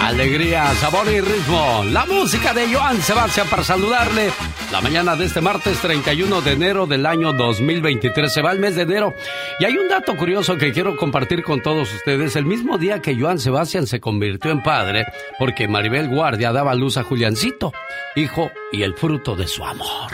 Alegría, 0.00 0.72
sabor 0.74 1.08
y 1.08 1.20
ritmo. 1.20 1.82
La 1.90 2.04
música 2.04 2.52
de 2.52 2.72
Joan 2.72 3.00
Sebastián 3.00 3.46
para 3.48 3.64
saludarle. 3.64 4.30
La 4.70 4.80
mañana 4.80 5.16
de 5.16 5.24
este 5.24 5.40
martes 5.40 5.78
31 5.78 6.40
de 6.40 6.52
enero 6.52 6.86
del 6.86 7.06
año 7.06 7.32
2023. 7.32 8.32
Se 8.32 8.42
va 8.42 8.52
el 8.52 8.58
mes 8.58 8.74
de 8.74 8.82
enero. 8.82 9.14
Y 9.60 9.64
hay 9.64 9.76
un 9.76 9.88
dato 9.88 10.16
curioso 10.16 10.56
que 10.56 10.72
quiero 10.72 10.96
compartir 10.96 11.44
con 11.44 11.62
todos 11.62 11.92
ustedes. 11.94 12.34
El 12.34 12.44
mismo 12.44 12.76
día 12.76 13.00
que 13.00 13.14
Joan 13.18 13.38
Sebastián 13.38 13.86
se 13.86 14.00
convirtió 14.00 14.50
en 14.50 14.62
padre, 14.62 15.06
porque 15.38 15.68
Maribel 15.68 16.08
Guardia 16.08 16.52
daba 16.52 16.74
luz 16.74 16.96
a 16.96 17.04
Juliancito, 17.04 17.72
hijo 18.16 18.50
y 18.72 18.82
el 18.82 18.94
fruto 18.94 19.36
de 19.36 19.46
su 19.46 19.64
amor. 19.64 20.10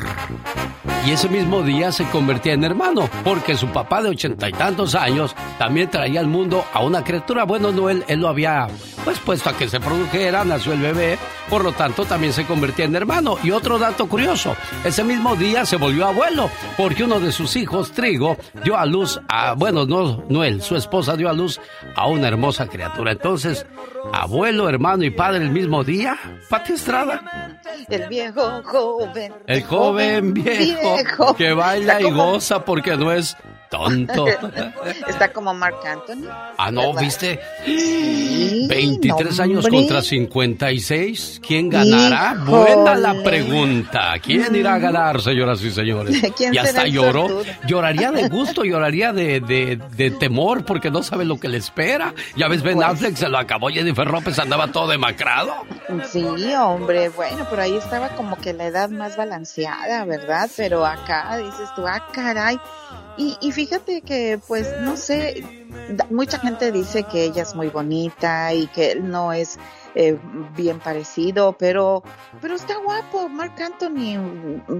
Y 1.07 1.13
ese 1.13 1.31
mismo 1.31 1.63
día 1.63 1.93
se 1.93 2.05
convertía 2.11 2.53
en 2.53 2.63
hermano, 2.63 3.09
porque 3.25 3.57
su 3.57 3.69
papá 3.69 4.03
de 4.03 4.11
ochenta 4.11 4.49
y 4.49 4.53
tantos 4.53 4.95
años 4.95 5.35
también 5.59 5.91
traía 5.91 6.21
al 6.21 6.27
mundo 6.27 6.65
a 6.75 6.81
una 6.85 7.03
criatura. 7.03 7.45
Bueno, 7.45 7.73
no 7.73 7.89
él, 7.89 8.05
lo 8.09 8.29
había 8.29 8.69
pues 9.03 9.19
puesto 9.19 9.49
a 9.49 9.57
que 9.57 9.67
se 9.67 9.81
produjera, 9.81 10.45
nació 10.45 10.75
el 10.75 10.83
bebé, 10.83 11.19
por 11.49 11.65
lo 11.65 11.73
tanto 11.73 12.05
también 12.05 12.35
se 12.35 12.45
convertía 12.45 12.85
en 12.85 12.95
hermano. 12.95 13.39
Y 13.43 13.51
otro 13.51 13.79
dato 13.79 14.09
curioso, 14.09 14.55
ese 14.85 15.03
mismo 15.03 15.37
día 15.37 15.65
se 15.65 15.77
volvió 15.77 16.07
abuelo, 16.07 16.51
porque 16.77 17.05
uno 17.05 17.19
de 17.19 17.33
sus 17.33 17.57
hijos, 17.57 17.93
Trigo, 17.93 18.37
dio 18.63 18.77
a 18.77 18.85
luz 18.85 19.19
a, 19.27 19.55
bueno, 19.55 19.87
no, 19.87 20.23
no 20.29 20.45
él, 20.45 20.61
su 20.61 20.77
esposa 20.77 21.17
dio 21.17 21.31
a 21.31 21.33
luz 21.33 21.59
a 21.97 22.07
una 22.09 22.29
hermosa 22.29 22.67
criatura. 22.67 23.13
Entonces, 23.13 23.65
abuelo, 24.13 24.69
hermano 24.69 25.05
y 25.05 25.11
padre 25.11 25.43
el 25.45 25.51
mismo 25.51 25.85
día, 25.85 26.19
Pati 26.49 26.73
Estrada. 26.75 27.61
El 27.89 28.09
viejo 28.09 28.63
joven. 28.65 29.33
El 29.47 29.63
joven 29.65 30.35
viejo, 30.35 31.35
que 31.37 31.53
baila 31.53 32.01
y 32.01 32.11
goza 32.11 32.65
porque 32.65 32.97
no 32.97 33.13
es 33.13 33.37
tonto. 33.71 34.27
Está 35.09 35.33
como 35.33 35.55
Mark 35.55 35.77
Anthony. 35.87 36.29
Ah, 36.59 36.71
no, 36.73 36.89
¿verdad? 36.89 37.03
¿viste? 37.03 37.41
Sí, 37.65 38.67
23 38.69 39.37
no, 39.37 39.43
años 39.45 39.69
contra 39.69 40.03
56. 40.03 41.41
¿Quién 41.47 41.69
ganará? 41.69 42.35
Buena 42.45 42.95
la 42.97 43.23
pregunta. 43.23 44.15
¿Quién 44.23 44.55
irá 44.57 44.75
a 44.75 44.79
ganar, 44.79 45.21
señoras 45.21 45.63
y 45.63 45.71
señores? 45.71 46.21
¿Quién 46.37 46.53
y 46.55 46.59
hasta 46.59 46.87
lloró. 46.87 47.43
Lloraría 47.67 48.11
de 48.11 48.29
gusto, 48.29 48.65
lloraría 48.65 49.13
de, 49.13 49.41
de, 49.41 49.79
de 49.97 50.11
temor 50.11 50.65
porque 50.65 50.91
no 50.91 51.03
sabe 51.05 51.25
lo 51.25 51.39
que 51.39 51.49
le 51.49 51.59
espera. 51.59 52.13
Ya 52.37 52.49
ves, 52.49 52.63
Ben 52.63 52.75
Pues- 52.75 52.89
Affleck 52.89 53.17
se 53.17 53.29
lo 53.29 53.39
acabó. 53.39 53.70
Jennifer 53.73 54.11
López 54.11 54.39
andaba 54.39 54.69
todo 54.69 54.89
demacrado. 54.89 55.53
Sí, 56.11 56.25
hombre, 56.55 57.09
bueno, 57.09 57.47
pero 57.49 57.63
ahí 57.63 57.77
estaba 57.77 58.11
como 58.11 58.37
que 58.37 58.53
la 58.53 58.67
edad 58.67 58.91
más 58.91 59.17
balanceada, 59.17 60.05
¿verdad? 60.05 60.51
Pero 60.57 60.87
acá 60.87 61.37
dices 61.37 61.69
tú, 61.75 61.87
ah, 61.87 62.07
caray. 62.13 62.61
Y, 63.17 63.37
y 63.41 63.53
fíjate 63.53 64.03
que, 64.03 64.41
pues, 64.47 64.69
no 64.81 64.97
sé, 64.97 65.45
mucha 66.11 66.39
gente 66.39 66.73
dice 66.73 67.03
que 67.05 67.25
ella 67.25 67.43
es 67.43 67.55
muy 67.55 67.69
bonita 67.69 68.53
y 68.55 68.67
que 68.69 68.93
él 68.93 69.11
no 69.11 69.33
es 69.33 69.59
eh, 70.03 70.19
bien 70.57 70.79
parecido, 70.79 71.53
pero, 71.59 72.03
pero 72.41 72.55
está 72.55 72.79
guapo, 72.79 73.29
Mark 73.29 73.53
Anthony. 73.61 74.17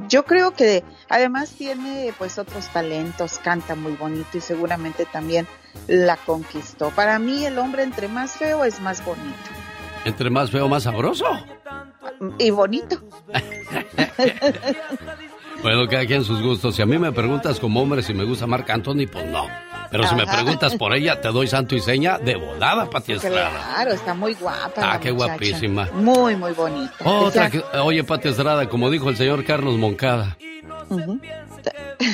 Yo 0.09 0.25
creo 0.25 0.53
que 0.53 0.83
además 1.11 1.51
tiene, 1.51 2.15
pues, 2.17 2.39
otros 2.39 2.69
talentos, 2.69 3.39
canta 3.39 3.75
muy 3.75 3.93
bonito 3.93 4.39
y 4.39 4.41
seguramente 4.41 5.05
también 5.05 5.47
la 5.89 6.17
conquistó. 6.17 6.89
Para 6.89 7.19
mí, 7.19 7.45
el 7.45 7.59
hombre 7.59 7.83
entre 7.83 8.09
más 8.09 8.33
feo 8.39 8.65
es 8.65 8.81
más 8.81 9.05
bonito. 9.05 9.51
Entre 10.07 10.31
más 10.31 10.51
feo, 10.51 10.71
más 10.71 10.85
sabroso. 10.85 11.27
Y 12.39 12.49
bonito. 12.51 13.03
Bueno, 15.63 15.87
cada 15.89 16.07
quien 16.07 16.25
sus 16.25 16.41
gustos. 16.41 16.75
Si 16.75 16.81
a 16.81 16.87
mí 16.87 16.99
me 16.99 17.13
preguntas 17.13 17.61
como 17.61 17.83
hombre 17.83 18.03
si 18.03 18.15
me 18.15 18.25
gusta 18.25 18.47
Marc 18.47 18.71
Anthony, 18.71 19.07
pues 19.13 19.27
no. 19.27 19.47
Pero 19.91 20.07
si 20.07 20.15
me 20.15 20.27
preguntas 20.27 20.75
por 20.77 20.95
ella, 20.95 21.21
te 21.21 21.29
doy 21.29 21.49
santo 21.49 21.75
y 21.75 21.81
seña 21.81 22.19
de 22.19 22.37
volada, 22.37 22.89
Pati 22.89 23.15
Estrada. 23.15 23.51
Claro, 23.51 23.93
está 23.93 24.15
muy 24.15 24.35
guapa. 24.35 24.73
Ah, 24.77 24.95
la 24.95 25.01
qué 25.01 25.13
muchacha. 25.13 25.33
guapísima. 25.33 25.89
Muy, 25.95 26.37
muy 26.37 26.53
bonita. 26.53 26.95
Otra 27.05 27.51
que, 27.51 27.63
oye, 27.83 28.05
Pati 28.05 28.29
Estrada, 28.29 28.69
como 28.69 28.89
dijo 28.91 29.09
el 29.11 29.17
señor 29.17 29.45
Carlos 29.45 29.75
Moncada, 29.77 30.37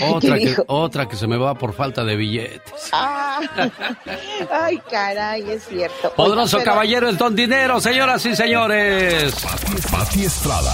otra 0.08 0.38
¿Qué 0.38 0.54
que, 0.54 0.62
otra 0.66 1.06
que 1.08 1.16
se 1.16 1.26
me 1.26 1.36
va 1.36 1.54
por 1.54 1.72
falta 1.74 2.02
de 2.04 2.16
billetes. 2.16 2.72
Ah, 2.92 3.40
ay, 4.50 4.80
caray, 4.90 5.48
es 5.50 5.64
cierto. 5.66 5.96
Oiga, 6.08 6.14
Poderoso 6.16 6.58
pero- 6.58 6.70
caballero 6.70 7.08
es 7.08 7.18
don 7.18 7.34
dinero, 7.36 7.80
señoras 7.80 8.24
y 8.26 8.34
señores. 8.34 9.34
Pati 9.90 10.24
Estrada. 10.24 10.72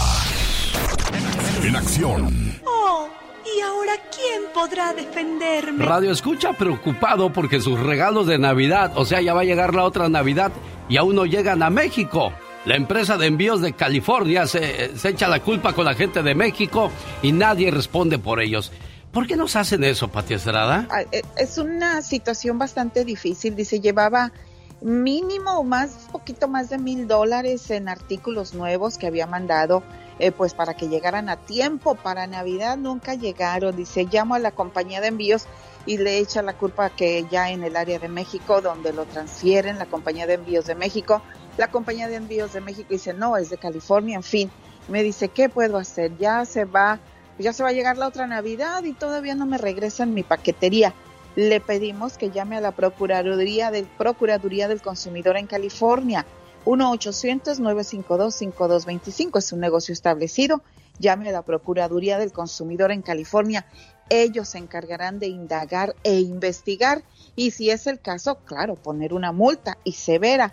En 1.62 1.76
acción. 1.76 2.60
Oh, 2.64 3.08
¿y 3.56 3.60
ahora 3.60 3.92
quién 4.14 4.42
podrá 4.54 4.92
defenderme? 4.92 5.84
Radio 5.84 6.12
escucha 6.12 6.52
preocupado 6.52 7.32
porque 7.32 7.60
sus 7.60 7.78
regalos 7.78 8.26
de 8.26 8.38
Navidad, 8.38 8.92
o 8.96 9.04
sea, 9.04 9.20
ya 9.20 9.34
va 9.34 9.42
a 9.42 9.44
llegar 9.44 9.74
la 9.74 9.84
otra 9.84 10.08
Navidad 10.08 10.52
y 10.88 10.96
aún 10.96 11.16
no 11.16 11.26
llegan 11.26 11.62
a 11.62 11.70
México. 11.70 12.32
La 12.64 12.76
empresa 12.76 13.16
de 13.16 13.26
envíos 13.26 13.60
de 13.60 13.72
California 13.72 14.46
se, 14.46 14.96
se 14.96 15.08
echa 15.08 15.28
la 15.28 15.40
culpa 15.40 15.72
con 15.72 15.84
la 15.84 15.94
gente 15.94 16.22
de 16.22 16.34
México 16.34 16.90
y 17.20 17.32
nadie 17.32 17.70
responde 17.70 18.18
por 18.18 18.40
ellos. 18.40 18.70
¿Por 19.12 19.26
qué 19.26 19.36
nos 19.36 19.56
hacen 19.56 19.84
eso, 19.84 20.08
Pati 20.08 20.34
Estrada? 20.34 20.86
Ah, 20.90 21.02
eh, 21.12 21.22
Es 21.36 21.58
una 21.58 22.00
situación 22.02 22.58
bastante 22.58 23.04
difícil. 23.04 23.54
Dice, 23.54 23.80
llevaba 23.80 24.32
mínimo 24.80 25.62
más, 25.64 26.08
poquito 26.10 26.48
más 26.48 26.70
de 26.70 26.78
mil 26.78 27.06
dólares 27.06 27.70
en 27.70 27.88
artículos 27.88 28.54
nuevos 28.54 28.98
que 28.98 29.06
había 29.06 29.26
mandado, 29.26 29.82
eh, 30.18 30.32
pues 30.32 30.54
para 30.54 30.74
que 30.74 30.88
llegaran 30.88 31.28
a 31.28 31.36
tiempo 31.36 31.94
para 31.94 32.26
Navidad. 32.26 32.76
Nunca 32.76 33.14
llegaron. 33.14 33.76
Dice, 33.76 34.08
llamo 34.10 34.34
a 34.34 34.38
la 34.38 34.50
compañía 34.50 35.00
de 35.00 35.08
envíos 35.08 35.46
y 35.86 35.98
le 35.98 36.18
echa 36.18 36.42
la 36.42 36.54
culpa 36.54 36.90
que 36.90 37.26
ya 37.30 37.50
en 37.50 37.64
el 37.64 37.76
área 37.76 37.98
de 37.98 38.08
México, 38.08 38.60
donde 38.60 38.92
lo 38.92 39.04
transfieren, 39.04 39.78
la 39.78 39.86
compañía 39.86 40.26
de 40.26 40.34
envíos 40.34 40.66
de 40.66 40.74
México, 40.74 41.22
la 41.56 41.68
compañía 41.70 42.08
de 42.08 42.16
envíos 42.16 42.52
de 42.52 42.60
México 42.60 42.88
dice, 42.90 43.12
no, 43.12 43.36
es 43.36 43.50
de 43.50 43.58
California, 43.58 44.16
en 44.16 44.22
fin. 44.22 44.50
Me 44.88 45.02
dice, 45.02 45.28
¿qué 45.28 45.48
puedo 45.48 45.76
hacer? 45.76 46.16
Ya 46.18 46.44
se 46.44 46.64
va, 46.64 46.98
ya 47.38 47.52
se 47.52 47.62
va 47.62 47.70
a 47.70 47.72
llegar 47.72 47.98
la 47.98 48.08
otra 48.08 48.26
Navidad 48.26 48.82
y 48.84 48.92
todavía 48.92 49.34
no 49.34 49.46
me 49.46 49.58
regresan 49.58 50.14
mi 50.14 50.22
paquetería. 50.22 50.94
Le 51.34 51.60
pedimos 51.60 52.18
que 52.18 52.30
llame 52.30 52.56
a 52.56 52.60
la 52.60 52.72
Procuraduría 52.72 53.70
del, 53.70 53.86
Procuraduría 53.86 54.68
del 54.68 54.82
Consumidor 54.82 55.36
en 55.36 55.46
California. 55.46 56.26
1-800-952-5225 56.64 59.38
es 59.38 59.52
un 59.52 59.60
negocio 59.60 59.92
establecido. 59.92 60.62
Llame 60.98 61.28
a 61.30 61.32
la 61.32 61.42
Procuraduría 61.42 62.18
del 62.18 62.32
Consumidor 62.32 62.92
en 62.92 63.02
California. 63.02 63.66
Ellos 64.08 64.50
se 64.50 64.58
encargarán 64.58 65.18
de 65.18 65.26
indagar 65.28 65.96
e 66.04 66.20
investigar 66.20 67.02
y 67.34 67.50
si 67.52 67.70
es 67.70 67.86
el 67.86 67.98
caso, 68.00 68.36
claro, 68.44 68.76
poner 68.76 69.14
una 69.14 69.32
multa 69.32 69.78
y 69.84 69.92
severa. 69.92 70.52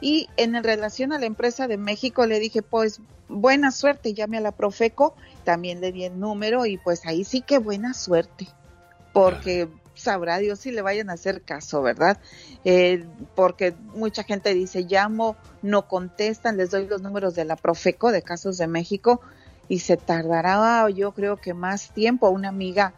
Y 0.00 0.28
en 0.36 0.62
relación 0.62 1.12
a 1.12 1.18
la 1.18 1.26
empresa 1.26 1.68
de 1.68 1.76
México 1.76 2.26
le 2.26 2.40
dije, 2.40 2.62
pues 2.62 3.00
buena 3.28 3.70
suerte, 3.70 4.14
llame 4.14 4.38
a 4.38 4.40
la 4.40 4.52
Profeco, 4.52 5.14
también 5.44 5.80
le 5.80 5.92
di 5.92 6.04
el 6.04 6.18
número 6.18 6.66
y 6.66 6.78
pues 6.78 7.06
ahí 7.06 7.24
sí 7.24 7.42
que 7.42 7.58
buena 7.58 7.94
suerte, 7.94 8.48
porque 9.12 9.68
sabrá 9.94 10.38
Dios 10.38 10.60
si 10.60 10.70
le 10.72 10.82
vayan 10.82 11.10
a 11.10 11.14
hacer 11.14 11.42
caso, 11.42 11.82
¿verdad? 11.82 12.18
Eh, 12.64 13.04
porque 13.34 13.74
mucha 13.94 14.22
gente 14.24 14.54
dice, 14.54 14.82
llamo, 14.82 15.36
no 15.62 15.86
contestan, 15.88 16.56
les 16.56 16.70
doy 16.70 16.86
los 16.86 17.02
números 17.02 17.34
de 17.34 17.44
la 17.44 17.56
Profeco 17.56 18.12
de 18.12 18.22
Casos 18.22 18.58
de 18.58 18.66
México 18.66 19.20
y 19.68 19.78
se 19.80 19.96
tardará 19.96 20.88
yo 20.90 21.12
creo 21.12 21.36
que 21.36 21.54
más 21.54 21.92
tiempo. 21.92 22.28
Una 22.28 22.48
amiga 22.48 22.94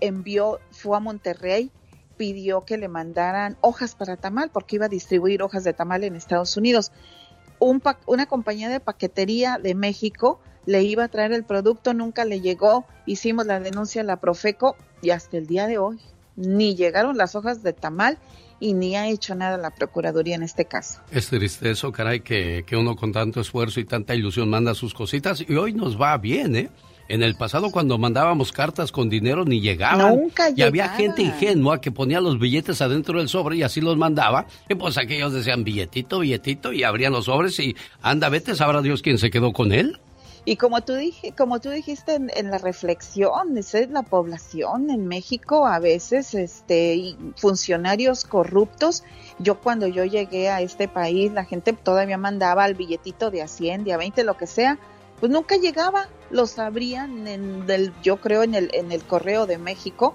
envió, 0.00 0.60
fue 0.70 0.96
a 0.96 1.00
Monterrey, 1.00 1.70
pidió 2.16 2.64
que 2.64 2.76
le 2.76 2.88
mandaran 2.88 3.56
hojas 3.60 3.94
para 3.94 4.16
tamal 4.16 4.50
porque 4.50 4.76
iba 4.76 4.86
a 4.86 4.90
distribuir 4.90 5.42
hojas 5.42 5.64
de 5.64 5.72
tamal 5.72 6.04
en 6.04 6.16
Estados 6.16 6.56
Unidos. 6.56 6.92
Un 7.58 7.80
pa- 7.80 7.98
una 8.06 8.26
compañía 8.26 8.68
de 8.68 8.80
paquetería 8.80 9.58
de 9.62 9.74
México 9.74 10.40
le 10.66 10.82
iba 10.82 11.04
a 11.04 11.08
traer 11.08 11.32
el 11.32 11.44
producto, 11.44 11.94
nunca 11.94 12.24
le 12.24 12.40
llegó, 12.40 12.84
hicimos 13.06 13.46
la 13.46 13.60
denuncia 13.60 14.02
a 14.02 14.04
la 14.04 14.16
Profeco 14.20 14.76
y 15.02 15.10
hasta 15.10 15.38
el 15.38 15.46
día 15.46 15.66
de 15.66 15.78
hoy 15.78 15.98
ni 16.40 16.74
llegaron 16.74 17.16
las 17.16 17.34
hojas 17.36 17.62
de 17.62 17.72
tamal 17.72 18.18
y 18.58 18.74
ni 18.74 18.96
ha 18.96 19.08
hecho 19.08 19.34
nada 19.34 19.56
la 19.56 19.70
Procuraduría 19.70 20.34
en 20.34 20.42
este 20.42 20.64
caso. 20.64 21.00
Es 21.10 21.28
triste 21.28 21.70
eso, 21.70 21.92
caray, 21.92 22.20
que, 22.20 22.64
que 22.66 22.76
uno 22.76 22.96
con 22.96 23.12
tanto 23.12 23.40
esfuerzo 23.40 23.80
y 23.80 23.84
tanta 23.84 24.14
ilusión 24.14 24.50
manda 24.50 24.74
sus 24.74 24.92
cositas 24.92 25.42
y 25.46 25.54
hoy 25.54 25.72
nos 25.72 26.00
va 26.00 26.16
bien, 26.18 26.56
¿eh? 26.56 26.70
En 27.08 27.24
el 27.24 27.34
pasado 27.34 27.72
cuando 27.72 27.98
mandábamos 27.98 28.52
cartas 28.52 28.92
con 28.92 29.08
dinero 29.08 29.44
ni 29.44 29.60
llegaban. 29.60 30.14
Nunca 30.14 30.50
Y 30.50 30.62
había 30.62 30.84
llegaban. 30.84 30.96
gente 30.96 31.22
ingenua 31.22 31.80
que 31.80 31.90
ponía 31.90 32.20
los 32.20 32.38
billetes 32.38 32.80
adentro 32.82 33.18
del 33.18 33.28
sobre 33.28 33.56
y 33.56 33.64
así 33.64 33.80
los 33.80 33.96
mandaba. 33.96 34.46
Y 34.68 34.76
pues 34.76 34.96
aquellos 34.96 35.32
decían 35.32 35.64
billetito, 35.64 36.20
billetito 36.20 36.72
y 36.72 36.84
abrían 36.84 37.12
los 37.12 37.24
sobres 37.24 37.58
y 37.58 37.74
anda, 38.00 38.28
vete, 38.28 38.54
sabrá 38.54 38.80
Dios 38.80 39.02
quién 39.02 39.18
se 39.18 39.30
quedó 39.30 39.52
con 39.52 39.72
él. 39.72 39.98
Y 40.44 40.56
como 40.56 40.80
tú 40.80 40.94
dije, 40.94 41.32
como 41.32 41.60
tú 41.60 41.70
dijiste 41.70 42.14
en, 42.14 42.30
en 42.34 42.50
la 42.50 42.58
reflexión, 42.58 43.58
es 43.58 43.74
la 43.90 44.02
población 44.02 44.90
en 44.90 45.06
México 45.06 45.66
a 45.66 45.78
veces, 45.78 46.34
este, 46.34 47.14
funcionarios 47.36 48.24
corruptos. 48.24 49.04
Yo 49.38 49.60
cuando 49.60 49.86
yo 49.86 50.04
llegué 50.04 50.48
a 50.48 50.62
este 50.62 50.88
país, 50.88 51.30
la 51.32 51.44
gente 51.44 51.72
todavía 51.74 52.16
mandaba 52.16 52.66
el 52.66 52.74
billetito 52.74 53.30
de 53.30 53.42
a 53.42 53.48
100, 53.48 53.84
de 53.84 53.92
a 53.92 53.98
20, 53.98 54.24
lo 54.24 54.36
que 54.36 54.46
sea, 54.46 54.78
pues 55.20 55.30
nunca 55.30 55.56
llegaba. 55.56 56.08
Los 56.30 56.58
abrían 56.58 57.26
en 57.28 57.66
del, 57.66 57.92
yo 58.02 58.18
creo 58.18 58.42
en 58.42 58.54
el 58.54 58.70
en 58.72 58.92
el 58.92 59.02
correo 59.04 59.46
de 59.46 59.58
México 59.58 60.14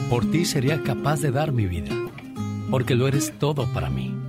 Por 0.10 0.30
ti 0.30 0.46
sería 0.46 0.82
capaz 0.84 1.20
de 1.20 1.32
dar 1.32 1.52
mi 1.52 1.66
vida. 1.66 1.92
porque 2.70 2.96
lo 2.96 3.08
eres 3.08 3.34
todo 3.38 3.68
para 3.72 3.90
mí. 3.90 4.23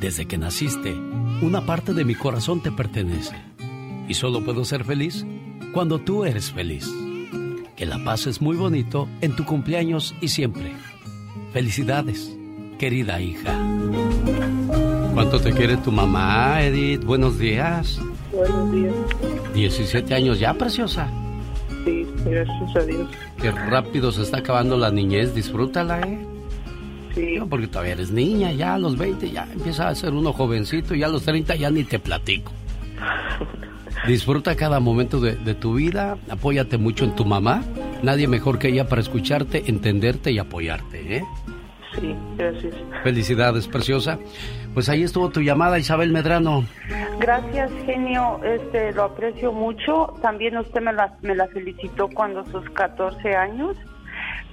Desde 0.00 0.26
que 0.26 0.38
naciste, 0.38 0.94
una 1.42 1.66
parte 1.66 1.92
de 1.92 2.04
mi 2.04 2.14
corazón 2.14 2.62
te 2.62 2.70
pertenece. 2.70 3.34
Y 4.08 4.14
solo 4.14 4.44
puedo 4.44 4.64
ser 4.64 4.84
feliz 4.84 5.26
cuando 5.72 5.98
tú 5.98 6.24
eres 6.24 6.52
feliz. 6.52 6.88
Que 7.74 7.84
la 7.84 8.02
pases 8.04 8.40
muy 8.40 8.56
bonito 8.56 9.08
en 9.20 9.34
tu 9.34 9.44
cumpleaños 9.44 10.14
y 10.20 10.28
siempre. 10.28 10.72
Felicidades, 11.52 12.32
querida 12.78 13.20
hija. 13.20 13.58
¿Cuánto 15.14 15.40
te 15.40 15.52
quiere 15.52 15.76
tu 15.78 15.90
mamá, 15.90 16.62
Edith? 16.62 17.02
Buenos 17.02 17.36
días. 17.36 18.00
Buenos 18.32 18.70
días. 18.70 18.94
17 19.52 20.14
años 20.14 20.38
ya, 20.38 20.54
preciosa. 20.54 21.08
Sí, 21.84 22.06
gracias 22.24 22.76
a 22.76 22.80
Dios. 22.86 23.08
Qué 23.42 23.50
rápido 23.50 24.12
se 24.12 24.22
está 24.22 24.38
acabando 24.38 24.76
la 24.76 24.92
niñez. 24.92 25.34
Disfrútala, 25.34 26.00
¿eh? 26.02 26.27
Sí. 27.18 27.38
Porque 27.50 27.66
todavía 27.66 27.94
eres 27.94 28.12
niña, 28.12 28.52
ya 28.52 28.74
a 28.74 28.78
los 28.78 28.96
20 28.96 29.30
ya 29.30 29.48
empieza 29.52 29.88
a 29.88 29.94
ser 29.94 30.12
uno 30.12 30.32
jovencito 30.32 30.94
y 30.94 31.02
a 31.02 31.08
los 31.08 31.24
30 31.24 31.56
ya 31.56 31.70
ni 31.70 31.82
te 31.82 31.98
platico. 31.98 32.52
Disfruta 34.06 34.54
cada 34.54 34.78
momento 34.78 35.18
de, 35.18 35.34
de 35.34 35.54
tu 35.54 35.74
vida, 35.74 36.16
apóyate 36.30 36.78
mucho 36.78 37.04
en 37.04 37.16
tu 37.16 37.24
mamá. 37.24 37.64
Nadie 38.02 38.28
mejor 38.28 38.60
que 38.60 38.68
ella 38.68 38.88
para 38.88 39.00
escucharte, 39.00 39.64
entenderte 39.66 40.30
y 40.30 40.38
apoyarte, 40.38 41.16
¿eh? 41.16 41.24
Sí, 41.94 42.14
gracias. 42.36 42.74
Felicidades, 43.02 43.66
preciosa. 43.66 44.18
Pues 44.74 44.88
ahí 44.88 45.02
estuvo 45.02 45.30
tu 45.30 45.40
llamada, 45.40 45.78
Isabel 45.78 46.12
Medrano. 46.12 46.64
Gracias, 47.18 47.72
genio. 47.84 48.40
Este, 48.44 48.92
lo 48.92 49.04
aprecio 49.04 49.52
mucho. 49.52 50.14
También 50.22 50.56
usted 50.56 50.80
me 50.80 50.92
la, 50.92 51.16
me 51.22 51.34
la 51.34 51.48
felicitó 51.48 52.08
cuando 52.08 52.44
sus 52.46 52.68
14 52.70 53.34
años, 53.34 53.76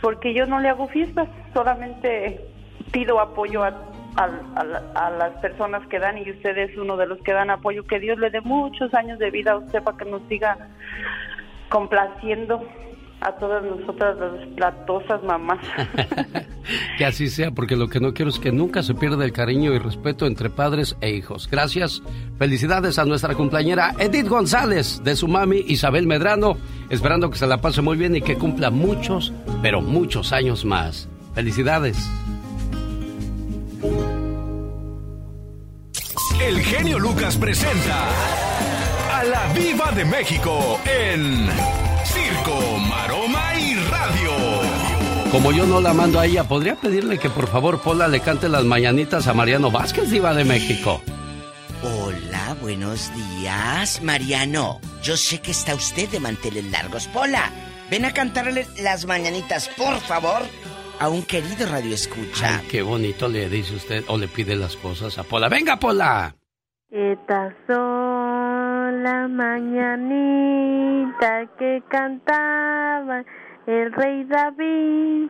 porque 0.01 0.33
yo 0.33 0.47
no 0.47 0.59
le 0.59 0.69
hago 0.69 0.87
fiestas, 0.87 1.27
solamente 1.53 2.41
pido 2.91 3.19
apoyo 3.19 3.63
a, 3.63 3.67
a- 4.15 4.29
a 4.55 4.63
la- 4.63 4.83
a 4.95 5.09
las 5.11 5.31
personas 5.41 5.85
que 5.87 5.99
dan 5.99 6.17
y 6.17 6.29
usted 6.31 6.57
es 6.57 6.77
uno 6.77 6.97
de 6.97 7.07
los 7.07 7.19
que 7.19 7.33
dan 7.33 7.49
apoyo. 7.49 7.83
Que 7.85 7.99
Dios 7.99 8.17
le 8.19 8.29
dé 8.29 8.41
muchos 8.41 8.93
años 8.93 9.19
de 9.19 9.31
vida 9.31 9.51
a 9.53 9.57
usted 9.57 9.83
para 9.83 9.97
que 9.97 10.05
nos 10.05 10.21
siga 10.29 10.57
complaciendo 11.69 12.61
a 13.21 13.31
todas 13.33 13.63
nosotras 13.63 14.17
las 14.17 14.47
platosas 14.55 15.23
mamás. 15.23 15.59
Que 16.97 17.05
así 17.05 17.27
sea, 17.29 17.51
porque 17.51 17.75
lo 17.75 17.89
que 17.89 17.99
no 17.99 18.13
quiero 18.15 18.29
es 18.29 18.39
que 18.39 18.51
nunca 18.51 18.81
se 18.81 18.95
pierda 18.95 19.23
el 19.23 19.31
cariño 19.33 19.71
y 19.73 19.77
respeto 19.77 20.25
entre 20.25 20.49
padres 20.49 20.97
e 20.99 21.11
hijos. 21.11 21.47
Gracias. 21.47 22.01
Felicidades 22.39 22.97
a 22.97 23.05
nuestra 23.05 23.35
compañera 23.35 23.93
Edith 23.99 24.27
González, 24.27 25.03
de 25.03 25.15
su 25.15 25.27
mami 25.27 25.63
Isabel 25.67 26.07
Medrano, 26.07 26.57
esperando 26.89 27.29
que 27.29 27.37
se 27.37 27.45
la 27.45 27.57
pase 27.61 27.83
muy 27.83 27.97
bien 27.97 28.15
y 28.15 28.21
que 28.21 28.35
cumpla 28.37 28.71
muchos, 28.71 29.31
pero 29.61 29.79
muchos 29.81 30.33
años 30.33 30.65
más. 30.65 31.07
Felicidades. 31.35 32.09
El 36.41 36.61
genio 36.61 36.99
Lucas 36.99 37.37
presenta 37.37 38.07
a 39.11 39.23
la 39.23 39.47
Viva 39.53 39.91
de 39.91 40.05
México 40.05 40.79
en 40.85 41.47
Circo, 42.03 42.77
Maroma 42.89 43.55
y 43.57 43.75
Radio. 43.75 44.31
Como 45.31 45.51
yo 45.51 45.65
no 45.65 45.81
la 45.81 45.93
mando 45.93 46.19
a 46.19 46.25
ella, 46.25 46.43
¿podría 46.43 46.75
pedirle 46.75 47.17
que 47.17 47.29
por 47.29 47.47
favor 47.47 47.81
Pola 47.81 48.07
le 48.07 48.19
cante 48.19 48.49
las 48.49 48.63
mañanitas 48.63 49.27
a 49.27 49.33
Mariano 49.33 49.71
Vázquez, 49.71 50.11
Diva 50.11 50.33
de 50.33 50.43
México? 50.43 51.01
Hola, 51.81 52.55
buenos 52.61 53.11
días, 53.15 54.01
Mariano. 54.01 54.79
Yo 55.01 55.17
sé 55.17 55.39
que 55.39 55.51
está 55.51 55.73
usted 55.73 56.09
de 56.09 56.19
manteles 56.19 56.65
largos. 56.65 57.07
Pola, 57.07 57.51
ven 57.89 58.05
a 58.05 58.13
cantarle 58.13 58.67
las 58.77 59.05
mañanitas, 59.05 59.69
por 59.69 59.99
favor, 59.99 60.43
a 60.99 61.09
un 61.09 61.23
querido 61.23 61.65
radio 61.69 61.93
escucha. 61.93 62.59
Ay, 62.59 62.67
qué 62.69 62.81
bonito 62.81 63.27
le 63.27 63.49
dice 63.49 63.75
usted 63.75 64.03
o 64.07 64.17
le 64.17 64.27
pide 64.27 64.55
las 64.55 64.75
cosas 64.75 65.17
a 65.17 65.23
Pola. 65.23 65.49
¡Venga, 65.49 65.77
Pola! 65.77 66.35
Estas 66.89 67.53
son 67.67 69.03
las 69.03 69.29
mañanitas 69.29 70.39
que 71.59 71.83
cantaba 71.89 73.23
el 73.67 73.91
rey 73.93 74.23
David. 74.25 75.29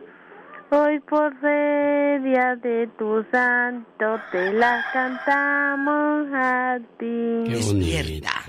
Hoy 0.70 0.98
por 1.00 1.32
ser 1.40 2.22
día 2.22 2.56
de 2.56 2.88
tu 2.98 3.24
santo 3.30 4.20
te 4.32 4.52
las 4.52 4.84
cantamos 4.92 6.26
a 6.34 6.78
ti. 6.98 7.44
Despierta. 7.50 8.42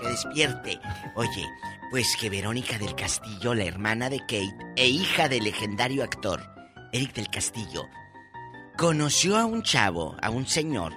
Que 0.00 0.08
despierte. 0.08 0.80
Oye, 1.14 1.46
pues 1.90 2.16
que 2.16 2.30
Verónica 2.30 2.78
del 2.78 2.94
Castillo, 2.94 3.54
la 3.54 3.64
hermana 3.64 4.10
de 4.10 4.20
Kate 4.20 4.56
e 4.76 4.88
hija 4.88 5.28
del 5.28 5.44
legendario 5.44 6.02
actor 6.02 6.42
Eric 6.92 7.14
del 7.14 7.28
Castillo, 7.28 7.88
conoció 8.76 9.36
a 9.36 9.46
un 9.46 9.62
chavo, 9.62 10.16
a 10.20 10.30
un 10.30 10.46
señor 10.46 10.92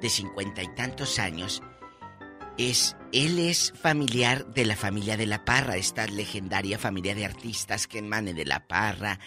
de 0.00 0.08
cincuenta 0.08 0.62
y 0.62 0.68
tantos 0.74 1.18
años. 1.18 1.62
Es, 2.58 2.96
él 3.12 3.38
es 3.38 3.72
familiar 3.80 4.46
de 4.52 4.64
la 4.64 4.76
familia 4.76 5.16
de 5.16 5.26
la 5.26 5.44
Parra, 5.44 5.76
esta 5.76 6.06
legendaria 6.06 6.78
familia 6.78 7.14
de 7.14 7.24
artistas 7.24 7.86
que 7.86 7.98
emane 7.98 8.34
de 8.34 8.44
la 8.44 8.66
Parra, 8.66 9.18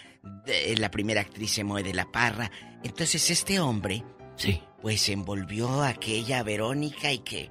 de, 0.46 0.76
la 0.78 0.92
primera 0.92 1.22
actriz 1.22 1.52
se 1.52 1.64
mueve 1.64 1.90
de 1.90 1.96
la 1.96 2.12
Parra. 2.12 2.52
Entonces 2.84 3.30
este 3.30 3.60
hombre, 3.60 4.04
sí, 4.36 4.62
pues 4.82 5.10
envolvió 5.10 5.82
a 5.82 5.90
aquella 5.90 6.44
Verónica 6.44 7.12
y 7.12 7.20
que 7.20 7.50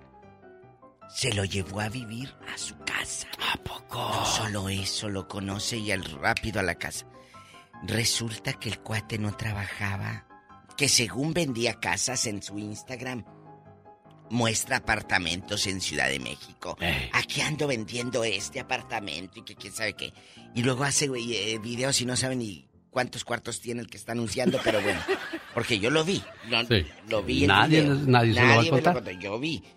se 1.09 1.35
lo 1.35 1.45
llevó 1.45 1.81
a 1.81 1.89
vivir 1.89 2.35
a 2.53 2.59
su 2.59 2.75
casa. 3.03 3.27
¿A 3.53 3.57
poco? 3.63 3.99
No 3.99 4.25
solo 4.25 4.69
eso, 4.69 5.09
lo 5.09 5.29
conoce 5.29 5.77
y 5.79 5.91
al 5.91 6.05
rápido 6.05 6.61
a 6.61 6.63
la 6.63 6.75
casa. 6.77 7.07
Resulta 7.85 8.53
que 8.55 8.69
el 8.69 8.79
cuate 8.81 9.19
no 9.19 9.37
trabajaba, 9.37 10.27
que 10.77 10.89
según 10.89 11.35
vendía 11.35 11.75
casas 11.81 12.27
en 12.27 12.43
su 12.43 12.59
Instagram, 12.59 13.25
muestra 14.31 14.79
apartamentos 14.79 15.67
en 15.67 15.81
Ciudad 15.81 16.09
de 16.09 16.19
México. 16.19 16.77
Aquí 17.13 17.41
ando 17.41 17.67
vendiendo 17.67 18.25
este 18.25 18.61
apartamento 18.61 19.41
y 19.41 19.43
que 19.45 19.55
quién 19.57 19.73
sabe 19.73 19.95
qué. 19.95 20.13
Y 20.55 20.63
luego 20.63 20.85
hace 20.85 21.07
eh, 21.07 21.59
videos 21.59 22.01
y 22.01 22.07
no 22.07 22.17
sabe 22.17 22.37
ni 22.37 22.69
cuántos 22.91 23.25
cuartos 23.25 23.61
tiene 23.61 23.81
el 23.81 23.89
que 23.89 23.97
está 23.97 24.13
anunciando, 24.13 24.61
pero 24.63 24.81
bueno, 24.81 25.01
porque 25.55 25.79
yo 25.81 25.91
lo 25.91 26.05
vi. 26.05 26.23
Sí. 26.69 26.87
lo 27.09 27.23
vi 27.23 27.45
en 27.45 27.49
Nadie- 27.51 27.81
video. 27.83 27.95
nadie 28.07 28.35
se 28.35 28.41
lo 28.41 28.47
va 28.49 28.63
a 28.63 28.71
contar. 28.95 29.19
Yo 29.19 29.39
vi. 29.39 29.63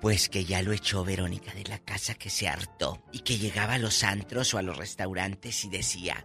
Pues 0.00 0.28
que 0.28 0.44
ya 0.44 0.62
lo 0.62 0.72
echó 0.72 1.04
Verónica 1.04 1.54
de 1.54 1.64
la 1.64 1.78
casa 1.78 2.14
que 2.14 2.28
se 2.28 2.48
hartó 2.48 3.00
y 3.12 3.20
que 3.20 3.38
llegaba 3.38 3.74
a 3.74 3.78
los 3.78 4.02
antros 4.02 4.52
o 4.52 4.58
a 4.58 4.62
los 4.62 4.76
restaurantes 4.76 5.64
y 5.64 5.68
decía, 5.68 6.24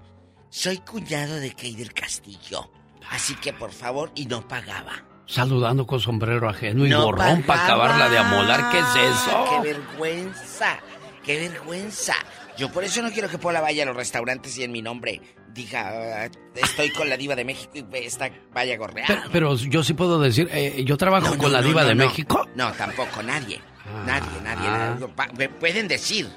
soy 0.50 0.80
cuñado 0.80 1.36
de 1.36 1.54
Kay 1.54 1.76
del 1.76 1.94
Castillo, 1.94 2.72
así 3.10 3.36
que 3.36 3.54
por 3.54 3.72
favor, 3.72 4.12
y 4.16 4.26
no 4.26 4.48
pagaba. 4.48 5.06
Saludando 5.28 5.86
con 5.86 6.00
sombrero 6.00 6.50
ajeno 6.50 6.86
y 6.86 6.90
No 6.90 7.06
gorrón 7.06 7.44
para 7.44 7.66
acabarla 7.66 8.10
de 8.10 8.18
amolar. 8.18 8.72
¿Qué 8.72 8.80
es 8.80 9.16
eso? 9.16 9.46
¡Qué 9.50 9.74
vergüenza! 9.74 10.80
¡Qué 11.24 11.50
vergüenza! 11.50 12.16
Yo 12.58 12.72
por 12.72 12.84
eso 12.84 13.02
no 13.02 13.12
quiero 13.12 13.30
que 13.30 13.38
Pola 13.38 13.62
vaya 13.62 13.84
a 13.84 13.86
los 13.86 13.96
restaurantes 13.96 14.58
y 14.58 14.64
en 14.64 14.72
mi 14.72 14.82
nombre 14.82 15.22
diga, 15.54 16.24
"Ah, 16.26 16.30
estoy 16.56 16.90
con 16.92 17.10
la 17.10 17.18
diva 17.18 17.36
de 17.36 17.44
México 17.46 17.72
y 17.76 17.86
esta 17.98 18.30
vaya 18.54 18.76
a 18.76 18.78
gorrear. 18.78 19.08
Pero, 19.08 19.22
pero 19.32 19.56
yo 19.56 19.84
sí 19.84 19.94
puedo 19.94 20.20
decir, 20.20 20.50
eh, 20.52 20.84
yo 20.86 20.98
trabajo 20.98 21.28
No, 21.30 21.36
no, 21.36 21.42
con 21.44 21.52
la 21.54 21.62
no, 21.62 21.68
diva 21.68 21.84
de. 21.84 21.96
México. 21.96 22.48
No, 22.56 22.72
tampoco, 22.74 23.22
nadie. 23.24 23.60
Nadie, 24.06 24.42
nadie, 24.44 24.68
Ah. 24.68 24.96
nadie. 25.00 25.08
Pa- 25.16 25.30
me 25.38 25.50
Pueden 25.50 25.88
decir, 25.88 26.30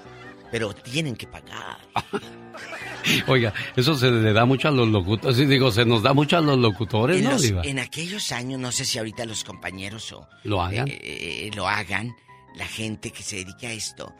pero 0.51 0.73
tienen 0.75 1.15
que 1.17 1.27
pagar. 1.27 1.79
Oiga, 3.27 3.53
eso 3.77 3.95
se 3.95 4.11
le 4.11 4.33
da 4.33 4.45
mucho 4.47 4.69
a 4.69 4.71
los 4.71 4.89
locutores. 4.89 5.37
Sí, 5.37 5.45
digo, 5.47 5.71
se 5.71 5.85
nos 5.85 6.03
da 6.03 6.13
mucho 6.15 6.39
a 6.39 6.41
los 6.41 6.59
locutores, 6.59 7.19
En, 7.19 7.25
¿no, 7.25 7.31
los- 7.33 7.43
Diva? 7.43 7.63
en 7.65 7.79
aquellos 7.79 8.33
años, 8.33 8.59
no 8.61 8.73
sé 8.73 8.85
si 8.85 8.99
ahorita 8.99 9.25
los 9.27 9.45
compañeros 9.45 10.11
o 10.13 10.27
¿Lo 10.45 10.63
hagan? 10.63 10.89
eh, 10.89 10.99
eh, 11.03 11.51
lo 11.55 11.69
hagan, 11.69 12.17
la 12.57 12.67
gente 12.67 13.11
que 13.11 13.23
se 13.23 13.37
dedica 13.37 13.69
a 13.69 13.73
esto, 13.73 14.15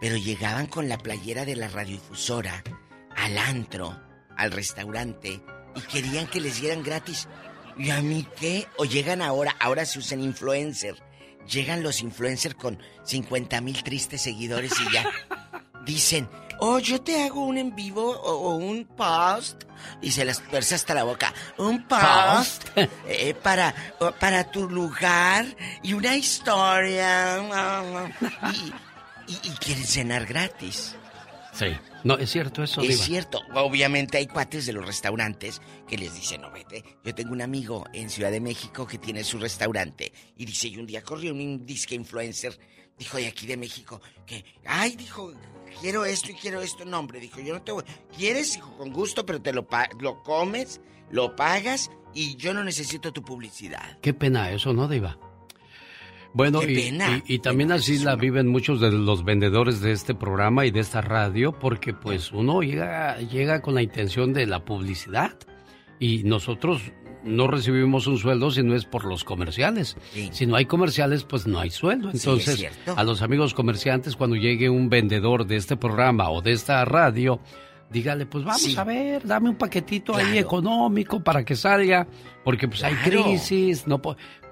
pero 0.00 0.16
llegaban 0.16 0.66
con 0.66 0.88
la 0.88 0.98
playera 0.98 1.44
de 1.44 1.54
la 1.56 1.68
radiodifusora 1.68 2.62
al 3.16 3.38
antro, 3.38 3.96
al 4.36 4.52
restaurante 4.52 5.40
y 5.74 5.80
querían 5.82 6.26
que 6.26 6.40
les 6.40 6.60
dieran 6.60 6.82
gratis. 6.82 7.28
¿Y 7.76 7.90
a 7.90 8.00
mí 8.00 8.26
qué? 8.38 8.68
O 8.76 8.84
llegan 8.84 9.22
ahora, 9.22 9.56
ahora 9.60 9.84
se 9.84 9.98
usan 9.98 10.20
influencer. 10.20 10.96
Llegan 11.50 11.82
los 11.82 12.00
influencers 12.00 12.54
con 12.54 12.78
50 13.04 13.60
mil 13.60 13.82
tristes 13.82 14.22
seguidores 14.22 14.72
y 14.80 14.92
ya 14.92 15.04
dicen, 15.84 16.28
oh, 16.60 16.78
yo 16.78 17.02
te 17.02 17.22
hago 17.24 17.44
un 17.44 17.58
en 17.58 17.74
vivo 17.74 18.10
o, 18.10 18.50
o 18.50 18.54
un 18.56 18.84
post 18.84 19.64
y 20.00 20.12
se 20.12 20.24
las 20.24 20.40
tuerce 20.48 20.74
hasta 20.74 20.94
la 20.94 21.04
boca. 21.04 21.34
Un 21.58 21.86
post 21.86 22.64
eh, 23.06 23.34
para, 23.34 23.74
para 24.20 24.50
tu 24.50 24.68
lugar 24.70 25.44
y 25.82 25.92
una 25.94 26.16
historia. 26.16 27.40
Y, 29.26 29.32
y, 29.32 29.38
y 29.42 29.50
quieren 29.52 29.86
cenar 29.86 30.26
gratis. 30.26 30.96
Sí. 31.54 31.66
No, 32.02 32.18
es 32.18 32.30
cierto 32.30 32.62
eso, 32.62 32.82
Es 32.82 32.88
Diva. 32.88 33.04
cierto. 33.04 33.40
Obviamente 33.54 34.18
hay 34.18 34.26
cuates 34.26 34.66
de 34.66 34.72
los 34.72 34.84
restaurantes 34.84 35.62
que 35.88 35.96
les 35.96 36.14
dicen, 36.14 36.40
no 36.42 36.50
vete. 36.50 36.84
Yo 37.04 37.14
tengo 37.14 37.32
un 37.32 37.42
amigo 37.42 37.84
en 37.92 38.10
Ciudad 38.10 38.30
de 38.30 38.40
México 38.40 38.86
que 38.86 38.98
tiene 38.98 39.22
su 39.24 39.38
restaurante 39.38 40.12
y 40.36 40.44
dice, 40.44 40.68
y 40.68 40.76
un 40.78 40.86
día 40.86 41.02
corrió 41.02 41.32
un 41.32 41.64
disque 41.64 41.94
influencer, 41.94 42.58
dijo 42.98 43.16
de 43.16 43.28
aquí 43.28 43.46
de 43.46 43.56
México, 43.56 44.00
que, 44.26 44.44
ay, 44.66 44.96
dijo, 44.96 45.32
quiero 45.80 46.04
esto 46.04 46.32
y 46.32 46.34
quiero 46.34 46.60
esto. 46.60 46.84
No, 46.84 46.98
hombre, 46.98 47.20
dijo, 47.20 47.40
yo 47.40 47.54
no 47.54 47.62
te 47.62 47.72
voy. 47.72 47.84
¿Quieres? 48.16 48.54
Dijo, 48.54 48.76
con 48.76 48.92
gusto, 48.92 49.24
pero 49.24 49.40
te 49.40 49.52
lo, 49.52 49.66
pa- 49.66 49.88
lo 50.00 50.22
comes, 50.22 50.80
lo 51.10 51.36
pagas 51.36 51.90
y 52.12 52.36
yo 52.36 52.52
no 52.52 52.64
necesito 52.64 53.12
tu 53.12 53.22
publicidad. 53.22 53.98
Qué 54.00 54.12
pena 54.12 54.50
eso, 54.50 54.72
¿no, 54.72 54.88
Diva? 54.88 55.18
Bueno, 56.34 56.60
Qué 56.60 56.72
y, 56.72 56.74
pena. 56.76 57.22
y- 57.26 57.34
y 57.34 57.38
también 57.38 57.70
así 57.72 57.98
la 58.00 58.16
viven 58.16 58.48
muchos 58.48 58.80
de 58.80 58.90
los 58.92 59.24
vendedores 59.24 59.80
de 59.80 59.92
este 59.92 60.14
programa 60.14 60.66
y 60.66 60.70
de 60.72 60.80
esta 60.80 61.00
radio, 61.00 61.52
porque 61.58 61.94
pues 61.94 62.32
uno 62.32 62.60
llega, 62.62 63.18
llega 63.20 63.62
con 63.62 63.74
la 63.74 63.82
intención 63.82 64.32
de 64.32 64.46
la 64.46 64.64
publicidad 64.64 65.36
y 66.00 66.24
nosotros 66.24 66.82
no 67.22 67.46
recibimos 67.46 68.06
un 68.06 68.18
sueldo 68.18 68.50
si 68.50 68.62
no 68.62 68.74
es 68.74 68.84
por 68.84 69.04
los 69.06 69.24
comerciales. 69.24 69.96
Si 70.32 70.44
no 70.44 70.56
hay 70.56 70.66
comerciales, 70.66 71.24
pues 71.24 71.46
no 71.46 71.58
hay 71.60 71.70
sueldo. 71.70 72.10
Entonces, 72.10 72.66
a 72.94 73.02
los 73.04 73.22
amigos 73.22 73.54
comerciantes, 73.54 74.14
cuando 74.16 74.36
llegue 74.36 74.68
un 74.68 74.90
vendedor 74.90 75.46
de 75.46 75.56
este 75.56 75.76
programa 75.78 76.28
o 76.30 76.42
de 76.42 76.52
esta 76.52 76.84
radio, 76.84 77.40
dígale, 77.90 78.26
pues 78.26 78.44
vamos 78.44 78.62
Sí. 78.62 78.76
a 78.76 78.84
ver, 78.84 79.26
dame 79.26 79.50
un 79.50 79.56
paquetito 79.56 80.14
ahí 80.16 80.38
económico 80.38 81.22
para 81.22 81.44
que 81.44 81.54
salga, 81.56 82.06
porque 82.42 82.66
pues 82.68 82.82
hay 82.84 82.94
crisis, 82.96 83.86
no 83.86 84.00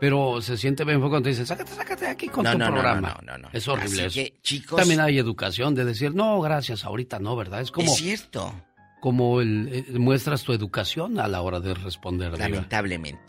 pero 0.00 0.40
se 0.42 0.56
siente 0.56 0.84
bien 0.84 0.98
cuando 1.00 1.22
te 1.22 1.28
dicen, 1.30 1.46
sácate, 1.46 1.72
sácate 1.72 2.04
de 2.06 2.10
aquí 2.10 2.28
con 2.28 2.44
No, 2.44 2.52
tu 2.52 2.59
no, 2.59 2.66
programa. 2.72 3.16
no, 3.22 3.32
no, 3.32 3.38
no. 3.38 3.48
Es 3.52 3.68
horrible 3.68 4.06
Así 4.06 4.20
eso. 4.20 4.30
que, 4.32 4.40
chicos- 4.42 4.76
También 4.78 5.00
hay 5.00 5.18
educación 5.18 5.74
de 5.74 5.84
decir, 5.84 6.14
no, 6.14 6.40
gracias, 6.40 6.84
ahorita 6.84 7.18
no, 7.20 7.36
¿verdad? 7.36 7.60
Es 7.60 7.70
como... 7.70 7.90
Es 7.92 7.98
cierto. 7.98 8.52
Como 9.00 9.40
el, 9.40 9.68
eh, 9.72 9.98
muestras 9.98 10.42
tu 10.44 10.52
educación 10.52 11.18
a 11.18 11.26
la 11.28 11.40
hora 11.42 11.59
de 11.60 11.74
responder. 11.74 12.36
Lamentablemente, 12.38 13.20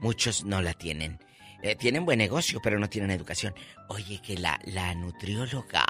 muchos 0.00 0.44
no 0.44 0.60
la 0.62 0.74
tienen. 0.74 1.18
Eh, 1.62 1.76
tienen 1.76 2.04
buen 2.04 2.18
negocio, 2.18 2.60
pero 2.62 2.78
no 2.78 2.88
tienen 2.90 3.10
educación. 3.10 3.54
Oye, 3.88 4.20
que 4.22 4.36
la, 4.36 4.58
la 4.66 4.94
nutrióloga 4.94 5.84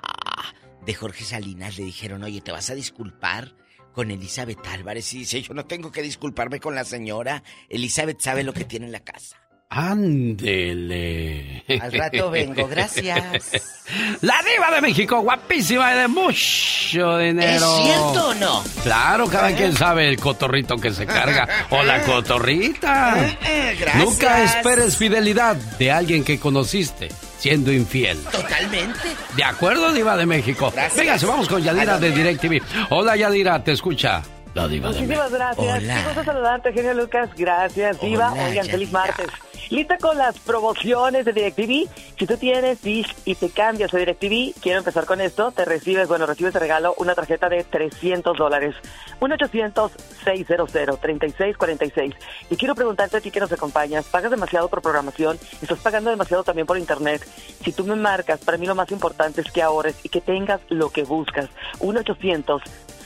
de 0.84 0.94
Jorge 0.94 1.24
Salinas 1.24 1.78
le 1.78 1.84
dijeron, 1.84 2.22
oye, 2.24 2.40
¿te 2.40 2.52
vas 2.52 2.68
a 2.70 2.74
disculpar 2.74 3.54
con 3.92 4.10
Elizabeth 4.10 4.66
Álvarez? 4.66 5.12
Y 5.14 5.18
dice, 5.20 5.42
yo 5.42 5.54
no 5.54 5.64
tengo 5.66 5.90
que 5.92 6.02
disculparme 6.02 6.60
con 6.60 6.74
la 6.74 6.84
señora. 6.84 7.42
Elizabeth 7.68 8.20
sabe 8.20 8.42
lo 8.42 8.52
que 8.52 8.64
tiene 8.64 8.86
en 8.86 8.92
la 8.92 9.00
casa. 9.00 9.36
Ándele. 9.74 11.64
Al 11.80 11.92
rato 11.92 12.30
vengo, 12.30 12.68
gracias. 12.68 13.52
La 14.20 14.34
diva 14.42 14.70
de 14.74 14.82
México, 14.82 15.20
guapísima 15.22 15.94
y 15.94 15.98
de 15.98 16.08
mucho 16.08 17.16
dinero. 17.16 17.78
¿Es 17.78 17.84
cierto 17.84 18.28
o 18.28 18.34
no? 18.34 18.62
Claro, 18.82 19.26
cada 19.28 19.56
quien 19.56 19.74
sabe 19.74 20.08
el 20.08 20.18
cotorrito 20.18 20.76
que 20.76 20.92
se 20.92 21.06
carga. 21.06 21.48
O 21.70 21.82
la 21.82 22.02
cotorrita. 22.04 23.26
Eh, 23.46 23.76
gracias. 23.80 24.04
Nunca 24.04 24.44
esperes 24.44 24.98
fidelidad 24.98 25.56
de 25.56 25.90
alguien 25.90 26.22
que 26.22 26.38
conociste 26.38 27.08
siendo 27.42 27.72
infiel. 27.72 28.16
Totalmente. 28.30 29.00
¿De 29.34 29.42
acuerdo, 29.42 29.92
Diva 29.92 30.16
de 30.16 30.26
México? 30.26 30.70
Gracias. 30.72 30.96
Véngase, 30.96 31.26
vamos 31.26 31.48
con 31.48 31.60
Yadira 31.60 31.94
¿A 31.94 31.98
de? 31.98 32.12
DirecTV. 32.12 32.62
Hola, 32.90 33.16
Yadira, 33.16 33.64
te 33.64 33.72
escucha. 33.72 34.22
La 34.54 34.68
Diva 34.68 34.92
de 34.92 35.00
México. 35.00 35.20
Muchísimas 35.24 35.32
gracias. 35.32 35.82
Hola. 35.82 35.96
Qué 35.96 36.04
gusto 36.04 36.24
saludarte, 36.24 36.72
genio 36.72 36.94
Lucas. 36.94 37.30
Gracias, 37.36 38.00
Diva. 38.00 38.30
Hola, 38.32 38.44
Oigan, 38.44 38.66
feliz 38.66 38.92
martes. 38.92 39.26
Lista 39.72 39.96
con 39.96 40.18
las 40.18 40.38
promociones 40.38 41.24
de 41.24 41.32
DirecTV. 41.32 41.88
Si 42.18 42.26
tú 42.26 42.36
tienes 42.36 42.82
Dish 42.82 43.10
y 43.24 43.36
te 43.36 43.48
cambias 43.48 43.94
a 43.94 43.96
DirecTV, 43.96 44.52
quiero 44.60 44.80
empezar 44.80 45.06
con 45.06 45.22
esto. 45.22 45.50
Te 45.50 45.64
recibes, 45.64 46.08
bueno, 46.08 46.26
recibes 46.26 46.52
de 46.52 46.60
regalo 46.60 46.94
una 46.98 47.14
tarjeta 47.14 47.48
de 47.48 47.64
300 47.64 48.36
dólares. 48.36 48.74
1-800-600-3646. 49.20 52.14
Y 52.50 52.56
quiero 52.56 52.74
preguntarte 52.74 53.16
a 53.16 53.22
ti 53.22 53.30
que 53.30 53.40
nos 53.40 53.50
acompañas. 53.50 54.04
¿Pagas 54.04 54.30
demasiado 54.30 54.68
por 54.68 54.82
programación? 54.82 55.38
¿Estás 55.62 55.78
pagando 55.78 56.10
demasiado 56.10 56.44
también 56.44 56.66
por 56.66 56.76
internet? 56.76 57.26
Si 57.64 57.72
tú 57.72 57.84
me 57.84 57.96
marcas, 57.96 58.40
para 58.40 58.58
mí 58.58 58.66
lo 58.66 58.74
más 58.74 58.92
importante 58.92 59.40
es 59.40 59.50
que 59.50 59.62
ahorres 59.62 59.96
y 60.02 60.10
que 60.10 60.20
tengas 60.20 60.60
lo 60.68 60.90
que 60.90 61.04
buscas. 61.04 61.48
1-800 61.78 62.60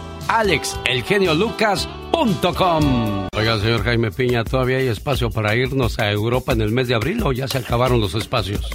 alexelgeniolucas.com. 2.15 3.28
Oiga, 3.36 3.59
señor 3.59 3.82
Jaime 3.82 4.11
Piña, 4.11 4.45
¿todavía 4.45 4.78
hay 4.78 4.86
espacio 4.89 5.31
para 5.31 5.55
irnos 5.55 5.99
a 5.99 6.11
Europa 6.11 6.53
en 6.53 6.61
el 6.61 6.70
mes 6.70 6.89
de 6.89 6.95
abril 6.95 7.23
o 7.24 7.32
ya 7.32 7.49
se 7.49 7.59
acabaron 7.59 8.01
los 8.01 8.15
espacios? 8.15 8.70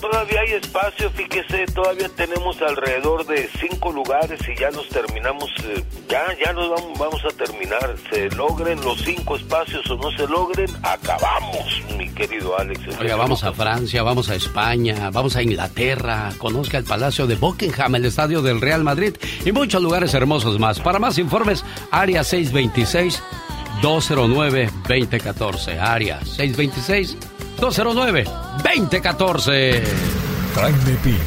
Todavía 0.00 0.40
hay 0.40 0.52
espacio, 0.52 1.10
fíjese, 1.10 1.66
todavía 1.74 2.08
tenemos 2.10 2.60
alrededor 2.62 3.26
de 3.26 3.48
cinco 3.58 3.92
lugares 3.92 4.40
y 4.48 4.58
ya 4.58 4.70
nos 4.70 4.88
terminamos, 4.88 5.50
eh, 5.64 5.82
ya, 6.08 6.24
ya 6.44 6.52
nos 6.52 6.70
vamos, 6.98 7.24
a 7.24 7.28
terminar. 7.36 7.94
Se 8.10 8.28
logren 8.30 8.80
los 8.82 9.00
cinco 9.02 9.36
espacios 9.36 9.88
o 9.90 9.96
no 9.96 10.10
se 10.12 10.26
logren, 10.26 10.68
acabamos, 10.82 11.82
mi 11.96 12.08
querido 12.10 12.58
Alex. 12.58 12.80
Oiga, 13.00 13.16
vamos 13.16 13.44
a 13.44 13.52
Francia, 13.52 14.02
vamos 14.02 14.28
a 14.30 14.34
España, 14.34 15.10
vamos 15.10 15.36
a 15.36 15.42
Inglaterra, 15.42 16.30
conozca 16.38 16.78
el 16.78 16.84
Palacio 16.84 17.26
de 17.26 17.36
Buckingham, 17.36 17.94
el 17.94 18.04
Estadio 18.04 18.42
del 18.42 18.60
Real 18.60 18.84
Madrid 18.84 19.14
y 19.44 19.52
muchos 19.52 19.82
lugares 19.82 20.12
hermosos 20.14 20.58
más. 20.58 20.80
Para 20.80 20.98
más 20.98 21.18
informes, 21.18 21.64
área 21.90 22.24
626 22.24 23.22
209-2014. 23.82 25.78
Área 25.78 26.20
626-209-2014. 27.58 29.82
Jaime 30.54 30.96
Piña, 31.02 31.18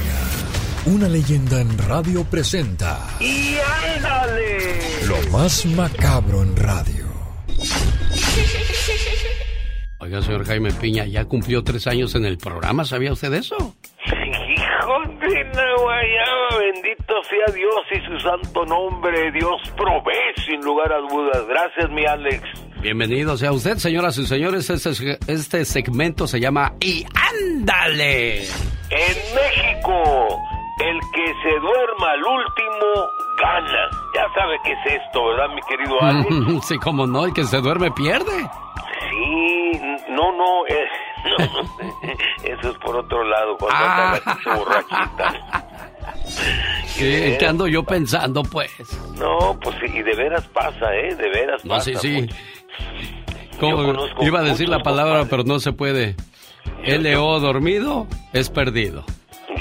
una 0.85 1.09
leyenda 1.09 1.59
en 1.61 1.77
radio 1.77 2.23
presenta. 2.23 2.97
¡Y 3.19 3.57
ándale! 3.95 4.79
Lo 5.07 5.17
más 5.31 5.65
macabro 5.65 6.43
en 6.43 6.55
radio. 6.55 7.05
Oiga, 9.99 10.21
señor 10.21 10.45
Jaime 10.45 10.71
Piña, 10.71 11.05
ya 11.05 11.25
cumplió 11.25 11.63
tres 11.63 11.87
años 11.87 12.13
en 12.15 12.23
el 12.25 12.37
programa, 12.37 12.85
¿sabía 12.85 13.11
usted 13.11 13.33
eso? 13.33 13.57
Hijo 14.05 14.99
de 15.19 15.43
la 15.43 15.75
guayaba, 15.81 16.59
bendito 16.59 17.13
sea 17.23 17.53
Dios 17.53 17.81
y 17.91 17.99
su 18.05 18.17
santo 18.19 18.63
nombre. 18.65 19.31
Dios 19.31 19.59
provee 19.75 20.33
sin 20.45 20.61
lugar 20.61 20.93
a 20.93 20.99
dudas. 20.99 21.45
Gracias, 21.47 21.89
mi 21.91 22.05
Alex. 22.05 22.43
Bienvenido 22.81 23.35
sea 23.37 23.51
usted, 23.51 23.77
señoras 23.77 24.17
y 24.17 24.25
señores. 24.27 24.69
Este, 24.69 25.17
este 25.27 25.65
segmento 25.65 26.27
se 26.27 26.39
llama 26.39 26.73
Y 26.79 27.05
ándale. 27.15 28.43
En 28.43 29.17
México, 29.35 30.39
el 30.79 30.99
que 31.13 31.25
se 31.43 31.59
duerma 31.59 32.11
al 32.11 32.23
último 32.23 33.09
gana. 33.41 33.89
Ya 34.15 34.25
sabe 34.35 34.57
qué 34.63 34.71
es 34.73 35.01
esto, 35.01 35.25
¿verdad, 35.27 35.49
mi 35.55 35.61
querido 35.63 36.01
Alex? 36.01 36.65
sí, 36.67 36.77
como 36.77 37.05
no, 37.07 37.25
el 37.25 37.33
que 37.33 37.43
se 37.43 37.57
duerme 37.59 37.91
pierde. 37.91 38.49
Sí, 39.09 39.71
no, 40.09 40.31
no, 40.31 40.65
eh, 40.67 40.87
no, 41.39 42.13
eso 42.43 42.71
es 42.71 42.77
por 42.77 42.95
otro 42.95 43.23
lado, 43.23 43.57
cuando 43.57 43.85
anda 43.85 44.39
la 44.45 44.55
borrachita. 44.55 45.63
Sí, 46.25 47.13
¿en 47.23 47.37
qué 47.37 47.47
ando 47.47 47.67
yo 47.67 47.83
pensando, 47.83 48.43
pues? 48.43 48.71
No, 49.19 49.57
pues 49.61 49.75
sí, 49.79 49.85
y 49.97 50.01
de 50.03 50.15
veras 50.15 50.45
pasa, 50.47 50.93
¿eh? 50.95 51.15
De 51.15 51.29
veras 51.29 51.63
No, 51.65 51.75
pasa. 51.75 51.85
sí, 51.91 51.95
sí. 51.95 52.21
mucho. 52.21 52.35
Iba 54.21 54.39
a 54.39 54.43
decir 54.43 54.69
la 54.69 54.83
palabra, 54.83 55.25
pero 55.29 55.43
no 55.43 55.59
se 55.59 55.73
puede. 55.73 56.15
LO 56.85 57.39
dormido 57.39 58.07
es 58.33 58.49
perdido. 58.49 59.03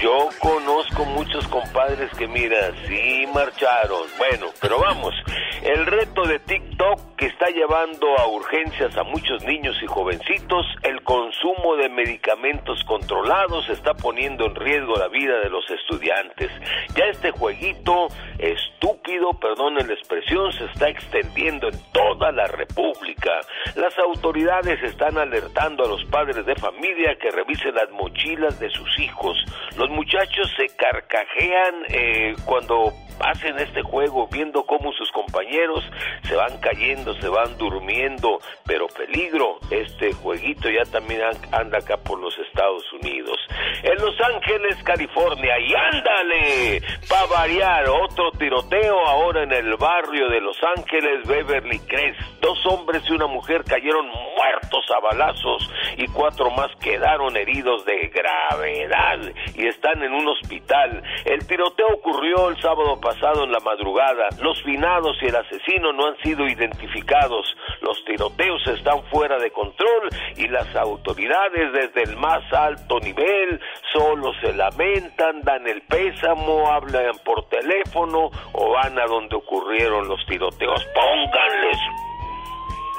Yo 0.01 0.29
conozco 0.41 1.05
muchos 1.07 1.47
compadres 1.49 2.11
que, 2.19 2.29
mira, 2.29 2.73
sí 2.87 3.27
marcharon. 3.33 4.03
Bueno, 4.19 4.47
pero 4.61 4.79
vamos, 4.79 5.15
el 5.63 5.87
reto 5.87 6.23
de 6.23 6.39
TikTok 6.39 7.17
que 7.17 7.27
está 7.27 7.47
llevando 7.49 8.07
a 8.19 8.29
urgencias 8.29 8.97
a 8.97 9.03
muchos 9.05 9.43
niños 9.45 9.75
y 9.83 9.87
jovencitos, 9.87 10.67
el 10.83 11.03
consumo 11.03 11.77
de 11.77 11.89
medicamentos 11.89 12.85
controlados 12.85 13.69
está 13.71 13.95
poniendo 13.95 14.47
en 14.47 14.55
riesgo 14.55 14.95
la 14.97 15.09
vida 15.09 15.39
de 15.41 15.49
los 15.49 15.65
estudiantes. 15.71 16.51
Ya 16.95 17.07
este 17.07 17.31
jueguito 17.31 18.09
estúpido, 18.39 19.33
perdonen 19.41 19.89
la 19.89 19.95
expresión, 19.95 20.53
se 20.53 20.67
está 20.67 20.89
extendiendo 20.89 21.69
en 21.69 21.79
toda 21.93 22.33
la 22.33 22.47
República. 22.47 23.41
Las 23.77 23.99
autoridades 23.99 24.83
están 24.83 25.17
alertando 25.17 25.85
a 25.85 25.89
los 25.89 26.05
padres 26.05 26.45
de 26.45 26.55
familia 26.57 27.17
que 27.19 27.31
revisen 27.31 27.75
las 27.75 27.91
mochilas 27.93 28.59
de 28.61 28.69
sus 28.71 28.99
hijos. 28.99 29.43
Los 29.77 29.86
muchachos 29.91 30.53
se 30.57 30.67
carcajean 30.77 31.75
eh, 31.89 32.35
cuando 32.45 32.93
hacen 33.21 33.59
este 33.59 33.81
juego, 33.83 34.29
viendo 34.31 34.65
cómo 34.67 34.93
sus 34.93 35.11
compañeros 35.11 35.83
se 36.25 36.37
van 36.37 36.59
cayendo, 36.61 37.15
se 37.15 37.29
van 37.29 37.57
durmiendo, 37.57 38.39
pero 38.67 38.87
peligro, 38.89 39.59
este 39.71 40.13
jueguito 40.13 40.69
ya 40.69 40.85
también 40.85 41.23
an- 41.23 41.55
anda 41.55 41.79
acá 41.79 41.97
por 41.97 42.19
los 42.21 42.37
Estados 42.39 42.85
Unidos. 42.93 43.39
En 43.83 43.97
Los 44.05 44.15
Ángeles, 44.21 44.77
California, 44.85 45.59
y 45.61 45.75
ándale, 45.75 46.83
para 47.09 47.27
variar, 47.27 47.89
otro 47.89 48.31
tiroteo 48.33 49.07
ahora 49.07 49.45
en 49.45 49.53
el 49.53 49.77
barrio 49.77 50.29
de 50.29 50.41
Los 50.43 50.59
Ángeles, 50.77 51.27
Beverly 51.27 51.79
Crest. 51.81 52.21
Dos 52.41 52.59
hombres 52.67 53.03
y 53.09 53.13
una 53.13 53.27
mujer 53.27 53.65
cayeron 53.65 54.07
muertos 54.09 54.85
a 54.95 55.01
balazos 55.01 55.71
y 55.97 56.07
cuatro 56.09 56.51
más 56.51 56.71
quedaron 56.77 57.35
heridos 57.37 57.85
de 57.87 58.09
gravedad 58.09 59.21
y 59.55 59.67
están 59.77 60.03
en 60.03 60.13
un 60.13 60.27
hospital. 60.29 61.03
El 61.25 61.47
tiroteo 61.47 61.89
ocurrió 61.95 62.49
el 62.49 62.61
sábado 62.61 62.99
pasado 63.01 63.45
en 63.45 63.53
la 63.53 63.61
madrugada. 63.61 64.29
Los 64.41 64.63
finados 64.63 65.17
y 65.23 65.27
el 65.27 65.37
asesino 65.37 65.93
no 65.93 66.07
han 66.07 66.17
sido 66.23 66.47
identificados. 66.47 67.57
Los 67.83 68.05
tiroteos 68.05 68.67
están 68.67 69.03
fuera 69.11 69.39
de 69.39 69.51
control 69.51 70.09
y 70.37 70.49
las 70.49 70.75
autoridades 70.77 71.73
desde 71.73 72.03
el 72.11 72.17
más 72.17 72.43
alto 72.53 72.99
nivel 73.01 73.61
solo 73.93 74.33
se 74.41 74.53
lamentan, 74.55 75.43
dan 75.43 75.67
el 75.67 75.83
pésamo, 75.83 76.71
hablan 76.71 77.17
por 77.25 77.49
teléfono 77.49 78.31
o 78.53 78.71
van 78.73 78.99
a 78.99 79.07
donde 79.07 79.37
ocurrieron 79.37 80.09
los 80.09 80.25
tiroteos. 80.27 80.85
Pónganles 80.95 82.06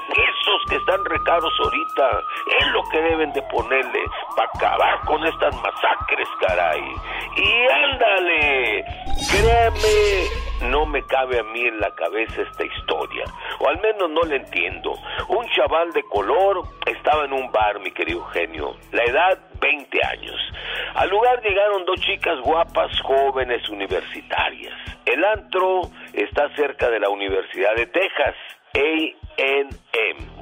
esos 0.10 0.70
que 0.70 0.76
están 0.78 1.04
recaros 1.06 1.54
ahorita 1.64 2.24
es 2.60 2.68
lo 2.68 2.84
que 2.90 3.02
deben 3.02 3.34
de 3.34 3.42
ponerle 3.44 4.00
para 4.36 4.50
acabar 4.56 5.00
con 5.06 5.26
estas 5.26 5.56
masacres, 5.62 6.28
caray. 6.40 6.82
Y 7.36 7.68
ándale, 7.86 8.86
créame, 9.30 10.70
no 10.70 10.86
me 10.86 11.04
cabe 11.04 11.40
a 11.40 11.44
mí 11.44 11.62
en 11.62 11.80
la 11.80 11.94
cabeza 11.96 12.42
esta 12.42 12.66
historia, 12.66 13.26
o 13.60 13.68
al 13.68 13.80
menos 13.82 14.10
no 14.10 14.22
la 14.22 14.36
entiendo. 14.36 14.94
Un 15.28 15.48
chaval 15.50 15.92
de 15.94 16.04
color 16.04 16.64
estaba 16.86 17.26
en 17.26 17.34
un 17.34 17.52
bar, 17.52 17.80
mi 17.80 17.92
querido 17.92 18.24
genio, 18.28 18.76
la 18.92 19.04
edad 19.04 19.40
20 19.60 20.00
años. 20.06 20.36
Al 20.96 21.10
lugar 21.10 21.42
llegaron 21.42 21.86
dos 21.86 22.00
chicas 22.02 22.40
guapas, 22.42 23.00
jóvenes, 23.02 23.68
universitarias. 23.70 24.74
El 25.06 25.24
antro 25.24 25.82
está 26.14 26.50
cerca 26.56 26.90
de 26.90 27.00
la 27.00 27.10
Universidad 27.10 27.76
de 27.76 27.88
Texas. 27.88 28.36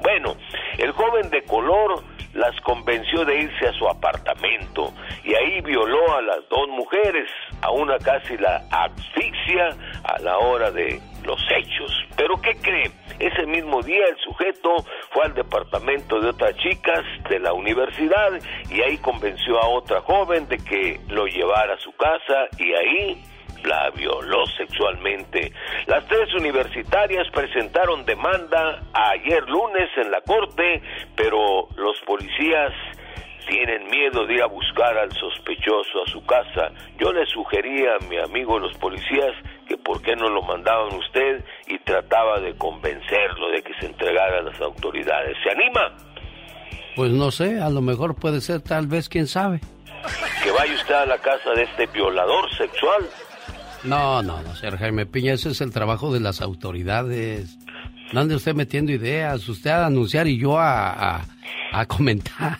Bueno, 0.02 0.36
el 0.78 0.92
joven 0.92 1.28
de 1.30 1.42
color 1.42 2.02
las 2.32 2.58
convenció 2.60 3.24
de 3.24 3.40
irse 3.40 3.68
a 3.68 3.72
su 3.72 3.88
apartamento 3.88 4.92
y 5.24 5.34
ahí 5.34 5.60
violó 5.62 6.16
a 6.16 6.22
las 6.22 6.48
dos 6.48 6.68
mujeres, 6.68 7.28
a 7.62 7.70
una 7.70 7.98
casi 7.98 8.36
la 8.36 8.62
asfixia 8.70 9.70
a 10.04 10.20
la 10.20 10.38
hora 10.38 10.70
de 10.70 11.00
los 11.24 11.40
hechos. 11.50 11.90
Pero 12.16 12.40
¿qué 12.40 12.54
cree? 12.62 12.90
Ese 13.18 13.46
mismo 13.46 13.82
día 13.82 14.06
el 14.08 14.16
sujeto 14.18 14.76
fue 15.10 15.24
al 15.24 15.34
departamento 15.34 16.20
de 16.20 16.28
otras 16.28 16.54
chicas 16.56 17.02
de 17.28 17.40
la 17.40 17.52
universidad 17.52 18.32
y 18.70 18.82
ahí 18.82 18.98
convenció 18.98 19.60
a 19.62 19.68
otra 19.68 20.00
joven 20.02 20.46
de 20.48 20.58
que 20.58 21.00
lo 21.08 21.26
llevara 21.26 21.74
a 21.74 21.78
su 21.78 21.92
casa 21.92 22.48
y 22.58 22.72
ahí 22.74 23.24
la 23.66 23.90
violó 23.90 24.46
sexualmente. 24.56 25.52
Las 25.86 26.06
tres 26.06 26.32
universitarias 26.34 27.26
presentaron 27.32 28.04
demanda 28.04 28.82
ayer 28.92 29.42
lunes 29.48 29.90
en 29.96 30.10
la 30.10 30.20
corte, 30.22 30.82
pero 31.14 31.68
los 31.76 32.00
policías 32.06 32.72
tienen 33.46 33.88
miedo 33.88 34.26
de 34.26 34.34
ir 34.34 34.42
a 34.42 34.46
buscar 34.46 34.96
al 34.98 35.12
sospechoso 35.12 36.02
a 36.04 36.10
su 36.10 36.24
casa. 36.26 36.72
Yo 36.98 37.12
le 37.12 37.24
sugería 37.26 37.94
a 37.94 38.04
mi 38.06 38.18
amigo 38.18 38.58
los 38.58 38.76
policías 38.78 39.32
que 39.68 39.76
por 39.76 40.02
qué 40.02 40.16
no 40.16 40.28
lo 40.28 40.42
mandaban 40.42 40.94
usted 40.94 41.44
y 41.66 41.78
trataba 41.80 42.40
de 42.40 42.56
convencerlo 42.56 43.50
de 43.50 43.62
que 43.62 43.72
se 43.80 43.86
entregara 43.86 44.38
a 44.38 44.42
las 44.42 44.60
autoridades. 44.60 45.36
¿Se 45.42 45.50
anima? 45.50 45.92
Pues 46.96 47.10
no 47.10 47.30
sé, 47.30 47.60
a 47.60 47.70
lo 47.70 47.82
mejor 47.82 48.16
puede 48.16 48.40
ser, 48.40 48.62
tal 48.62 48.86
vez, 48.86 49.08
quién 49.08 49.26
sabe. 49.26 49.60
Que 50.42 50.50
vaya 50.50 50.74
usted 50.74 50.94
a 50.94 51.06
la 51.06 51.18
casa 51.18 51.50
de 51.50 51.64
este 51.64 51.86
violador 51.86 52.50
sexual. 52.56 53.06
No, 53.86 54.22
no, 54.22 54.42
no, 54.42 54.54
señor 54.54 54.78
Jaime 54.78 55.06
Piña, 55.06 55.34
ese 55.34 55.50
es 55.50 55.60
el 55.60 55.72
trabajo 55.72 56.12
de 56.12 56.20
las 56.20 56.40
autoridades. 56.40 57.58
No 58.12 58.20
ande 58.20 58.34
usted 58.34 58.54
metiendo 58.54 58.92
ideas, 58.92 59.48
usted 59.48 59.70
a 59.70 59.86
anunciar 59.86 60.26
y 60.28 60.38
yo 60.38 60.58
a, 60.58 61.16
a, 61.18 61.24
a 61.72 61.86
comentar. 61.86 62.58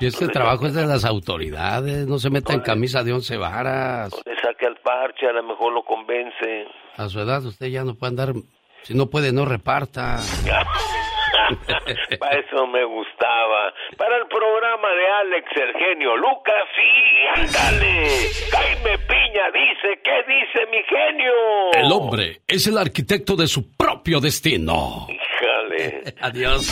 Y 0.00 0.06
este 0.06 0.28
trabajo 0.28 0.66
es 0.66 0.74
de 0.74 0.86
las 0.86 1.04
autoridades, 1.04 2.06
no 2.06 2.18
se 2.18 2.30
meta 2.30 2.52
en 2.52 2.60
camisa 2.60 3.02
de 3.04 3.12
once 3.12 3.36
varas. 3.36 4.12
Le 4.24 4.34
saque 4.40 4.66
al 4.66 4.76
parche, 4.82 5.26
a 5.26 5.32
lo 5.32 5.42
mejor 5.42 5.72
lo 5.72 5.82
convence. 5.82 6.66
A 6.96 7.08
su 7.08 7.20
edad 7.20 7.44
usted 7.44 7.66
ya 7.66 7.84
no 7.84 7.94
puede 7.94 8.10
andar, 8.10 8.32
si 8.82 8.94
no 8.94 9.06
puede, 9.06 9.32
no 9.32 9.44
reparta. 9.44 10.18
Para 12.18 12.38
eso 12.38 12.66
me 12.66 12.84
gustaba. 12.84 13.72
Para 13.96 14.16
el 14.16 14.26
programa 14.26 14.88
de 14.90 15.06
Alex, 15.20 15.46
el 15.56 15.72
genio 15.74 16.16
Lucas, 16.16 16.64
sí, 16.76 17.40
ándale. 17.40 18.08
Jaime 18.50 18.98
Piña 18.98 19.50
dice, 19.52 20.00
¿qué 20.02 20.22
dice 20.26 20.66
mi 20.70 20.82
genio? 20.84 21.32
El 21.74 21.92
hombre 21.92 22.42
es 22.46 22.66
el 22.66 22.78
arquitecto 22.78 23.36
de 23.36 23.46
su 23.46 23.76
propio 23.76 24.20
destino. 24.20 25.06
Híjale. 25.08 26.14
Adiós. 26.20 26.68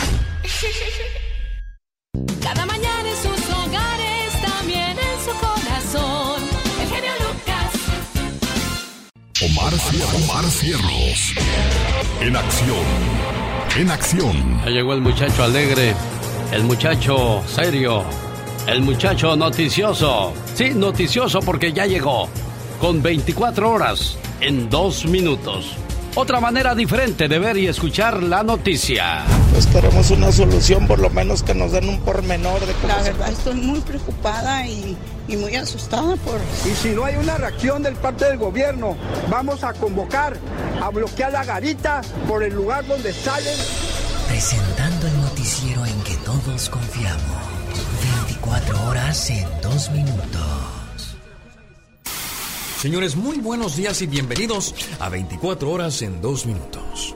Cada 2.41 2.65
mañana 2.65 3.09
en 3.09 3.15
sus 3.15 3.49
hogares, 3.53 4.41
también 4.41 4.97
en 4.97 5.19
su 5.19 5.31
corazón. 5.39 6.41
El 6.81 6.87
genio 6.87 7.11
Lucas. 7.19 7.71
Omar, 9.43 9.73
Omar, 9.73 10.15
Omar 10.23 10.45
Cierros. 10.45 11.33
En 12.21 12.35
acción. 12.35 13.48
En 13.79 13.89
acción. 13.91 14.59
Ya 14.65 14.71
llegó 14.71 14.93
el 14.93 14.99
muchacho 15.01 15.41
alegre, 15.43 15.93
el 16.51 16.63
muchacho 16.63 17.41
serio, 17.47 18.03
el 18.67 18.81
muchacho 18.81 19.35
noticioso. 19.37 20.33
Sí, 20.53 20.71
noticioso 20.75 21.39
porque 21.39 21.71
ya 21.71 21.85
llegó. 21.85 22.27
Con 22.81 23.01
24 23.01 23.69
horas 23.71 24.17
en 24.41 24.69
dos 24.69 25.05
minutos. 25.05 25.71
Otra 26.15 26.39
manera 26.41 26.75
diferente 26.75 27.27
de 27.29 27.39
ver 27.39 27.55
y 27.57 27.67
escuchar 27.67 28.21
la 28.23 28.43
noticia. 28.43 29.23
Pues 29.53 29.65
queremos 29.67 30.09
una 30.11 30.31
solución, 30.31 30.85
por 30.87 30.99
lo 30.99 31.09
menos 31.09 31.43
que 31.43 31.53
nos 31.55 31.71
den 31.71 31.87
un 31.87 31.99
pormenor 32.01 32.59
de 32.65 32.73
cómo 32.73 32.87
La 32.89 33.03
se- 33.03 33.11
verdad 33.11 33.31
estoy 33.31 33.55
muy 33.55 33.79
preocupada 33.79 34.65
y, 34.67 34.97
y 35.29 35.37
muy 35.37 35.55
asustada 35.55 36.15
por... 36.17 36.39
Y 36.65 36.75
si 36.75 36.89
no 36.89 37.05
hay 37.05 37.15
una 37.15 37.37
reacción 37.37 37.83
del 37.83 37.95
parte 37.95 38.25
del 38.25 38.37
gobierno, 38.37 38.97
vamos 39.29 39.63
a 39.63 39.73
convocar 39.73 40.37
a 40.81 40.89
bloquear 40.89 41.31
la 41.31 41.45
garita 41.45 42.01
por 42.27 42.43
el 42.43 42.53
lugar 42.53 42.85
donde 42.87 43.13
salen. 43.13 43.57
Presentando 44.27 45.07
el 45.07 45.21
noticiero 45.21 45.85
en 45.85 46.01
que 46.01 46.15
todos 46.25 46.69
confiamos. 46.69 47.59
24 48.27 48.87
horas 48.87 49.29
en 49.29 49.47
dos 49.61 49.91
minutos. 49.91 50.69
Señores, 52.79 53.17
muy 53.17 53.37
buenos 53.39 53.75
días 53.75 54.01
y 54.01 54.07
bienvenidos 54.07 54.73
a 54.99 55.09
24 55.09 55.69
horas 55.69 56.01
en 56.01 56.21
2 56.21 56.45
minutos. 56.45 57.13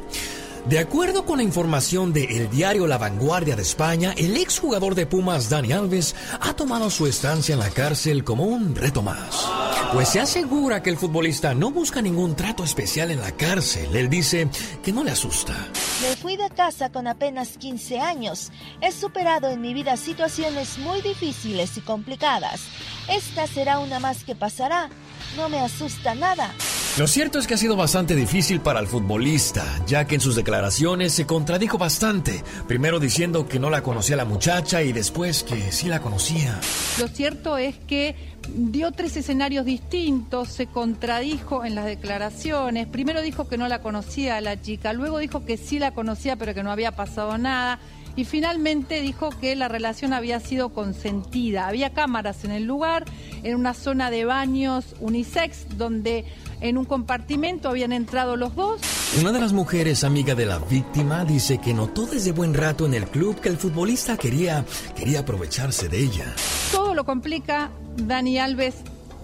De 0.66 0.80
acuerdo 0.80 1.26
con 1.26 1.38
la 1.38 1.44
información 1.44 2.14
de 2.14 2.24
el 2.24 2.50
diario 2.50 2.88
La 2.88 2.98
Vanguardia 2.98 3.58
de 3.58 3.62
España, 3.62 4.14
el 4.16 4.38
exjugador 4.38 4.96
de 4.96 5.06
Pumas 5.06 5.50
Dani 5.50 5.74
Alves 5.74 6.16
ha 6.40 6.54
tomado 6.54 6.90
su 6.90 7.06
estancia 7.06 7.52
en 7.52 7.60
la 7.60 7.70
cárcel 7.70 8.24
como 8.24 8.46
un 8.46 8.74
reto 8.74 9.02
más. 9.02 9.46
Pues 9.92 10.08
se 10.08 10.22
asegura 10.22 10.82
que 10.82 10.90
el 10.90 10.96
futbolista 10.96 11.54
no 11.54 11.70
busca 11.70 12.02
ningún 12.02 12.38
trato 12.38 12.64
especial 12.64 13.12
en 13.12 13.20
la 13.20 13.34
cárcel. 13.34 13.94
Él 13.94 14.10
dice 14.10 14.48
que 14.82 14.94
no 14.94 15.04
le 15.04 15.12
asusta. 15.12 15.54
Me 16.02 16.16
fui 16.16 16.38
de 16.38 16.50
casa 16.50 16.90
con 16.94 17.08
apenas 17.08 17.58
15 17.58 18.00
años. 18.00 18.50
He 18.80 18.94
superado 18.94 19.50
en 19.50 19.60
mi 19.60 19.74
vida 19.74 19.98
situaciones 19.98 20.78
muy 20.78 21.02
difíciles 21.02 21.78
y 21.78 21.82
complicadas. 21.82 22.62
Esta 23.10 23.48
será 23.48 23.80
una 23.80 24.00
más 24.00 24.24
que 24.24 24.34
pasará. 24.34 24.90
No 25.36 25.50
me 25.50 25.60
asusta 25.60 26.16
nada. 26.16 26.54
Lo 26.96 27.08
cierto 27.08 27.40
es 27.40 27.48
que 27.48 27.56
ha 27.56 27.58
sido 27.58 27.76
bastante 27.76 28.16
difícil 28.16 28.62
para 28.62 28.80
el 28.80 28.86
futbolista, 28.86 29.66
ya 29.88 30.06
que 30.06 30.14
en 30.14 30.22
sus 30.22 30.36
declaraciones 30.36 31.12
se 31.12 31.26
contradijo 31.26 31.80
bastante, 31.80 32.44
primero 32.68 33.00
diciendo 33.00 33.48
que 33.48 33.58
no 33.58 33.72
la 33.72 33.82
conocía 33.82 34.16
la 34.16 34.26
muchacha 34.26 34.84
y 34.84 34.94
después 34.94 35.42
que 35.42 35.72
sí 35.72 35.88
la 35.88 36.02
conocía. 36.02 36.60
Lo 37.00 37.08
cierto 37.08 37.58
es 37.58 37.76
que 37.88 38.16
dio 38.48 38.92
tres 38.92 39.18
escenarios 39.18 39.66
distintos, 39.66 40.50
se 40.50 40.68
contradijo 40.68 41.66
en 41.66 41.74
las 41.74 41.86
declaraciones. 41.86 42.86
Primero 42.86 43.24
dijo 43.24 43.48
que 43.48 43.58
no 43.58 43.68
la 43.68 43.82
conocía 43.82 44.38
a 44.38 44.42
la 44.42 44.62
chica, 44.62 44.94
luego 44.94 45.18
dijo 45.18 45.46
que 45.46 45.58
sí 45.58 45.80
la 45.80 45.96
conocía 45.96 46.36
pero 46.36 46.54
que 46.54 46.62
no 46.62 46.72
había 46.72 46.92
pasado 46.92 47.40
nada. 47.40 47.80
Y 48.16 48.26
finalmente 48.26 49.02
dijo 49.02 49.32
que 49.32 49.56
la 49.56 49.68
relación 49.68 50.14
había 50.14 50.40
sido 50.40 50.70
consentida. 50.70 51.68
Había 51.68 51.94
cámaras 51.94 52.46
en 52.46 52.52
el 52.52 52.66
lugar, 52.66 53.06
en 53.42 53.56
una 53.56 53.74
zona 53.74 54.12
de 54.12 54.26
baños 54.26 54.96
unisex, 55.00 55.66
donde 55.78 56.26
en 56.64 56.78
un 56.78 56.86
compartimento 56.86 57.70
habían 57.70 57.92
entrado 57.92 58.38
los 58.38 58.56
dos. 58.56 58.82
Una 59.20 59.34
de 59.34 59.40
las 59.40 59.52
mujeres 59.52 60.06
amiga 60.06 60.34
de 60.34 60.46
la 60.46 60.60
víctima 60.60 61.26
dice 61.26 61.58
que 61.58 61.74
notó 61.74 62.06
desde 62.06 62.32
buen 62.32 62.54
rato 62.54 62.86
en 62.86 62.94
el 62.94 63.06
club 63.06 63.40
que 63.40 63.50
el 63.50 63.58
futbolista 63.58 64.18
quería, 64.18 64.66
quería 64.96 65.20
aprovecharse 65.20 65.90
de 65.90 66.00
ella. 66.00 66.34
Todo 66.72 66.96
lo 66.96 67.04
complica. 67.04 67.70
Dani 67.98 68.40
Alves 68.40 68.76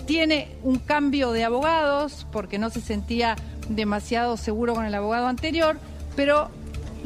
tiene 0.05 0.49
un 0.63 0.79
cambio 0.79 1.31
de 1.31 1.45
abogados 1.45 2.27
porque 2.31 2.59
no 2.59 2.69
se 2.69 2.81
sentía 2.81 3.37
demasiado 3.69 4.35
seguro 4.35 4.75
con 4.75 4.85
el 4.85 4.93
abogado 4.93 5.27
anterior, 5.27 5.79
pero 6.17 6.49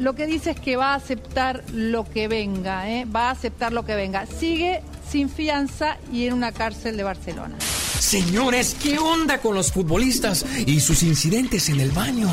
lo 0.00 0.14
que 0.14 0.26
dice 0.26 0.50
es 0.50 0.60
que 0.60 0.76
va 0.76 0.92
a 0.92 0.96
aceptar 0.96 1.62
lo 1.72 2.04
que 2.04 2.26
venga, 2.26 2.90
¿eh? 2.90 3.04
va 3.04 3.28
a 3.28 3.30
aceptar 3.30 3.72
lo 3.72 3.84
que 3.84 3.94
venga. 3.94 4.26
Sigue 4.26 4.82
sin 5.08 5.28
fianza 5.28 5.96
y 6.12 6.26
en 6.26 6.32
una 6.32 6.50
cárcel 6.50 6.96
de 6.96 7.04
Barcelona. 7.04 7.56
Señores, 7.98 8.76
¿qué 8.80 8.98
onda 8.98 9.38
con 9.38 9.54
los 9.54 9.72
futbolistas 9.72 10.44
y 10.66 10.80
sus 10.80 11.02
incidentes 11.02 11.68
en 11.68 11.80
el 11.80 11.90
baño? 11.90 12.28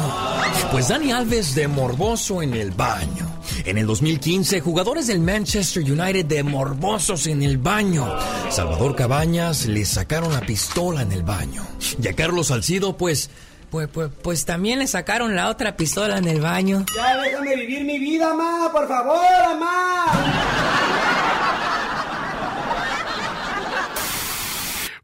Pues 0.71 0.89
Dani 0.89 1.11
Alves 1.11 1.55
de 1.55 1.67
morboso 1.67 2.41
en 2.41 2.53
el 2.53 2.71
baño. 2.71 3.27
En 3.65 3.77
el 3.77 3.85
2015, 3.85 4.59
jugadores 4.59 5.07
del 5.07 5.19
Manchester 5.19 5.83
United 5.83 6.25
de 6.25 6.43
morbosos 6.43 7.27
en 7.27 7.43
el 7.43 7.57
baño. 7.57 8.07
Salvador 8.49 8.95
Cabañas 8.95 9.65
le 9.65 9.85
sacaron 9.85 10.33
la 10.33 10.41
pistola 10.41 11.01
en 11.01 11.11
el 11.11 11.23
baño. 11.23 11.65
Y 12.01 12.07
a 12.07 12.13
Carlos 12.13 12.47
Salcido, 12.47 12.97
pues... 12.97 13.29
Pues, 13.69 13.87
pues, 13.87 14.11
pues 14.21 14.43
también 14.43 14.79
le 14.79 14.87
sacaron 14.87 15.33
la 15.33 15.47
otra 15.47 15.77
pistola 15.77 16.17
en 16.17 16.27
el 16.27 16.41
baño. 16.41 16.85
Ya 16.93 17.15
déjame 17.21 17.55
vivir 17.55 17.85
mi 17.85 17.99
vida, 17.99 18.33
ma, 18.33 18.69
por 18.69 18.85
favor, 18.85 19.15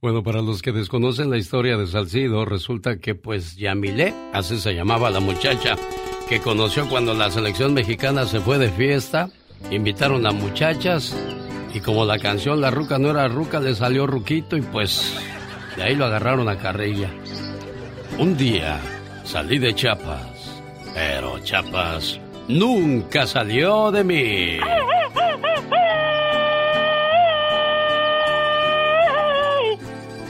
Bueno, 0.08 0.24
para 0.24 0.42
los 0.42 0.62
que 0.62 0.72
desconocen 0.72 1.30
la 1.30 1.36
historia 1.36 1.76
de 1.76 1.86
Salcido, 1.86 2.46
resulta 2.46 2.98
que 2.98 3.14
pues 3.14 3.58
Yamilé, 3.58 4.14
así 4.32 4.58
se 4.58 4.74
llamaba 4.74 5.10
la 5.10 5.20
muchacha, 5.20 5.76
que 6.30 6.40
conoció 6.40 6.88
cuando 6.88 7.14
la 7.14 7.30
selección 7.30 7.74
mexicana 7.74 8.26
se 8.26 8.40
fue 8.40 8.58
de 8.58 8.70
fiesta, 8.70 9.30
invitaron 9.70 10.26
a 10.26 10.32
muchachas 10.32 11.14
y 11.74 11.82
como 11.82 12.06
la 12.06 12.20
canción 12.20 12.62
La 12.62 12.72
Ruca 12.72 12.98
no 12.98 13.10
era 13.10 13.28
Ruca, 13.28 13.60
le 13.60 13.76
salió 13.76 14.08
Ruquito 14.08 14.56
y 14.56 14.62
pues 14.62 15.14
de 15.76 15.84
ahí 15.84 15.94
lo 15.94 16.06
agarraron 16.06 16.48
a 16.48 16.58
carrilla. 16.58 17.10
Un 18.18 18.38
día 18.38 18.80
salí 19.26 19.60
de 19.60 19.76
Chiapas, 19.76 20.62
pero 20.94 21.40
Chiapas 21.40 22.18
nunca 22.48 23.28
salió 23.28 23.92
de 23.92 24.06
mí. 24.06 24.58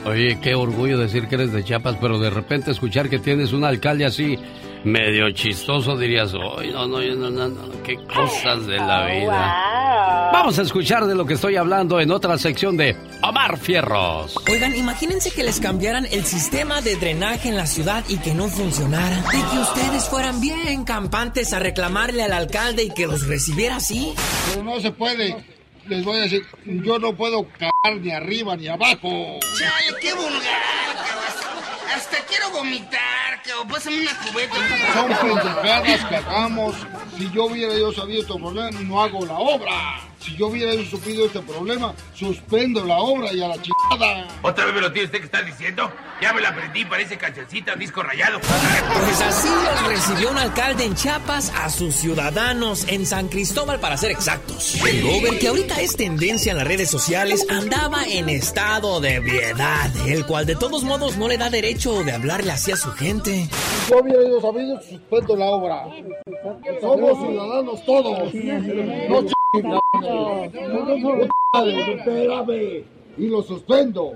Oye, 0.08 0.38
qué 0.40 0.54
orgullo 0.54 0.96
decir 0.96 1.28
que 1.28 1.34
eres 1.34 1.52
de 1.52 1.62
Chiapas, 1.62 1.96
pero 2.00 2.18
de 2.18 2.30
repente 2.30 2.70
escuchar 2.70 3.10
que 3.10 3.18
tienes 3.18 3.52
un 3.52 3.62
alcalde 3.62 4.06
así 4.06 4.38
medio 4.82 5.30
chistoso 5.32 5.98
dirías, 5.98 6.32
"Ay, 6.56 6.70
no, 6.70 6.86
no, 6.86 7.00
no, 7.00 7.30
no, 7.30 7.48
no, 7.48 7.82
qué 7.82 7.96
cosas 7.96 8.66
de 8.66 8.78
la 8.78 9.06
vida." 9.06 10.30
Vamos 10.32 10.58
a 10.58 10.62
escuchar 10.62 11.04
de 11.04 11.14
lo 11.14 11.26
que 11.26 11.34
estoy 11.34 11.56
hablando 11.56 12.00
en 12.00 12.10
otra 12.10 12.38
sección 12.38 12.78
de 12.78 12.96
Omar 13.22 13.58
Fierros. 13.58 14.34
Oigan, 14.50 14.74
imagínense 14.74 15.30
que 15.30 15.42
les 15.42 15.60
cambiaran 15.60 16.06
el 16.10 16.24
sistema 16.24 16.80
de 16.80 16.96
drenaje 16.96 17.50
en 17.50 17.56
la 17.56 17.66
ciudad 17.66 18.02
y 18.08 18.16
que 18.16 18.34
no 18.34 18.48
funcionara. 18.48 19.22
Y 19.34 19.42
que 19.42 19.58
ustedes 19.58 20.08
fueran 20.08 20.40
bien 20.40 20.84
campantes 20.84 21.52
a 21.52 21.58
reclamarle 21.58 22.22
al 22.22 22.32
alcalde 22.32 22.84
y 22.84 22.90
que 22.90 23.06
los 23.06 23.26
recibiera 23.26 23.76
así. 23.76 24.14
Pero 24.50 24.64
no 24.64 24.80
se 24.80 24.90
puede. 24.90 25.57
Les 25.88 26.04
voy 26.04 26.18
a 26.18 26.22
decir, 26.22 26.46
yo 26.64 26.98
no 26.98 27.14
puedo 27.14 27.46
cagar 27.52 28.00
ni 28.00 28.10
arriba 28.10 28.56
ni 28.56 28.68
abajo. 28.68 29.38
Chale, 29.58 29.98
qué 30.00 30.12
vulgar. 30.12 30.96
Hasta 31.94 32.18
quiero 32.26 32.50
vomitar, 32.50 33.27
cabrón. 33.48 33.68
Pásame 33.68 34.02
una 34.02 34.18
cubeta. 34.18 34.54
Son 34.92 35.08
pendejadas 35.08 36.04
que 36.04 36.16
hagamos. 36.16 36.74
Si 37.16 37.30
yo 37.32 37.44
hubiera 37.46 37.74
yo 37.74 37.92
sabido 37.92 38.20
este 38.22 38.34
problema, 38.34 38.70
no 38.70 39.02
hago 39.02 39.26
la 39.26 39.34
obra. 39.34 40.00
Si 40.20 40.36
yo 40.36 40.48
hubiera 40.48 40.74
yo 40.74 40.84
supido 40.84 41.26
este 41.26 41.40
problema, 41.40 41.94
suspendo 42.12 42.84
la 42.84 42.98
obra 42.98 43.32
y 43.32 43.42
a 43.42 43.48
la 43.48 43.56
chingada. 43.62 44.28
¿Otra 44.42 44.64
vez 44.66 44.74
me 44.74 44.80
lo 44.80 44.92
tiene 44.92 45.06
usted 45.06 45.18
que 45.20 45.24
está 45.26 45.42
diciendo? 45.42 45.90
Ya 46.20 46.32
me 46.32 46.40
la 46.40 46.48
aprendí, 46.48 46.84
parece 46.84 47.16
cancioncita, 47.16 47.76
disco 47.76 48.02
rayado. 48.02 48.40
Pues 48.40 49.20
así 49.20 49.48
los 49.48 49.88
recibió 49.88 50.30
un 50.30 50.38
alcalde 50.38 50.84
en 50.84 50.96
Chiapas 50.96 51.52
a 51.54 51.70
sus 51.70 51.94
ciudadanos 51.94 52.84
en 52.88 53.06
San 53.06 53.28
Cristóbal 53.28 53.78
para 53.78 53.96
ser 53.96 54.10
exactos. 54.10 54.74
El 54.84 55.02
gober, 55.02 55.38
que 55.38 55.48
ahorita 55.48 55.80
es 55.80 55.96
tendencia 55.96 56.50
en 56.50 56.58
las 56.58 56.66
redes 56.66 56.90
sociales, 56.90 57.46
andaba 57.48 58.04
en 58.04 58.28
estado 58.28 59.00
de 59.00 59.14
ebriedad, 59.14 59.90
el 60.08 60.26
cual 60.26 60.46
de 60.46 60.56
todos 60.56 60.82
modos 60.82 61.16
no 61.16 61.28
le 61.28 61.38
da 61.38 61.48
derecho 61.48 62.02
de 62.02 62.12
hablarle 62.12 62.50
así 62.50 62.72
a 62.72 62.76
su 62.76 62.90
gente. 62.90 63.37
Si 63.44 63.90
yo 63.90 64.00
hubiera 64.00 64.22
yo 64.22 64.40
sabido, 64.40 64.80
suspendo 64.82 65.36
la 65.36 65.46
obra. 65.46 65.86
Somos 66.80 67.18
ciudadanos 67.18 67.84
todos. 67.84 68.34
No 68.34 69.24
chingados. 69.52 69.82
Espérame. 71.54 72.84
Y 73.16 73.28
lo 73.28 73.42
suspendo. 73.42 74.12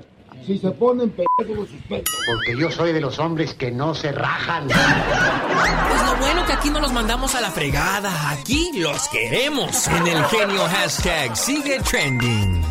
Si 0.47 0.59
se 0.59 0.71
ponen 0.73 1.11
pendejos, 1.11 1.57
lo 1.57 1.67
suspendo. 1.67 2.11
Porque 2.27 2.61
yo 2.61 2.71
soy 2.71 2.93
de 2.93 3.01
los 3.01 3.19
hombres 3.19 3.55
que 3.55 3.71
no 3.71 3.95
se 3.95 4.11
rajan. 4.11 4.67
Pues 4.67 6.03
lo 6.11 6.17
bueno 6.17 6.45
que 6.47 6.53
aquí 6.53 6.71
no 6.71 6.81
los 6.81 6.93
mandamos 6.93 7.35
a 7.35 7.41
la 7.41 7.51
fregada, 7.51 8.31
aquí 8.31 8.73
los 8.75 9.09
queremos. 9.09 9.87
En 9.89 10.07
el 10.07 10.25
genio 10.25 10.65
hashtag 10.65 11.37
sigue 11.37 11.79
trending. 11.81 12.63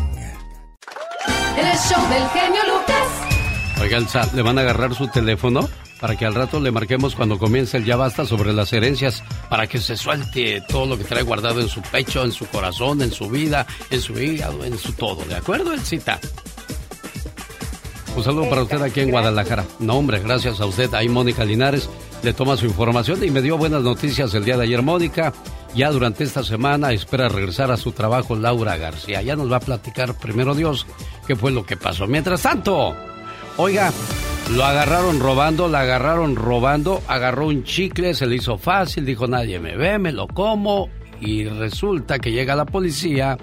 En 1.56 1.66
el 1.66 1.78
show 1.78 2.08
del 2.08 2.28
genio 2.28 2.60
Lucas. 2.66 3.80
Oiga, 3.80 3.96
Elsa, 3.96 4.28
¿le 4.34 4.42
van 4.42 4.58
a 4.58 4.60
agarrar 4.62 4.94
su 4.94 5.08
teléfono? 5.08 5.68
Para 6.02 6.16
que 6.16 6.26
al 6.26 6.34
rato 6.34 6.58
le 6.58 6.72
marquemos 6.72 7.14
cuando 7.14 7.38
comience 7.38 7.76
el 7.76 7.84
ya 7.84 7.94
basta 7.94 8.26
sobre 8.26 8.52
las 8.52 8.72
herencias, 8.72 9.22
para 9.48 9.68
que 9.68 9.78
se 9.78 9.96
suelte 9.96 10.60
todo 10.68 10.84
lo 10.84 10.98
que 10.98 11.04
trae 11.04 11.22
guardado 11.22 11.60
en 11.60 11.68
su 11.68 11.80
pecho, 11.80 12.24
en 12.24 12.32
su 12.32 12.44
corazón, 12.46 13.02
en 13.02 13.12
su 13.12 13.30
vida, 13.30 13.68
en 13.88 14.00
su 14.00 14.18
hígado, 14.18 14.64
en 14.64 14.76
su 14.76 14.94
todo. 14.94 15.24
¿De 15.24 15.36
acuerdo, 15.36 15.72
Elcita? 15.72 16.18
Un 18.16 18.24
saludo 18.24 18.50
para 18.50 18.64
usted 18.64 18.82
aquí 18.82 18.98
en 18.98 19.12
Guadalajara. 19.12 19.64
No, 19.78 19.94
hombre, 19.94 20.18
gracias 20.18 20.60
a 20.60 20.66
usted. 20.66 20.92
Ahí 20.92 21.08
Mónica 21.08 21.44
Linares 21.44 21.88
le 22.24 22.32
toma 22.32 22.56
su 22.56 22.66
información 22.66 23.22
y 23.22 23.30
me 23.30 23.40
dio 23.40 23.56
buenas 23.56 23.82
noticias 23.84 24.34
el 24.34 24.44
día 24.44 24.56
de 24.56 24.64
ayer, 24.64 24.82
Mónica. 24.82 25.32
Ya 25.76 25.92
durante 25.92 26.24
esta 26.24 26.42
semana 26.42 26.92
espera 26.92 27.28
regresar 27.28 27.70
a 27.70 27.76
su 27.76 27.92
trabajo 27.92 28.34
Laura 28.34 28.76
García. 28.76 29.22
Ya 29.22 29.36
nos 29.36 29.52
va 29.52 29.58
a 29.58 29.60
platicar 29.60 30.18
primero 30.18 30.56
Dios 30.56 30.84
qué 31.28 31.36
fue 31.36 31.52
lo 31.52 31.64
que 31.64 31.76
pasó. 31.76 32.08
Mientras 32.08 32.42
tanto, 32.42 32.92
oiga, 33.56 33.92
lo 34.54 34.64
agarraron 34.64 35.20
robando, 35.20 35.68
la 35.68 35.80
agarraron 35.80 36.36
robando, 36.36 37.02
agarró 37.08 37.48
un 37.48 37.64
chicle, 37.64 38.14
se 38.14 38.26
le 38.26 38.36
hizo 38.36 38.58
fácil, 38.58 39.04
dijo 39.04 39.26
nadie 39.26 39.60
me 39.60 39.76
ve, 39.76 39.98
me 39.98 40.12
lo 40.12 40.26
como 40.26 40.88
y 41.20 41.44
resulta 41.44 42.18
que 42.18 42.32
llega 42.32 42.56
la 42.56 42.66
policía 42.66 43.38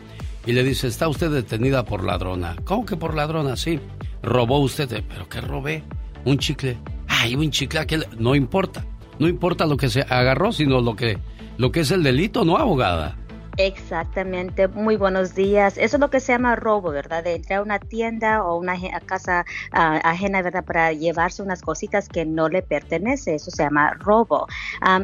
y 0.46 0.52
le 0.52 0.64
dice, 0.64 0.88
está 0.88 1.08
usted 1.08 1.30
detenida 1.30 1.86
por 1.86 2.04
ladrona. 2.04 2.56
¿Cómo 2.64 2.86
que 2.86 2.98
por 2.98 3.16
ladrona? 3.16 3.56
Sí. 3.56 3.80
Robó 4.22 4.60
usted, 4.60 5.04
pero 5.08 5.30
¿qué 5.30 5.42
robé? 5.42 5.84
Un 6.26 6.38
chicle. 6.38 6.78
Ay, 7.08 7.36
un 7.36 7.52
chicle, 7.52 7.80
aquel... 7.80 8.06
no 8.18 8.36
importa. 8.36 8.86
No 9.20 9.28
importa 9.28 9.66
lo 9.66 9.78
que 9.78 9.90
se 9.90 10.02
agarró, 10.02 10.52
sino 10.52 10.82
lo 10.82 10.96
que, 10.96 11.18
lo 11.58 11.72
que 11.72 11.82
es 11.82 11.92
el 11.92 12.04
delito, 12.04 12.46
¿no, 12.46 12.58
abogada? 12.58 13.16
Exactamente, 13.62 14.70
muy 14.70 14.96
buenos 14.96 15.36
días. 15.36 15.78
Eso 15.78 15.98
es 15.98 16.00
lo 16.00 16.10
que 16.10 16.22
se 16.22 16.32
llama 16.32 16.56
robo, 16.56 16.92
¿verdad? 16.92 17.26
De 17.26 17.36
entrar 17.36 17.60
a 17.60 17.62
una 17.62 17.78
tienda 17.78 18.42
o 18.46 18.56
una 18.56 18.74
casa 19.06 19.46
ah, 19.74 20.00
ajena, 20.02 20.42
¿verdad? 20.42 20.64
Para 20.64 20.94
llevarse 20.94 21.44
unas 21.44 21.62
cositas 21.62 22.08
que 22.08 22.26
no 22.26 22.48
le 22.48 22.62
pertenece. 22.62 23.36
Eso 23.36 23.52
se 23.52 23.64
llama 23.64 23.96
robo. 24.00 24.48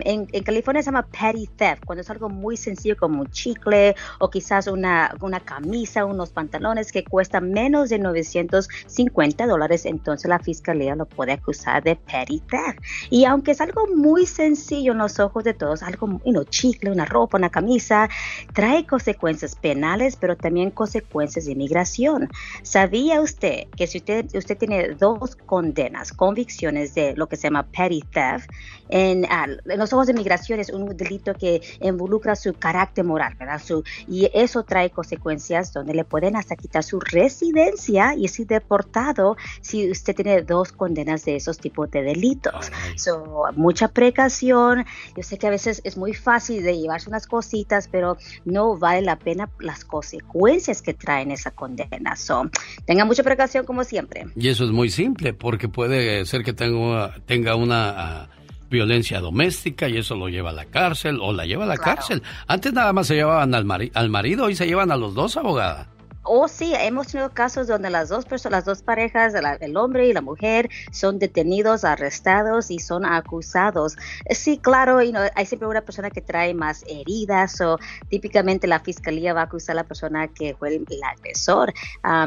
en, 0.06 0.27
California 0.45 0.82
se 0.82 0.86
llama 0.86 1.06
petty 1.06 1.48
theft, 1.48 1.84
cuando 1.84 2.02
es 2.02 2.10
algo 2.10 2.30
muy 2.30 2.56
sencillo 2.56 2.95
como 2.95 3.23
un 3.23 3.30
chicle 3.30 3.94
o 4.19 4.30
quizás 4.30 4.68
una, 4.68 5.14
una 5.19 5.41
camisa, 5.41 6.06
unos 6.06 6.30
pantalones 6.30 6.94
que 6.94 7.03
cuestan 7.03 7.52
menos 7.52 7.90
de 7.90 7.99
950 7.99 9.48
dólares, 9.48 9.86
entonces 9.86 10.30
la 10.30 10.40
fiscalía 10.40 10.95
lo 10.95 11.06
puede 11.07 11.34
acusar 11.34 11.84
de 11.84 11.98
petty 11.98 12.40
theft. 12.40 12.80
Y 13.10 13.26
aunque 13.26 13.52
es 13.52 13.60
algo 13.60 13.86
muy 13.94 14.26
sencillo 14.26 14.94
en 14.94 14.99
los 14.99 15.19
ojos 15.19 15.44
de 15.44 15.53
todos, 15.53 15.84
algo, 15.84 16.22
you 16.23 16.45
chicle, 16.45 16.90
una 16.90 17.03
ropa, 17.03 17.38
una 17.38 17.49
camisa, 17.49 18.07
trae 18.53 18.85
consecuencias 18.85 19.55
penales, 19.55 20.15
pero 20.15 20.35
también 20.35 20.72
consecuencias 20.72 21.45
de 21.45 21.51
inmigración. 21.53 22.30
¿Sabía 22.63 23.22
usted 23.22 23.67
que 23.76 23.88
si 23.88 23.99
usted, 23.99 24.26
usted 24.34 24.57
tiene 24.57 24.89
dos 24.89 25.35
condenas, 25.35 26.13
convicciones 26.13 26.93
de 26.95 27.15
lo 27.15 27.27
que 27.27 27.35
se 27.35 27.43
llama 27.43 27.63
petty 27.63 28.01
theft, 28.01 28.49
en, 28.89 29.26
los 29.65 29.93
ojos 29.93 30.07
de 30.07 30.13
inmigración 30.13 30.59
es 30.59 30.69
un 30.69 30.95
delito 30.95 31.34
que 31.34 31.61
involucra 31.81 32.35
su 32.35 32.53
carácter 32.53 33.03
moral, 33.03 33.35
¿verdad? 33.39 33.61
Su, 33.63 33.84
y 34.07 34.30
eso 34.34 34.63
trae 34.63 34.91
consecuencias 34.91 35.73
donde 35.73 35.93
le 35.93 36.05
pueden 36.05 36.35
hasta 36.35 36.55
quitar 36.55 36.84
su 36.84 36.99
residencia 36.99 38.13
y 38.15 38.27
ser 38.27 38.47
deportado 38.47 39.38
si 39.61 39.89
usted 39.89 40.15
tiene 40.15 40.41
dos 40.41 40.72
condenas 40.72 41.26
de 41.26 41.38
esos 41.38 41.57
tipos 41.57 41.89
de 41.91 42.03
delitos. 42.03 42.72
mucha 43.55 43.88
precaución. 43.88 44.85
Yo 45.15 45.23
sé 45.23 45.38
que 45.38 45.47
a 45.47 45.49
veces 45.49 45.81
es 45.84 45.97
muy 45.97 46.13
fácil 46.13 46.63
de 46.63 46.77
llevarse 46.77 47.09
unas 47.09 47.27
cositas, 47.27 47.88
pero 47.88 48.17
no 48.44 48.78
vale 48.78 49.02
la 49.02 49.18
pena 49.18 49.49
las 49.60 49.86
consecuencias 49.86 50.82
que 50.82 50.94
traen 50.94 51.32
esa 51.32 51.52
condena. 51.52 52.16
So, 52.16 52.49
tenga 52.86 53.06
mucha 53.06 53.24
precaución 53.24 53.66
como 53.66 53.84
siempre. 53.84 54.26
Y 54.36 54.49
eso 54.49 54.66
es 54.66 54.72
muy 54.72 54.90
simple, 54.90 55.34
porque 55.34 55.70
puede 55.70 56.26
ser 56.26 56.44
que 56.44 56.53
tenga, 56.53 57.16
tenga 57.26 57.56
una 57.56 57.90
ah, 57.90 58.30
violencia 58.70 59.20
doméstica 59.20 59.88
y 59.88 59.98
eso 59.98 60.16
lo 60.16 60.30
lleva 60.30 60.49
a 60.49 60.53
la 60.53 60.66
cárcel 60.66 61.20
o 61.22 61.34
la 61.34 61.45
lleva 61.45 61.64
a 61.64 61.68
la 61.68 61.78
cárcel. 61.78 62.24
Antes 62.48 62.74
nada 62.74 62.94
más 62.94 63.07
se 63.07 63.16
llevaban 63.16 63.53
al, 63.53 63.91
al 63.94 64.10
marido, 64.10 64.45
hoy 64.45 64.56
se 64.56 64.68
llevan 64.68 64.91
a 64.91 64.98
los 64.98 65.14
dos, 65.14 65.38
Oh, 66.27 66.47
sí, 66.47 66.73
hemos 66.76 67.07
tenido 67.07 67.30
casos 67.30 67.68
donde 67.68 67.91
las 67.91 68.10
dos 68.10 68.26
personas, 68.26 68.57
las 68.57 68.65
dos 68.65 68.81
parejas, 68.81 69.35
el 69.60 69.77
hombre 69.77 70.07
y 70.07 70.14
la 70.14 70.22
mujer, 70.22 70.69
son 70.91 71.19
detenidos, 71.19 71.84
arrestados 71.84 72.72
y 72.72 72.80
son 72.80 73.06
acusados. 73.06 73.95
Sí, 74.31 74.57
claro, 74.57 75.03
y 75.03 75.14
hay 75.35 75.45
siempre 75.45 75.68
una 75.68 75.81
persona 75.81 76.10
que 76.10 76.22
trae 76.22 76.56
más 76.56 76.84
heridas 76.88 77.61
o 77.61 77.77
típicamente 78.10 78.65
la 78.65 78.80
fiscalía 78.80 79.35
va 79.35 79.41
a 79.41 79.43
acusar 79.43 79.73
a 79.73 79.81
la 79.81 79.84
persona 79.84 80.27
que 80.27 80.56
fue 80.56 80.69
el, 80.76 80.85
agresor. 81.03 81.72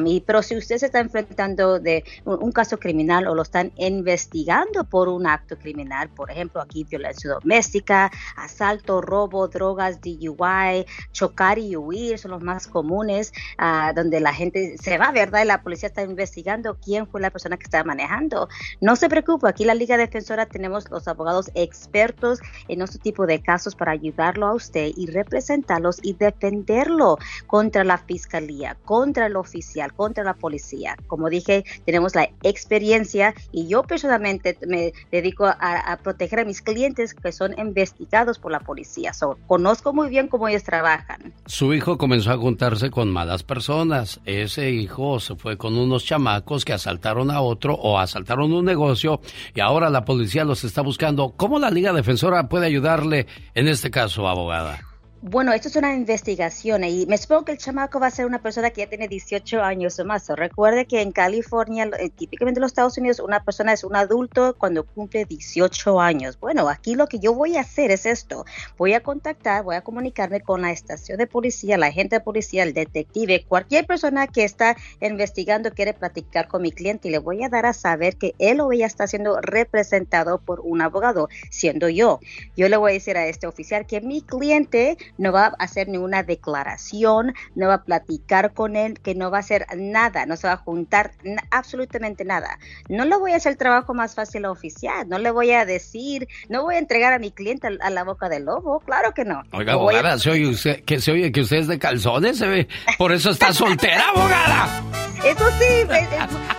y, 0.05 0.21
pero 0.21 0.43
si 0.43 0.57
usted 0.57 0.79
se 0.79 0.87
está 0.87 1.01
enfrentando 1.01 1.81
de 1.81 2.05
un, 2.25 2.53
caso 2.53 2.79
criminal 2.79 3.27
o 3.27 3.35
lo 3.35 3.43
están 3.43 3.73
investigando 3.77 4.85
por 4.85 5.09
un 5.09 5.27
acto 5.27 5.59
criminal, 5.59 6.09
por 6.11 6.31
ejemplo, 6.31 6.61
aquí 6.61 6.85
violencia 6.85 7.31
doméstica, 7.31 8.13
asalto, 8.37 9.01
robo, 9.01 9.49
drogas, 9.49 10.01
DUI, 10.01 10.87
chocar 11.11 11.59
y 11.59 11.75
huir 11.77 12.17
son 12.19 12.31
los 12.31 12.43
más 12.43 12.69
comunes. 12.69 13.33
Uh, 13.59 13.88
donde 13.93 14.21
la 14.21 14.33
gente 14.33 14.77
se 14.79 14.99
va, 14.99 15.13
¿verdad? 15.13 15.43
Y 15.43 15.47
la 15.47 15.63
policía 15.63 15.89
está 15.89 16.03
investigando 16.03 16.79
quién 16.83 17.07
fue 17.07 17.21
la 17.21 17.31
persona 17.31 17.57
que 17.57 17.65
estaba 17.65 17.85
manejando. 17.85 18.49
No 18.81 18.97
se 18.97 19.09
preocupe, 19.09 19.49
aquí 19.49 19.65
la 19.65 19.75
Liga 19.75 19.97
Defensora 19.97 20.47
tenemos 20.47 20.91
los 20.91 21.09
abogados 21.09 21.51
expertos 21.55 22.41
en 22.69 22.83
este 22.83 22.99
tipo 22.99 23.27
de 23.27 23.41
casos 23.41 23.75
para 23.75 23.93
ayudarlo 23.93 24.47
a 24.47 24.55
usted 24.55 24.91
y 24.97 25.07
representarlos 25.07 25.99
y 26.03 26.15
defenderlo 26.15 27.19
contra 27.47 27.85
la 27.85 27.99
fiscalía, 27.99 28.77
contra 28.85 29.27
el 29.27 29.37
oficial, 29.37 29.93
contra 29.95 30.25
la 30.25 30.35
policía. 30.35 30.97
Como 31.07 31.29
dije, 31.29 31.65
tenemos 31.85 32.15
la 32.15 32.29
experiencia 32.43 33.35
y 33.53 33.69
yo 33.69 33.83
personalmente 33.83 34.59
me 34.67 34.93
dedico 35.11 35.47
a, 35.47 35.99
proteger 36.03 36.41
a 36.41 36.45
mis 36.45 36.63
clientes 36.63 37.15
que 37.15 37.33
son 37.33 37.59
investigados 37.59 38.39
por 38.39 38.53
la 38.53 38.61
policía. 38.61 39.13
conozco 39.47 39.93
muy 39.93 40.09
bien 40.09 40.29
cómo 40.29 40.49
ellos 40.49 40.65
trabajan. 40.65 41.33
Su 41.47 41.73
hijo 41.75 41.99
comenzó 41.99 42.33
a 42.33 42.37
juntarse 42.37 42.91
con 42.91 43.11
malas 43.11 43.43
personas 43.43 43.78
ese 44.25 44.71
hijo 44.71 45.21
se 45.21 45.37
fue 45.37 45.57
con 45.57 45.77
unos 45.77 46.05
chamacos 46.05 46.65
que 46.65 46.73
asaltaron 46.73 47.31
a 47.31 47.41
otro 47.41 47.75
o 47.75 47.99
asaltaron 47.99 48.53
un 48.53 48.65
negocio 48.65 49.21
y 49.55 49.61
ahora 49.61 49.91
la 49.91 50.05
policía 50.05 50.45
los 50.45 50.65
está 50.65 50.83
buscando. 50.83 51.35
¿Cómo 51.37 51.59
la 51.59 51.71
Liga 51.71 51.93
Defensora 51.93 52.49
puede 52.49 52.67
ayudarle 52.67 53.27
en 53.55 53.69
este 53.69 53.91
caso, 53.91 54.29
abogada? 54.29 54.88
Bueno, 55.21 55.53
esto 55.53 55.67
es 55.67 55.75
una 55.75 55.97
investigación 55.97 56.85
y 56.85 57.05
me 57.07 57.19
supongo 57.19 57.47
que 57.47 57.51
el 57.51 57.59
chamaco 57.59 57.99
va 57.99 58.07
a 58.07 58.11
ser 58.13 58.25
una 58.25 58.41
persona 58.41 58.71
que 58.71 58.83
ya 58.83 58.89
tiene 58.89 59.09
18 59.09 59.61
años 59.61 59.99
o 59.99 60.05
más. 60.05 60.29
recuerde 60.29 60.87
que 60.87 61.01
en 61.01 61.11
California, 61.11 61.91
eh, 61.99 62.09
típicamente 62.09 62.59
en 62.59 62.63
los 62.63 62.71
Estados 62.71 62.97
Unidos, 62.99 63.19
una 63.19 63.43
persona 63.43 63.73
es 63.73 63.83
un 63.83 63.97
adulto 63.97 64.55
cuando 64.57 64.87
cumple 64.87 65.25
18 65.25 66.01
años. 66.01 66.39
Bueno, 66.39 66.69
aquí 66.69 66.95
lo 66.95 67.09
que 67.09 67.19
yo 67.19 67.35
voy 67.35 67.57
a 67.57 67.63
hacer 67.63 67.91
es 67.91 68.07
esto. 68.07 68.45
Voy 68.77 68.95
a 68.95 69.03
contactar, 69.03 69.65
voy 69.65 69.75
a 69.75 69.81
comunicarme 69.81 70.41
con 70.41 70.63
la 70.63 70.71
estación 70.71 71.19
de 71.19 71.27
policía, 71.27 71.77
la 71.79 71.87
agente 71.89 72.15
de 72.15 72.21
policía, 72.21 72.63
el 72.63 72.73
detective, 72.73 73.45
cualquier 73.45 73.87
persona 73.87 74.29
que 74.29 74.45
está 74.45 74.77
investigando 75.01 75.73
quiere 75.73 75.95
platicar 75.95 76.47
con 76.47 76.63
mi 76.63 76.71
cliente 76.71 77.09
y 77.09 77.11
le 77.11 77.19
voy 77.19 77.43
a 77.43 77.49
dar 77.49 77.67
a 77.67 77.73
saber 77.73 78.17
que 78.19 78.37
él 78.39 78.61
o 78.61 78.71
ella 78.71 78.87
está 78.87 79.09
siendo 79.09 79.41
representado 79.41 80.39
por 80.39 80.61
un 80.61 80.81
abogado, 80.81 81.29
siendo 81.51 81.89
yo. 81.89 82.21
Yo 82.57 82.69
le 82.69 82.77
voy 82.77 82.93
a 82.93 82.95
decir 82.95 83.17
a 83.17 83.27
este 83.27 83.49
oficial 83.49 83.85
que 83.85 84.01
mi 84.01 84.23
cliente 84.23 84.97
no 85.17 85.33
va 85.33 85.47
a 85.47 85.65
hacer 85.65 85.89
ninguna 85.89 86.23
declaración, 86.23 87.35
no 87.55 87.69
va 87.69 87.75
a 87.75 87.85
platicar 87.85 88.53
con 88.53 88.77
él, 88.77 89.01
que 89.01 89.15
no 89.15 89.31
va 89.31 89.39
a 89.39 89.41
hacer 89.41 89.67
nada, 89.77 90.27
no 90.27 90.37
se 90.37 90.47
va 90.47 90.55
a 90.55 90.57
juntar 90.59 91.13
absolutamente 91.51 92.25
nada. 92.25 92.59
No 92.89 93.05
le 93.05 93.17
voy 93.17 93.33
a 93.33 93.37
hacer 93.37 93.53
el 93.53 93.59
trabajo 93.59 93.95
más 93.95 94.15
fácil 94.15 94.45
a 94.45 94.51
oficial, 94.51 95.09
no 95.09 95.19
le 95.19 95.31
voy 95.31 95.53
a 95.53 95.65
decir, 95.65 96.29
no 96.49 96.63
voy 96.63 96.77
a 96.77 96.79
entregar 96.79 97.13
a 97.13 97.19
mi 97.19 97.31
cliente 97.31 97.69
a, 97.81 97.91
la 97.91 98.05
boca 98.05 98.29
del 98.29 98.45
lobo, 98.45 98.81
claro 98.81 99.13
que 99.15 99.25
no. 99.25 99.43
Oiga, 99.53 99.75
abogada, 99.75 100.19
se, 100.19 100.31
oye 100.31 100.55
que, 100.85 101.01
se 101.01 101.13
oye 101.13 101.33
que 101.33 101.41
usted 101.41 101.59
es 101.59 101.67
de 101.67 101.79
calzones, 101.79 102.39
se 102.39 102.47
ve, 102.47 102.69
por 102.99 103.13
eso 103.13 103.31
está 103.31 103.53
soltera, 103.53 104.11
abogada. 104.11 105.08
Eso 105.25 105.45
sí, 105.59 105.65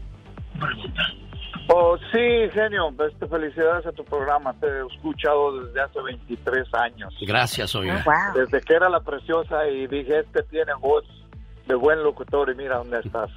Pregunta. 0.58 1.02
Oh, 1.68 1.98
sí, 2.10 2.48
genio. 2.54 2.94
Este, 3.06 3.26
felicidades 3.26 3.84
a 3.84 3.92
tu 3.92 4.06
programa. 4.06 4.54
Te 4.54 4.66
he 4.66 4.86
escuchado 4.86 5.64
desde 5.64 5.82
hace 5.82 6.00
23 6.00 6.66
años. 6.74 7.14
Gracias, 7.26 7.74
oiga. 7.74 8.02
Desde 8.34 8.62
que 8.62 8.72
era 8.74 8.88
la 8.88 9.00
preciosa 9.00 9.68
y 9.68 9.86
dije, 9.86 10.20
este 10.20 10.42
tiene 10.44 10.72
voz 10.80 11.04
de 11.70 11.76
buen 11.76 12.02
locutor 12.02 12.50
y 12.50 12.54
mira 12.56 12.78
dónde 12.78 12.98
estás. 12.98 13.30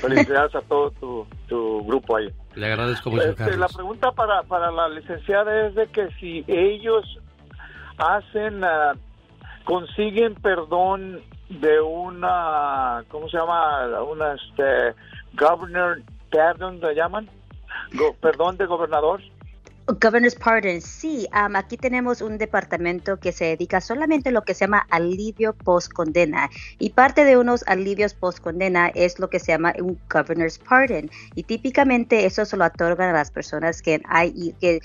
Felicidades 0.00 0.54
a 0.54 0.60
todo 0.60 0.90
tu, 0.92 1.26
tu 1.48 1.84
grupo 1.86 2.16
ahí. 2.16 2.28
Le 2.54 2.66
agradezco 2.66 3.10
mucho, 3.10 3.22
Este, 3.30 3.56
la 3.56 3.68
pregunta 3.68 4.12
para, 4.12 4.42
para 4.42 4.70
la 4.70 4.88
licenciada 4.90 5.66
es 5.66 5.74
de 5.74 5.86
que 5.86 6.08
si 6.20 6.44
ellos 6.46 7.04
hacen, 7.96 8.62
ah, 8.62 8.92
consiguen 9.64 10.34
perdón 10.34 11.20
de 11.48 11.80
una, 11.80 13.04
¿cómo 13.08 13.28
se 13.30 13.38
llama? 13.38 14.02
Una, 14.02 14.34
este, 14.34 14.94
governor, 15.32 16.02
pardon, 16.30 16.78
¿le 16.80 16.94
llaman? 16.94 17.28
Go- 17.94 18.14
perdón 18.20 18.58
de 18.58 18.66
gobernador. 18.66 19.22
Governor's 19.88 20.34
Pardon, 20.34 20.82
sí, 20.82 21.26
am, 21.32 21.56
aquí 21.56 21.78
tenemos 21.78 22.20
un 22.20 22.36
departamento 22.36 23.18
que 23.18 23.32
se 23.32 23.46
dedica 23.46 23.80
solamente 23.80 24.28
a 24.28 24.32
lo 24.32 24.42
que 24.42 24.52
se 24.52 24.66
llama 24.66 24.86
alivio 24.90 25.54
post 25.54 25.90
condena 25.90 26.50
y 26.78 26.90
parte 26.90 27.24
de 27.24 27.38
unos 27.38 27.64
alivios 27.66 28.12
post 28.12 28.40
condena 28.40 28.88
es 28.88 29.18
lo 29.18 29.30
que 29.30 29.38
se 29.38 29.52
llama 29.52 29.72
un 29.80 29.98
Governor's 30.10 30.58
Pardon 30.58 31.10
y 31.34 31.44
típicamente 31.44 32.26
eso 32.26 32.44
se 32.44 32.58
lo 32.58 32.66
otorgan 32.66 33.08
a 33.08 33.12
las 33.14 33.30
personas 33.30 33.80
que, 33.80 34.02
hay, 34.06 34.54
que 34.60 34.80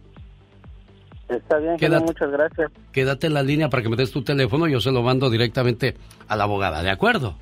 Está 1.29 1.59
bien, 1.59 1.77
Quédate. 1.77 2.05
muchas 2.05 2.31
gracias. 2.31 2.71
Quédate 2.93 3.27
en 3.27 3.35
la 3.35 3.43
línea 3.43 3.69
para 3.69 3.83
que 3.83 3.89
me 3.89 3.97
des 3.97 4.11
tu 4.11 4.23
teléfono, 4.23 4.67
yo 4.67 4.81
se 4.81 4.93
lo 4.93 5.03
mando 5.03 5.29
directamente 5.29 5.97
a 6.27 6.37
la 6.37 6.45
abogada, 6.45 6.83
¿de 6.83 6.91
acuerdo? 6.91 7.37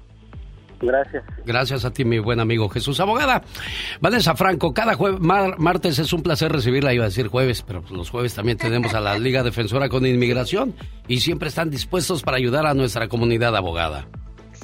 Gracias. 0.81 1.25
Gracias 1.45 1.85
a 1.85 1.91
ti, 1.93 2.05
mi 2.05 2.19
buen 2.19 2.39
amigo 2.41 2.69
Jesús. 2.69 3.01
Abogada, 3.01 3.43
Vanessa 4.01 4.35
Franco, 4.37 4.73
cada 4.75 4.95
jue- 4.95 5.19
mar- 5.19 5.59
martes 5.59 5.99
es 5.99 6.13
un 6.13 6.23
placer 6.23 6.53
recibirla, 6.53 6.93
iba 6.93 7.05
a 7.05 7.09
decir 7.09 7.29
jueves, 7.29 7.63
pero 7.63 7.83
los 7.91 8.11
jueves 8.11 8.35
también 8.35 8.59
tenemos 8.59 8.93
a 8.95 9.01
la 9.01 9.19
Liga 9.19 9.43
Defensora 9.43 9.89
con 9.89 10.05
Inmigración 10.07 10.75
y 11.09 11.21
siempre 11.21 11.49
están 11.49 11.71
dispuestos 11.71 12.23
para 12.23 12.37
ayudar 12.37 12.67
a 12.67 12.75
nuestra 12.75 13.09
comunidad 13.09 13.57
abogada. 13.57 14.07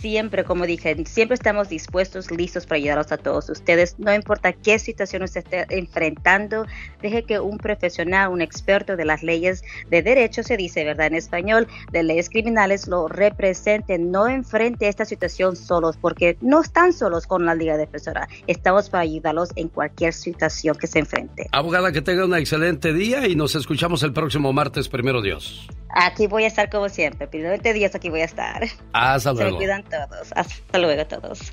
Siempre, 0.03 0.43
como 0.43 0.66
dije, 0.66 0.97
siempre 1.07 1.37
estamos 1.37 1.69
dispuestos, 1.69 2.29
listos 2.33 2.66
para 2.66 2.79
ayudaros 2.79 3.12
a 3.12 3.19
todos 3.19 3.49
ustedes. 3.49 3.95
No 4.01 4.12
importa 4.12 4.53
qué 4.53 4.81
situación 4.81 5.23
usted 5.23 5.45
esté 5.45 5.65
enfrentando, 5.79 6.66
deje 7.01 7.23
que 7.23 7.39
un 7.39 7.57
profesional, 7.57 8.33
un 8.33 8.43
experto 8.43 8.97
de 8.97 9.05
las 9.05 9.23
leyes 9.23 9.62
de 9.91 10.03
derecho, 10.03 10.43
se 10.43 10.57
dice, 10.57 10.83
¿verdad? 10.83 11.07
En 11.07 11.15
español, 11.15 11.69
de 11.93 12.03
leyes 12.03 12.31
criminales, 12.31 12.89
lo 12.89 13.07
represente. 13.07 13.97
No 13.97 14.27
enfrente 14.29 14.89
esta 14.89 15.05
situación 15.05 15.55
solos, 15.55 15.97
porque 15.97 16.37
no 16.41 16.62
están 16.62 16.93
solos 16.93 17.29
con 17.29 17.47
la 17.47 17.55
Liga 17.55 17.77
Defensora. 17.77 18.29
Estamos 18.49 18.91
para 18.91 19.03
ayudarlos 19.05 19.51
en 19.55 19.69
cualquier 19.69 20.15
situación 20.15 20.77
que 20.77 20.89
se 20.89 20.99
enfrente. 20.99 21.47
Abogada, 21.53 21.93
que 21.93 22.03
tenga 22.03 22.24
un 22.24 22.35
excelente 22.35 22.93
día 22.93 23.29
y 23.29 23.37
nos 23.37 23.55
escuchamos 23.55 24.03
el 24.03 24.12
próximo 24.12 24.53
martes, 24.53 24.89
primero 24.89 25.23
Dios. 25.23 25.69
Aquí 25.95 26.27
voy 26.27 26.45
a 26.45 26.47
estar 26.47 26.70
como 26.70 26.89
siempre. 26.89 27.27
Primeramente 27.29 27.74
Dios, 27.74 27.95
aquí 27.95 28.09
voy 28.09 28.23
a 28.23 28.24
estar. 28.24 28.62
Hasta 28.95 29.31
Se 29.31 29.35
me 29.37 29.43
luego. 29.43 29.59
cuidan 29.59 29.85
todos. 29.93 30.32
Hasta 30.35 30.78
luego 30.78 31.06
todos. 31.06 31.52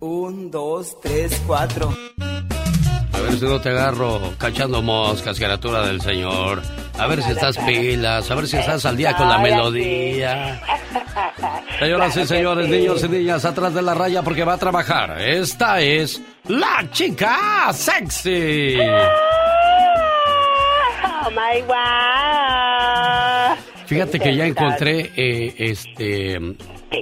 Un, 0.00 0.50
dos, 0.50 1.00
tres, 1.00 1.40
cuatro. 1.46 1.94
A 3.12 3.20
ver 3.20 3.38
si 3.38 3.44
no 3.44 3.60
te 3.60 3.70
agarro 3.70 4.34
cachando 4.38 4.82
moscas, 4.82 5.38
criatura 5.38 5.86
del 5.86 6.00
Señor. 6.00 6.62
A 6.98 7.06
ver 7.06 7.22
si 7.22 7.30
estás 7.30 7.56
pilas, 7.58 8.30
a 8.30 8.34
ver 8.34 8.46
si 8.46 8.56
estás 8.56 8.84
al 8.84 8.96
día 8.96 9.16
con 9.16 9.28
la 9.28 9.38
melodía. 9.38 10.60
Señoras 11.78 12.16
y 12.16 12.26
señores, 12.26 12.68
niños 12.68 13.02
y 13.04 13.08
niñas, 13.08 13.44
atrás 13.44 13.72
de 13.74 13.82
la 13.82 13.94
raya 13.94 14.22
porque 14.22 14.44
va 14.44 14.54
a 14.54 14.58
trabajar. 14.58 15.20
Esta 15.20 15.80
es 15.80 16.20
la 16.48 16.88
chica 16.90 17.72
sexy. 17.72 18.78
Oh 21.24 21.30
my 21.30 21.62
wow. 21.66 23.56
Fíjate 23.86 24.18
que 24.18 24.34
ya 24.34 24.46
encontré 24.46 25.12
eh, 25.16 25.54
este 25.58 26.38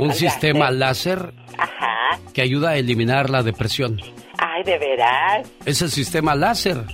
un 0.00 0.12
sistema 0.12 0.70
láser 0.70 1.32
Ajá. 1.58 2.18
que 2.32 2.42
ayuda 2.42 2.70
a 2.70 2.76
eliminar 2.76 3.30
la 3.30 3.42
depresión. 3.42 4.00
Ay, 4.38 4.62
de 4.64 4.78
veras. 4.78 5.48
Es 5.64 5.82
el 5.82 5.90
sistema 5.90 6.34
láser. 6.34 6.84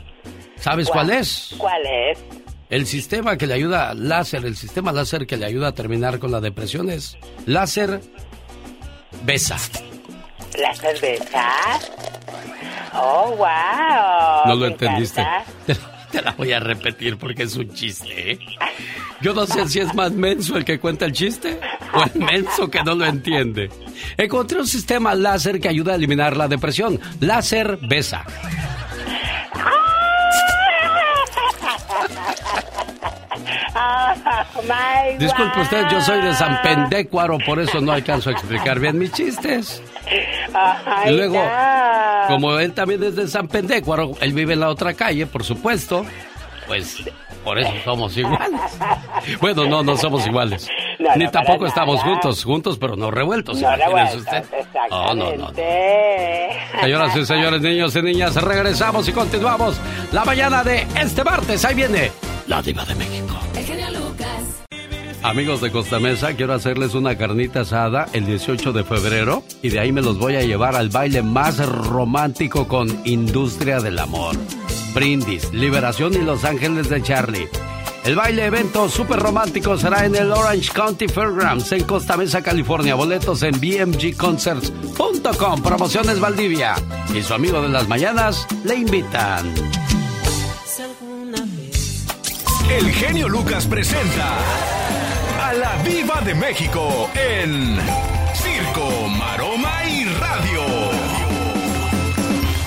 ¿Sabes 0.57 0.89
cuál 0.91 1.11
es? 1.11 1.55
¿Cuál 1.59 1.83
es? 1.87 2.19
El 2.69 2.87
sistema 2.87 3.37
que 3.37 3.47
le 3.47 3.55
ayuda, 3.55 3.95
láser, 3.95 4.45
el 4.45 4.57
sistema 4.57 4.93
láser 4.93 5.27
que 5.27 5.37
le 5.37 5.47
ayuda 5.47 5.69
a 5.69 5.73
terminar 5.73 6.19
con 6.19 6.31
la 6.31 6.41
depresión 6.41 6.89
es 6.91 7.17
láser 7.47 8.01
besa. 9.25 9.57
¿La 10.59 10.75
cerveza? 10.75 11.49
Oh, 12.95 13.35
wow. 13.37 14.47
No 14.47 14.55
lo 14.55 14.67
entendiste. 14.67 15.25
Te, 15.67 15.75
te 16.11 16.23
la 16.23 16.33
voy 16.33 16.53
a 16.53 16.61
repetir 16.61 17.17
porque 17.19 17.45
es 17.45 17.57
un 17.57 17.73
chiste. 17.73 18.33
¿eh? 18.33 18.39
Yo 19.21 19.33
no 19.35 19.47
sé 19.47 19.69
si 19.69 19.81
es 19.81 19.95
más 19.95 20.13
menso 20.13 20.57
el 20.57 20.65
que 20.65 20.79
cuenta 20.81 21.05
el 21.05 21.13
chiste 21.13 21.59
o 21.95 22.05
el 22.05 22.21
menso 22.21 22.71
que 22.71 22.83
no 22.83 22.95
lo 22.95 23.07
entiende. 23.07 23.71
Encontré 24.17 24.61
un 24.61 24.67
sistema 24.67 25.15
láser 25.15 25.61
que 25.61 25.69
ayuda 25.69 25.93
a 25.93 25.97
eliminar 25.97 26.37
la 26.37 26.49
depresión. 26.49 27.01
Láser 27.21 27.79
besa. 27.83 28.25
Oh, 33.75 34.13
Disculpe 35.19 35.61
usted, 35.61 35.87
yo 35.91 36.01
soy 36.01 36.21
de 36.23 36.35
San 36.35 36.61
Pendécuaro, 36.63 37.39
por 37.39 37.59
eso 37.61 37.81
no 37.81 37.93
alcanzo 37.93 38.31
a 38.31 38.33
explicar 38.33 38.79
bien 38.79 38.99
mis 38.99 39.13
chistes. 39.13 39.83
Y 41.07 41.11
luego, 41.11 41.43
no. 41.43 42.29
como 42.29 42.59
él 42.59 42.73
también 42.73 43.03
es 43.03 43.17
de 43.17 43.29
San 43.29 43.49
Pendécuaro, 43.49 44.13
él 44.21 44.33
vive 44.33 44.55
en 44.55 44.61
la 44.61 44.69
otra 44.69 44.95
calle, 44.95 45.27
por 45.27 45.45
supuesto, 45.45 46.05
pues 46.67 47.03
por 47.45 47.59
eso 47.59 47.73
somos 47.85 48.17
iguales. 48.17 48.61
Bueno, 49.41 49.67
no, 49.67 49.83
no 49.83 49.97
somos 49.97 50.27
iguales. 50.27 50.69
No, 51.01 51.17
Ni 51.17 51.25
no, 51.25 51.31
tampoco 51.31 51.67
estamos 51.67 51.97
nada. 51.97 52.09
juntos, 52.11 52.45
juntos, 52.45 52.79
pero 52.79 52.95
no 52.95 53.11
revueltos, 53.11 53.57
No, 53.61 53.63
imagínese 53.75 53.87
revueltos, 53.87 54.17
usted. 54.21 54.45
No, 54.91 55.15
no, 55.15 55.37
no. 55.37 55.53
Señoras 56.83 57.17
y 57.17 57.25
señores, 57.27 57.63
niños 57.63 57.97
y 57.97 58.03
niñas, 58.03 58.35
regresamos 58.37 59.09
y 59.09 59.13
continuamos 59.13 59.81
la 60.13 60.25
mañana 60.25 60.63
de 60.63 60.87
este 61.01 61.25
martes. 61.25 61.65
Ahí 61.65 61.75
viene 61.75 62.13
la 62.47 62.61
diva 62.63 62.85
de 62.85 62.95
México. 62.95 63.35
El 63.57 63.65
genio 63.65 63.87
Lucas. 63.91 64.27
Amigos 65.23 65.61
de 65.61 65.71
Costa 65.71 65.99
Mesa, 66.01 66.35
quiero 66.35 66.55
hacerles 66.55 66.95
una 66.95 67.17
carnita 67.17 67.61
asada 67.61 68.07
el 68.15 68.25
18 68.25 68.73
de 68.73 68.85
febrero 68.85 69.43
y 69.63 69.69
de 69.69 69.79
ahí 69.81 69.93
me 69.93 70.01
los 70.01 70.19
voy 70.19 70.37
a 70.37 70.43
llevar 70.43 70.77
al 70.77 70.89
baile 70.89 71.23
más 71.23 71.59
romántico 71.67 72.67
con 72.67 72.89
Industria 73.07 73.81
del 73.81 73.99
Amor. 73.99 74.35
Brindis, 74.95 75.53
Liberación 75.53 76.15
y 76.15 76.19
Los 76.25 76.45
Ángeles 76.45 76.89
de 76.89 77.03
Charlie. 77.03 77.49
El 78.05 78.17
baile 78.17 78.47
evento 78.47 78.89
super 78.89 79.19
romántico 79.19 79.77
será 79.77 80.07
en 80.07 80.17
el 80.17 80.33
Orange 80.33 80.73
County 80.73 81.07
Fairgrounds 81.07 81.71
en 81.73 81.85
Costa 81.85 82.17
Mesa, 82.17 82.43
California. 82.43 82.95
Boletos 82.95 83.43
en 83.43 83.61
bmgconcerts.com. 83.61 85.63
Promociones 85.63 86.19
Valdivia. 86.19 86.77
Y 87.15 87.23
su 87.23 87.35
amigo 87.35 87.61
de 87.61 87.69
las 87.69 87.87
mañanas 87.89 88.47
le 88.65 88.77
invitan. 88.77 89.53
El 92.71 92.91
genio 92.93 93.29
Lucas 93.29 93.67
presenta 93.67 94.39
a 95.43 95.53
la 95.53 95.77
Viva 95.83 96.23
de 96.23 96.35
México 96.35 97.11
en 97.15 97.77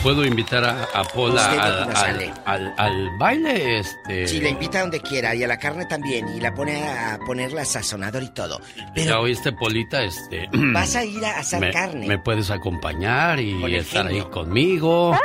¿Puedo 0.04 0.26
invitar 0.26 0.66
a, 0.66 0.84
a 0.94 1.04
Pola 1.06 1.50
al, 1.52 1.58
no 1.86 1.90
al- 1.92 1.96
sale. 1.96 2.34
al- 2.46 2.74
al 2.78 3.10
baile? 3.18 3.80
Este... 3.80 4.28
Sí, 4.28 4.42
la 4.42 4.50
invita 4.50 4.82
donde 4.82 5.00
quiera 5.00 5.34
y 5.34 5.44
a 5.44 5.48
la 5.48 5.58
carne 5.58 5.86
también 5.86 6.28
y 6.36 6.42
la 6.42 6.54
pone 6.54 6.86
a 6.90 7.18
ponerla 7.26 7.64
sazonador 7.64 8.22
y 8.22 8.30
todo. 8.30 8.60
Ya 8.96 9.20
oíste, 9.20 9.54
Polita, 9.54 10.04
este... 10.04 10.50
Vas 10.54 10.98
a 10.98 11.06
ir 11.06 11.24
a 11.24 11.40
asar 11.40 11.62
me, 11.62 11.72
carne. 11.72 12.06
me 12.06 12.20
puedes 12.20 12.52
acompañar 12.52 13.40
y 13.40 13.76
estar 13.76 14.06
ahí 14.08 14.22
conmigo. 14.24 15.18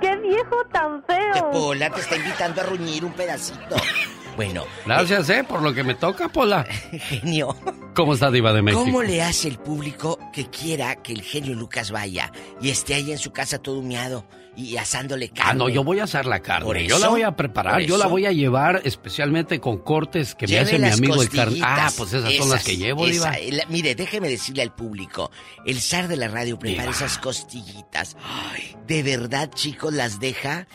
¡Qué 0.00 0.16
viejo 0.18 0.56
tan 0.72 1.02
feo! 1.04 1.32
Que 1.34 1.42
Pola 1.58 1.90
te 1.90 2.00
está 2.00 2.14
invitando 2.16 2.60
a 2.60 2.64
ruñir 2.64 3.04
un 3.04 3.12
pedacito. 3.12 3.74
Bueno, 4.36 4.64
Gracias, 4.84 5.30
¿eh? 5.30 5.44
Por 5.44 5.62
lo 5.62 5.72
que 5.74 5.82
me 5.82 5.94
toca, 5.94 6.28
Pola. 6.28 6.64
genio. 7.08 7.56
¿Cómo 7.94 8.12
está 8.12 8.30
Diva 8.30 8.52
de 8.52 8.60
México? 8.60 8.84
¿Cómo 8.84 9.02
le 9.02 9.22
hace 9.22 9.48
el 9.48 9.58
público 9.58 10.18
que 10.32 10.50
quiera 10.50 10.96
que 10.96 11.12
el 11.14 11.22
genio 11.22 11.54
Lucas 11.54 11.90
vaya 11.90 12.30
y 12.60 12.68
esté 12.68 12.94
ahí 12.94 13.10
en 13.10 13.18
su 13.18 13.32
casa 13.32 13.58
todo 13.58 13.78
humeado 13.78 14.26
y 14.54 14.76
asándole 14.76 15.30
carne? 15.30 15.52
Ah, 15.52 15.54
no, 15.54 15.70
yo 15.70 15.82
voy 15.82 16.00
a 16.00 16.04
hacer 16.04 16.26
la 16.26 16.36
Por 16.38 16.46
carne. 16.46 16.86
Yo 16.86 16.96
eso, 16.96 17.04
la 17.06 17.08
voy 17.08 17.22
a 17.22 17.34
preparar. 17.34 17.74
por 17.74 17.82
Yo 17.82 17.96
la 17.96 18.06
voy 18.06 18.26
a 18.26 18.32
llevar 18.32 18.82
especialmente 18.84 19.58
con 19.60 19.78
cortes 19.78 20.34
que 20.34 20.46
me 20.46 20.58
hace 20.58 20.78
mi 20.78 20.88
amigo 20.88 21.22
el 21.22 21.30
carne. 21.30 21.58
Ah, 21.62 21.90
pues 21.96 22.12
esas, 22.12 22.34
son 22.34 22.50
las 22.50 22.62
que 22.62 22.76
llevo, 22.76 23.06
esa, 23.06 23.30
Diva. 23.30 23.62
mire, 23.70 23.94
déjeme 23.94 24.28
decirle 24.28 24.60
al 24.62 24.74
público, 24.74 25.30
el 25.64 25.80
zar 25.80 26.08
de 26.08 26.18
la 26.18 26.28
radio 26.28 26.58
prepara 26.58 26.90
Diva. 26.90 26.94
esas 26.94 27.16
costillitas. 27.16 28.18
Ay, 28.52 28.76
de 28.86 29.02
verdad, 29.02 29.50
chicos, 29.54 29.94
las 29.94 30.20
deja. 30.20 30.66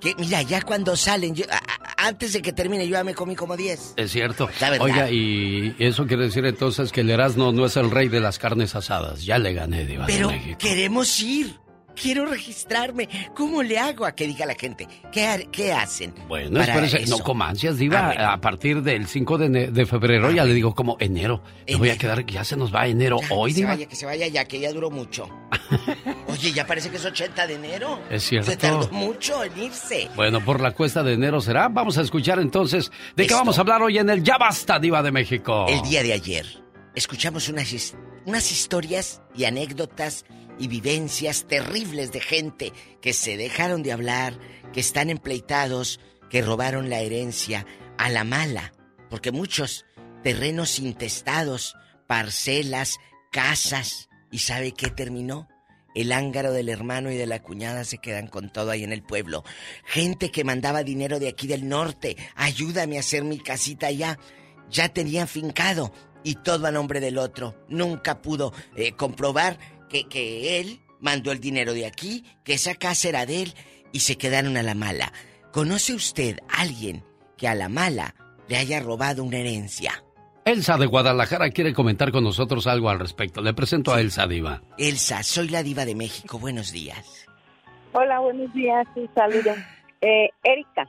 Que 0.00 0.14
mira, 0.16 0.40
ya 0.42 0.62
cuando 0.62 0.96
salen, 0.96 1.34
yo- 1.34 1.44
a- 1.50 2.06
antes 2.08 2.32
de 2.32 2.40
que 2.42 2.52
termine, 2.52 2.86
yo 2.88 2.92
ya 2.92 3.04
me 3.04 3.14
comí 3.14 3.36
como 3.36 3.56
10. 3.56 3.94
Es 3.96 4.10
cierto. 4.10 4.48
La 4.60 4.70
verdad. 4.70 4.84
Oiga, 4.86 5.10
y 5.10 5.76
eso 5.78 6.06
quiere 6.06 6.24
decir 6.24 6.44
entonces 6.46 6.90
que 6.92 7.02
el 7.02 7.10
Erasmo 7.10 7.52
no 7.52 7.66
es 7.66 7.76
el 7.76 7.90
rey 7.90 8.08
de 8.08 8.20
las 8.20 8.38
carnes 8.38 8.74
asadas. 8.74 9.24
Ya 9.24 9.38
le 9.38 9.52
gané, 9.52 9.84
Diva 9.84 10.06
Pero 10.06 10.28
de 10.28 10.36
México. 10.36 10.58
queremos 10.58 11.20
ir. 11.20 11.60
Quiero 12.00 12.24
registrarme. 12.24 13.08
¿Cómo 13.34 13.62
le 13.62 13.78
hago 13.78 14.06
a 14.06 14.12
que 14.12 14.26
diga 14.26 14.46
la 14.46 14.54
gente? 14.54 14.88
¿Qué, 15.12 15.48
qué 15.52 15.72
hacen? 15.72 16.14
Bueno, 16.28 16.52
para 16.60 16.64
espérese, 16.86 17.02
eso? 17.02 17.18
no 17.18 17.24
coma 17.24 17.48
ansias, 17.50 17.76
Diva. 17.76 17.98
Ah, 17.98 18.06
bueno. 18.14 18.30
A 18.30 18.40
partir 18.40 18.80
del 18.82 19.06
5 19.06 19.36
de, 19.36 19.48
de 19.70 19.86
febrero, 19.86 20.30
ya 20.30 20.44
le 20.46 20.54
digo 20.54 20.74
como 20.74 20.96
enero. 20.98 21.42
Me 21.68 21.74
voy 21.76 21.90
a 21.90 21.98
quedar, 21.98 22.24
ya 22.24 22.42
se 22.44 22.56
nos 22.56 22.72
va 22.74 22.86
enero 22.86 23.18
hoy, 23.28 23.52
que 23.52 23.58
se 23.58 23.64
vaya, 23.66 23.86
que 23.86 23.96
se 23.96 24.06
vaya 24.06 24.28
ya, 24.28 24.44
que 24.46 24.60
ya 24.60 24.72
duró 24.72 24.90
mucho. 24.90 25.28
Oye, 26.40 26.52
ya 26.52 26.66
parece 26.66 26.88
que 26.90 26.96
es 26.96 27.04
80 27.04 27.46
de 27.46 27.54
enero. 27.54 28.02
Es 28.10 28.22
cierto. 28.24 28.50
Se 28.50 28.56
tardó 28.56 28.88
mucho 28.90 29.44
en 29.44 29.58
irse. 29.58 30.08
Bueno, 30.16 30.42
por 30.44 30.60
la 30.60 30.72
cuesta 30.72 31.02
de 31.02 31.12
enero 31.12 31.40
será. 31.40 31.68
Vamos 31.68 31.98
a 31.98 32.02
escuchar 32.02 32.38
entonces 32.38 32.90
de 33.14 33.24
qué 33.24 33.24
Esto. 33.24 33.36
vamos 33.36 33.58
a 33.58 33.60
hablar 33.60 33.82
hoy 33.82 33.98
en 33.98 34.08
el 34.08 34.22
Ya 34.22 34.38
Basta, 34.38 34.78
Diva 34.78 35.02
de 35.02 35.12
México. 35.12 35.66
El 35.68 35.82
día 35.82 36.02
de 36.02 36.12
ayer 36.14 36.46
escuchamos 36.94 37.48
unas, 37.48 37.70
his- 37.72 37.94
unas 38.24 38.50
historias 38.50 39.20
y 39.36 39.44
anécdotas 39.44 40.24
y 40.58 40.68
vivencias 40.68 41.46
terribles 41.46 42.10
de 42.12 42.20
gente 42.20 42.72
que 43.02 43.12
se 43.12 43.36
dejaron 43.36 43.82
de 43.82 43.92
hablar, 43.92 44.34
que 44.72 44.80
están 44.80 45.10
empleitados, 45.10 46.00
que 46.30 46.40
robaron 46.42 46.88
la 46.90 47.00
herencia 47.00 47.66
a 47.98 48.08
la 48.08 48.24
mala, 48.24 48.72
porque 49.10 49.30
muchos 49.30 49.84
terrenos 50.22 50.78
intestados, 50.78 51.74
parcelas, 52.06 52.98
casas, 53.30 54.08
¿y 54.30 54.38
sabe 54.38 54.72
qué 54.72 54.88
terminó? 54.90 55.48
El 55.94 56.12
ángaro 56.12 56.52
del 56.52 56.68
hermano 56.68 57.10
y 57.10 57.16
de 57.16 57.26
la 57.26 57.42
cuñada 57.42 57.84
se 57.84 57.98
quedan 57.98 58.28
con 58.28 58.50
todo 58.50 58.70
ahí 58.70 58.84
en 58.84 58.92
el 58.92 59.02
pueblo. 59.02 59.44
Gente 59.84 60.30
que 60.30 60.44
mandaba 60.44 60.84
dinero 60.84 61.18
de 61.18 61.28
aquí 61.28 61.46
del 61.46 61.68
norte, 61.68 62.16
ayúdame 62.36 62.96
a 62.96 63.00
hacer 63.00 63.24
mi 63.24 63.38
casita 63.38 63.88
allá. 63.88 64.18
Ya 64.70 64.88
tenían 64.88 65.26
fincado 65.26 65.92
y 66.22 66.36
todo 66.36 66.66
a 66.66 66.70
nombre 66.70 67.00
del 67.00 67.18
otro. 67.18 67.56
Nunca 67.68 68.22
pudo 68.22 68.52
eh, 68.76 68.92
comprobar 68.92 69.58
que, 69.88 70.08
que 70.08 70.60
él 70.60 70.80
mandó 71.00 71.32
el 71.32 71.40
dinero 71.40 71.72
de 71.72 71.86
aquí, 71.86 72.24
que 72.44 72.54
esa 72.54 72.74
casa 72.74 73.08
era 73.08 73.26
de 73.26 73.42
él 73.42 73.54
y 73.92 74.00
se 74.00 74.16
quedaron 74.16 74.56
a 74.56 74.62
la 74.62 74.74
mala. 74.74 75.12
¿Conoce 75.52 75.94
usted 75.94 76.38
alguien 76.48 77.04
que 77.36 77.48
a 77.48 77.54
la 77.56 77.68
mala 77.68 78.14
le 78.48 78.56
haya 78.56 78.78
robado 78.78 79.24
una 79.24 79.38
herencia? 79.38 80.04
Elsa 80.44 80.76
de 80.78 80.86
Guadalajara 80.86 81.50
quiere 81.50 81.72
comentar 81.72 82.10
con 82.10 82.24
nosotros 82.24 82.66
algo 82.66 82.88
al 82.90 82.98
respecto. 82.98 83.40
Le 83.42 83.52
presento 83.54 83.92
a 83.92 84.00
Elsa 84.00 84.26
Diva. 84.26 84.62
Elsa, 84.78 85.22
soy 85.22 85.48
la 85.48 85.62
diva 85.62 85.84
de 85.84 85.94
México. 85.94 86.38
Buenos 86.38 86.72
días. 86.72 87.26
Hola, 87.92 88.20
buenos 88.20 88.52
días, 88.54 88.86
sí, 88.94 89.08
saludos. 89.14 89.56
Eh, 90.00 90.28
Erika. 90.42 90.88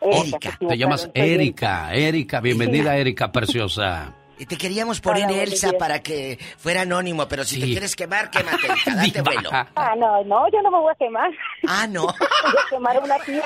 Erika. 0.00 0.58
Te 0.68 0.76
llamas 0.76 1.10
Erika. 1.14 1.94
Erika, 1.94 2.40
bienvenida 2.40 2.96
Erika, 2.96 3.32
preciosa. 3.32 4.14
Y 4.38 4.46
te 4.46 4.56
queríamos 4.56 5.00
poner 5.00 5.26
Hola, 5.26 5.42
Elsa 5.42 5.68
días. 5.70 5.78
para 5.78 6.00
que 6.02 6.38
fuera 6.58 6.82
anónimo, 6.82 7.28
pero 7.28 7.44
si 7.44 7.60
te 7.60 7.66
quieres 7.66 7.94
quemar, 7.96 8.28
quémate, 8.30 8.66
Erika, 8.66 8.94
date 8.96 9.10
Diva. 9.10 9.22
vuelo. 9.22 9.50
Ah, 9.52 9.94
no, 9.96 10.24
no, 10.24 10.50
yo 10.52 10.60
no 10.62 10.70
me 10.70 10.78
voy 10.78 10.92
a 10.92 10.96
quemar. 10.96 11.30
Ah, 11.66 11.86
no. 11.86 12.02
Voy 12.06 12.14
a 12.16 12.70
quemar 12.70 12.96
a 12.96 13.00
una 13.00 13.18
tía. 13.20 13.42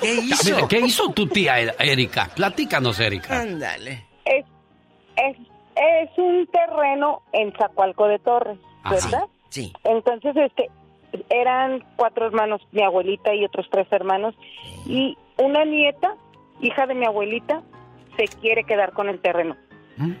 ¿Qué 0.00 0.20
Mira, 0.22 0.36
hizo? 0.36 0.68
¿Qué 0.68 0.80
hizo 0.80 1.10
tu 1.12 1.26
tía 1.26 1.58
Er- 1.60 1.74
Erika? 1.78 2.28
Platícanos, 2.34 3.00
Erika. 3.00 3.40
Ándale. 3.40 4.06
Es, 4.26 4.44
es, 5.16 5.36
es 5.76 6.18
un 6.18 6.46
terreno 6.48 7.22
en 7.32 7.52
Zacualco 7.56 8.06
de 8.08 8.18
Torres, 8.18 8.58
Ajá. 8.82 8.94
¿verdad? 8.94 9.24
Sí. 9.48 9.72
Entonces, 9.84 10.36
este, 10.36 10.70
eran 11.30 11.84
cuatro 11.96 12.26
hermanos, 12.26 12.60
mi 12.72 12.82
abuelita 12.82 13.34
y 13.34 13.44
otros 13.44 13.66
tres 13.70 13.86
hermanos, 13.90 14.34
y 14.86 15.16
una 15.38 15.64
nieta, 15.64 16.14
hija 16.60 16.86
de 16.86 16.94
mi 16.94 17.06
abuelita, 17.06 17.62
se 18.16 18.24
quiere 18.40 18.64
quedar 18.64 18.92
con 18.92 19.08
el 19.08 19.20
terreno. 19.20 19.56
¿Mm? 19.96 20.12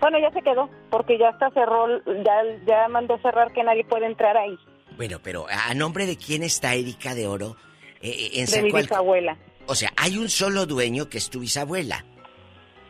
Bueno, 0.00 0.18
ya 0.20 0.30
se 0.30 0.42
quedó, 0.42 0.68
porque 0.90 1.18
ya 1.18 1.30
está 1.30 1.50
cerró, 1.50 1.86
ya, 2.06 2.42
ya 2.66 2.88
mandó 2.88 3.18
cerrar 3.18 3.52
que 3.52 3.64
nadie 3.64 3.84
puede 3.84 4.06
entrar 4.06 4.36
ahí, 4.36 4.56
Bueno, 4.96 5.18
pero 5.22 5.46
¿a 5.50 5.74
nombre 5.74 6.06
de 6.06 6.16
quién 6.16 6.42
está 6.44 6.74
Erika 6.74 7.14
de 7.16 7.26
Oro? 7.26 7.56
Eh, 8.00 8.10
eh, 8.10 8.30
en 8.40 8.46
de 8.46 8.62
mi 8.62 8.70
bisabuela, 8.70 9.36
O 9.66 9.74
sea, 9.74 9.90
hay 9.96 10.16
un 10.18 10.28
solo 10.28 10.66
dueño 10.66 11.08
que 11.08 11.18
es 11.18 11.30
tu 11.30 11.40
bisabuela. 11.40 12.04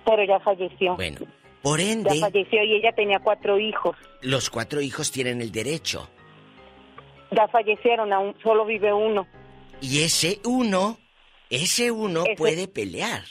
pero 0.04 0.22
ya 0.24 0.38
falleció. 0.40 0.96
Bueno, 0.96 1.20
por 1.62 1.80
Ya 1.80 1.92
ende, 1.92 2.20
falleció 2.20 2.62
y 2.64 2.74
ella 2.76 2.92
tenía 2.92 3.18
cuatro 3.20 3.58
hijos. 3.58 3.96
los 4.22 4.50
cuatro 4.50 4.80
hijos 4.80 5.10
tienen 5.12 5.40
el 5.40 5.50
derecho. 5.52 6.08
Ya 7.30 7.46
fallecieron, 7.48 8.12
aún 8.12 8.34
solo 8.42 8.64
vive 8.64 8.92
uno. 8.92 9.26
Y 9.80 10.02
ese 10.02 10.40
uno, 10.44 10.98
ese 11.50 11.90
uno 11.90 12.24
Ese- 12.24 12.36
puede 12.36 12.68
pelear. 12.68 13.22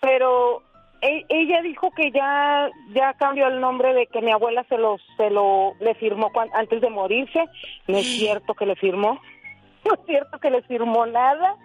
pero 0.00 0.62
e- 1.00 1.24
ella 1.28 1.60
dijo 1.62 1.90
que 1.90 2.10
ya 2.12 2.70
ya 2.94 3.14
cambió 3.14 3.46
el 3.48 3.60
nombre 3.60 3.92
de 3.94 4.06
que 4.06 4.20
mi 4.20 4.30
abuela 4.32 4.64
se 4.68 4.78
lo 4.78 4.96
se 5.16 5.30
lo 5.30 5.74
le 5.80 5.94
firmó 5.96 6.30
antes 6.54 6.80
de 6.80 6.88
morirse 6.90 7.44
no 7.88 7.98
es 7.98 8.06
cierto 8.18 8.54
que 8.54 8.66
le 8.66 8.76
firmó 8.76 9.20
no 9.84 9.94
es 9.94 10.00
cierto 10.06 10.38
que 10.40 10.50
le 10.50 10.62
firmó 10.62 11.04
nada 11.06 11.56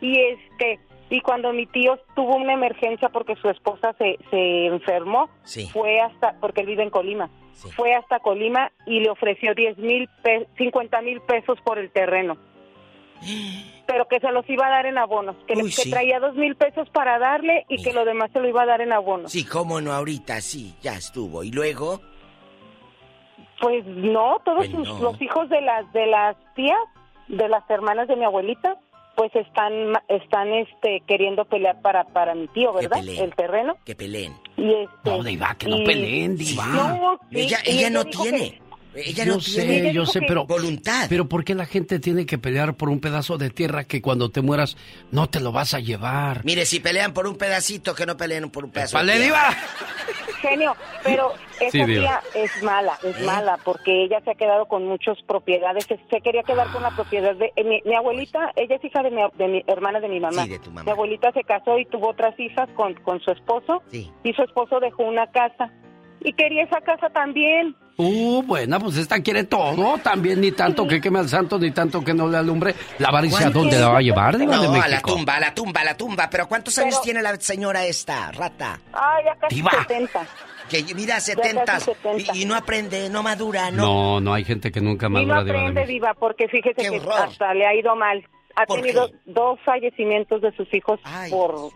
y 0.00 0.18
este 0.18 0.78
y 1.10 1.20
cuando 1.20 1.52
mi 1.52 1.66
tío 1.66 1.98
tuvo 2.14 2.36
una 2.36 2.52
emergencia 2.54 3.08
porque 3.10 3.36
su 3.36 3.48
esposa 3.48 3.94
se, 3.98 4.18
se 4.30 4.66
enfermó 4.66 5.28
Sí. 5.44 5.68
fue 5.72 6.00
hasta 6.00 6.34
porque 6.40 6.62
él 6.62 6.66
vive 6.66 6.82
en 6.82 6.90
Colima 6.90 7.30
fue 7.74 7.94
hasta 7.94 8.18
Colima 8.20 8.70
y 8.86 9.00
le 9.00 9.08
ofreció 9.10 9.54
10 9.54 9.78
mil 9.78 10.08
50 10.58 11.00
mil 11.02 11.20
pesos 11.22 11.58
por 11.62 11.78
el 11.78 11.90
terreno 11.90 12.36
pero 13.86 14.06
que 14.08 14.20
se 14.20 14.30
los 14.32 14.48
iba 14.50 14.66
a 14.66 14.70
dar 14.70 14.86
en 14.86 14.98
abonos, 14.98 15.36
que, 15.46 15.54
le- 15.54 15.62
Uy, 15.62 15.72
que 15.72 15.88
traía 15.90 16.18
dos 16.20 16.34
mil 16.34 16.54
pesos 16.56 16.88
para 16.90 17.18
darle 17.18 17.64
y 17.68 17.82
que 17.82 17.92
lo 17.92 18.04
demás 18.04 18.30
se 18.32 18.40
lo 18.40 18.48
iba 18.48 18.62
a 18.62 18.66
dar 18.66 18.80
en 18.80 18.92
abonos. 18.92 19.30
Sí, 19.32 19.44
cómo 19.46 19.80
no, 19.80 19.92
ahorita 19.92 20.40
sí, 20.40 20.74
ya 20.82 20.94
estuvo. 20.96 21.44
Y 21.44 21.50
luego, 21.52 22.00
Pues 23.60 23.86
no, 23.86 24.38
todos 24.44 24.66
Pues 24.66 24.70
sus- 24.70 24.88
no. 25.00 25.12
los 25.12 25.22
hijos 25.22 25.48
de 25.48 25.60
las 25.62 25.90
de 25.92 26.06
las 26.06 26.36
tías, 26.54 26.78
de 27.28 27.48
las 27.48 27.62
hermanas 27.70 28.06
de 28.08 28.16
mi 28.16 28.24
abuelita, 28.24 28.76
pues 29.16 29.34
están 29.34 29.72
están 30.08 30.52
este 30.52 31.02
queriendo 31.06 31.44
pelear 31.46 31.80
para 31.80 32.04
para 32.04 32.34
mi 32.34 32.46
tío, 32.48 32.72
¿verdad? 32.72 32.98
peleen. 32.98 33.24
El 33.24 33.34
terreno 33.34 33.76
que 33.84 33.94
peleen. 33.96 34.34
y 34.56 34.72
este 34.72 35.10
No, 35.10 35.22
Diva, 35.22 35.54
que 35.58 35.66
no 35.68 35.78
y- 35.78 35.84
peleen, 35.86 36.36
Diva. 36.36 36.66
No, 36.66 37.18
sí, 37.30 37.40
ella 37.40 37.58
ella 37.64 37.90
no 37.90 38.04
tiene. 38.04 38.38
que- 38.52 38.65
Ella 38.96 39.24
yo 39.24 39.34
no 39.34 39.40
sé, 39.40 39.66
tiene 39.66 39.92
yo 39.92 40.06
sé, 40.06 40.20
pero 40.26 40.46
voluntad. 40.46 41.06
Pero 41.08 41.28
¿por 41.28 41.44
qué 41.44 41.54
la 41.54 41.66
gente 41.66 41.98
tiene 41.98 42.26
que 42.26 42.38
pelear 42.38 42.74
por 42.74 42.88
un 42.88 43.00
pedazo 43.00 43.36
de 43.38 43.50
tierra 43.50 43.84
que 43.84 44.00
cuando 44.00 44.30
te 44.30 44.40
mueras 44.40 44.76
no 45.10 45.28
te 45.28 45.40
lo 45.40 45.52
vas 45.52 45.74
a 45.74 45.80
llevar? 45.80 46.44
Mire, 46.44 46.64
si 46.66 46.80
pelean 46.80 47.12
por 47.12 47.26
un 47.26 47.36
pedacito, 47.36 47.94
que 47.94 48.06
no 48.06 48.16
peleen 48.16 48.50
por 48.50 48.64
un 48.64 48.70
pedazo. 48.70 48.96
¡Vale, 48.96 49.18
diva! 49.18 49.50
Genio, 50.40 50.76
pero 51.02 51.32
esa 51.60 51.70
Sí, 51.70 51.84
tía 51.84 52.20
es 52.34 52.62
mala, 52.62 52.98
es 53.02 53.20
mala, 53.24 53.58
porque 53.64 54.04
ella 54.04 54.20
se 54.24 54.30
ha 54.30 54.34
quedado 54.34 54.66
con 54.66 54.84
muchas 54.86 55.16
propiedades. 55.26 55.84
Se, 55.86 55.98
se 56.10 56.20
quería 56.20 56.42
quedar 56.42 56.68
con 56.72 56.82
la 56.82 56.90
propiedad 56.90 57.34
de 57.34 57.52
eh, 57.56 57.64
mi, 57.64 57.80
mi 57.84 57.94
abuelita. 57.94 58.52
Ella 58.54 58.76
es 58.76 58.84
hija 58.84 59.02
de 59.02 59.10
mi, 59.10 59.22
de 59.36 59.48
mi 59.48 59.64
hermana 59.66 59.98
de 60.00 60.08
mi 60.08 60.20
mamá. 60.20 60.44
Sí, 60.44 60.50
de 60.50 60.58
tu 60.58 60.70
mamá. 60.70 60.84
Mi 60.84 60.90
abuelita 60.90 61.32
se 61.32 61.42
casó 61.42 61.78
y 61.78 61.86
tuvo 61.86 62.10
otras 62.10 62.38
hijas 62.38 62.68
con, 62.76 62.94
con 62.94 63.20
su 63.20 63.30
esposo. 63.30 63.82
Sí. 63.90 64.10
Y 64.24 64.32
su 64.34 64.42
esposo 64.42 64.78
dejó 64.78 65.04
una 65.04 65.26
casa. 65.28 65.72
Y 66.20 66.32
quería 66.34 66.64
esa 66.64 66.80
casa 66.82 67.08
también. 67.10 67.74
Uh, 67.98 68.42
bueno, 68.42 68.78
pues 68.78 68.96
esta 68.98 69.20
quiere 69.22 69.44
todo. 69.44 69.96
También 69.98 70.40
ni 70.40 70.52
tanto 70.52 70.86
que 70.86 71.00
queme 71.00 71.18
al 71.20 71.28
santo, 71.28 71.58
ni 71.58 71.70
tanto 71.70 72.04
que 72.04 72.12
no 72.12 72.28
le 72.28 72.36
alumbre. 72.36 72.74
¿La 72.98 73.08
avaricia 73.08 73.38
¿Cuánto? 73.42 73.60
dónde 73.60 73.78
la 73.78 73.88
va 73.88 73.98
a 73.98 74.02
llevar, 74.02 74.36
Diva 74.36 74.58
de 74.58 74.66
No, 74.68 74.74
a 74.74 74.76
la 74.88 74.88
México? 74.96 75.14
tumba, 75.14 75.34
a 75.36 75.40
la 75.40 75.54
tumba, 75.54 75.80
a 75.80 75.84
la 75.84 75.96
tumba. 75.96 76.28
Pero 76.30 76.46
¿cuántos 76.48 76.76
años 76.78 77.00
tiene 77.00 77.22
la 77.22 77.34
señora 77.36 77.84
esta, 77.86 78.32
rata? 78.32 78.78
Ah, 78.92 79.16
ya 79.24 79.34
casi 79.36 79.54
Diva. 79.56 79.70
70. 79.70 80.26
Que 80.68 80.82
mira, 80.94 81.20
70 81.20 81.64
casi 81.64 81.84
70. 81.94 82.32
y, 82.34 82.42
y 82.42 82.44
no 82.44 82.54
aprende, 82.54 83.08
no 83.08 83.22
madura, 83.22 83.70
no. 83.70 83.84
No, 83.84 84.20
no 84.20 84.34
hay 84.34 84.44
gente 84.44 84.70
que 84.72 84.80
nunca 84.80 85.06
Y 85.06 85.10
no 85.10 85.14
madura, 85.20 85.34
Diva 85.36 85.44
de 85.44 85.50
aprende, 85.52 85.80
México. 85.80 85.92
Diva, 85.92 86.14
porque 86.14 86.48
fíjese 86.48 86.74
Qué 86.82 86.90
que 86.90 86.98
horror. 86.98 87.20
hasta 87.28 87.54
le 87.54 87.66
ha 87.66 87.74
ido 87.74 87.94
mal. 87.96 88.22
Ha 88.56 88.66
¿Por 88.66 88.80
tenido 88.80 89.10
dos 89.26 89.58
fallecimientos 89.64 90.42
de 90.42 90.50
sus 90.56 90.72
hijos 90.74 90.98
por 91.30 91.70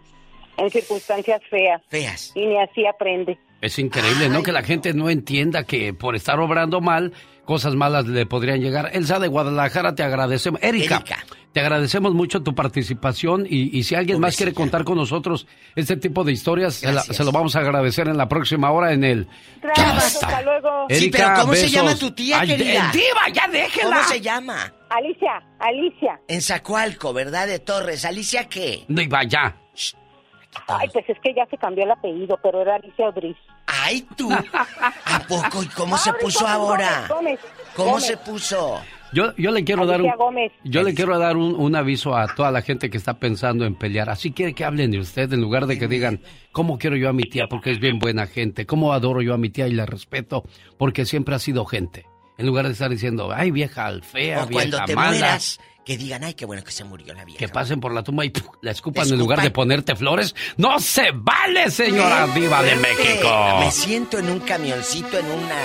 en 0.57 0.71
circunstancias 0.71 1.41
feas. 1.49 1.81
Feas. 1.89 2.33
Y 2.35 2.47
ni 2.47 2.59
así 2.61 2.87
aprende. 2.87 3.39
Es 3.61 3.79
increíble, 3.79 4.29
¿no? 4.29 4.43
Que 4.43 4.53
la 4.53 4.63
gente 4.63 4.95
no 4.95 5.11
entienda 5.11 5.65
que 5.65 5.93
por 5.93 6.17
estar 6.17 6.41
obrando 6.41 6.81
mal, 6.81 7.13
cosas 7.45 7.75
malas 7.75 8.07
le 8.07 8.25
podrían 8.27 8.61
llegar. 8.61 8.91
Elsa 8.95 9.19
de 9.19 9.29
Guadalajara, 9.29 9.95
te 9.95 10.03
agradecemos. 10.03 10.61
Erika, 10.63 11.05
te 11.53 11.61
agradecemos 11.61 12.15
mucho 12.15 12.43
tu 12.43 12.55
participación 12.55 13.45
y, 13.49 13.77
y 13.77 13.83
si 13.83 13.95
alguien 13.97 14.19
más 14.21 14.37
quiere 14.37 14.55
contar 14.55 14.85
con 14.85 14.97
nosotros 14.97 15.47
este 15.77 15.97
tipo 15.99 16.25
de 16.25 16.33
historias, 16.33 16.75
se, 16.77 16.87
la- 16.87 16.93
Gracias. 16.93 17.17
se 17.19 17.25
lo 17.25 17.33
vamos 17.33 17.55
a 17.57 17.61
agradecer 17.61 18.09
en 18.09 18.17
la 18.17 18.29
próxima 18.29 18.71
hora 18.71 18.93
en 18.95 19.05
el... 19.05 19.27
Gracias, 19.61 19.95
basta. 19.95 20.27
hasta 20.29 20.43
luego. 20.43 20.87
Sí, 20.89 21.11
pero 21.11 21.29
¿cómo 21.41 21.55
se 21.55 21.69
llama 21.69 21.95
tu 21.97 22.11
tía, 22.13 22.41
Ay, 22.41 22.49
querida? 22.49 22.91
diva, 22.95 23.29
ya 23.35 23.47
déjela. 23.53 23.97
¿Cómo 23.97 24.09
se 24.09 24.21
llama? 24.23 24.73
Alicia, 24.89 25.43
Alicia. 25.59 26.21
En 26.29 26.41
Zacualco, 26.41 27.13
¿verdad? 27.13 27.47
De 27.47 27.59
Torres. 27.59 28.05
¿Alicia 28.07 28.49
qué? 28.49 28.85
Diva, 28.89 29.23
ya. 29.25 29.57
Ay, 30.67 30.89
pues 30.93 31.09
es 31.09 31.19
que 31.21 31.33
ya 31.35 31.47
se 31.47 31.57
cambió 31.57 31.85
el 31.85 31.91
apellido, 31.93 32.39
pero 32.43 32.63
era 32.63 32.77
Alicia 32.77 33.09
Odriz. 33.09 33.37
Ay, 33.67 34.07
tú. 34.17 34.31
¿A 34.33 35.19
poco? 35.29 35.63
¿Y 35.63 35.67
cómo 35.69 35.97
se 35.97 36.13
puso 36.15 36.41
Gómez, 36.41 36.55
ahora? 36.55 37.07
Gómez, 37.09 37.41
¿Cómo 37.77 37.91
Gómez. 37.93 38.05
se 38.07 38.17
puso? 38.17 38.81
Yo, 39.13 39.35
yo 39.37 39.51
le 39.51 39.65
quiero 39.65 39.87
dar 39.87 40.01
un, 40.01 40.07
Alicia 40.07 40.17
Gómez. 40.25 40.53
yo 40.65 40.83
le 40.83 40.95
quiero 40.95 41.19
dar 41.19 41.37
un, 41.37 41.55
un 41.57 41.75
aviso 41.75 42.17
a 42.17 42.33
toda 42.35 42.51
la 42.53 42.63
gente 42.63 42.91
que 42.91 42.97
está 42.97 43.15
pensando 43.15 43.65
en 43.65 43.75
pelear. 43.75 44.09
Así 44.11 44.33
quiere 44.33 44.55
que 44.55 44.65
hablen 44.65 44.91
de 44.91 44.99
usted 45.01 45.33
en 45.33 45.41
lugar 45.41 45.67
de 45.67 45.79
que 45.79 45.89
digan 45.89 46.21
cómo 46.53 46.79
quiero 46.79 46.97
yo 46.97 47.09
a 47.09 47.13
mi 47.13 47.25
tía 47.25 47.47
porque 47.49 47.71
es 47.73 47.81
bien 47.81 47.99
buena 47.99 48.27
gente, 48.27 48.67
cómo 48.67 48.93
adoro 48.93 49.23
yo 49.23 49.35
a 49.35 49.39
mi 49.39 49.51
tía 49.51 49.67
y 49.69 49.73
la 49.73 49.87
respeto 49.87 50.45
porque 50.79 51.07
siempre 51.07 51.35
ha 51.35 51.39
sido 51.41 51.65
gente. 51.65 52.07
En 52.39 52.47
lugar 52.47 52.67
de 52.67 52.73
estar 52.73 52.89
diciendo, 52.91 53.31
ay 53.35 53.51
vieja 53.51 53.91
fea, 54.03 54.45
O 54.45 54.49
cuando 54.49 54.77
vieja 54.79 54.85
te 54.87 54.95
mala, 54.95 55.11
mueras, 55.11 55.61
que 55.85 55.97
digan, 55.97 56.25
ay, 56.25 56.35
qué 56.35 56.45
bueno 56.45 56.63
que 56.63 56.73
se 56.73 56.85
murió 56.85 57.15
la 57.15 57.25
vieja. 57.25 57.39
que 57.39 57.49
pasen 57.49 57.81
por 57.81 57.93
la 57.93 58.03
tumba 58.03 58.25
y 58.25 58.31
¡puf! 58.31 58.47
la 58.61 58.71
escupan 58.71 59.09
en 59.09 59.19
lugar 59.19 59.43
de 59.43 59.51
ponerte 59.51 59.97
flores. 59.97 60.35
No 60.57 60.79
se 60.79 61.11
vale, 61.13 61.71
señora 61.71 62.27
diva 62.29 62.63
de. 62.63 62.77
México. 62.77 63.57
Me 63.61 63.71
siento 63.71 64.19
en 64.19 64.31
un 64.31 64.41
camioncito, 64.41 65.19
en 65.19 65.27
una, 65.27 65.57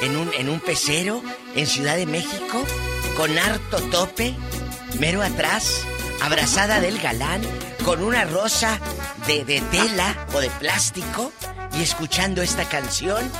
en 0.00 0.16
un, 0.16 0.30
en 0.34 0.48
un 0.48 0.60
pecero, 0.60 1.22
en 1.54 1.66
Ciudad 1.66 1.96
de 1.96 2.06
México, 2.06 2.64
con 3.16 3.36
harto 3.38 3.78
tope, 3.90 4.34
mero 4.98 5.22
atrás, 5.22 5.84
abrazada 6.22 6.80
del 6.80 6.98
galán, 6.98 7.42
con 7.84 8.02
una 8.02 8.24
rosa 8.24 8.80
de, 9.26 9.44
de 9.44 9.60
tela 9.60 10.26
o 10.34 10.40
de 10.40 10.50
plástico, 10.50 11.32
y 11.78 11.82
escuchando 11.82 12.42
esta 12.42 12.68
canción, 12.68 13.30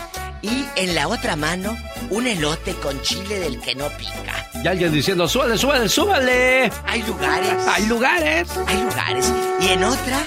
y 0.43 0.67
en 0.77 0.95
la 0.95 1.09
otra 1.09 1.37
mano, 1.37 1.77
un 2.11 2.27
elote 2.27 2.75
con 2.75 3.01
chile 3.03 3.39
del 3.41 3.61
que 3.61 3.75
no 3.75 3.89
pica. 3.91 4.47
Y 4.63 4.67
alguien 4.67 4.93
diciendo, 4.93 5.27
súbale, 5.29 5.59
súbale, 5.59 5.89
súbale. 5.89 6.71
Hay 6.87 7.03
lugares. 7.03 7.67
Hay 7.69 7.87
lugares. 7.87 8.49
Hay 8.67 8.83
lugares. 8.83 9.33
Y 9.61 9.69
en 9.69 9.85
otra, 9.85 10.21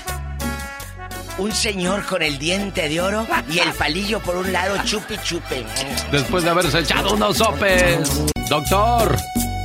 un 1.37 1.51
señor 1.51 2.05
con 2.05 2.21
el 2.21 2.37
diente 2.37 2.89
de 2.89 3.01
oro 3.01 3.25
y 3.49 3.59
el 3.59 3.71
palillo 3.73 4.19
por 4.19 4.35
un 4.35 4.51
lado, 4.51 4.77
chupi 4.83 5.17
chupe. 5.23 5.65
Después 6.11 6.43
de 6.43 6.49
haberse 6.49 6.79
echado 6.79 7.13
unos 7.13 7.37
sopes. 7.37 8.09
Doctor, 8.49 9.17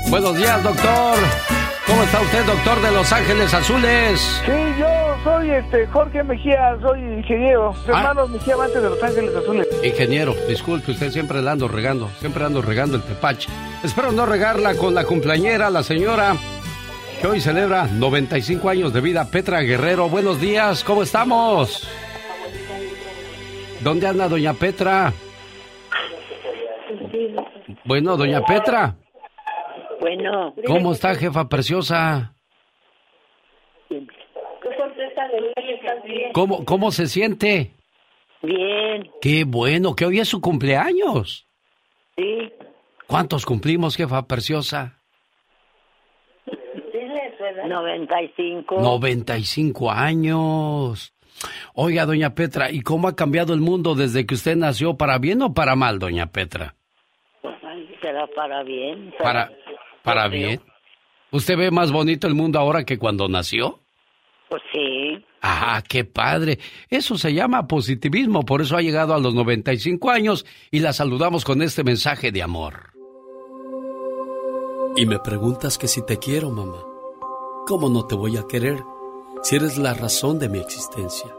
buenos 0.09 0.37
días, 0.37 0.63
doctor. 0.63 1.19
¿Cómo 1.87 2.03
está 2.03 2.21
usted, 2.21 2.45
doctor 2.45 2.83
de 2.83 2.91
Los 2.91 3.13
Ángeles 3.13 3.55
Azules? 3.55 4.43
Sí, 4.45 4.53
yo 4.81 5.17
soy 5.23 5.51
este 5.51 5.87
Jorge 5.87 6.25
Mejía, 6.25 6.77
soy 6.83 7.01
ingeniero. 7.01 7.73
Ah. 7.77 7.83
hermanos 7.87 8.31
Mejía 8.31 8.55
antes 8.61 8.83
de 8.83 8.91
Los 8.91 9.03
Ángeles 9.03 9.37
Azules. 9.37 9.69
Ingeniero, 9.85 10.35
disculpe, 10.49 10.91
usted 10.91 11.11
siempre 11.13 11.41
la 11.43 11.53
ando 11.53 11.69
regando, 11.69 12.09
siempre 12.19 12.45
ando 12.45 12.61
regando 12.61 12.97
el 12.97 13.03
tepache. 13.03 13.49
Espero 13.85 14.11
no 14.11 14.27
regarla 14.27 14.75
con 14.75 14.95
la 14.95 15.05
cumpleañera, 15.05 15.71
la 15.71 15.85
señora 15.85 16.37
que 17.21 17.27
hoy 17.29 17.41
celebra 17.41 17.87
95 17.87 18.69
años 18.69 18.93
de 18.93 19.01
vida, 19.01 19.31
Petra 19.31 19.61
Guerrero. 19.61 20.09
Buenos 20.09 20.41
días, 20.41 20.83
¿cómo 20.83 21.05
estamos? 21.05 21.89
¿Dónde 23.81 24.09
anda 24.09 24.29
doña 24.29 24.55
Petra? 24.55 25.13
Bueno, 27.85 28.17
doña 28.17 28.41
Petra, 28.45 28.97
Bueno. 30.01 30.55
¿cómo 30.67 30.93
está, 30.93 31.15
jefa 31.15 31.49
preciosa? 31.49 32.35
¿Cómo, 36.33 36.65
cómo 36.65 36.91
se 36.91 37.07
siente? 37.07 37.73
Bien, 38.43 39.11
Qué 39.21 39.45
bueno, 39.45 39.95
que 39.95 40.05
hoy 40.05 40.21
es 40.21 40.29
su 40.29 40.41
cumpleaños. 40.41 41.47
sí. 42.17 42.53
¿Cuántos 43.07 43.47
cumplimos, 43.47 43.97
jefa 43.97 44.27
preciosa? 44.27 44.99
95. 47.69 48.81
95 48.81 49.91
años. 49.93 51.15
Oiga, 51.75 52.05
doña 52.05 52.35
Petra, 52.35 52.71
¿y 52.73 52.81
cómo 52.81 53.07
ha 53.07 53.15
cambiado 53.15 53.55
el 53.55 53.61
mundo 53.61 53.95
desde 53.95 54.27
que 54.27 54.35
usted 54.35 54.57
nació? 54.57 54.97
¿Para 54.97 55.19
bien 55.19 55.41
o 55.43 55.55
para 55.55 55.77
mal, 55.77 56.01
doña 56.01 56.27
Petra? 56.27 56.75
Será 58.01 58.27
para 58.35 58.65
bien. 58.65 59.15
Para, 59.19 59.49
para 59.49 59.57
bien. 60.31 60.61
¿Usted 61.33 61.57
ve 61.57 61.71
más 61.71 61.93
bonito 61.93 62.27
el 62.27 62.35
mundo 62.35 62.59
ahora 62.59 62.85
que 62.85 62.99
cuando 62.99 63.29
nació? 63.29 63.81
Pues 64.49 64.63
sí. 64.73 65.25
Ah, 65.43 65.83
qué 65.87 66.05
padre. 66.05 66.59
Eso 66.89 67.19
se 67.19 67.35
llama 67.35 67.67
positivismo, 67.67 68.45
por 68.45 68.63
eso 68.63 68.77
ha 68.77 68.83
llegado 68.83 69.15
a 69.15 69.19
los 69.19 69.35
95 69.35 70.11
años 70.11 70.47
y 70.71 70.81
la 70.81 70.93
saludamos 70.93 71.45
con 71.45 71.63
este 71.63 71.85
mensaje 71.85 72.33
de 72.33 72.43
amor. 72.43 72.93
Y 74.97 75.05
me 75.07 75.19
preguntas 75.19 75.79
que 75.79 75.89
si 75.89 76.05
te 76.07 76.19
quiero, 76.19 76.51
mamá. 76.51 76.83
¿Cómo 77.67 77.89
no 77.89 78.07
te 78.07 78.15
voy 78.15 78.37
a 78.37 78.47
querer 78.49 78.83
si 79.43 79.57
eres 79.57 79.77
la 79.77 79.93
razón 79.93 80.39
de 80.39 80.49
mi 80.49 80.59
existencia? 80.59 81.35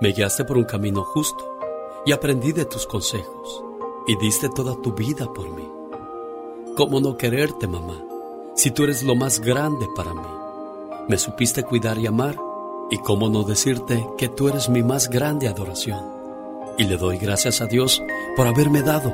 Me 0.00 0.12
guiaste 0.12 0.44
por 0.44 0.56
un 0.56 0.64
camino 0.64 1.04
justo 1.04 1.58
y 2.06 2.12
aprendí 2.12 2.52
de 2.52 2.64
tus 2.64 2.86
consejos 2.86 3.62
y 4.06 4.16
diste 4.16 4.48
toda 4.48 4.80
tu 4.80 4.94
vida 4.94 5.32
por 5.32 5.50
mí. 5.50 5.77
¿Cómo 6.78 7.00
no 7.00 7.16
quererte, 7.16 7.66
mamá, 7.66 8.04
si 8.54 8.70
tú 8.70 8.84
eres 8.84 9.02
lo 9.02 9.16
más 9.16 9.40
grande 9.40 9.88
para 9.96 10.14
mí? 10.14 10.28
Me 11.08 11.18
supiste 11.18 11.64
cuidar 11.64 11.98
y 11.98 12.06
amar 12.06 12.36
y 12.88 12.98
cómo 12.98 13.28
no 13.28 13.42
decirte 13.42 14.06
que 14.16 14.28
tú 14.28 14.48
eres 14.48 14.68
mi 14.68 14.84
más 14.84 15.10
grande 15.10 15.48
adoración. 15.48 15.98
Y 16.78 16.84
le 16.84 16.96
doy 16.96 17.18
gracias 17.18 17.60
a 17.60 17.66
Dios 17.66 18.00
por 18.36 18.46
haberme 18.46 18.82
dado 18.82 19.12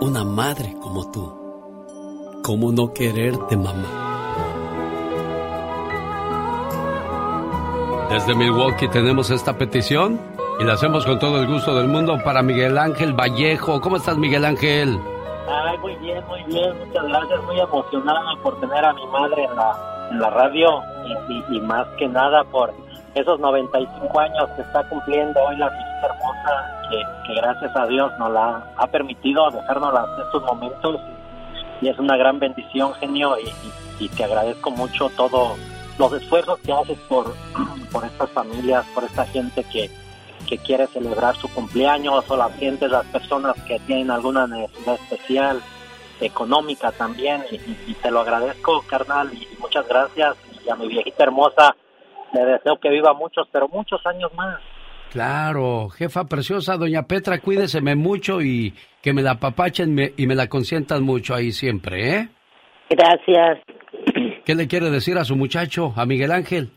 una 0.00 0.24
madre 0.24 0.74
como 0.82 1.08
tú. 1.12 2.40
¿Cómo 2.42 2.72
no 2.72 2.92
quererte, 2.92 3.56
mamá? 3.56 3.86
Desde 8.10 8.34
Milwaukee 8.34 8.88
tenemos 8.88 9.30
esta 9.30 9.56
petición 9.56 10.20
y 10.58 10.64
la 10.64 10.72
hacemos 10.72 11.06
con 11.06 11.20
todo 11.20 11.40
el 11.40 11.46
gusto 11.46 11.76
del 11.76 11.86
mundo 11.86 12.18
para 12.24 12.42
Miguel 12.42 12.76
Ángel 12.76 13.12
Vallejo. 13.12 13.80
¿Cómo 13.80 13.98
estás, 13.98 14.18
Miguel 14.18 14.44
Ángel? 14.44 14.98
Ay, 15.50 15.78
muy 15.78 15.94
bien, 15.96 16.22
muy 16.26 16.42
bien, 16.44 16.78
muchas 16.86 17.04
gracias, 17.06 17.42
muy 17.44 17.58
emocionada 17.60 18.36
por 18.42 18.60
tener 18.60 18.84
a 18.84 18.92
mi 18.92 19.06
madre 19.06 19.44
en 19.44 19.56
la, 19.56 20.08
en 20.10 20.20
la 20.20 20.30
radio 20.30 20.82
y, 21.50 21.60
más 21.60 21.86
que 21.98 22.06
nada 22.08 22.44
por 22.44 22.72
esos 23.14 23.40
95 23.40 24.20
años 24.20 24.48
que 24.56 24.62
está 24.62 24.86
cumpliendo 24.88 25.40
hoy 25.42 25.56
la 25.56 25.68
visita 25.70 26.06
hermosa 26.06 26.80
que, 27.26 27.34
gracias 27.34 27.76
a 27.76 27.86
Dios 27.86 28.10
nos 28.18 28.30
la 28.32 28.62
ha 28.76 28.86
permitido 28.88 29.50
dejarnos 29.50 29.94
estos 30.24 30.42
momentos. 30.44 31.00
Y 31.80 31.88
es 31.88 31.98
una 31.98 32.16
gran 32.16 32.38
bendición, 32.38 32.92
genio, 32.94 33.36
y- 33.38 34.04
y 34.04 34.08
te 34.08 34.24
agradezco 34.24 34.70
mucho 34.70 35.08
todos 35.16 35.56
los 35.98 36.12
esfuerzos 36.12 36.58
que 36.60 36.72
haces 36.72 36.98
por, 37.08 37.32
por 37.92 38.04
estas 38.04 38.30
familias, 38.30 38.84
por 38.94 39.04
esta 39.04 39.24
gente 39.26 39.64
que, 39.64 39.90
que 40.46 40.58
quiere 40.58 40.86
celebrar 40.88 41.34
su 41.36 41.48
cumpleaños 41.54 42.30
o 42.30 42.36
las 42.36 42.54
gentes, 42.58 42.90
las 42.90 43.04
personas 43.06 43.54
que 43.64 43.78
tienen 43.80 44.10
alguna 44.10 44.46
necesidad 44.46 44.94
especial. 44.94 45.60
económica 46.20 46.90
también 46.90 47.42
y, 47.48 47.54
y- 47.54 47.78
y 47.86 47.94
te 47.94 48.10
lo 48.10 48.18
agradezco, 48.20 48.82
carnal, 48.90 49.30
y 49.32 49.46
muchas 49.60 49.86
gracias. 49.88 50.36
Y 50.66 50.68
a 50.68 50.74
mi 50.74 50.88
viejita 50.88 51.22
hermosa 51.22 51.76
le 52.32 52.44
deseo 52.44 52.76
que 52.80 52.88
viva 52.90 53.14
muchos, 53.14 53.46
pero 53.52 53.68
muchos 53.68 54.04
años 54.04 54.34
más. 54.34 54.58
Claro, 55.12 55.88
jefa 55.90 56.24
preciosa, 56.24 56.76
doña 56.76 57.04
Petra, 57.04 57.38
cuídeseme 57.38 57.94
mucho 57.94 58.42
y 58.42 58.74
que 59.00 59.12
me 59.12 59.22
la 59.22 59.30
apapachen 59.32 59.94
me- 59.94 60.12
y 60.16 60.26
me 60.26 60.34
la 60.34 60.48
consientan 60.48 61.04
mucho 61.04 61.36
ahí 61.36 61.52
siempre, 61.52 62.16
¿eh? 62.16 62.28
Gracias. 62.90 63.58
¿Qué 64.44 64.54
le 64.56 64.66
quiere 64.66 64.90
decir 64.90 65.18
a 65.18 65.24
su 65.24 65.36
muchacho, 65.36 65.92
a 65.96 66.04
Miguel 66.04 66.32
Ángel? 66.32 66.70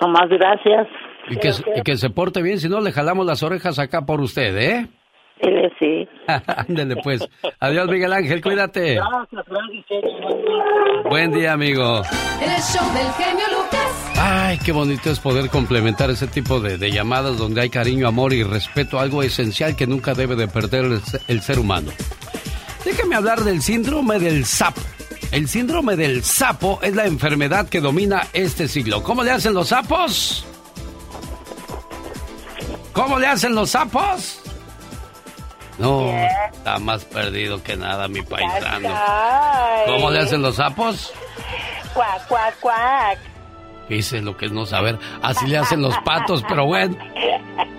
Nomás 0.00 0.28
gracias. 0.30 0.86
Y 1.30 1.36
que, 1.36 1.52
se- 1.52 1.64
y 1.76 1.82
que 1.82 1.96
se 1.96 2.10
porte 2.10 2.42
bien, 2.42 2.58
si 2.60 2.68
no 2.68 2.80
le 2.80 2.92
jalamos 2.92 3.26
las 3.26 3.42
orejas 3.42 3.78
acá 3.78 4.02
por 4.06 4.20
usted, 4.20 4.56
¿eh? 4.56 4.88
Sí. 5.78 6.08
Ándele 6.46 6.96
pues. 7.02 7.20
Adiós, 7.60 7.88
Miguel 7.88 8.12
Ángel, 8.12 8.40
cuídate. 8.42 8.94
Gracias, 8.96 9.44
gracias, 9.46 11.04
Buen 11.08 11.30
día, 11.32 11.52
amigo. 11.52 12.02
En 12.42 12.50
el 12.50 12.60
show 12.60 12.84
del 12.92 13.12
genio 13.12 13.44
Lucas. 13.56 14.12
Ay, 14.20 14.58
qué 14.64 14.72
bonito 14.72 15.10
es 15.10 15.20
poder 15.20 15.48
complementar 15.48 16.10
ese 16.10 16.26
tipo 16.26 16.58
de, 16.60 16.76
de 16.76 16.90
llamadas 16.90 17.38
donde 17.38 17.60
hay 17.60 17.70
cariño, 17.70 18.08
amor 18.08 18.32
y 18.32 18.42
respeto, 18.42 18.98
algo 18.98 19.22
esencial 19.22 19.76
que 19.76 19.86
nunca 19.86 20.14
debe 20.14 20.34
de 20.34 20.48
perder 20.48 20.86
el, 20.86 21.00
el 21.28 21.40
ser 21.40 21.60
humano. 21.60 21.92
Déjame 22.84 23.14
hablar 23.14 23.40
del 23.40 23.62
síndrome 23.62 24.18
del 24.18 24.44
sapo. 24.44 24.80
El 25.30 25.46
síndrome 25.46 25.94
del 25.94 26.24
sapo 26.24 26.80
es 26.82 26.96
la 26.96 27.06
enfermedad 27.06 27.68
que 27.68 27.80
domina 27.80 28.22
este 28.32 28.66
siglo. 28.66 29.02
¿Cómo 29.04 29.22
le 29.22 29.30
hacen 29.30 29.54
los 29.54 29.68
sapos? 29.68 30.44
¿Cómo 32.98 33.16
le 33.16 33.28
hacen 33.28 33.54
los 33.54 33.70
sapos? 33.70 34.40
No, 35.78 36.10
está 36.52 36.80
más 36.80 37.04
perdido 37.04 37.62
que 37.62 37.76
nada, 37.76 38.08
mi 38.08 38.22
paisano. 38.22 38.88
¿Cómo 39.86 40.10
le 40.10 40.18
hacen 40.18 40.42
los 40.42 40.56
sapos? 40.56 41.12
Cuac, 41.94 42.26
cuac, 42.26 42.58
cuac. 42.58 43.18
Dice 43.88 44.20
lo 44.20 44.36
que 44.36 44.46
es 44.46 44.52
no 44.52 44.66
saber. 44.66 44.98
Así 45.22 45.46
le 45.46 45.58
hacen 45.58 45.80
los 45.80 45.96
patos, 45.98 46.42
pero 46.48 46.66
bueno. 46.66 46.98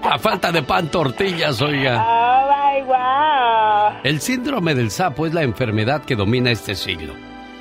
A 0.04 0.18
falta 0.20 0.54
de 0.54 0.64
pan, 0.64 0.90
tortillas, 0.90 1.62
oiga. 1.62 2.02
Oh 2.02 2.48
my 2.48 2.82
wow. 2.84 4.00
El 4.06 4.22
síndrome 4.22 4.74
del 4.74 4.90
sapo 4.90 5.26
es 5.26 5.34
la 5.34 5.44
enfermedad 5.44 6.06
que 6.06 6.16
domina 6.16 6.50
este 6.50 6.76
siglo. 6.76 7.14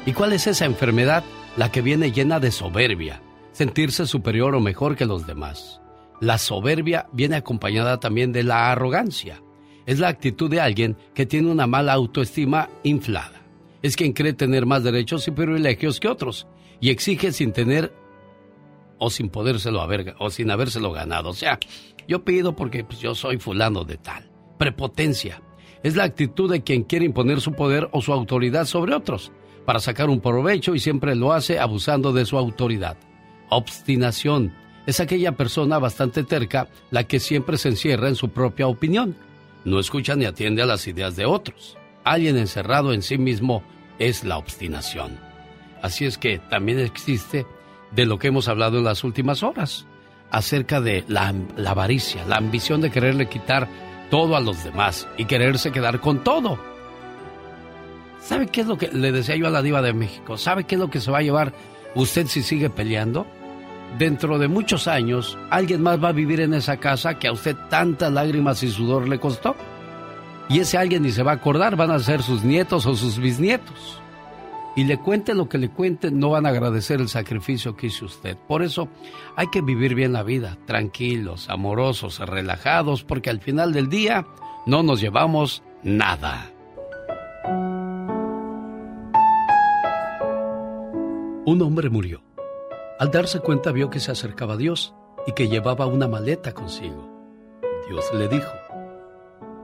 ¿Y 0.07 0.13
cuál 0.13 0.33
es 0.33 0.47
esa 0.47 0.65
enfermedad? 0.65 1.25
La 1.57 1.73
que 1.73 1.83
viene 1.83 2.13
llena 2.13 2.39
de 2.39 2.53
soberbia, 2.53 3.21
sentirse 3.51 4.07
superior 4.07 4.55
o 4.55 4.61
mejor 4.61 4.95
que 4.95 5.07
los 5.07 5.27
demás. 5.27 5.81
La 6.21 6.39
soberbia 6.39 7.09
viene 7.13 7.37
acompañada 7.37 8.01
también 8.01 8.33
de 8.33 8.43
la 8.43 8.73
arrogancia. 8.73 9.43
Es 9.87 9.99
la 10.01 10.09
actitud 10.09 10.51
de 10.51 10.61
alguien 10.61 10.97
que 11.15 11.27
tiene 11.27 11.51
una 11.51 11.67
mala 11.67 11.93
autoestima 11.93 12.69
inflada. 12.83 13.43
Es 13.83 13.97
quien 13.97 14.13
cree 14.13 14.33
tener 14.33 14.67
más 14.67 14.83
derechos 14.83 15.27
y 15.29 15.31
privilegios 15.31 16.01
que 16.01 16.09
otros 16.09 16.47
y 16.81 16.91
exige 16.91 17.33
sin 17.33 17.53
tener 17.53 17.93
o 18.99 19.11
sin 19.11 19.29
podérselo 19.29 19.81
haber 19.81 20.15
o 20.19 20.31
sin 20.31 20.51
habérselo 20.51 20.93
ganado. 20.93 21.31
O 21.31 21.35
sea, 21.35 21.59
yo 22.09 22.25
pido 22.25 22.57
porque 22.57 22.85
pues, 22.85 22.99
yo 22.99 23.15
soy 23.15 23.39
fulano 23.39 23.85
de 23.85 23.97
tal. 23.97 24.29
Prepotencia 24.59 25.41
es 25.85 25.95
la 25.95 26.05
actitud 26.05 26.51
de 26.51 26.63
quien 26.63 26.83
quiere 26.83 27.05
imponer 27.05 27.41
su 27.41 27.53
poder 27.53 27.89
o 27.93 28.03
su 28.03 28.13
autoridad 28.13 28.65
sobre 28.65 28.95
otros 28.95 29.31
para 29.65 29.79
sacar 29.79 30.11
un 30.11 30.21
provecho 30.21 30.75
y 30.75 30.81
siempre 30.81 31.15
lo 31.15 31.33
hace 31.33 31.59
abusando 31.59 32.13
de 32.13 32.25
su 32.25 32.37
autoridad. 32.37 32.97
Obstinación 33.51 34.53
es 34.89 35.01
aquella 35.01 35.33
persona 35.33 35.79
bastante 35.79 36.25
terca 36.25 36.67
la 36.91 37.05
que 37.05 37.21
siempre 37.21 37.59
se 37.59 37.69
encierra 37.69 38.09
en 38.09 38.15
su 38.15 38.31
propia 38.31 38.69
opinión. 38.69 39.15
No 39.67 39.81
escucha 39.81 40.17
ni 40.17 40.25
atiende 40.25 40.63
a 40.63 40.67
las 40.67 40.87
ideas 40.87 41.15
de 41.15 41.27
otros. 41.27 41.77
Alguien 42.05 42.39
encerrado 42.39 42.95
en 42.95 43.03
sí 43.03 43.19
mismo 43.19 43.63
es 43.99 44.25
la 44.25 44.39
obstinación. 44.39 45.19
Así 45.83 46.07
es 46.07 46.17
que 46.17 46.39
también 46.39 46.79
existe 46.79 47.45
de 47.91 48.07
lo 48.07 48.19
que 48.19 48.29
hemos 48.29 48.49
hablado 48.49 48.79
en 48.79 48.85
las 48.85 49.05
últimas 49.05 49.43
horas, 49.43 49.87
acerca 50.31 50.81
de 50.81 51.05
la, 51.07 51.35
la 51.59 51.73
avaricia, 51.73 52.25
la 52.25 52.37
ambición 52.37 52.81
de 52.81 52.91
quererle 52.91 53.29
quitar 53.29 53.69
todo 54.11 54.37
a 54.37 54.41
los 54.41 54.65
demás 54.65 55.07
y 55.19 55.27
quererse 55.27 55.71
quedar 55.71 56.01
con 56.01 56.25
todo. 56.25 56.59
¿Sabe 58.23 58.47
qué 58.47 58.63
es 58.63 58.67
lo 58.67 58.79
que 58.79 58.89
le 58.89 59.13
decía 59.13 59.37
yo 59.37 59.49
a 59.49 59.51
la 59.51 59.61
diva 59.61 59.83
de 59.83 59.93
México? 59.93 60.39
¿Sabe 60.39 60.65
qué 60.65 60.77
es 60.77 60.81
lo 60.81 60.89
que 60.89 61.03
se 61.03 61.11
va 61.11 61.19
a 61.19 61.23
llevar 61.23 61.53
usted 61.95 62.27
si 62.27 62.43
sigue 62.43 62.71
peleando? 62.71 63.27
Dentro 63.97 64.39
de 64.39 64.49
muchos 64.49 64.87
años, 64.87 65.39
alguien 65.51 65.83
más 65.83 66.03
va 66.03 66.09
a 66.09 66.13
vivir 66.13 66.41
en 66.41 66.55
esa 66.55 66.77
casa 66.77 67.19
que 67.19 67.29
a 67.29 67.33
usted 67.33 67.57
tantas 67.71 68.13
lágrimas 68.13 68.63
y 68.63 68.71
sudor 68.71 69.09
le 69.09 69.19
costó. 69.19 69.57
Y 70.49 70.61
ese 70.61 70.79
alguien 70.79 71.03
ni 71.03 71.11
se 71.11 71.23
va 71.23 71.33
a 71.33 71.37
acordar, 71.37 71.77
van 71.77 71.91
a 71.91 71.99
ser 71.99 72.23
sus 72.23 72.45
nietos 72.45 72.87
o 72.87 72.95
sus 72.95 73.19
bisnietos. 73.19 74.01
Y 74.77 74.85
le 74.85 74.99
cuente 74.99 75.35
lo 75.35 75.49
que 75.49 75.59
le 75.59 75.71
cuenten, 75.71 76.21
no 76.21 76.31
van 76.31 76.47
a 76.47 76.51
agradecer 76.51 77.01
el 77.01 77.09
sacrificio 77.09 77.77
que 77.77 77.89
hizo 77.89 78.07
usted. 78.07 78.37
Por 78.37 78.63
eso 78.63 78.89
hay 79.35 79.49
que 79.49 79.63
vivir 79.63 79.95
bien 79.95 80.13
la 80.13 80.23
vida, 80.23 80.57
tranquilos, 80.67 81.49
amorosos, 81.49 82.21
relajados, 82.21 83.03
porque 83.03 83.31
al 83.31 83.41
final 83.41 83.73
del 83.73 83.89
día 83.89 84.25
no 84.67 84.85
nos 84.85 85.01
llevamos 85.01 85.65
nada. 85.83 86.53
Un 91.45 91.63
hombre 91.63 91.91
murió. 91.91 92.28
Al 92.99 93.13
darse 93.13 93.39
cuenta 93.39 93.71
vio 93.71 93.91
que 93.91 94.01
se 94.01 94.11
acercaba 94.11 94.55
a 94.55 94.57
Dios 94.57 94.93
y 95.25 95.33
que 95.33 95.49
llevaba 95.49 95.87
una 95.87 96.09
maleta 96.09 96.53
consigo. 96.53 97.09
Dios 97.89 98.05
le 98.13 98.27
dijo, 98.27 98.53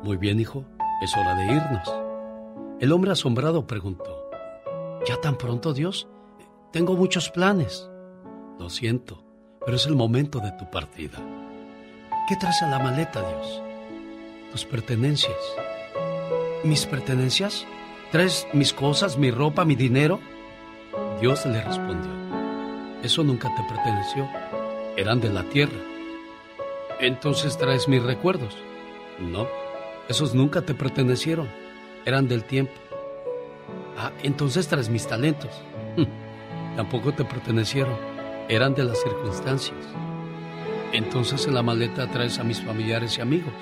Muy 0.05 0.17
bien, 0.17 0.39
hijo, 0.39 0.65
es 1.03 1.17
hora 1.17 1.35
de 1.35 1.47
irnos. 1.47 1.93
El 2.79 2.93
hombre 2.93 3.11
asombrado 3.11 3.67
preguntó, 3.67 4.31
¿Ya 5.05 5.21
tan 5.21 5.37
pronto, 5.37 5.75
Dios? 5.75 6.07
Tengo 6.71 6.95
muchos 6.95 7.29
planes. 7.29 7.91
Lo 8.59 8.71
siento, 8.71 9.25
pero 9.65 9.79
es 9.79 9.87
el 9.87 9.97
momento 9.97 10.39
de 10.39 10.53
tu 10.53 10.71
partida. 10.71 11.19
¿Qué 12.29 12.37
traes 12.37 12.63
en 12.63 12.71
la 12.71 12.79
maleta, 12.79 13.21
Dios? 13.21 13.63
Tus 14.53 14.65
pertenencias. 14.65 15.37
¿Mis 16.63 16.87
pertenencias? 16.87 17.67
¿Traes 18.13 18.47
mis 18.53 18.73
cosas, 18.73 19.19
mi 19.19 19.33
ropa, 19.33 19.65
mi 19.65 19.75
dinero? 19.75 20.21
Dios 21.21 21.45
le 21.47 21.61
respondió, 21.63 22.11
eso 23.05 23.23
nunca 23.23 23.55
te 23.55 23.63
perteneció, 23.63 24.29
eran 24.97 25.21
de 25.21 25.29
la 25.29 25.45
tierra. 25.45 25.77
Entonces 27.01 27.59
traes 27.59 27.87
mis 27.87 28.03
recuerdos. 28.03 28.57
No, 29.19 29.47
esos 30.09 30.35
nunca 30.35 30.63
te 30.63 30.75
pertenecieron, 30.75 31.49
eran 32.05 32.27
del 32.29 32.45
tiempo. 32.45 32.73
Ah, 33.97 34.11
entonces 34.23 34.67
traes 34.67 34.89
mis 34.89 35.07
talentos. 35.07 35.51
Hm, 35.97 36.05
Tampoco 36.77 37.13
te 37.13 37.25
pertenecieron, 37.25 37.95
eran 38.49 38.75
de 38.75 38.85
las 38.85 39.01
circunstancias. 39.01 39.77
Entonces 40.93 41.47
en 41.47 41.55
la 41.55 41.63
maleta 41.63 42.11
traes 42.11 42.39
a 42.39 42.45
mis 42.45 42.61
familiares 42.61 43.19
y 43.19 43.21
amigos. 43.21 43.53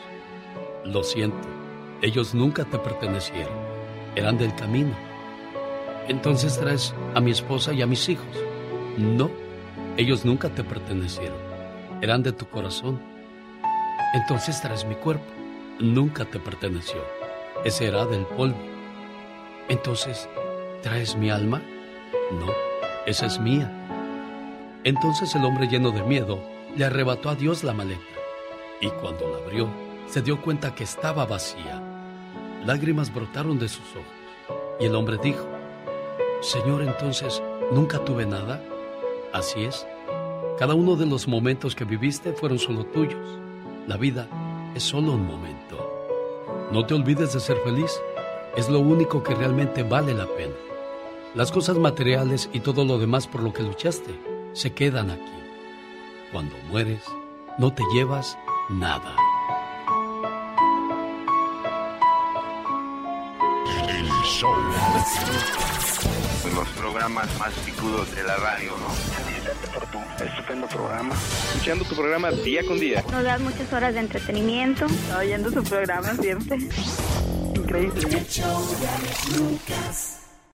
Lo 0.85 1.03
siento, 1.03 1.49
ellos 2.01 2.35
nunca 2.35 2.65
te 2.65 2.79
pertenecieron, 2.79 3.53
eran 4.15 4.39
del 4.39 4.55
camino. 4.55 4.95
Entonces 6.09 6.59
traes 6.59 6.95
a 7.15 7.21
mi 7.21 7.31
esposa 7.33 7.73
y 7.73 7.83
a 7.83 7.87
mis 7.87 8.09
hijos. 8.09 8.27
No, 8.97 9.31
ellos 9.97 10.25
nunca 10.25 10.51
te 10.51 10.63
pertenecieron, 10.65 11.39
eran 12.01 12.23
de 12.23 12.33
tu 12.33 12.47
corazón. 12.47 13.01
Entonces 14.15 14.61
traes 14.61 14.85
mi 14.85 14.95
cuerpo, 14.95 15.25
nunca 15.79 16.25
te 16.27 16.39
perteneció, 16.39 17.03
ese 17.65 17.87
era 17.87 18.05
del 18.05 18.27
polvo. 18.27 18.59
Entonces, 19.69 20.29
¿traes 20.83 21.17
mi 21.17 21.31
alma? 21.31 21.63
No, 22.33 22.53
esa 23.07 23.27
es 23.27 23.39
mía. 23.39 23.71
Entonces 24.85 25.35
el 25.35 25.45
hombre 25.45 25.69
lleno 25.69 25.91
de 25.91 26.03
miedo 26.03 26.43
le 26.77 26.85
arrebató 26.85 27.31
a 27.31 27.35
Dios 27.35 27.65
la 27.65 27.73
maleta 27.73 28.03
y 28.81 28.91
cuando 28.91 29.29
la 29.31 29.39
abrió 29.39 29.69
se 30.07 30.21
dio 30.21 30.43
cuenta 30.43 30.75
que 30.75 30.85
estaba 30.85 31.25
vacía. 31.25 31.81
Lágrimas 32.67 33.13
brotaron 33.15 33.59
de 33.59 33.69
sus 33.69 33.89
ojos 33.93 34.13
y 34.81 34.85
el 34.85 34.95
hombre 34.95 35.19
dijo, 35.23 35.49
Señor, 36.41 36.83
entonces, 36.83 37.43
¿nunca 37.71 38.05
tuve 38.05 38.27
nada? 38.27 38.61
Así 39.33 39.65
es. 39.65 39.87
Cada 40.59 40.75
uno 40.75 40.97
de 40.97 41.07
los 41.07 41.27
momentos 41.27 41.75
que 41.75 41.85
viviste 41.85 42.33
fueron 42.33 42.59
solo 42.59 42.85
tuyos. 42.85 43.39
La 43.87 43.97
vida 43.97 44.29
es 44.75 44.83
solo 44.83 45.13
un 45.13 45.27
momento. 45.27 45.91
No 46.71 46.87
te 46.87 46.95
olvides 46.95 47.33
de 47.33 47.41
ser 47.41 47.57
feliz. 47.65 47.93
Es 48.57 48.69
lo 48.69 48.81
único 48.81 49.23
que 49.23 49.35
realmente 49.35 49.83
vale 49.83 50.15
la 50.15 50.27
pena. 50.27 50.55
Las 51.35 51.51
cosas 51.51 51.79
materiales 51.79 52.51
y 52.53 52.61
todo 52.61 52.85
lo 52.85 52.99
demás 52.99 53.27
por 53.27 53.43
lo 53.43 53.53
que 53.53 53.63
luchaste 53.63 54.15
se 54.53 54.73
quedan 54.73 55.11
aquí. 55.11 55.23
Cuando 56.31 56.55
mueres, 56.71 57.03
no 57.59 57.73
te 57.73 57.83
llevas 57.95 58.37
nada. 58.69 59.17
Show. 64.33 64.55
los 66.55 66.69
programas 66.71 67.29
más 67.39 67.53
picudos 67.65 68.15
de 68.15 68.25
la 68.25 68.37
radio, 68.37 68.73
¿no? 68.79 69.73
por 69.73 69.87
tu 69.87 69.99
estupendo 70.25 70.67
programa. 70.67 71.15
Escuchando 71.53 71.85
tu 71.85 71.95
programa 71.95 72.31
día 72.31 72.63
con 72.67 72.79
día. 72.79 73.05
Nos 73.11 73.25
das 73.25 73.41
muchas 73.41 73.73
horas 73.73 73.95
de 73.95 74.01
entretenimiento. 74.01 74.87
Oyendo 75.19 75.51
su 75.51 75.63
programa 75.63 76.15
siempre. 76.15 76.59
increíble. 77.55 78.25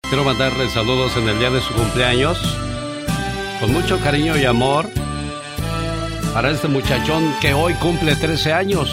Quiero 0.03 0.25
mandarle 0.25 0.69
saludos 0.71 1.17
en 1.17 1.29
el 1.29 1.39
día 1.39 1.51
de 1.51 1.61
su 1.61 1.73
cumpleaños. 1.75 2.39
Con 3.61 3.73
mucho 3.73 4.01
cariño 4.01 4.37
y 4.37 4.45
amor. 4.45 4.87
Para 6.33 6.51
este 6.51 6.69
muchachón 6.69 7.33
que 7.41 7.55
hoy 7.55 7.75
cumple 7.75 8.17
13 8.17 8.53
años. 8.53 8.89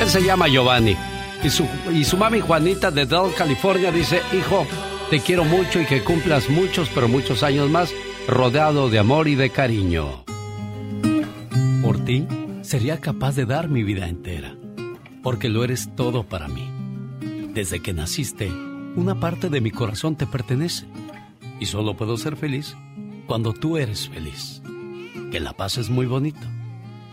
Él 0.00 0.08
se 0.08 0.22
llama 0.22 0.48
Giovanni. 0.48 0.96
Y 1.42 1.50
su, 1.50 1.66
y 1.92 2.04
su 2.04 2.16
mami 2.16 2.40
Juanita 2.40 2.90
de 2.90 3.06
Dell, 3.06 3.32
California, 3.36 3.92
dice, 3.92 4.20
hijo, 4.36 4.66
te 5.10 5.20
quiero 5.20 5.44
mucho 5.44 5.80
y 5.80 5.86
que 5.86 6.02
cumplas 6.02 6.50
muchos, 6.50 6.90
pero 6.94 7.08
muchos 7.08 7.42
años 7.42 7.70
más, 7.70 7.92
rodeado 8.26 8.90
de 8.90 8.98
amor 8.98 9.28
y 9.28 9.36
de 9.36 9.50
cariño. 9.50 10.24
Por 11.82 12.04
ti, 12.04 12.26
sería 12.62 13.00
capaz 13.00 13.36
de 13.36 13.46
dar 13.46 13.68
mi 13.68 13.84
vida 13.84 14.08
entera, 14.08 14.56
porque 15.22 15.48
lo 15.48 15.62
eres 15.62 15.94
todo 15.94 16.24
para 16.24 16.48
mí. 16.48 16.68
Desde 17.54 17.80
que 17.80 17.92
naciste, 17.92 18.50
una 18.96 19.20
parte 19.20 19.48
de 19.48 19.60
mi 19.60 19.70
corazón 19.70 20.16
te 20.16 20.26
pertenece, 20.26 20.86
y 21.60 21.66
solo 21.66 21.96
puedo 21.96 22.16
ser 22.16 22.36
feliz 22.36 22.76
cuando 23.26 23.52
tú 23.52 23.76
eres 23.76 24.08
feliz. 24.08 24.62
Que 25.30 25.40
la 25.40 25.52
paz 25.52 25.78
es 25.78 25.90
muy 25.90 26.06
bonito. 26.06 26.46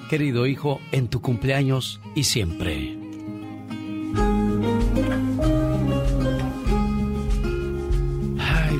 Querido 0.09 0.47
hijo, 0.47 0.79
en 0.91 1.07
tu 1.07 1.21
cumpleaños 1.21 2.01
y 2.15 2.25
siempre. 2.25 3.02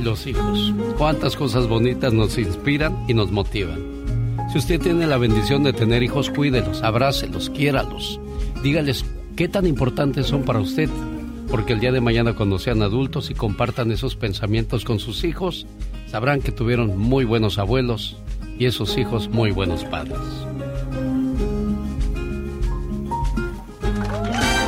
Los 0.03 0.27
hijos. 0.27 0.73
Cuántas 0.97 1.35
cosas 1.35 1.67
bonitas 1.67 2.13
nos 2.13 2.37
inspiran 2.37 3.05
y 3.07 3.13
nos 3.13 3.31
motivan. 3.31 3.79
Si 4.51 4.59
usted 4.59 4.79
tiene 4.79 5.07
la 5.07 5.17
bendición 5.17 5.63
de 5.63 5.73
tener 5.73 6.03
hijos, 6.03 6.29
cuídelos, 6.29 6.83
abrácelos, 6.83 7.49
quiéralos. 7.49 8.19
Dígales 8.61 9.05
qué 9.35 9.47
tan 9.47 9.65
importantes 9.65 10.27
son 10.27 10.43
para 10.43 10.59
usted. 10.59 10.89
Porque 11.49 11.73
el 11.73 11.79
día 11.79 11.91
de 11.91 12.01
mañana 12.01 12.35
cuando 12.35 12.59
sean 12.59 12.81
adultos 12.81 13.29
y 13.29 13.33
compartan 13.33 13.91
esos 13.91 14.15
pensamientos 14.15 14.85
con 14.85 14.99
sus 14.99 15.23
hijos, 15.23 15.65
sabrán 16.07 16.41
que 16.41 16.51
tuvieron 16.51 16.97
muy 16.97 17.25
buenos 17.25 17.57
abuelos 17.57 18.17
y 18.57 18.65
esos 18.65 18.97
hijos 18.97 19.29
muy 19.29 19.51
buenos 19.51 19.83
padres. 19.85 20.17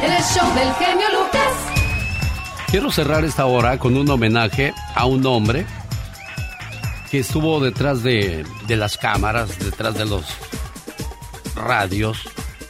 El 0.04 0.24
show 0.24 0.48
del 0.56 0.74
genio 0.74 1.06
Lucas. 1.14 1.35
Quiero 2.76 2.92
cerrar 2.92 3.24
esta 3.24 3.46
hora 3.46 3.80
con 3.80 3.96
un 3.96 4.10
homenaje 4.10 4.74
a 4.96 5.06
un 5.06 5.26
hombre 5.26 5.66
que 7.10 7.20
estuvo 7.20 7.62
detrás 7.62 8.04
de, 8.04 8.46
de 8.68 8.76
las 8.76 8.98
cámaras, 8.98 9.58
detrás 9.60 9.98
de 9.98 10.04
los 10.04 10.26
radios 11.56 12.18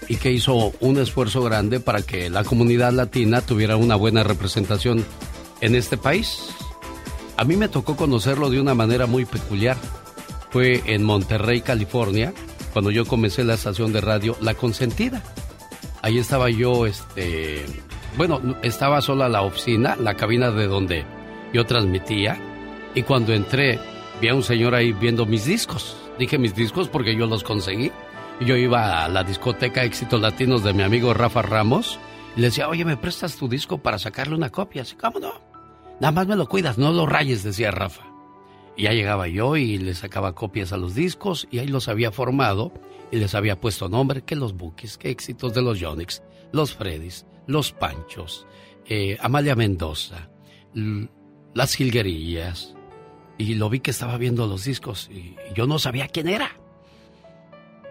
y 0.07 0.18
que 0.18 0.32
hizo 0.32 0.73
un 0.80 0.99
esfuerzo 0.99 1.41
grande 1.41 1.80
para 1.80 2.03
que 2.03 2.30
la 2.30 2.44
comunidad 2.44 2.94
latina 2.94 3.41
tuviera 3.41 3.77
una 3.77 3.95
buena 3.95 4.22
representación 4.22 5.03
en 5.61 5.73
este 5.73 5.98
país. 5.98 6.38
A 7.36 7.44
mí 7.44 7.56
me 7.56 7.68
tocó 7.68 7.95
conocerlo 7.95 8.52
de 8.52 8.61
una 8.61 8.76
manera 8.76 9.07
muy 9.07 9.26
peculiar. 9.26 9.77
Fue 10.52 10.84
en 10.86 11.03
Monterrey, 11.03 11.61
California, 11.61 12.32
cuando 12.73 12.91
yo 12.91 13.07
comencé 13.07 13.44
la 13.44 13.56
estación 13.56 13.91
de 13.91 14.02
radio 14.02 14.38
La 14.40 14.53
Consentida. 14.53 15.23
Ahí 16.03 16.19
estaba 16.19 16.52
yo, 16.52 16.86
este, 16.86 17.65
bueno, 18.18 18.42
estaba 18.62 19.02
sola 19.02 19.30
la 19.30 19.42
oficina, 19.42 19.96
la 19.96 20.16
cabina 20.16 20.52
de 20.52 20.68
donde 20.68 21.06
yo 21.54 21.66
transmitía, 21.66 22.38
y 22.94 23.04
cuando 23.04 23.34
entré 23.34 23.80
vi 24.22 24.30
a 24.30 24.36
un 24.36 24.44
señor 24.44 24.76
ahí 24.76 24.94
viendo 24.94 25.26
mis 25.26 25.46
discos. 25.46 25.98
Dije 26.18 26.38
mis 26.38 26.56
discos 26.56 26.88
porque 26.88 27.16
yo 27.16 27.28
los 27.28 27.44
conseguí. 27.44 27.92
Yo 28.40 28.56
iba 28.56 29.04
a 29.04 29.10
la 29.10 29.24
discoteca 29.24 29.84
Éxitos 29.84 30.22
Latinos 30.22 30.64
de 30.64 30.74
mi 30.74 30.84
amigo 30.84 31.14
Rafa 31.14 31.42
Ramos 31.42 32.00
y 32.36 32.42
le 32.42 32.48
decía, 32.48 32.68
oye, 32.68 32.86
¿me 32.86 32.98
prestas 32.98 33.36
tu 33.38 33.48
disco 33.48 33.78
para 33.78 34.00
sacarle 34.00 34.36
una 34.36 34.50
copia? 34.50 34.82
Así, 34.82 34.96
¿cómo 34.96 35.20
no? 35.20 35.34
Nada 36.00 36.12
más 36.12 36.28
me 36.28 36.36
lo 36.36 36.48
cuidas, 36.48 36.78
no 36.78 36.92
lo 36.92 37.06
rayes, 37.06 37.44
decía 37.44 37.72
Rafa. 37.72 38.04
Y 38.76 38.84
ya 38.84 38.92
llegaba 38.92 39.28
yo 39.28 39.56
y 39.56 39.78
le 39.78 39.94
sacaba 39.94 40.36
copias 40.36 40.74
a 40.74 40.78
los 40.78 40.96
discos 40.96 41.48
y 41.50 41.60
ahí 41.60 41.68
los 41.68 41.88
había 41.88 42.12
formado 42.12 42.74
y 43.12 43.18
les 43.18 43.36
había 43.36 43.60
puesto 43.60 43.88
nombre, 43.88 44.24
que 44.24 44.36
los 44.36 44.56
Bookies, 44.58 44.98
que 44.98 45.10
éxitos 45.10 45.54
de 45.54 45.62
los 45.62 45.80
Yonix, 45.80 46.22
los 46.52 46.74
Freddys, 46.74 47.26
los 47.48 47.72
Panchos, 47.72 48.46
eh, 48.86 49.18
Amalia 49.20 49.56
Mendoza, 49.56 50.30
las 51.54 51.76
Jilguerillas. 51.76 52.76
Y 53.38 53.56
lo 53.56 53.70
vi 53.70 53.82
que 53.82 53.92
estaba 53.92 54.18
viendo 54.18 54.48
los 54.48 54.64
discos 54.64 55.10
y 55.12 55.36
yo 55.54 55.68
no 55.68 55.78
sabía 55.78 56.08
quién 56.08 56.30
era. 56.30 56.58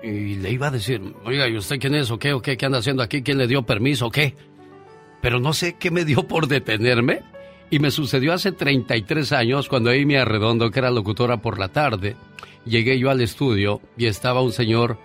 Y 0.02 0.36
le 0.36 0.50
iba 0.50 0.68
a 0.68 0.70
decir, 0.70 1.00
oiga, 1.24 1.48
¿y 1.48 1.56
usted 1.56 1.78
quién 1.78 1.94
es 1.94 2.10
o 2.10 2.18
qué? 2.18 2.32
¿O 2.32 2.42
qué? 2.42 2.56
¿Qué 2.56 2.66
anda 2.66 2.78
haciendo 2.78 3.02
aquí? 3.02 3.22
¿Quién 3.22 3.38
le 3.38 3.46
dio 3.46 3.64
permiso 3.64 4.06
o 4.06 4.10
qué? 4.10 4.36
Pero 5.22 5.40
no 5.40 5.52
sé 5.52 5.76
qué 5.78 5.90
me 5.90 6.04
dio 6.04 6.22
por 6.28 6.46
detenerme. 6.46 7.22
Y 7.70 7.78
me 7.78 7.90
sucedió 7.90 8.34
hace 8.34 8.52
33 8.52 9.32
años 9.32 9.68
cuando 9.68 9.90
Amy 9.90 10.16
Arredondo, 10.16 10.70
que 10.70 10.78
era 10.78 10.90
locutora 10.90 11.38
por 11.38 11.58
la 11.58 11.68
tarde, 11.68 12.16
llegué 12.66 12.98
yo 12.98 13.10
al 13.10 13.20
estudio 13.20 13.80
y 13.96 14.06
estaba 14.06 14.42
un 14.42 14.52
señor 14.52 14.98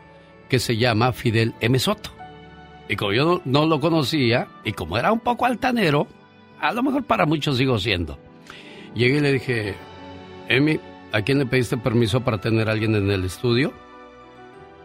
que 0.49 0.59
se 0.59 0.75
llama 0.77 1.13
Fidel 1.13 1.53
M. 1.61 1.79
Soto. 1.79 2.18
Y 2.89 2.95
como 2.95 3.13
yo 3.13 3.23
no, 3.23 3.41
no 3.45 3.65
lo 3.67 3.79
conocía, 3.79 4.47
y 4.65 4.73
como 4.73 4.97
era 4.97 5.11
un 5.11 5.19
poco 5.19 5.45
altanero, 5.45 6.07
a 6.59 6.73
lo 6.73 6.83
mejor 6.83 7.03
para 7.03 7.25
muchos 7.25 7.57
sigo 7.57 7.77
siendo. 7.77 8.17
Llegué 8.95 9.17
y 9.17 9.21
le 9.21 9.31
dije, 9.33 9.75
Amy, 10.49 10.79
¿a 11.11 11.21
quién 11.21 11.37
le 11.37 11.45
pediste 11.45 11.77
permiso 11.77 12.21
para 12.21 12.39
tener 12.39 12.67
a 12.67 12.71
alguien 12.71 12.95
en 12.95 13.09
el 13.11 13.23
estudio? 13.23 13.71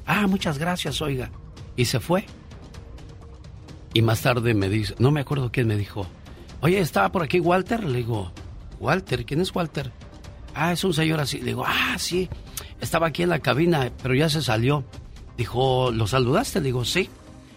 Ah, 0.06 0.26
muchas 0.26 0.58
gracias, 0.58 1.00
oiga. 1.02 1.30
Y 1.76 1.84
se 1.84 2.00
fue. 2.00 2.24
Y 3.92 4.02
más 4.02 4.22
tarde 4.22 4.54
me 4.54 4.68
dice, 4.68 4.94
no 4.98 5.10
me 5.10 5.20
acuerdo 5.20 5.50
quién 5.52 5.66
me 5.66 5.76
dijo, 5.76 6.06
oye, 6.60 6.78
¿estaba 6.78 7.10
por 7.10 7.22
aquí 7.22 7.40
Walter? 7.40 7.84
Le 7.84 7.98
digo, 7.98 8.32
Walter, 8.78 9.24
¿quién 9.24 9.40
es 9.40 9.54
Walter? 9.54 9.92
Ah, 10.54 10.72
es 10.72 10.82
un 10.84 10.94
señor 10.94 11.20
así. 11.20 11.38
Le 11.38 11.46
digo, 11.46 11.64
ah, 11.66 11.96
sí, 11.98 12.28
estaba 12.80 13.08
aquí 13.08 13.22
en 13.22 13.28
la 13.28 13.40
cabina, 13.40 13.90
pero 14.02 14.14
ya 14.14 14.28
se 14.28 14.42
salió. 14.42 14.84
Dijo, 15.36 15.90
¿lo 15.90 16.06
saludaste? 16.06 16.60
Le 16.60 16.66
digo, 16.66 16.84
sí. 16.84 17.08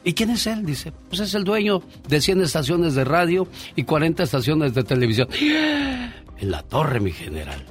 ¿Y 0.04 0.14
quién 0.14 0.32
es 0.32 0.48
él? 0.48 0.66
Dice, 0.66 0.92
pues 1.10 1.22
es 1.22 1.34
el 1.34 1.44
dueño 1.44 1.82
de 2.08 2.20
100 2.20 2.42
estaciones 2.42 2.96
de 2.96 3.06
radio 3.06 3.48
y 3.76 3.84
40 3.84 4.24
estaciones 4.24 4.74
de 4.74 4.84
televisión. 4.84 5.30
En 5.32 6.52
la 6.52 6.62
torre, 6.64 7.00
mi 7.00 7.12
general. 7.12 7.64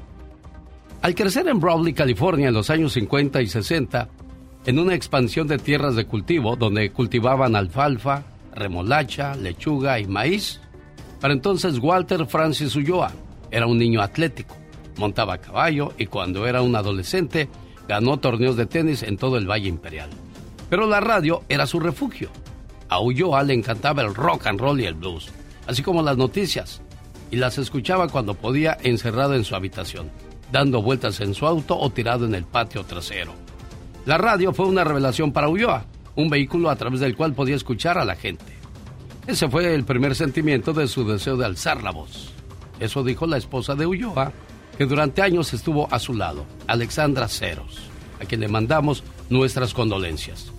Al 1.03 1.15
crecer 1.15 1.47
en 1.49 1.61
Brawley, 1.61 1.93
California, 1.93 2.49
en 2.49 2.55
los 2.55 2.71
años 2.71 2.93
50 2.93 3.43
y 3.43 3.49
60, 3.49 4.09
en 4.65 4.79
una 4.79 4.95
expansión 4.95 5.47
de 5.49 5.59
tierras 5.59 5.97
de 5.97 6.07
cultivo 6.07 6.57
donde 6.57 6.91
cultivaban 6.91 7.57
alfalfa, 7.57 8.23
remolacha, 8.55 9.35
lechuga 9.35 9.99
y 9.99 10.07
maíz, 10.07 10.61
para 11.21 11.35
entonces 11.35 11.79
Walter 11.79 12.27
Francis 12.27 12.75
Ulloa 12.77 13.13
era 13.51 13.67
un 13.67 13.79
niño 13.79 14.01
atlético, 14.01 14.57
montaba 14.97 15.35
a 15.35 15.39
caballo 15.39 15.93
y 15.99 16.07
cuando 16.07 16.47
era 16.47 16.63
un 16.63 16.77
adolescente 16.77 17.49
Ganó 17.89 18.19
torneos 18.19 18.57
de 18.57 18.67
tenis 18.67 19.03
en 19.03 19.17
todo 19.17 19.37
el 19.37 19.51
Valle 19.51 19.69
Imperial. 19.69 20.09
Pero 20.73 20.87
la 20.87 21.01
radio 21.01 21.43
era 21.51 21.67
su 21.67 21.79
refugio. 21.81 22.31
A 22.89 22.99
Ulloa 22.99 23.43
le 23.43 23.53
encantaba 23.53 24.01
el 24.01 24.15
rock 24.15 24.47
and 24.47 24.59
roll 24.59 24.81
y 24.81 24.87
el 24.87 24.95
blues, 24.95 25.29
así 25.67 25.83
como 25.83 26.01
las 26.01 26.17
noticias, 26.17 26.81
y 27.31 27.37
las 27.37 27.59
escuchaba 27.59 28.09
cuando 28.09 28.33
podía 28.33 28.79
encerrado 28.83 29.35
en 29.35 29.45
su 29.45 29.55
habitación, 29.55 30.11
dando 30.51 30.81
vueltas 30.81 31.21
en 31.21 31.35
su 31.35 31.47
auto 31.47 31.79
o 31.79 31.91
tirado 31.91 32.25
en 32.25 32.35
el 32.35 32.45
patio 32.45 32.85
trasero. 32.85 33.35
La 34.07 34.17
radio 34.17 34.55
fue 34.55 34.65
una 34.65 34.83
revelación 34.83 35.31
para 35.31 35.51
Ulloa, 35.51 35.85
un 36.17 36.31
vehículo 36.31 36.71
a 36.71 36.77
través 36.77 37.01
del 37.01 37.17
cual 37.17 37.35
podía 37.35 37.57
escuchar 37.57 37.99
a 37.99 38.07
la 38.07 38.17
gente. 38.17 38.57
Ese 39.27 39.51
fue 39.51 39.75
el 39.75 39.85
primer 39.85 40.15
sentimiento 40.15 40.73
de 40.73 40.89
su 40.89 41.07
deseo 41.07 41.37
de 41.37 41.45
alzar 41.45 41.83
la 41.83 41.91
voz. 41.91 42.33
Eso 42.81 43.05
dijo 43.05 43.27
la 43.27 43.37
esposa 43.37 43.75
de 43.75 43.85
Ulloa, 43.85 44.33
que 44.79 44.87
durante 44.87 45.21
años 45.21 45.53
estuvo 45.53 45.87
a 45.93 45.99
su 45.99 46.15
lado, 46.15 46.47
Alexandra 46.67 47.29
Ceros, 47.29 47.91
a 48.23 48.25
quien 48.25 48.41
le 48.41 48.49
mandamos 48.49 49.05
nuestras 49.29 49.75
condolencias. 49.75 50.51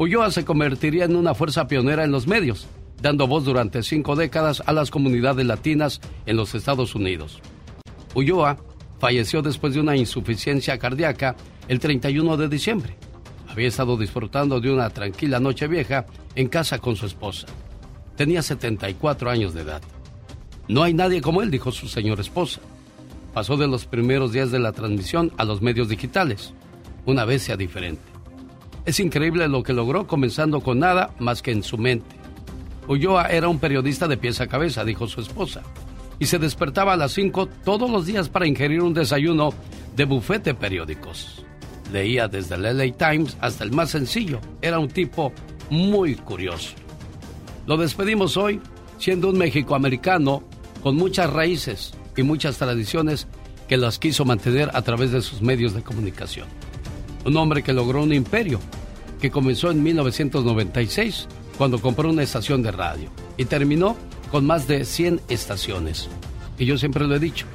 Ulloa 0.00 0.30
se 0.30 0.46
convertiría 0.46 1.04
en 1.04 1.14
una 1.14 1.34
fuerza 1.34 1.68
pionera 1.68 2.04
en 2.04 2.10
los 2.10 2.26
medios, 2.26 2.66
dando 3.02 3.26
voz 3.26 3.44
durante 3.44 3.82
cinco 3.82 4.16
décadas 4.16 4.62
a 4.64 4.72
las 4.72 4.90
comunidades 4.90 5.44
latinas 5.44 6.00
en 6.24 6.38
los 6.38 6.54
Estados 6.54 6.94
Unidos. 6.94 7.42
Ulloa 8.14 8.56
falleció 8.98 9.42
después 9.42 9.74
de 9.74 9.80
una 9.80 9.98
insuficiencia 9.98 10.78
cardíaca 10.78 11.36
el 11.68 11.80
31 11.80 12.38
de 12.38 12.48
diciembre. 12.48 12.96
Había 13.46 13.68
estado 13.68 13.98
disfrutando 13.98 14.58
de 14.58 14.72
una 14.72 14.88
tranquila 14.88 15.38
noche 15.38 15.68
vieja 15.68 16.06
en 16.34 16.48
casa 16.48 16.78
con 16.78 16.96
su 16.96 17.04
esposa. 17.04 17.46
Tenía 18.16 18.40
74 18.40 19.28
años 19.28 19.52
de 19.52 19.60
edad. 19.60 19.82
No 20.66 20.82
hay 20.82 20.94
nadie 20.94 21.20
como 21.20 21.42
él, 21.42 21.50
dijo 21.50 21.72
su 21.72 21.88
señora 21.88 22.22
esposa. 22.22 22.62
Pasó 23.34 23.58
de 23.58 23.68
los 23.68 23.84
primeros 23.84 24.32
días 24.32 24.50
de 24.50 24.60
la 24.60 24.72
transmisión 24.72 25.30
a 25.36 25.44
los 25.44 25.60
medios 25.60 25.90
digitales. 25.90 26.54
Una 27.04 27.26
sea 27.38 27.58
diferente. 27.58 28.09
Es 28.90 28.98
increíble 28.98 29.46
lo 29.46 29.62
que 29.62 29.72
logró 29.72 30.08
comenzando 30.08 30.62
con 30.62 30.80
nada 30.80 31.14
más 31.20 31.42
que 31.42 31.52
en 31.52 31.62
su 31.62 31.78
mente. 31.78 32.16
Ulloa 32.88 33.26
era 33.26 33.48
un 33.48 33.60
periodista 33.60 34.08
de 34.08 34.16
pies 34.16 34.40
a 34.40 34.48
cabeza, 34.48 34.84
dijo 34.84 35.06
su 35.06 35.20
esposa, 35.20 35.62
y 36.18 36.26
se 36.26 36.40
despertaba 36.40 36.94
a 36.94 36.96
las 36.96 37.12
5 37.12 37.46
todos 37.64 37.88
los 37.88 38.04
días 38.04 38.28
para 38.28 38.48
ingerir 38.48 38.82
un 38.82 38.92
desayuno 38.92 39.54
de 39.94 40.04
bufete 40.06 40.54
periódicos. 40.54 41.44
Leía 41.92 42.26
desde 42.26 42.56
el 42.56 42.62
LA 42.62 42.96
Times 42.96 43.36
hasta 43.40 43.62
el 43.62 43.70
más 43.70 43.90
sencillo. 43.90 44.40
Era 44.60 44.80
un 44.80 44.88
tipo 44.88 45.32
muy 45.70 46.16
curioso. 46.16 46.72
Lo 47.68 47.76
despedimos 47.76 48.36
hoy 48.36 48.60
siendo 48.98 49.30
un 49.30 49.38
mexicoamericano 49.38 50.42
con 50.82 50.96
muchas 50.96 51.32
raíces 51.32 51.94
y 52.16 52.24
muchas 52.24 52.58
tradiciones 52.58 53.28
que 53.68 53.76
las 53.76 54.00
quiso 54.00 54.24
mantener 54.24 54.68
a 54.74 54.82
través 54.82 55.12
de 55.12 55.22
sus 55.22 55.42
medios 55.42 55.74
de 55.74 55.82
comunicación. 55.84 56.48
Un 57.24 57.36
hombre 57.36 57.62
que 57.62 57.72
logró 57.72 58.02
un 58.02 58.12
imperio, 58.12 58.60
que 59.20 59.30
comenzó 59.30 59.70
en 59.70 59.82
1996 59.82 61.28
cuando 61.58 61.80
compró 61.80 62.08
una 62.08 62.22
estación 62.22 62.62
de 62.62 62.72
radio 62.72 63.10
y 63.36 63.44
terminó 63.44 63.96
con 64.30 64.46
más 64.46 64.66
de 64.66 64.84
100 64.84 65.20
estaciones. 65.28 66.08
Y 66.58 66.64
yo 66.64 66.78
siempre 66.78 67.06
lo 67.06 67.14
he 67.14 67.18
dicho, 67.18 67.46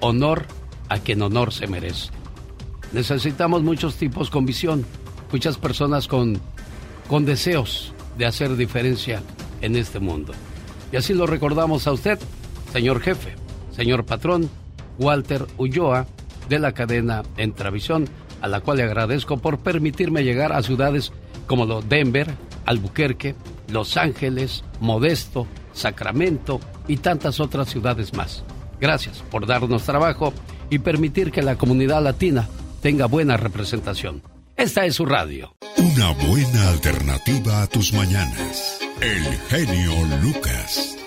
honor 0.00 0.46
a 0.88 0.98
quien 0.98 1.22
honor 1.22 1.52
se 1.52 1.66
merece. 1.66 2.10
Necesitamos 2.92 3.62
muchos 3.62 3.96
tipos 3.96 4.30
con 4.30 4.46
visión, 4.46 4.84
muchas 5.30 5.56
personas 5.56 6.08
con, 6.08 6.40
con 7.08 7.24
deseos 7.24 7.92
de 8.18 8.26
hacer 8.26 8.56
diferencia 8.56 9.22
en 9.60 9.76
este 9.76 9.98
mundo. 9.98 10.32
Y 10.92 10.96
así 10.96 11.14
lo 11.14 11.26
recordamos 11.26 11.86
a 11.86 11.92
usted, 11.92 12.18
señor 12.72 13.00
jefe, 13.00 13.34
señor 13.74 14.04
patrón, 14.04 14.50
Walter 14.98 15.46
Ulloa, 15.56 16.06
de 16.48 16.58
la 16.58 16.72
cadena 16.72 17.22
Entravisión, 17.38 18.08
a 18.42 18.48
la 18.48 18.60
cual 18.60 18.78
le 18.78 18.82
agradezco 18.82 19.38
por 19.38 19.58
permitirme 19.58 20.24
llegar 20.24 20.52
a 20.52 20.62
ciudades 20.62 21.12
como 21.46 21.64
lo 21.64 21.80
Denver, 21.80 22.34
Albuquerque, 22.66 23.34
Los 23.68 23.96
Ángeles, 23.96 24.64
Modesto, 24.80 25.46
Sacramento 25.72 26.60
y 26.88 26.98
tantas 26.98 27.40
otras 27.40 27.70
ciudades 27.70 28.12
más. 28.12 28.44
Gracias 28.80 29.22
por 29.30 29.46
darnos 29.46 29.84
trabajo 29.84 30.34
y 30.68 30.80
permitir 30.80 31.30
que 31.30 31.42
la 31.42 31.56
comunidad 31.56 32.02
latina 32.02 32.48
tenga 32.82 33.06
buena 33.06 33.36
representación. 33.36 34.22
Esta 34.56 34.84
es 34.84 34.96
su 34.96 35.06
radio. 35.06 35.54
Una 35.78 36.10
buena 36.12 36.68
alternativa 36.68 37.62
a 37.62 37.66
tus 37.68 37.92
mañanas. 37.92 38.78
El 39.00 39.24
genio 39.48 39.92
Lucas. 40.22 41.01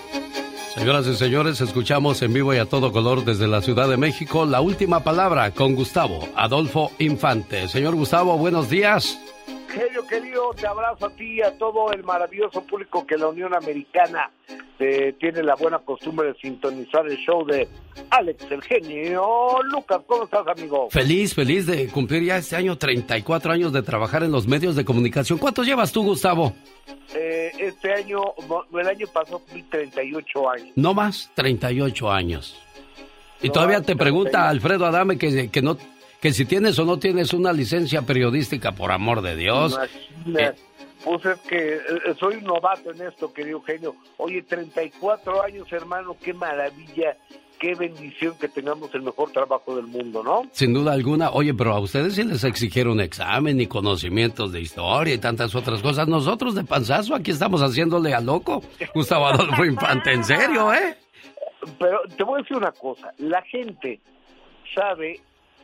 Señoras 0.76 1.06
y 1.06 1.16
señores, 1.16 1.62
escuchamos 1.62 2.20
en 2.20 2.34
vivo 2.34 2.52
y 2.52 2.58
a 2.58 2.66
todo 2.66 2.92
color 2.92 3.24
desde 3.24 3.48
la 3.48 3.62
Ciudad 3.62 3.88
de 3.88 3.96
México 3.96 4.44
la 4.44 4.60
última 4.60 5.02
palabra 5.02 5.50
con 5.52 5.74
Gustavo 5.74 6.28
Adolfo 6.36 6.92
Infante. 6.98 7.66
Señor 7.66 7.94
Gustavo, 7.94 8.36
buenos 8.36 8.68
días. 8.68 9.18
Genio 9.68 10.06
querido, 10.06 10.50
te 10.54 10.66
abrazo 10.66 11.06
a 11.06 11.10
ti 11.10 11.34
y 11.34 11.42
a 11.42 11.56
todo 11.58 11.92
el 11.92 12.02
maravilloso 12.04 12.62
público 12.62 13.06
que 13.06 13.16
la 13.16 13.28
Unión 13.28 13.54
Americana 13.54 14.30
eh, 14.78 15.14
tiene 15.18 15.42
la 15.42 15.54
buena 15.54 15.78
costumbre 15.78 16.28
de 16.28 16.34
sintonizar 16.34 17.06
el 17.06 17.16
show 17.18 17.44
de 17.44 17.68
Alex 18.10 18.44
el 18.50 18.62
genio. 18.62 19.62
Lucas, 19.64 20.02
¿cómo 20.06 20.24
estás, 20.24 20.46
amigo? 20.46 20.88
Feliz, 20.90 21.34
feliz 21.34 21.66
de 21.66 21.88
cumplir 21.88 22.24
ya 22.24 22.38
este 22.38 22.56
año 22.56 22.76
34 22.76 23.52
años 23.52 23.72
de 23.72 23.82
trabajar 23.82 24.22
en 24.22 24.32
los 24.32 24.46
medios 24.46 24.76
de 24.76 24.84
comunicación. 24.84 25.38
¿Cuántos 25.38 25.66
llevas 25.66 25.92
tú, 25.92 26.04
Gustavo? 26.04 26.52
Eh, 27.14 27.52
este 27.58 27.92
año, 27.92 28.20
el 28.72 28.86
año 28.86 29.06
pasado 29.06 29.40
fui 29.46 29.62
38 29.62 30.50
años. 30.50 30.68
No 30.76 30.94
más, 30.94 31.30
38 31.34 32.10
años. 32.10 32.56
Y 33.42 33.50
todavía 33.50 33.82
te 33.82 33.96
pregunta 33.96 34.48
Alfredo 34.48 34.86
Adame 34.86 35.18
que, 35.18 35.50
que 35.50 35.62
no 35.62 35.76
que 36.26 36.32
si 36.32 36.44
tienes 36.44 36.76
o 36.80 36.84
no 36.84 36.98
tienes 36.98 37.32
una 37.32 37.52
licencia 37.52 38.02
periodística, 38.02 38.72
por 38.72 38.90
amor 38.90 39.22
de 39.22 39.36
Dios. 39.36 39.78
Eh, 40.36 40.52
pues 41.04 41.24
es 41.24 41.38
que 41.42 41.76
eh, 41.76 41.80
soy 42.18 42.38
un 42.38 42.44
novato 42.46 42.90
en 42.90 43.00
esto, 43.00 43.32
querido 43.32 43.62
genio. 43.62 43.94
Oye, 44.16 44.42
34 44.42 45.40
años, 45.44 45.72
hermano, 45.72 46.16
qué 46.20 46.34
maravilla, 46.34 47.16
qué 47.60 47.76
bendición 47.76 48.36
que 48.40 48.48
tengamos 48.48 48.92
el 48.96 49.02
mejor 49.02 49.30
trabajo 49.30 49.76
del 49.76 49.86
mundo, 49.86 50.24
¿no? 50.24 50.48
Sin 50.50 50.74
duda 50.74 50.94
alguna. 50.94 51.30
Oye, 51.30 51.54
pero 51.54 51.72
a 51.72 51.78
ustedes 51.78 52.16
sí 52.16 52.24
les 52.24 52.42
exigieron 52.42 52.98
examen 52.98 53.60
y 53.60 53.68
conocimientos 53.68 54.50
de 54.50 54.62
historia 54.62 55.14
y 55.14 55.18
tantas 55.18 55.54
otras 55.54 55.80
cosas. 55.80 56.08
Nosotros 56.08 56.56
de 56.56 56.64
panzazo 56.64 57.14
aquí 57.14 57.30
estamos 57.30 57.62
haciéndole 57.62 58.14
a 58.14 58.20
loco. 58.20 58.64
Gustavo 58.96 59.26
Adolfo 59.28 59.64
Infante, 59.64 60.12
en 60.12 60.24
serio, 60.24 60.74
¿eh? 60.74 60.96
Pero 61.78 62.00
te 62.16 62.24
voy 62.24 62.40
a 62.40 62.42
decir 62.42 62.56
una 62.56 62.72
cosa. 62.72 63.12
La 63.18 63.42
gente 63.42 64.00
sabe 64.74 65.20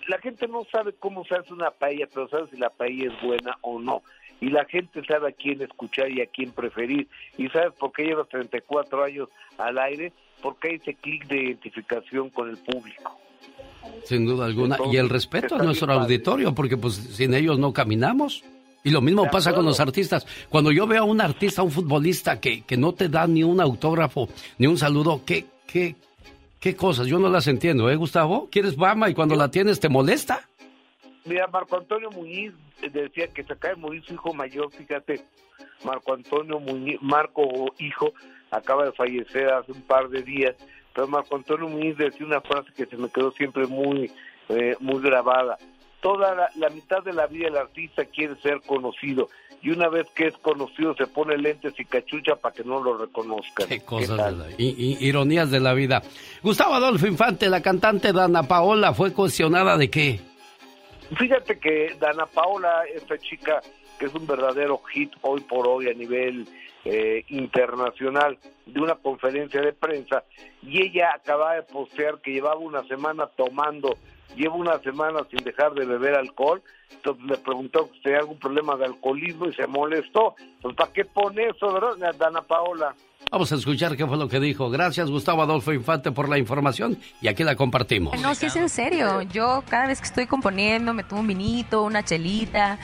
la 0.08 0.18
gente 0.18 0.48
no 0.48 0.64
sabe 0.70 0.94
cómo 0.98 1.24
se 1.24 1.34
hace 1.34 1.52
una 1.52 1.70
paella, 1.70 2.08
pero 2.12 2.28
sabe 2.28 2.48
si 2.50 2.56
la 2.56 2.70
paella 2.70 3.12
es 3.12 3.22
buena 3.22 3.56
o 3.60 3.78
no. 3.78 4.02
Y 4.40 4.50
la 4.50 4.64
gente 4.64 5.02
sabe 5.04 5.28
a 5.28 5.32
quién 5.32 5.62
escuchar 5.62 6.10
y 6.10 6.20
a 6.20 6.26
quién 6.26 6.50
preferir. 6.50 7.08
¿Y 7.38 7.48
sabes 7.48 7.72
por 7.78 7.92
qué 7.92 8.04
llevas 8.04 8.28
34 8.28 9.04
años 9.04 9.28
al 9.56 9.78
aire? 9.78 10.12
Porque 10.42 10.68
hay 10.70 10.74
ese 10.76 10.94
clic 10.94 11.26
de 11.28 11.44
identificación 11.44 12.30
con 12.30 12.50
el 12.50 12.56
público. 12.58 13.18
Sin 14.04 14.26
duda 14.26 14.46
alguna. 14.46 14.78
y 14.90 14.96
el 14.96 15.08
respeto 15.08 15.54
a 15.54 15.62
nuestro 15.62 15.92
auditorio, 15.92 16.54
porque 16.54 16.76
pues 16.76 16.94
sin 16.94 17.34
ellos 17.34 17.58
no 17.58 17.72
caminamos. 17.72 18.42
Y 18.84 18.90
lo 18.90 19.00
mismo 19.00 19.30
pasa 19.30 19.54
con 19.54 19.64
los 19.64 19.78
artistas. 19.78 20.26
Cuando 20.48 20.72
yo 20.72 20.88
veo 20.88 21.02
a 21.02 21.06
un 21.06 21.20
artista, 21.20 21.60
a 21.60 21.64
un 21.64 21.70
futbolista 21.70 22.40
que, 22.40 22.62
que 22.62 22.76
no 22.76 22.94
te 22.94 23.08
da 23.08 23.28
ni 23.28 23.44
un 23.44 23.60
autógrafo, 23.60 24.28
ni 24.58 24.66
un 24.66 24.76
saludo, 24.76 25.22
¿qué, 25.24 25.46
qué, 25.68 25.94
¿Qué 26.62 26.76
cosas? 26.76 27.08
Yo 27.08 27.18
no 27.18 27.28
las 27.28 27.48
entiendo, 27.48 27.90
¿eh, 27.90 27.96
Gustavo? 27.96 28.48
¿Quieres 28.48 28.76
fama 28.76 29.10
y 29.10 29.14
cuando 29.14 29.34
la 29.34 29.50
tienes 29.50 29.80
te 29.80 29.88
molesta? 29.88 30.48
Mira, 31.24 31.48
Marco 31.48 31.76
Antonio 31.76 32.08
Muñiz 32.12 32.52
decía 32.92 33.26
que 33.26 33.42
se 33.42 33.52
acaba 33.52 33.74
de 33.74 33.80
morir 33.80 34.04
su 34.04 34.14
hijo 34.14 34.32
mayor, 34.32 34.70
fíjate, 34.70 35.24
Marco 35.84 36.14
Antonio 36.14 36.60
Muñiz, 36.60 37.02
Marco 37.02 37.42
hijo, 37.80 38.12
acaba 38.52 38.84
de 38.84 38.92
fallecer 38.92 39.48
hace 39.48 39.72
un 39.72 39.82
par 39.82 40.08
de 40.08 40.22
días, 40.22 40.54
pero 40.94 41.08
Marco 41.08 41.34
Antonio 41.34 41.68
Muñiz 41.68 41.96
decía 41.96 42.24
una 42.24 42.40
frase 42.40 42.72
que 42.76 42.86
se 42.86 42.96
me 42.96 43.10
quedó 43.10 43.32
siempre 43.32 43.66
muy, 43.66 44.12
eh, 44.48 44.76
muy 44.78 45.02
grabada. 45.02 45.58
Toda 46.02 46.34
la, 46.34 46.50
la 46.56 46.68
mitad 46.68 47.02
de 47.02 47.14
la 47.14 47.26
vida 47.26 47.46
del 47.46 47.56
artista 47.56 48.04
quiere 48.04 48.36
ser 48.42 48.60
conocido 48.66 49.28
y 49.62 49.70
una 49.70 49.88
vez 49.88 50.08
que 50.14 50.26
es 50.26 50.36
conocido 50.38 50.94
se 50.94 51.06
pone 51.06 51.38
lentes 51.38 51.72
y 51.78 51.84
cachucha 51.84 52.34
para 52.36 52.54
que 52.54 52.64
no 52.64 52.82
lo 52.82 52.98
reconozcan. 52.98 53.68
Qué 53.68 53.80
cosas, 53.80 54.34
ironías 54.58 55.50
de 55.50 55.60
la 55.60 55.72
vida. 55.72 56.02
Gustavo 56.42 56.74
Adolfo 56.74 57.06
Infante, 57.06 57.48
la 57.48 57.62
cantante 57.62 58.12
Dana 58.12 58.42
Paola, 58.42 58.92
¿fue 58.92 59.12
cuestionada 59.12 59.78
de 59.78 59.88
qué? 59.88 60.20
Fíjate 61.16 61.58
que 61.58 61.94
Dana 62.00 62.26
Paola, 62.26 62.82
esta 62.92 63.16
chica 63.18 63.60
que 63.98 64.06
es 64.06 64.14
un 64.14 64.26
verdadero 64.26 64.78
hit 64.92 65.12
hoy 65.20 65.40
por 65.42 65.68
hoy 65.68 65.88
a 65.88 65.94
nivel 65.94 66.48
eh, 66.84 67.24
internacional 67.28 68.36
de 68.66 68.80
una 68.80 68.96
conferencia 68.96 69.60
de 69.60 69.72
prensa 69.72 70.24
y 70.62 70.82
ella 70.82 71.12
acaba 71.14 71.54
de 71.54 71.62
postear 71.62 72.20
que 72.20 72.32
llevaba 72.32 72.56
una 72.56 72.82
semana 72.88 73.28
tomando 73.36 73.96
llevo 74.36 74.56
una 74.56 74.78
semana 74.80 75.20
sin 75.30 75.44
dejar 75.44 75.72
de 75.74 75.84
beber 75.84 76.14
alcohol. 76.14 76.62
Entonces 76.90 77.24
le 77.24 77.36
preguntó 77.38 77.88
si 77.94 78.02
tenía 78.02 78.18
algún 78.18 78.38
problema 78.38 78.76
de 78.76 78.86
alcoholismo 78.86 79.46
y 79.46 79.54
se 79.54 79.66
molestó. 79.66 80.34
Pues 80.60 80.74
¿para 80.76 80.92
qué 80.92 81.04
pone 81.04 81.48
eso, 81.48 81.72
verdad, 81.72 82.14
Dana 82.18 82.42
Paola? 82.42 82.94
Vamos 83.30 83.50
a 83.50 83.54
escuchar 83.54 83.96
qué 83.96 84.06
fue 84.06 84.16
lo 84.16 84.28
que 84.28 84.40
dijo. 84.40 84.68
Gracias, 84.70 85.10
Gustavo 85.10 85.42
Adolfo 85.42 85.72
Infante, 85.72 86.12
por 86.12 86.28
la 86.28 86.38
información 86.38 86.98
y 87.20 87.28
aquí 87.28 87.44
la 87.44 87.56
compartimos. 87.56 88.20
No, 88.20 88.34
sí 88.34 88.46
es 88.46 88.56
en 88.56 88.68
serio. 88.68 89.22
Yo 89.22 89.64
cada 89.68 89.86
vez 89.86 90.00
que 90.00 90.06
estoy 90.06 90.26
componiendo 90.26 90.92
me 90.92 91.02
tomo 91.02 91.22
un 91.22 91.28
vinito, 91.28 91.82
una 91.82 92.04
chelita. 92.04 92.78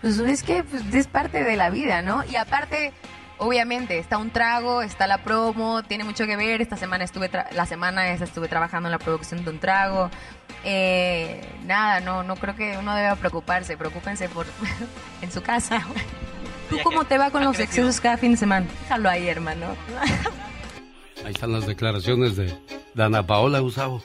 Pues 0.00 0.18
es 0.20 0.42
que 0.42 0.62
pues, 0.62 0.94
es 0.94 1.08
parte 1.08 1.42
de 1.42 1.56
la 1.56 1.70
vida, 1.70 2.02
¿no? 2.02 2.22
Y 2.30 2.36
aparte, 2.36 2.92
obviamente, 3.38 3.98
está 3.98 4.18
un 4.18 4.30
trago, 4.30 4.82
está 4.82 5.06
la 5.06 5.18
promo, 5.18 5.82
tiene 5.82 6.04
mucho 6.04 6.26
que 6.26 6.36
ver. 6.36 6.60
Esta 6.60 6.76
semana 6.76 7.04
estuve, 7.04 7.30
la 7.52 7.66
semana 7.66 8.10
esa 8.12 8.24
estuve 8.24 8.48
trabajando 8.48 8.88
en 8.88 8.92
la 8.92 8.98
producción 8.98 9.44
de 9.44 9.50
un 9.50 9.58
trago. 9.58 10.10
Eh, 10.64 11.40
nada, 11.64 12.00
no, 12.00 12.22
no 12.22 12.36
creo 12.36 12.54
que 12.54 12.76
uno 12.78 12.94
deba 12.94 13.16
preocuparse. 13.16 13.76
Preocúpense 13.76 14.28
por 14.28 14.46
en 15.22 15.30
su 15.32 15.42
casa. 15.42 15.82
¿Tú 16.68 16.78
cómo 16.82 17.04
te 17.04 17.16
va 17.16 17.30
con 17.30 17.44
los 17.44 17.58
excesos 17.58 18.00
cada 18.00 18.18
fin 18.18 18.32
de 18.32 18.36
semana? 18.36 18.66
Déjalo 18.82 19.08
ahí, 19.08 19.28
hermano. 19.28 19.66
Ahí 21.24 21.32
están 21.32 21.52
las 21.52 21.66
declaraciones 21.66 22.36
de 22.36 22.54
Dana 22.94 23.26
Paola 23.26 23.60
Gustavo. 23.60 24.02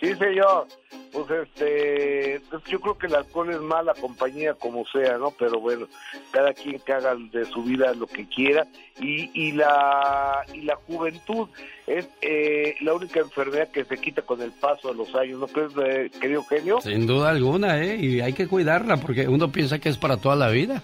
Sí, 0.00 0.14
señor. 0.16 0.68
Pues 1.14 1.30
este, 1.30 2.40
pues, 2.50 2.64
yo 2.64 2.80
creo 2.80 2.98
que 2.98 3.06
el 3.06 3.14
alcohol 3.14 3.48
es 3.50 3.60
mala 3.60 3.94
compañía 3.94 4.54
como 4.54 4.84
sea, 4.84 5.16
¿no? 5.16 5.30
Pero 5.30 5.60
bueno, 5.60 5.86
cada 6.32 6.52
quien 6.52 6.80
que 6.80 6.92
haga 6.92 7.14
de 7.14 7.44
su 7.44 7.62
vida 7.62 7.94
lo 7.94 8.08
que 8.08 8.26
quiera 8.26 8.66
y, 8.98 9.30
y 9.32 9.52
la 9.52 10.44
y 10.52 10.62
la 10.62 10.74
juventud 10.74 11.48
es 11.86 12.08
eh, 12.20 12.74
la 12.80 12.94
única 12.94 13.20
enfermedad 13.20 13.68
que 13.68 13.84
se 13.84 13.96
quita 13.98 14.22
con 14.22 14.42
el 14.42 14.50
paso 14.50 14.88
de 14.88 14.94
los 14.94 15.14
años, 15.14 15.38
¿no 15.38 15.46
crees, 15.46 15.72
eh, 15.84 16.10
querido 16.20 16.42
genio? 16.42 16.80
Sin 16.80 17.06
duda 17.06 17.30
alguna, 17.30 17.80
¿eh? 17.80 17.94
Y 17.94 18.20
hay 18.20 18.32
que 18.32 18.48
cuidarla 18.48 18.96
porque 18.96 19.28
uno 19.28 19.52
piensa 19.52 19.78
que 19.78 19.90
es 19.90 19.98
para 19.98 20.16
toda 20.16 20.34
la 20.34 20.48
vida. 20.48 20.82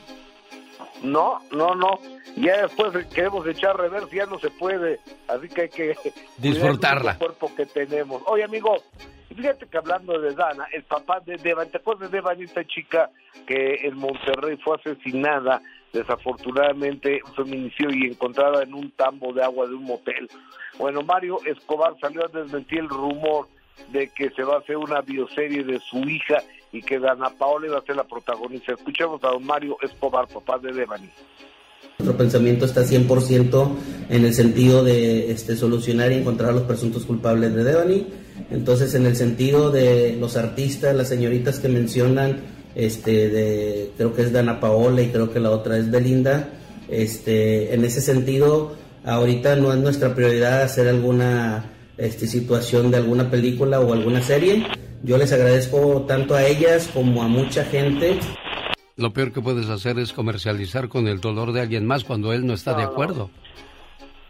No, 1.02 1.40
no, 1.52 1.74
no. 1.74 1.98
Ya 2.36 2.62
después 2.62 3.06
queremos 3.06 3.46
echar 3.46 3.76
reversa, 3.76 4.08
ya 4.12 4.26
no 4.26 4.38
se 4.38 4.50
puede. 4.50 5.00
Así 5.28 5.48
que 5.48 5.62
hay 5.62 5.68
que 5.68 5.96
disfrutarla. 6.38 7.12
El 7.12 7.18
cuerpo 7.18 7.54
que 7.54 7.66
tenemos. 7.66 8.22
Oye, 8.26 8.44
amigo, 8.44 8.76
fíjate 9.34 9.66
que 9.66 9.78
hablando 9.78 10.18
de 10.20 10.34
Dana, 10.34 10.66
el 10.72 10.82
papá 10.84 11.20
de 11.20 11.36
Devan, 11.36 11.70
¿te 11.70 11.78
acuerdas 11.78 12.10
de 12.10 12.18
Devan, 12.18 12.42
esta 12.42 12.64
chica 12.64 13.10
que 13.46 13.80
en 13.82 13.96
Monterrey 13.96 14.56
fue 14.58 14.76
asesinada, 14.76 15.62
desafortunadamente, 15.92 17.20
un 17.26 17.34
feminicidio 17.34 17.90
y 17.90 18.10
encontrada 18.10 18.62
en 18.62 18.74
un 18.74 18.90
tambo 18.92 19.32
de 19.32 19.42
agua 19.42 19.66
de 19.66 19.74
un 19.74 19.84
motel? 19.84 20.28
Bueno, 20.78 21.02
Mario 21.02 21.38
Escobar 21.44 21.94
salió 22.00 22.24
a 22.24 22.28
desmentir 22.28 22.80
el 22.80 22.88
rumor 22.88 23.48
de 23.88 24.08
que 24.08 24.30
se 24.30 24.42
va 24.42 24.56
a 24.56 24.58
hacer 24.58 24.76
una 24.76 25.00
bioserie 25.00 25.64
de 25.64 25.80
su 25.80 25.98
hija 26.08 26.42
y 26.72 26.82
que 26.82 26.98
Dana 26.98 27.30
Paola 27.30 27.66
iba 27.66 27.78
a 27.78 27.82
ser 27.82 27.96
la 27.96 28.04
protagonista. 28.04 28.72
Escuchemos 28.72 29.22
a 29.24 29.28
don 29.28 29.44
Mario 29.44 29.76
Escobar, 29.82 30.28
papá 30.28 30.58
de 30.58 30.72
Devani. 30.72 31.10
Nuestro 31.98 32.16
pensamiento 32.16 32.64
está 32.64 32.82
100% 32.82 33.68
en 34.08 34.24
el 34.24 34.32
sentido 34.32 34.82
de 34.84 35.30
este, 35.30 35.56
solucionar 35.56 36.12
y 36.12 36.16
encontrar 36.16 36.50
a 36.50 36.54
los 36.54 36.62
presuntos 36.62 37.04
culpables 37.04 37.54
de 37.54 37.64
Devani. 37.64 38.06
Entonces, 38.50 38.94
en 38.94 39.06
el 39.06 39.16
sentido 39.16 39.70
de 39.70 40.16
los 40.18 40.36
artistas, 40.36 40.96
las 40.96 41.08
señoritas 41.08 41.58
que 41.58 41.68
mencionan, 41.68 42.40
este, 42.74 43.28
de, 43.28 43.90
creo 43.96 44.14
que 44.14 44.22
es 44.22 44.32
Dana 44.32 44.60
Paola 44.60 45.02
y 45.02 45.08
creo 45.08 45.30
que 45.32 45.40
la 45.40 45.50
otra 45.50 45.76
es 45.76 45.90
Belinda, 45.90 46.48
este, 46.88 47.74
en 47.74 47.84
ese 47.84 48.00
sentido, 48.00 48.74
ahorita 49.04 49.56
no 49.56 49.72
es 49.72 49.78
nuestra 49.78 50.14
prioridad 50.14 50.62
hacer 50.62 50.88
alguna 50.88 51.72
este, 51.98 52.26
situación 52.26 52.90
de 52.90 52.96
alguna 52.96 53.30
película 53.30 53.80
o 53.80 53.92
alguna 53.92 54.22
serie 54.22 54.64
yo 55.02 55.16
les 55.16 55.32
agradezco 55.32 56.04
tanto 56.06 56.34
a 56.34 56.44
ellas 56.44 56.88
como 56.92 57.22
a 57.22 57.28
mucha 57.28 57.64
gente. 57.64 58.18
Lo 58.96 59.12
peor 59.12 59.32
que 59.32 59.40
puedes 59.40 59.68
hacer 59.68 59.98
es 59.98 60.12
comercializar 60.12 60.88
con 60.88 61.08
el 61.08 61.20
dolor 61.20 61.52
de 61.52 61.62
alguien 61.62 61.86
más 61.86 62.04
cuando 62.04 62.32
él 62.32 62.46
no 62.46 62.52
está 62.52 62.74
de 62.74 62.82
acuerdo. 62.82 63.30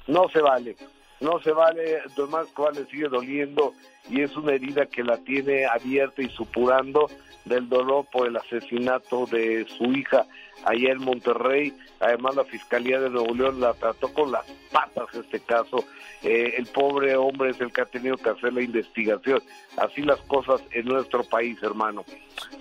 No, 0.06 0.28
se 0.28 0.40
vale, 0.40 0.76
no 1.20 1.40
se 1.42 1.52
vale, 1.52 1.98
Tomás 2.14 2.46
cual 2.54 2.74
le 2.74 2.84
sigue 2.86 3.08
doliendo 3.08 3.72
y 4.08 4.22
es 4.22 4.36
una 4.36 4.52
herida 4.52 4.86
que 4.86 5.02
la 5.02 5.16
tiene 5.18 5.66
abierta 5.66 6.22
y 6.22 6.28
supurando 6.30 7.08
del 7.44 7.68
dolor 7.68 8.06
por 8.12 8.26
el 8.26 8.36
asesinato 8.36 9.26
de 9.26 9.66
su 9.76 9.84
hija 9.92 10.26
allá 10.64 10.92
en 10.92 10.98
Monterrey. 10.98 11.74
Además, 12.00 12.36
la 12.36 12.44
Fiscalía 12.44 13.00
de 13.00 13.10
Nuevo 13.10 13.34
León 13.34 13.60
la 13.60 13.74
trató 13.74 14.12
con 14.12 14.32
las 14.32 14.46
patas 14.70 15.14
este 15.14 15.40
caso. 15.40 15.84
Eh, 16.22 16.54
el 16.56 16.66
pobre 16.66 17.16
hombre 17.16 17.50
es 17.50 17.60
el 17.60 17.72
que 17.72 17.80
ha 17.80 17.86
tenido 17.86 18.16
que 18.16 18.30
hacer 18.30 18.52
la 18.52 18.62
investigación. 18.62 19.42
Así 19.76 20.02
las 20.02 20.20
cosas 20.22 20.60
en 20.72 20.86
nuestro 20.86 21.24
país, 21.24 21.62
hermano. 21.62 22.04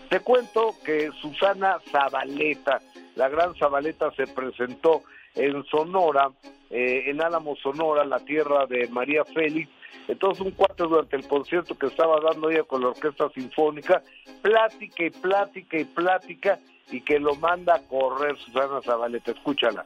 Te 0.10 0.20
cuento 0.22 0.76
que 0.84 1.12
Susana 1.22 1.78
Zabaleta, 1.92 2.82
la 3.16 3.30
gran 3.30 3.56
Zabaleta, 3.56 4.12
se 4.12 4.28
presentó 4.28 5.04
en 5.36 5.64
Sonora, 5.66 6.32
eh, 6.70 7.10
en 7.10 7.22
Álamo, 7.22 7.56
Sonora, 7.56 8.06
la 8.06 8.20
tierra 8.20 8.66
de 8.66 8.88
María 8.88 9.24
Félix. 9.26 9.70
Entonces, 10.08 10.44
un 10.44 10.52
cuarto 10.52 10.88
durante 10.88 11.16
el 11.16 11.28
concierto 11.28 11.78
que 11.78 11.88
estaba 11.88 12.20
dando 12.20 12.50
ella 12.50 12.64
con 12.64 12.82
la 12.82 12.90
Orquesta 12.90 13.30
Sinfónica, 13.30 14.02
plática 14.42 15.04
y 15.04 15.10
plática 15.10 15.78
y 15.78 15.86
plática, 15.86 16.60
y 16.92 17.02
que 17.02 17.20
lo 17.20 17.36
manda 17.36 17.76
a 17.76 17.80
correr 17.82 18.36
Susana 18.38 18.82
Zabaleta. 18.82 19.32
Escúchala. 19.32 19.86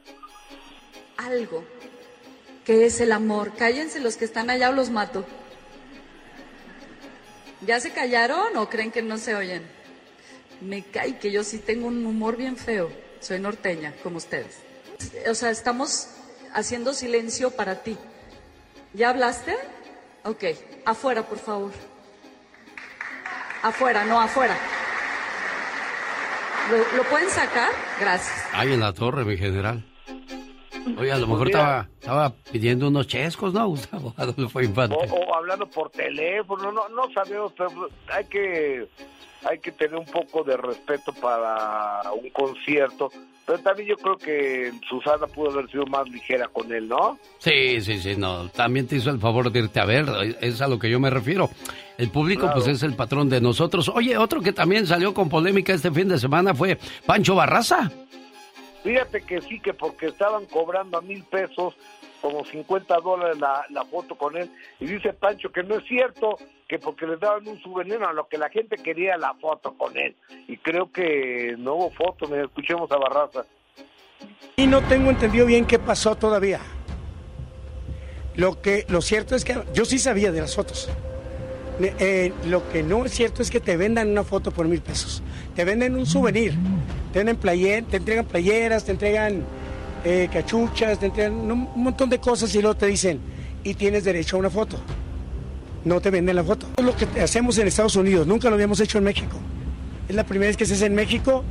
Algo 1.18 1.64
que 2.64 2.86
es 2.86 3.00
el 3.00 3.12
amor. 3.12 3.52
Cállense 3.54 4.00
los 4.00 4.16
que 4.16 4.24
están 4.24 4.50
allá 4.50 4.70
o 4.70 4.72
los 4.72 4.90
mato. 4.90 5.24
¿Ya 7.66 7.80
se 7.80 7.92
callaron 7.92 8.56
o 8.56 8.68
creen 8.68 8.90
que 8.90 9.02
no 9.02 9.18
se 9.18 9.34
oyen? 9.34 9.62
Me 10.60 10.82
cae 10.82 11.18
que 11.18 11.30
yo 11.30 11.44
sí 11.44 11.58
tengo 11.58 11.86
un 11.86 12.04
humor 12.04 12.36
bien 12.36 12.56
feo. 12.56 12.90
Soy 13.20 13.38
norteña, 13.38 13.94
como 14.02 14.18
ustedes. 14.18 14.60
O 15.28 15.34
sea, 15.34 15.50
estamos 15.50 16.13
haciendo 16.54 16.94
silencio 16.94 17.50
para 17.50 17.82
ti. 17.82 17.98
¿Ya 18.94 19.10
hablaste? 19.10 19.54
Ok, 20.24 20.44
afuera, 20.86 21.22
por 21.22 21.38
favor. 21.38 21.72
Afuera, 23.62 24.04
no 24.04 24.20
afuera. 24.20 24.56
¿Lo, 26.96 27.02
pueden 27.04 27.28
sacar? 27.28 27.70
Gracias. 28.00 28.46
Ahí 28.52 28.72
en 28.72 28.80
la 28.80 28.92
torre, 28.94 29.24
mi 29.24 29.36
general. 29.36 29.84
Oye, 30.98 31.12
a 31.12 31.18
lo 31.18 31.26
mejor 31.26 31.48
estaba, 31.48 31.88
estaba 32.00 32.30
pidiendo 32.30 32.88
unos 32.88 33.06
chescos, 33.06 33.52
¿no, 33.52 33.66
Gustavo 33.68 34.14
Adolfo 34.16 34.60
Infante? 34.62 34.96
O, 34.96 35.34
hablando 35.34 35.66
por 35.68 35.90
teléfono, 35.90 36.72
no, 36.72 36.88
no 36.88 37.12
sabemos, 37.12 37.52
pero 37.56 37.88
hay 38.12 38.24
que, 38.26 38.88
hay 39.44 39.58
que 39.58 39.72
tener 39.72 39.96
un 39.96 40.06
poco 40.06 40.42
de 40.42 40.56
respeto 40.56 41.12
para 41.12 42.00
un 42.12 42.30
concierto. 42.30 43.10
Pero 43.46 43.58
también 43.58 43.90
yo 43.90 43.96
creo 43.96 44.16
que 44.16 44.72
Susana 44.88 45.26
pudo 45.26 45.50
haber 45.50 45.70
sido 45.70 45.84
más 45.86 46.08
ligera 46.08 46.48
con 46.48 46.72
él, 46.72 46.88
¿no? 46.88 47.18
Sí, 47.38 47.80
sí, 47.82 47.98
sí, 48.00 48.16
no. 48.16 48.48
También 48.48 48.86
te 48.86 48.96
hizo 48.96 49.10
el 49.10 49.18
favor 49.18 49.52
de 49.52 49.60
irte 49.60 49.80
a 49.80 49.84
ver, 49.84 50.06
es 50.40 50.62
a 50.62 50.68
lo 50.68 50.78
que 50.78 50.88
yo 50.88 50.98
me 50.98 51.10
refiero. 51.10 51.50
El 51.98 52.10
público, 52.10 52.50
pues, 52.52 52.66
es 52.66 52.82
el 52.82 52.94
patrón 52.94 53.28
de 53.28 53.40
nosotros. 53.40 53.88
Oye, 53.90 54.16
otro 54.16 54.40
que 54.40 54.52
también 54.52 54.86
salió 54.86 55.12
con 55.12 55.28
polémica 55.28 55.74
este 55.74 55.90
fin 55.90 56.08
de 56.08 56.18
semana 56.18 56.54
fue 56.54 56.78
Pancho 57.06 57.34
Barraza. 57.34 57.90
Fíjate 58.82 59.22
que 59.22 59.40
sí, 59.42 59.60
que 59.60 59.72
porque 59.74 60.06
estaban 60.06 60.46
cobrando 60.46 60.98
a 60.98 61.02
mil 61.02 61.22
pesos, 61.24 61.74
como 62.24 62.42
50 62.42 63.00
dólares 63.00 63.36
la, 63.38 63.84
foto 63.84 64.14
con 64.14 64.34
él. 64.34 64.50
Y 64.80 64.86
dice 64.86 65.12
Pancho 65.12 65.52
que 65.52 65.62
no 65.62 65.74
es 65.74 65.84
cierto, 65.84 66.38
que 66.66 66.78
porque 66.78 67.06
les 67.06 67.20
daban 67.20 67.46
un 67.46 67.60
souvenir 67.62 68.02
a 68.02 68.14
lo 68.14 68.28
que 68.28 68.38
la 68.38 68.48
gente 68.48 68.76
quería 68.76 69.18
la 69.18 69.34
foto 69.34 69.76
con 69.76 69.94
él. 69.94 70.16
Y 70.48 70.56
creo 70.56 70.90
que 70.90 71.54
no 71.58 71.74
hubo 71.74 71.90
foto, 71.90 72.26
me 72.26 72.42
escuchemos 72.42 72.90
a 72.92 72.96
Barraza. 72.96 73.44
Y 74.56 74.66
no 74.66 74.80
tengo 74.84 75.10
entendido 75.10 75.44
bien 75.44 75.66
qué 75.66 75.78
pasó 75.78 76.16
todavía. 76.16 76.60
Lo 78.36 78.58
que 78.62 78.86
lo 78.88 79.02
cierto 79.02 79.34
es 79.36 79.44
que 79.44 79.62
yo 79.74 79.84
sí 79.84 79.98
sabía 79.98 80.32
de 80.32 80.40
las 80.40 80.56
fotos. 80.56 80.88
Eh, 81.78 82.32
lo 82.46 82.66
que 82.70 82.82
no 82.82 83.04
es 83.04 83.12
cierto 83.12 83.42
es 83.42 83.50
que 83.50 83.60
te 83.60 83.76
vendan 83.76 84.08
una 84.08 84.24
foto 84.24 84.50
por 84.50 84.66
mil 84.66 84.80
pesos. 84.80 85.22
Te 85.54 85.66
venden 85.66 85.94
un 85.94 86.06
souvenir. 86.06 86.54
Te, 87.12 87.18
venden 87.18 87.36
player, 87.36 87.84
te 87.84 87.98
entregan 87.98 88.24
playeras, 88.24 88.86
te 88.86 88.92
entregan 88.92 89.44
eh, 90.04 90.28
cachuchas, 90.32 90.98
te 90.98 91.06
entregan 91.06 91.50
un 91.50 91.68
montón 91.74 92.10
de 92.10 92.18
cosas 92.18 92.54
y 92.54 92.60
luego 92.60 92.76
te 92.76 92.86
dicen, 92.86 93.20
y 93.62 93.74
tienes 93.74 94.04
derecho 94.04 94.36
a 94.36 94.40
una 94.40 94.50
foto 94.50 94.78
no 95.84 96.00
te 96.00 96.10
venden 96.10 96.36
la 96.36 96.44
foto. 96.44 96.66
Es 96.76 96.84
lo 96.84 96.94
que 96.96 97.04
hacemos 97.20 97.58
en 97.58 97.68
Estados 97.68 97.96
Unidos, 97.96 98.26
nunca 98.26 98.48
lo 98.48 98.54
habíamos 98.54 98.80
hecho 98.80 98.98
en 98.98 99.04
México. 99.04 99.38
Es 100.08 100.14
la 100.14 100.24
primera 100.24 100.48
vez 100.48 100.56
que 100.56 100.66
se 100.66 100.74
hace 100.74 100.86
en 100.86 100.94
México 100.94 101.44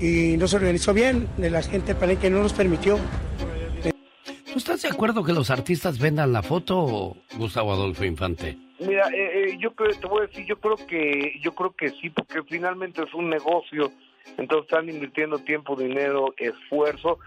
y 0.00 0.36
no 0.38 0.46
se 0.48 0.56
organizó 0.56 0.94
bien, 0.94 1.28
la 1.38 1.62
gente 1.62 1.94
que 2.20 2.30
no 2.30 2.42
nos 2.42 2.52
permitió. 2.52 2.98
¿Tú 4.52 4.58
estás 4.58 4.82
de 4.82 4.88
acuerdo 4.88 5.22
que 5.22 5.32
los 5.32 5.50
artistas 5.50 5.98
vendan 5.98 6.32
la 6.32 6.42
foto, 6.42 7.16
Gustavo 7.36 7.72
Adolfo 7.72 8.04
Infante? 8.04 8.58
Mira, 8.80 9.08
eh, 9.08 9.50
eh, 9.50 9.58
yo 9.60 9.74
creo, 9.74 9.90
te 9.94 10.06
voy 10.06 10.24
a 10.24 10.26
decir, 10.26 10.44
yo 10.46 10.58
creo 10.58 10.76
que, 10.88 11.38
yo 11.42 11.54
creo 11.54 11.72
que 11.76 11.90
sí, 11.90 12.10
porque 12.10 12.42
finalmente 12.48 13.02
es 13.02 13.14
un 13.14 13.28
negocio, 13.28 13.92
entonces 14.36 14.70
están 14.70 14.88
invirtiendo 14.88 15.38
tiempo, 15.38 15.76
dinero, 15.76 16.34
esfuerzo, 16.36 17.18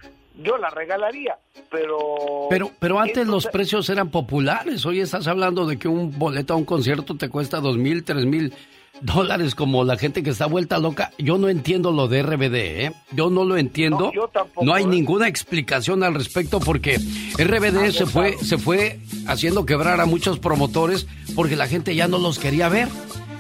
yo 0.41 0.57
la 0.57 0.69
regalaría, 0.69 1.37
pero... 1.69 2.47
Pero, 2.49 2.71
pero 2.79 2.99
antes 2.99 3.27
los 3.27 3.45
precios 3.47 3.89
eran 3.89 4.09
populares. 4.09 4.85
Hoy 4.85 4.99
estás 4.99 5.27
hablando 5.27 5.65
de 5.65 5.77
que 5.77 5.87
un 5.87 6.17
boleto 6.17 6.53
a 6.53 6.57
un 6.57 6.65
concierto 6.65 7.15
te 7.15 7.29
cuesta 7.29 7.59
dos 7.59 7.77
mil, 7.77 8.03
tres 8.03 8.25
mil 8.25 8.53
dólares 9.01 9.53
como 9.53 9.83
la 9.83 9.97
gente 9.97 10.23
que 10.23 10.31
está 10.31 10.45
vuelta 10.45 10.79
loca. 10.79 11.11
Yo 11.17 11.37
no 11.37 11.49
entiendo 11.49 11.91
lo 11.91 12.07
de 12.07 12.23
RBD, 12.23 12.55
¿eh? 12.55 12.93
Yo 13.11 13.29
no 13.29 13.43
lo 13.43 13.57
entiendo. 13.57 13.99
No, 13.99 14.13
yo 14.13 14.27
tampoco, 14.27 14.65
No 14.65 14.73
hay 14.73 14.83
¿eh? 14.83 14.87
ninguna 14.87 15.27
explicación 15.27 16.03
al 16.03 16.13
respecto 16.13 16.59
porque 16.59 16.97
RBD 17.37 17.91
se 17.91 18.05
fue, 18.05 18.37
se 18.37 18.57
fue 18.57 18.99
haciendo 19.27 19.65
quebrar 19.65 19.99
a 19.99 20.05
muchos 20.05 20.39
promotores 20.39 21.07
porque 21.35 21.55
la 21.55 21.67
gente 21.67 21.95
ya 21.95 22.07
no 22.07 22.17
los 22.17 22.39
quería 22.39 22.69
ver. 22.69 22.87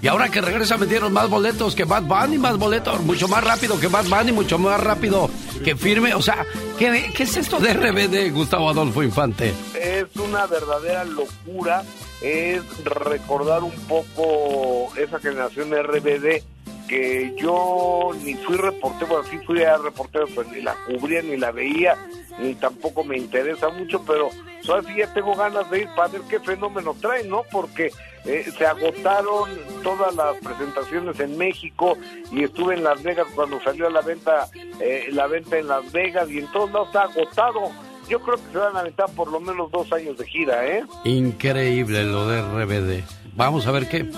Y 0.03 0.07
ahora 0.09 0.27
que 0.27 0.41
regresa 0.41 0.77
metieron 0.77 1.13
más 1.13 1.29
boletos 1.29 1.75
que 1.75 1.85
Bad 1.85 2.03
Bunny, 2.03 2.37
más 2.37 2.57
boletos, 2.57 2.99
mucho 3.03 3.29
más 3.29 3.41
rápido 3.41 3.79
que 3.79 3.87
Bad 3.87 4.03
Bunny, 4.09 4.33
mucho 4.33 4.59
más 4.59 4.77
rápido 4.83 5.29
que 5.63 5.77
Firme. 5.77 6.13
O 6.13 6.21
sea, 6.21 6.45
¿qué, 6.77 7.09
qué 7.15 7.23
es 7.23 7.37
esto 7.37 7.57
de 7.57 7.73
RBD, 7.73 8.33
Gustavo 8.33 8.69
Adolfo 8.69 9.01
Infante? 9.01 9.53
es 9.79 10.05
una 10.17 10.45
verdadera 10.45 11.05
locura, 11.05 11.83
es 12.21 12.61
recordar 12.83 13.63
un 13.63 13.71
poco 13.87 14.93
esa 14.97 15.19
generación 15.19 15.71
RBD 15.71 16.43
que 16.89 17.33
yo 17.37 18.11
ni 18.23 18.33
fui 18.35 18.57
reportero, 18.57 19.07
bueno, 19.07 19.23
sí 19.31 19.37
fui 19.45 19.63
a 19.63 19.77
reportero, 19.77 20.25
pero 20.35 20.43
ni 20.51 20.61
la 20.61 20.75
cubría, 20.85 21.21
ni 21.21 21.37
la 21.37 21.51
veía, 21.51 21.95
ni 22.39 22.55
tampoco 22.55 23.05
me 23.05 23.17
interesa 23.17 23.69
mucho, 23.69 24.03
pero 24.05 24.29
¿sabes? 24.65 24.85
sí 24.87 24.95
ya 24.97 25.13
tengo 25.13 25.33
ganas 25.33 25.71
de 25.71 25.83
ir 25.83 25.87
para 25.95 26.09
ver 26.09 26.21
qué 26.29 26.41
fenómeno 26.41 26.93
trae, 26.99 27.23
¿no? 27.23 27.43
Porque 27.49 27.91
eh, 28.25 28.45
se 28.57 28.65
agotaron 28.65 29.49
todas 29.83 30.15
las 30.15 30.37
presentaciones 30.37 31.19
en 31.19 31.37
México 31.37 31.97
y 32.31 32.43
estuve 32.43 32.75
en 32.75 32.83
Las 32.83 33.03
Vegas 33.03 33.27
cuando 33.35 33.61
salió 33.61 33.87
a 33.87 33.89
la 33.89 34.01
venta, 34.01 34.47
eh, 34.79 35.07
la 35.11 35.27
venta 35.27 35.57
en 35.57 35.67
Las 35.67 35.91
Vegas 35.91 36.29
y 36.29 36.39
en 36.39 36.51
todos 36.51 36.71
lados 36.71 36.87
está 36.87 37.03
agotado. 37.03 37.71
Yo 38.09 38.19
creo 38.21 38.35
que 38.35 38.51
se 38.51 38.57
van 38.57 38.75
a 38.75 38.79
aventar 38.81 39.09
por 39.11 39.31
lo 39.31 39.39
menos 39.39 39.71
dos 39.71 39.91
años 39.93 40.17
de 40.17 40.25
gira, 40.25 40.65
¿eh? 40.67 40.83
Increíble 41.05 42.03
lo 42.03 42.27
de 42.27 42.41
RBD. 42.41 43.03
Vamos 43.35 43.65
a 43.67 43.71
ver 43.71 43.87
qué. 43.87 44.09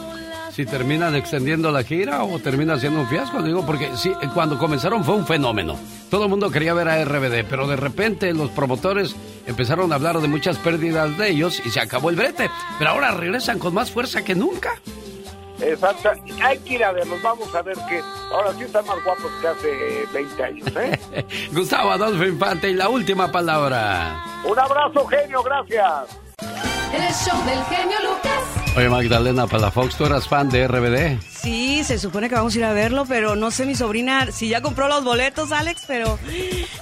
Si 0.55 0.65
terminan 0.65 1.13
extendiendo 1.15 1.69
la 1.69 1.83
gira 1.83 2.23
o 2.23 2.39
termina 2.39 2.79
siendo 2.79 3.01
un 3.01 3.09
fiasco, 3.09 3.43
digo, 3.43 3.65
porque 3.65 3.89
sí, 3.97 4.13
cuando 4.33 4.57
comenzaron 4.57 5.03
fue 5.03 5.15
un 5.15 5.27
fenómeno. 5.27 5.77
Todo 6.09 6.23
el 6.23 6.29
mundo 6.29 6.49
quería 6.49 6.73
ver 6.73 6.87
a 6.87 7.03
RBD, 7.03 7.43
pero 7.49 7.67
de 7.67 7.75
repente 7.75 8.33
los 8.33 8.51
promotores 8.51 9.17
empezaron 9.45 9.91
a 9.91 9.95
hablar 9.95 10.21
de 10.21 10.29
muchas 10.29 10.57
pérdidas 10.57 11.17
de 11.17 11.31
ellos 11.31 11.61
y 11.65 11.71
se 11.71 11.81
acabó 11.81 12.09
el 12.09 12.15
brete. 12.15 12.49
Pero 12.79 12.91
ahora 12.91 13.11
regresan 13.11 13.59
con 13.59 13.73
más 13.73 13.91
fuerza 13.91 14.23
que 14.23 14.33
nunca. 14.33 14.79
Exacto. 15.59 16.11
Hay 16.41 16.57
que 16.59 16.75
ir 16.75 16.85
a 16.85 16.93
verlos, 16.93 17.21
vamos 17.21 17.53
a 17.53 17.61
ver 17.61 17.75
que 17.89 17.99
ahora 18.31 18.53
sí 18.53 18.63
están 18.63 18.85
más 18.85 19.03
guapos 19.03 19.29
que 19.41 19.47
hace 19.49 20.05
20 20.13 20.41
años, 20.41 20.67
¿eh? 20.77 21.25
Gustavo 21.51 21.91
Adolfo 21.91 22.23
Infante 22.23 22.69
y 22.69 22.75
la 22.75 22.87
última 22.87 23.29
palabra. 23.29 24.23
Un 24.45 24.57
abrazo, 24.57 25.05
genio, 25.05 25.43
gracias. 25.43 26.17
El 26.93 27.13
show 27.13 27.37
del 27.45 27.63
genio 27.65 27.97
Lucas. 28.03 28.75
Oye, 28.77 28.89
Magdalena 28.89 29.47
Palafox, 29.47 29.95
¿tú 29.95 30.05
eras 30.05 30.27
fan 30.27 30.49
de 30.49 30.67
RBD? 30.67 31.21
Sí, 31.29 31.83
se 31.83 31.97
supone 31.97 32.27
que 32.27 32.35
vamos 32.35 32.53
a 32.55 32.57
ir 32.57 32.63
a 32.65 32.73
verlo, 32.73 33.05
pero 33.07 33.35
no 33.35 33.51
sé 33.51 33.65
mi 33.65 33.75
sobrina 33.75 34.31
si 34.31 34.49
ya 34.49 34.61
compró 34.61 34.87
los 34.89 35.03
boletos, 35.03 35.51
Alex, 35.51 35.83
pero 35.87 36.19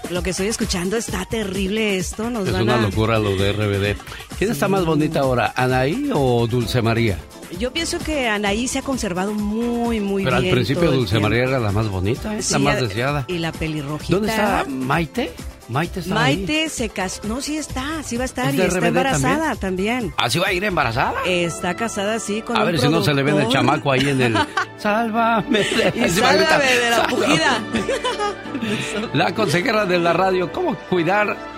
lo 0.09 0.23
que 0.23 0.31
estoy 0.31 0.47
escuchando 0.47 0.97
está 0.97 1.25
terrible 1.25 1.97
esto. 1.97 2.30
Nos 2.31 2.47
Es 2.47 2.53
van 2.53 2.63
una 2.63 2.75
a... 2.75 2.81
locura 2.81 3.19
lo 3.19 3.35
de 3.35 3.53
RBD. 3.53 3.97
¿Quién 4.38 4.51
está 4.51 4.67
más 4.67 4.85
bonita 4.85 5.19
ahora, 5.21 5.53
Anaí 5.55 6.09
o 6.13 6.47
Dulce 6.47 6.81
María? 6.81 7.17
Yo 7.59 7.71
pienso 7.71 7.99
que 7.99 8.27
Anaí 8.27 8.67
se 8.67 8.80
ha 8.80 8.81
conservado 8.81 9.34
muy, 9.34 9.99
muy 9.99 10.23
Pero 10.23 10.38
bien. 10.39 10.47
al 10.49 10.55
principio 10.55 10.91
Dulce 10.91 11.19
María 11.19 11.43
era 11.43 11.59
la 11.59 11.71
más 11.71 11.88
bonita, 11.88 12.35
¿eh? 12.35 12.41
Sí, 12.41 12.53
la 12.53 12.59
más 12.59 12.81
deseada. 12.81 13.25
Y 13.27 13.38
la 13.38 13.51
pelirrojita. 13.51 14.11
¿Dónde 14.15 14.30
está 14.30 14.65
Maite? 14.67 15.31
Maite 15.69 16.02
está 16.02 16.23
ahí. 16.23 16.38
Maite 16.38 16.69
se 16.69 16.90
casó. 16.90 17.22
No, 17.27 17.41
sí 17.41 17.57
está, 17.57 18.03
sí 18.03 18.18
va 18.18 18.23
a 18.23 18.26
estar. 18.26 18.49
¿Es 18.49 18.56
Y 18.56 18.61
está 18.61 18.80
RBD 18.80 18.85
embarazada 18.88 19.56
también. 19.56 20.14
¿Así 20.18 20.40
va 20.40 20.48
a 20.48 20.53
ir 20.53 20.64
embarazada? 20.64 21.14
Está 21.26 21.76
casada, 21.76 22.19
sí, 22.19 22.41
con 22.41 22.57
A 22.57 22.61
un 22.61 22.65
ver 22.65 22.80
si 22.80 22.90
no 22.90 23.02
se 23.03 23.14
le 23.14 23.23
ve 23.23 23.31
el 23.31 23.48
chamaco 23.49 23.91
ahí 23.91 24.10
en 24.10 24.22
el... 24.22 24.38
Sálvame. 24.77 25.61
Y 25.95 26.10
sálvame 26.10 26.65
de 26.65 26.90
la 26.90 27.07
pujida. 27.07 27.64
La 29.14 29.34
consejera 29.35 29.85
de 29.85 29.99
la 29.99 30.14
radio, 30.14 30.52
¿cómo 30.52 30.76
cuidar? 30.90 31.52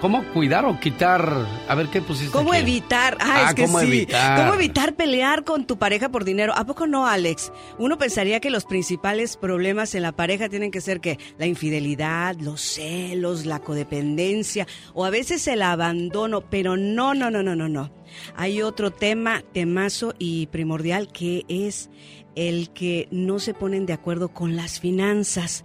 ¿Cómo 0.00 0.22
cuidar 0.32 0.64
o 0.64 0.78
quitar? 0.78 1.28
A 1.68 1.74
ver, 1.74 1.88
¿qué 1.88 2.00
pusiste 2.00 2.30
¿Cómo 2.30 2.52
aquí? 2.52 2.60
evitar? 2.62 3.18
Ah, 3.20 3.34
Ah, 3.38 3.48
es 3.48 3.54
que 3.56 3.62
¿cómo 3.64 3.80
sí. 3.80 3.86
evitar? 3.86 4.38
¿Cómo 4.40 4.54
evitar 4.54 4.94
pelear 4.94 5.42
con 5.42 5.66
tu 5.66 5.76
pareja 5.76 6.08
por 6.08 6.24
dinero? 6.24 6.52
¿A 6.56 6.64
poco 6.64 6.86
no, 6.86 7.08
Alex? 7.08 7.50
Uno 7.78 7.98
pensaría 7.98 8.38
que 8.38 8.50
los 8.50 8.64
principales 8.64 9.36
problemas 9.36 9.96
en 9.96 10.02
la 10.02 10.12
pareja 10.12 10.48
tienen 10.48 10.70
que 10.70 10.80
ser 10.80 11.00
que 11.00 11.18
la 11.36 11.46
infidelidad, 11.46 12.36
los 12.36 12.60
celos, 12.60 13.44
la 13.44 13.58
codependencia 13.58 14.68
o 14.94 15.04
a 15.04 15.10
veces 15.10 15.48
el 15.48 15.62
abandono, 15.62 16.42
pero 16.42 16.76
no, 16.76 17.14
no, 17.14 17.28
no, 17.32 17.42
no, 17.42 17.56
no, 17.56 17.68
no. 17.68 17.90
Hay 18.36 18.62
otro 18.62 18.92
tema, 18.92 19.42
temazo 19.52 20.14
y 20.16 20.46
primordial 20.46 21.08
que 21.10 21.44
es 21.48 21.90
el 22.36 22.70
que 22.70 23.08
no 23.10 23.40
se 23.40 23.52
ponen 23.52 23.84
de 23.84 23.94
acuerdo 23.94 24.28
con 24.28 24.54
las 24.54 24.78
finanzas. 24.78 25.64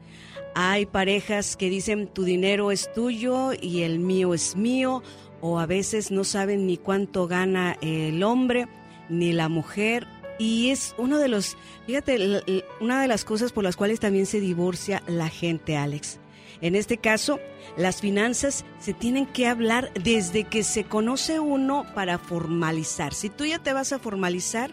Hay 0.55 0.85
parejas 0.85 1.57
que 1.57 1.69
dicen 1.69 2.07
tu 2.07 2.23
dinero 2.23 2.71
es 2.71 2.91
tuyo 2.93 3.51
y 3.59 3.81
el 3.81 3.99
mío 3.99 4.34
es 4.34 4.55
mío, 4.55 5.01
o 5.41 5.59
a 5.59 5.65
veces 5.65 6.11
no 6.11 6.23
saben 6.23 6.67
ni 6.67 6.77
cuánto 6.77 7.27
gana 7.27 7.77
el 7.81 8.21
hombre 8.23 8.67
ni 9.09 9.34
la 9.34 9.49
mujer. 9.49 10.07
Y 10.39 10.69
es 10.69 10.95
uno 10.97 11.19
de 11.19 11.27
los, 11.27 11.57
fíjate, 11.85 12.63
una 12.80 13.01
de 13.01 13.07
las 13.07 13.25
cosas 13.25 13.51
por 13.51 13.63
las 13.63 13.75
cuales 13.75 13.99
también 13.99 14.25
se 14.25 14.39
divorcia 14.39 15.03
la 15.07 15.30
gente, 15.30 15.77
Alex. 15.77 16.19
En 16.61 16.75
este 16.75 16.97
caso, 16.97 17.39
las 17.75 17.99
finanzas 17.99 18.63
se 18.80 18.93
tienen 18.93 19.25
que 19.25 19.47
hablar 19.47 19.91
desde 20.01 20.45
que 20.45 20.63
se 20.63 20.85
conoce 20.85 21.39
uno 21.39 21.85
para 21.93 22.17
formalizar. 22.19 23.13
Si 23.13 23.30
tú 23.30 23.45
ya 23.45 23.59
te 23.59 23.73
vas 23.73 23.91
a 23.91 23.99
formalizar, 23.99 24.71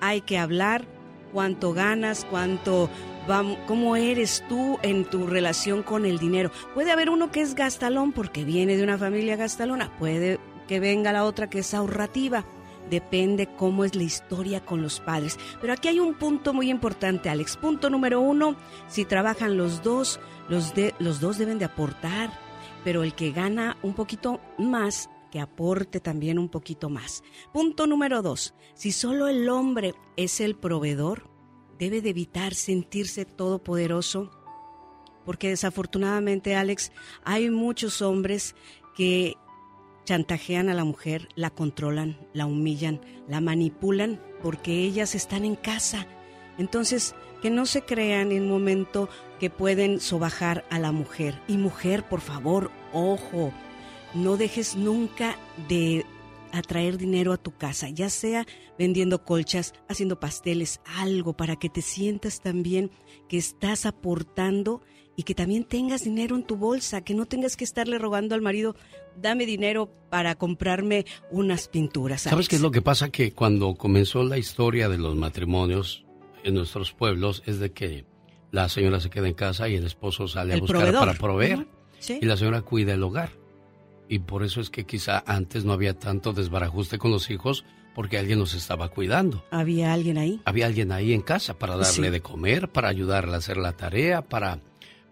hay 0.00 0.20
que 0.20 0.38
hablar 0.38 0.84
cuánto 1.32 1.72
ganas, 1.72 2.26
cuánto 2.28 2.90
cómo 3.66 3.96
eres 3.96 4.42
tú 4.48 4.78
en 4.82 5.04
tu 5.04 5.26
relación 5.26 5.82
con 5.82 6.06
el 6.06 6.18
dinero. 6.18 6.50
Puede 6.74 6.92
haber 6.92 7.10
uno 7.10 7.30
que 7.30 7.42
es 7.42 7.54
gastalón 7.54 8.12
porque 8.12 8.44
viene 8.44 8.76
de 8.76 8.82
una 8.82 8.96
familia 8.96 9.36
gastalona, 9.36 9.94
puede 9.98 10.40
que 10.66 10.80
venga 10.80 11.12
la 11.12 11.24
otra 11.24 11.50
que 11.50 11.58
es 11.58 11.74
ahorrativa. 11.74 12.44
Depende 12.88 13.46
cómo 13.54 13.84
es 13.84 13.94
la 13.94 14.02
historia 14.02 14.64
con 14.64 14.80
los 14.80 15.00
padres. 15.00 15.38
Pero 15.60 15.74
aquí 15.74 15.88
hay 15.88 16.00
un 16.00 16.14
punto 16.14 16.54
muy 16.54 16.70
importante, 16.70 17.28
Alex. 17.28 17.58
Punto 17.58 17.90
número 17.90 18.18
uno, 18.18 18.56
si 18.88 19.04
trabajan 19.04 19.58
los 19.58 19.82
dos, 19.82 20.20
los, 20.48 21.20
dos 21.20 21.36
deben 21.36 21.58
de 21.58 21.66
aportar, 21.66 22.30
pero 22.82 23.02
el 23.02 23.14
que 23.14 23.32
gana 23.32 23.76
un 23.82 23.92
poquito 23.92 24.40
más, 24.56 25.10
que 25.30 25.38
aporte 25.38 26.00
también 26.00 26.38
un 26.38 26.48
poquito 26.48 26.88
más. 26.88 27.22
Punto 27.52 27.86
número 27.86 28.22
dos, 28.22 28.54
si 28.72 28.90
solo 28.90 29.28
el 29.28 29.50
hombre 29.50 29.94
es 30.16 30.40
el 30.40 30.56
proveedor, 30.56 31.37
debe 31.78 32.00
de 32.00 32.10
evitar 32.10 32.54
sentirse 32.54 33.24
todopoderoso, 33.24 34.30
porque 35.24 35.50
desafortunadamente, 35.50 36.56
Alex, 36.56 36.90
hay 37.24 37.50
muchos 37.50 38.02
hombres 38.02 38.54
que 38.96 39.36
chantajean 40.04 40.68
a 40.70 40.74
la 40.74 40.84
mujer, 40.84 41.28
la 41.34 41.50
controlan, 41.50 42.16
la 42.32 42.46
humillan, 42.46 43.00
la 43.28 43.40
manipulan, 43.40 44.20
porque 44.42 44.82
ellas 44.82 45.14
están 45.14 45.44
en 45.44 45.54
casa. 45.54 46.06
Entonces, 46.56 47.14
que 47.42 47.50
no 47.50 47.66
se 47.66 47.82
crean 47.82 48.32
en 48.32 48.44
un 48.44 48.48
momento 48.48 49.08
que 49.38 49.50
pueden 49.50 50.00
sobajar 50.00 50.64
a 50.70 50.78
la 50.78 50.92
mujer. 50.92 51.38
Y 51.46 51.56
mujer, 51.56 52.08
por 52.08 52.20
favor, 52.20 52.70
ojo, 52.92 53.52
no 54.14 54.36
dejes 54.36 54.76
nunca 54.76 55.36
de 55.68 56.04
atraer 56.52 56.98
dinero 56.98 57.32
a 57.32 57.36
tu 57.36 57.56
casa, 57.56 57.88
ya 57.88 58.10
sea 58.10 58.46
vendiendo 58.78 59.24
colchas, 59.24 59.74
haciendo 59.88 60.18
pasteles, 60.20 60.80
algo 60.96 61.36
para 61.36 61.56
que 61.56 61.68
te 61.68 61.82
sientas 61.82 62.40
también 62.40 62.90
que 63.28 63.36
estás 63.38 63.86
aportando 63.86 64.80
y 65.16 65.24
que 65.24 65.34
también 65.34 65.64
tengas 65.64 66.04
dinero 66.04 66.36
en 66.36 66.44
tu 66.44 66.56
bolsa, 66.56 67.02
que 67.02 67.14
no 67.14 67.26
tengas 67.26 67.56
que 67.56 67.64
estarle 67.64 67.98
rogando 67.98 68.34
al 68.34 68.40
marido, 68.42 68.76
dame 69.20 69.46
dinero 69.46 69.90
para 70.10 70.36
comprarme 70.36 71.06
unas 71.30 71.66
pinturas. 71.68 72.22
¿Sabes 72.22 72.34
Alex". 72.34 72.48
qué 72.48 72.56
es 72.56 72.62
lo 72.62 72.70
que 72.70 72.82
pasa? 72.82 73.10
Que 73.10 73.32
cuando 73.32 73.74
comenzó 73.74 74.22
la 74.22 74.38
historia 74.38 74.88
de 74.88 74.98
los 74.98 75.16
matrimonios 75.16 76.04
en 76.44 76.54
nuestros 76.54 76.92
pueblos 76.92 77.42
es 77.46 77.58
de 77.58 77.72
que 77.72 78.04
la 78.52 78.68
señora 78.68 79.00
se 79.00 79.10
queda 79.10 79.26
en 79.28 79.34
casa 79.34 79.68
y 79.68 79.74
el 79.74 79.84
esposo 79.84 80.28
sale 80.28 80.52
a 80.52 80.54
El 80.54 80.60
buscar 80.60 80.76
proveedor. 80.78 81.00
para 81.06 81.18
proveer. 81.18 81.66
Sí. 81.98 82.20
y 82.22 82.26
la 82.26 82.36
señora 82.36 82.62
cuida 82.62 82.94
el 82.94 83.02
hogar. 83.02 83.30
Y 84.08 84.20
por 84.20 84.42
eso 84.42 84.60
es 84.60 84.70
que 84.70 84.84
quizá 84.86 85.22
antes 85.26 85.64
no 85.64 85.72
había 85.72 85.98
tanto 85.98 86.32
desbarajuste 86.32 86.98
con 86.98 87.10
los 87.10 87.30
hijos 87.30 87.64
porque 87.94 88.16
alguien 88.18 88.38
los 88.38 88.54
estaba 88.54 88.88
cuidando. 88.88 89.44
Había 89.50 89.92
alguien 89.92 90.18
ahí. 90.18 90.40
Había 90.44 90.66
alguien 90.66 90.92
ahí 90.92 91.12
en 91.12 91.20
casa 91.20 91.58
para 91.58 91.74
darle 91.76 91.92
Sí. 91.92 92.00
de 92.10 92.20
comer, 92.20 92.68
para 92.68 92.88
ayudarle 92.88 93.34
a 93.34 93.38
hacer 93.38 93.56
la 93.56 93.72
tarea, 93.72 94.22
para, 94.22 94.60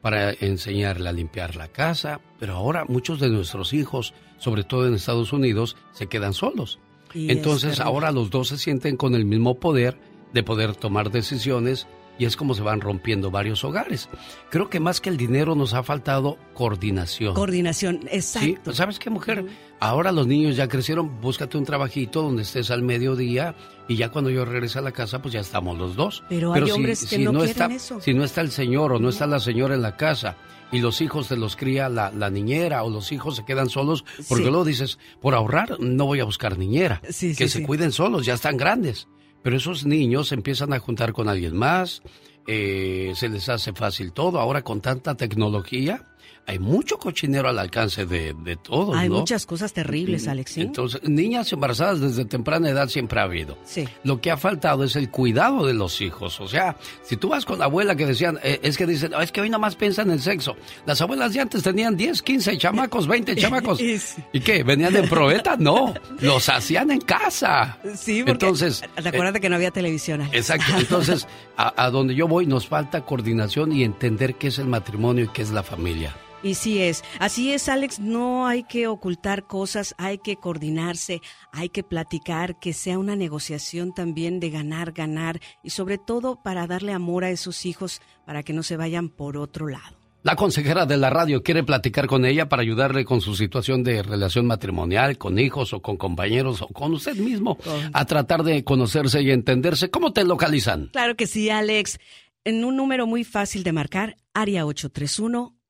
para 0.01 0.33
enseñarle 0.33 1.09
a 1.09 1.13
limpiar 1.13 1.57
la 1.57 1.69
casa. 1.69 2.21
Pero 2.39 2.55
ahora 2.55 2.85
muchos 2.87 3.19
de 3.21 3.29
nuestros 3.29 3.73
hijos, 3.73 4.15
sobre 4.39 4.63
todo 4.65 4.87
en 4.87 4.95
Estados 4.95 5.33
Unidos, 5.33 5.77
se 5.93 6.07
quedan 6.07 6.33
solos. 6.33 6.79
Y 7.13 7.31
Entonces 7.31 7.81
ahora 7.81 8.13
los 8.13 8.31
dos 8.31 8.49
se 8.49 8.59
sienten 8.59 8.97
con 8.97 9.15
el 9.15 9.25
mismo 9.25 9.59
poder 9.59 9.99
de 10.33 10.43
poder 10.43 10.77
tomar 10.77 11.11
decisiones 11.11 11.87
y 12.19 12.25
es 12.25 12.37
como 12.37 12.55
se 12.55 12.63
van 12.63 12.81
rompiendo 12.81 13.31
varios 13.31 13.65
hogares. 13.65 14.09
Creo 14.51 14.69
que 14.71 14.81
más 14.81 15.01
que 15.01 15.11
el 15.11 15.17
dinero 15.17 15.55
nos 15.55 15.75
ha 15.75 15.83
faltado 15.83 16.39
coordinación. 16.55 17.35
Coordinación, 17.35 18.01
exacto. 18.11 18.71
Sí, 18.73 18.77
¿sabes 18.77 18.99
qué, 18.99 19.11
mujer? 19.11 19.45
Ahora 19.81 20.13
los 20.13 20.27
niños 20.27 20.57
ya 20.57 20.69
crecieron, 20.69 21.21
búscate 21.21 21.59
un 21.59 21.65
trabajito 21.65 22.23
donde 22.23 22.43
estés 22.43 22.71
al 22.71 22.83
mediodía 22.83 23.55
y 23.89 23.97
ya 23.97 24.11
cuando 24.11 24.31
yo 24.31 24.45
regrese 24.45 24.79
a 24.79 24.83
la 24.83 24.93
casa, 24.93 25.21
pues 25.21 25.35
ya 25.35 25.41
estamos 25.41 25.77
los 25.79 25.97
dos. 25.97 26.25
Pero 26.29 26.53
hay 26.55 26.71
hombres 26.71 27.05
que 27.07 27.19
no, 27.19 27.33
quieren 27.33 27.51
está, 27.51 27.67
eso. 27.67 28.01
Si 28.01 28.15
no 28.15 28.25
está 28.25 28.41
el 28.41 28.51
señor 28.51 28.93
o 28.93 28.99
no 28.99 29.11
está 29.11 29.27
la 29.27 29.39
señora 29.41 29.75
en 29.75 29.83
la 29.83 29.97
casa 29.97 30.37
y 30.73 30.81
los 30.81 31.01
hijos 31.01 31.29
te 31.29 31.37
los 31.37 31.55
cría 31.57 31.89
la, 31.89 32.11
la 32.11 32.31
niñera 32.31 32.83
o 32.83 32.91
los 32.91 33.13
hijos 33.13 33.37
se 33.37 33.45
quedan 33.45 33.69
solos, 33.69 34.05
porque 34.29 34.45
Sí. 34.45 34.51
luego 34.51 34.65
dices, 34.65 34.99
por 35.21 35.35
ahorrar 35.35 35.79
no 35.79 36.07
voy 36.07 36.21
a 36.21 36.25
buscar 36.25 36.59
niñera. 36.59 37.01
Sí, 37.11 37.35
sí, 37.35 37.37
que 37.37 37.49
se 37.49 37.63
cuiden 37.63 37.93
solos, 37.93 38.25
ya 38.27 38.35
están 38.35 38.57
grandes. 38.57 39.07
Pero 39.47 39.59
esos 39.59 39.87
niños 39.87 40.33
empiezan 40.33 40.73
a 40.73 40.81
juntar 40.81 41.13
con 41.13 41.29
alguien 41.29 41.57
más, 41.57 42.03
eh, 42.49 43.13
se 43.15 43.29
les 43.29 43.49
hace 43.49 43.73
fácil 43.73 44.13
todo. 44.13 44.41
Ahora 44.41 44.63
con 44.63 44.81
tanta 44.81 45.17
tecnología, 45.17 46.03
hay 46.47 46.59
mucho 46.61 46.97
cochinero 46.99 47.49
al 47.49 47.59
alcance 47.59 48.07
de, 48.07 48.33
de 48.35 48.57
todos, 48.57 48.97
Hay 48.97 49.09
¿no? 49.09 49.17
muchas 49.19 49.47
cosas 49.47 49.73
terribles, 49.73 50.29
Alex. 50.29 50.53
¿sí? 50.53 50.61
Entonces, 50.61 51.01
niñas 51.03 51.53
embarazadas 51.53 52.01
desde 52.01 52.25
temprana 52.25 52.69
edad 52.71 52.89
siempre 52.89 53.19
ha 53.19 53.25
habido. 53.25 53.59
Sí. 53.65 53.89
Lo 54.05 54.21
que 54.21 54.31
ha 54.31 54.37
faltado 54.37 54.85
es 54.85 54.95
el 54.95 55.11
cuidado 55.11 55.67
de 55.67 55.75
los 55.75 56.01
hijos. 56.01 56.41
O 56.41 56.47
sea, 56.47 56.77
si 57.03 57.17
tú 57.17 57.31
vas 57.31 57.45
con 57.45 57.59
la 57.59 57.65
abuela 57.65 57.97
que 57.97 58.07
decían, 58.07 58.39
eh, 58.45 58.61
es 58.63 58.77
que 58.77 58.87
dicen, 58.87 59.13
"Ah, 59.17 59.25
es 59.25 59.33
que 59.33 59.41
hoy 59.41 59.51
nomás 59.51 59.75
piensan 59.75 60.07
en 60.09 60.15
el 60.15 60.21
sexo. 60.23 60.57
Las 60.87 61.01
abuelas 61.01 61.35
de 61.35 61.41
antes 61.41 61.63
tenían 61.65 61.97
10, 61.97 62.23
15 62.23 62.57
chamacos, 62.59 63.09
20 63.09 63.35
chamacos. 63.37 63.81
¿Y 63.81 64.41
qué? 64.41 64.63
¿Venían 64.63 64.93
de 64.93 65.03
probeta? 65.03 65.57
No, 65.59 65.95
los 66.21 66.49
hacían 66.49 66.91
en 66.93 67.01
casa. 67.01 67.79
Sí, 67.97 68.21
porque 68.21 68.31
Entonces, 68.33 68.85
Recuerda 68.97 69.41
que 69.41 69.49
no 69.49 69.57
había 69.57 69.73
televisión. 69.73 70.21
Alex. 70.21 70.37
Exacto. 70.37 70.73
Entonces, 70.79 71.27
a, 71.57 71.85
a 71.85 71.91
donde 71.91 72.15
yo 72.15 72.29
voy 72.29 72.47
nos 72.47 72.69
falta 72.69 73.05
coordinación 73.05 73.73
y 73.73 73.83
entender 73.83 74.37
qué 74.37 74.47
es 74.49 74.59
el 74.61 74.67
matrimonio 74.69 75.25
y 75.25 75.29
qué 75.29 75.43
es 75.43 75.51
la 75.51 75.63
familia. 75.65 76.15
Y 76.47 76.55
sí 76.55 76.81
es. 76.81 77.03
Así 77.19 77.53
es, 77.53 77.69
Alex. 77.69 77.99
No 77.99 78.47
hay 78.47 78.63
que 78.63 78.87
ocultar 78.87 79.49
cosas, 79.49 79.97
hay 79.99 80.19
que 80.19 80.37
coordinarse, 80.37 81.21
hay 81.51 81.71
que 81.71 81.83
platicar, 81.83 82.61
que 82.61 82.73
sea 82.73 83.01
una 83.01 83.17
negociación 83.17 83.93
también 83.93 84.39
de 84.39 84.51
ganar, 84.51 84.93
ganar 84.93 85.41
y 85.65 85.71
sobre 85.71 85.99
todo 85.99 86.41
para 86.45 86.69
darle 86.69 86.93
amor 86.93 87.25
a 87.25 87.31
esos 87.31 87.67
hijos 87.67 88.01
para 88.25 88.45
que 88.45 88.53
no 88.53 88.63
se 88.63 88.77
vayan 88.77 89.09
por 89.09 89.37
otro 89.37 89.67
lado. 89.67 89.97
La 90.23 90.37
consejera 90.37 90.87
de 90.87 90.97
la 90.97 91.11
radio 91.11 91.43
quiere 91.43 91.65
platicar 91.65 92.07
con 92.07 92.25
ella 92.25 92.49
para 92.49 92.63
ayudarle 92.63 93.05
con 93.05 93.21
su 93.21 93.35
situación 93.35 93.83
de 93.83 94.05
relación 94.05 94.47
matrimonial, 94.47 95.19
con 95.19 95.41
hijos 95.41 95.73
o 95.73 95.83
con 95.83 95.97
compañeros 95.97 96.63
o 96.63 96.69
con 96.69 96.93
usted 96.93 97.17
mismo, 97.17 97.59
a 97.93 98.05
tratar 98.05 98.45
de 98.45 98.63
conocerse 98.63 99.21
y 99.21 99.33
entenderse. 99.33 99.91
¿Cómo 99.91 100.13
te 100.13 100.23
localizan? 100.23 100.91
Claro 100.93 101.17
que 101.17 101.27
sí, 101.27 101.51
Alex. 101.51 101.99
En 102.45 102.65
un 102.65 102.77
número 102.77 103.09
muy 103.09 103.25
fácil 103.25 103.65
de 103.65 103.73
marcar, 103.73 104.17
área 104.33 104.65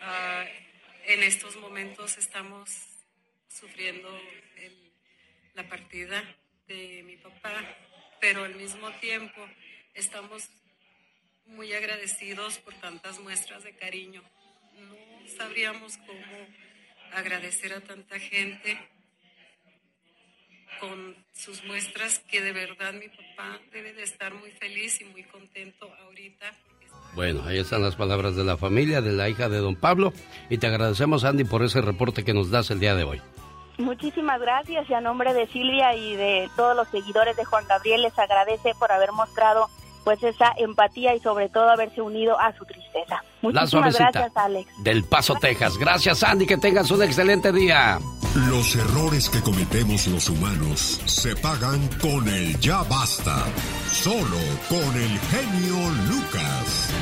Ah, 0.00 0.46
en 1.04 1.22
estos 1.22 1.54
momentos 1.56 2.16
estamos 2.16 2.70
sufriendo 3.46 4.08
la 5.52 5.68
partida 5.68 6.24
de 6.66 7.02
mi 7.04 7.18
papá, 7.18 7.52
pero 8.22 8.44
al 8.44 8.54
mismo 8.54 8.90
tiempo 9.00 9.46
estamos 9.92 10.48
muy 11.44 11.74
agradecidos 11.74 12.58
por 12.58 12.72
tantas 12.80 13.18
muestras 13.18 13.64
de 13.64 13.76
cariño. 13.76 14.22
No 14.78 15.28
sabríamos 15.36 15.98
cómo 15.98 16.46
agradecer 17.12 17.74
a 17.74 17.82
tanta 17.82 18.18
gente 18.18 18.78
con 20.78 21.22
sus 21.34 21.62
muestras 21.64 22.20
que 22.20 22.40
de 22.40 22.52
verdad 22.52 22.94
mi 22.94 23.10
papá 23.10 23.60
debe 23.72 23.92
de 23.92 24.04
estar 24.04 24.32
muy 24.32 24.52
feliz 24.52 25.02
y 25.02 25.04
muy 25.04 25.24
contento 25.24 25.94
ahorita. 25.96 26.56
Bueno, 27.14 27.42
ahí 27.44 27.58
están 27.58 27.82
las 27.82 27.96
palabras 27.96 28.36
de 28.36 28.44
la 28.44 28.56
familia, 28.56 29.00
de 29.00 29.12
la 29.12 29.28
hija 29.28 29.48
de 29.48 29.58
don 29.58 29.74
Pablo. 29.74 30.12
Y 30.48 30.58
te 30.58 30.68
agradecemos, 30.68 31.24
Andy, 31.24 31.44
por 31.44 31.62
ese 31.62 31.80
reporte 31.80 32.24
que 32.24 32.34
nos 32.34 32.50
das 32.50 32.70
el 32.70 32.80
día 32.80 32.94
de 32.94 33.04
hoy. 33.04 33.20
Muchísimas 33.78 34.40
gracias 34.40 34.88
y 34.90 34.94
a 34.94 35.00
nombre 35.00 35.32
de 35.32 35.46
Silvia 35.48 35.94
y 35.94 36.14
de 36.14 36.50
todos 36.54 36.76
los 36.76 36.86
seguidores 36.88 37.36
de 37.36 37.44
Juan 37.44 37.66
Gabriel 37.66 38.02
les 38.02 38.18
agradece 38.18 38.74
por 38.78 38.92
haber 38.92 39.10
mostrado 39.12 39.68
pues 40.04 40.22
esa 40.22 40.52
empatía 40.56 41.14
y 41.14 41.20
sobre 41.20 41.48
todo 41.48 41.68
haberse 41.70 42.00
unido 42.00 42.38
a 42.38 42.52
su 42.56 42.64
tristeza. 42.64 43.22
Muchísimas 43.42 43.96
gracias, 43.96 44.36
Alex. 44.36 44.68
del 44.82 45.04
Paso, 45.04 45.34
Texas. 45.34 45.78
Gracias, 45.78 46.22
Andy, 46.22 46.46
que 46.46 46.56
tengas 46.56 46.90
un 46.90 47.02
excelente 47.02 47.52
día. 47.52 47.98
Los 48.48 48.76
errores 48.76 49.28
que 49.28 49.40
cometemos 49.40 50.06
los 50.06 50.28
humanos 50.28 51.00
se 51.04 51.34
pagan 51.36 51.88
con 52.00 52.28
el 52.28 52.58
ya 52.60 52.82
basta. 52.84 53.44
Solo 53.86 54.38
con 54.68 54.96
el 54.96 55.18
genio 55.18 55.90
Lucas. 56.08 56.94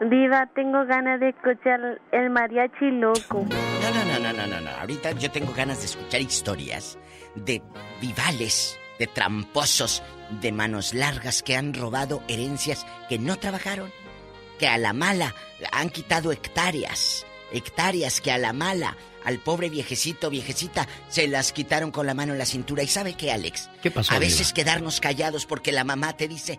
Diva, 0.00 0.48
tengo 0.54 0.84
ganas 0.86 1.18
de 1.18 1.30
escuchar 1.30 2.00
el 2.12 2.30
mariachi 2.30 2.90
loco. 2.92 3.44
No, 3.50 3.90
no, 3.90 4.04
no, 4.04 4.18
no, 4.20 4.32
no, 4.32 4.46
no, 4.46 4.60
no. 4.60 4.70
Ahorita 4.80 5.10
yo 5.12 5.28
tengo 5.32 5.52
ganas 5.52 5.80
de 5.80 5.86
escuchar 5.86 6.20
historias 6.20 6.96
de 7.34 7.60
vivales, 8.00 8.78
de 9.00 9.08
tramposos, 9.08 10.04
de 10.30 10.52
manos 10.52 10.94
largas 10.94 11.42
que 11.42 11.56
han 11.56 11.74
robado 11.74 12.22
herencias 12.28 12.86
que 13.08 13.18
no 13.18 13.36
trabajaron, 13.38 13.92
que 14.58 14.68
a 14.68 14.78
la 14.78 14.92
mala 14.92 15.34
han 15.72 15.90
quitado 15.90 16.32
hectáreas, 16.32 17.26
hectáreas 17.52 18.20
que 18.20 18.32
a 18.32 18.38
la 18.38 18.52
mala 18.52 18.96
al 19.24 19.38
pobre 19.38 19.68
viejecito, 19.68 20.30
viejecita, 20.30 20.88
se 21.08 21.28
las 21.28 21.52
quitaron 21.52 21.90
con 21.90 22.06
la 22.06 22.14
mano 22.14 22.32
en 22.32 22.38
la 22.38 22.46
cintura. 22.46 22.82
¿Y 22.82 22.88
sabe 22.88 23.14
qué, 23.14 23.30
Alex? 23.30 23.68
¿Qué 23.82 23.90
pasó, 23.90 24.14
A 24.14 24.18
veces 24.18 24.52
quedarnos 24.52 25.00
callados 25.00 25.44
porque 25.44 25.72
la 25.72 25.84
mamá 25.84 26.16
te 26.16 26.28
dice, 26.28 26.58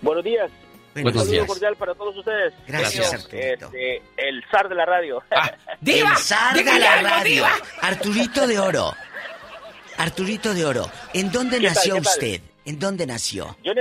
Buenos 0.01 0.23
días. 0.23 0.51
Buenos 0.93 1.13
Un 1.13 1.19
saludo 1.19 1.31
días. 1.33 1.47
cordial 1.47 1.75
para 1.77 1.95
todos 1.95 2.17
ustedes. 2.17 2.53
Gracias, 2.67 3.13
Arturito. 3.13 3.65
este, 3.65 4.01
el 4.17 4.43
zar 4.51 4.69
de 4.69 4.75
la 4.75 4.85
radio. 4.85 5.23
el 5.85 6.17
zar 6.17 6.55
de 6.55 6.79
la 6.79 6.93
algo, 6.93 7.09
radio. 7.09 7.33
diva. 7.33 7.51
Arturito 7.81 8.45
de 8.47 8.59
Oro. 8.59 8.93
Arturito 9.97 10.53
de 10.53 10.65
Oro. 10.65 10.89
¿En 11.13 11.31
dónde 11.31 11.59
¿Qué 11.59 11.65
tal, 11.67 11.75
nació 11.75 11.93
tal? 11.95 12.01
usted? 12.03 12.41
¿En 12.65 12.79
dónde 12.79 13.05
nació? 13.07 13.57
Yo, 13.63 13.73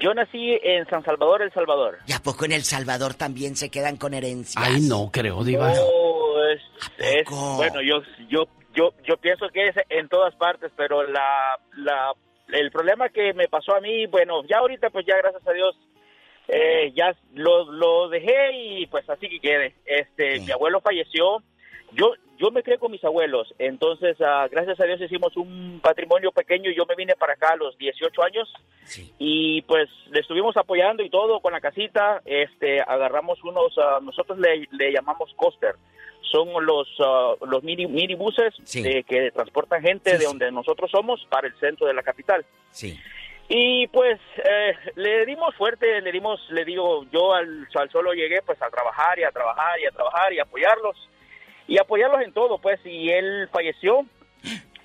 yo 0.00 0.12
nací 0.14 0.58
en 0.62 0.86
San 0.88 1.04
Salvador, 1.04 1.42
El 1.42 1.52
Salvador. 1.52 1.98
¿Y 2.06 2.12
a 2.12 2.18
poco 2.18 2.44
en 2.44 2.52
El 2.52 2.62
Salvador 2.62 3.14
también 3.14 3.54
se 3.56 3.70
quedan 3.70 3.96
con 3.96 4.14
herencias? 4.14 4.62
Ay, 4.64 4.80
no 4.88 5.10
creo, 5.12 5.44
diva. 5.44 5.72
No, 5.72 6.44
es, 6.48 6.60
es- 6.98 7.28
bueno, 7.56 7.80
yo, 7.82 8.02
yo, 8.28 8.44
yo, 8.74 8.92
yo 9.06 9.16
pienso 9.18 9.48
que 9.50 9.68
es 9.68 9.76
en 9.88 10.08
todas 10.08 10.34
partes, 10.36 10.72
pero 10.76 11.02
la, 11.06 11.58
la, 11.76 12.12
el 12.48 12.70
problema 12.70 13.08
que 13.10 13.32
me 13.34 13.46
pasó 13.48 13.74
a 13.76 13.80
mí, 13.80 14.06
bueno, 14.06 14.42
ya 14.48 14.58
ahorita 14.58 14.90
pues 14.90 15.06
ya 15.06 15.16
gracias 15.18 15.46
a 15.46 15.52
Dios 15.52 15.76
eh, 16.48 16.92
ya 16.96 17.14
lo, 17.34 17.70
lo 17.70 18.08
dejé 18.08 18.50
y 18.80 18.86
pues 18.86 19.08
así 19.08 19.28
que 19.28 19.38
quede. 19.40 19.74
Este, 19.86 20.40
mi 20.40 20.50
abuelo 20.50 20.80
falleció. 20.80 21.42
Yo, 21.92 22.12
yo 22.40 22.50
me 22.50 22.62
crié 22.62 22.78
con 22.78 22.90
mis 22.90 23.04
abuelos, 23.04 23.52
entonces 23.58 24.16
ah, 24.20 24.48
gracias 24.50 24.80
a 24.80 24.84
Dios 24.84 25.00
hicimos 25.02 25.36
un 25.36 25.78
patrimonio 25.82 26.32
pequeño 26.32 26.70
y 26.70 26.74
yo 26.74 26.86
me 26.86 26.94
vine 26.94 27.14
para 27.14 27.34
acá 27.34 27.50
a 27.52 27.56
los 27.56 27.76
18 27.76 28.22
años. 28.22 28.52
Y 29.18 29.60
pues 29.62 29.88
le 30.10 30.20
estuvimos 30.20 30.56
apoyando 30.56 31.02
y 31.02 31.10
todo 31.10 31.40
con 31.40 31.52
la 31.52 31.60
casita, 31.60 32.22
este, 32.24 32.80
agarramos 32.80 33.44
unos, 33.44 33.76
ah, 33.76 33.98
nosotros 34.02 34.38
le, 34.38 34.66
le 34.70 34.90
llamamos 34.90 35.30
coaster, 35.36 35.74
son 36.22 36.48
los 36.64 36.88
ah, 37.00 37.34
los 37.46 37.62
mini 37.62 37.86
minibuses 37.86 38.54
eh, 38.74 39.02
que 39.02 39.30
transportan 39.32 39.82
gente 39.82 40.16
de 40.16 40.24
donde 40.24 40.50
nosotros 40.50 40.90
somos 40.90 41.20
para 41.28 41.46
el 41.46 41.54
centro 41.60 41.86
de 41.86 41.92
la 41.92 42.02
capital. 42.02 42.46
Sí. 42.70 42.98
Y 43.50 43.86
pues 43.88 44.18
eh, 44.38 44.72
le 44.94 45.26
dimos 45.26 45.54
fuerte, 45.56 46.00
le 46.00 46.10
dimos, 46.10 46.40
le 46.50 46.64
digo, 46.64 47.04
yo 47.12 47.34
al, 47.34 47.68
al 47.74 47.90
solo 47.90 48.14
llegué 48.14 48.40
pues 48.42 48.62
a 48.62 48.70
trabajar 48.70 49.18
y 49.18 49.24
a 49.24 49.30
trabajar 49.30 49.78
y 49.78 49.86
a 49.86 49.90
trabajar 49.90 50.32
y 50.32 50.38
a 50.38 50.44
apoyarlos 50.44 50.96
y 51.70 51.78
apoyarlos 51.78 52.20
en 52.22 52.32
todo, 52.32 52.58
pues, 52.58 52.84
y 52.84 53.10
él 53.10 53.48
falleció 53.52 54.04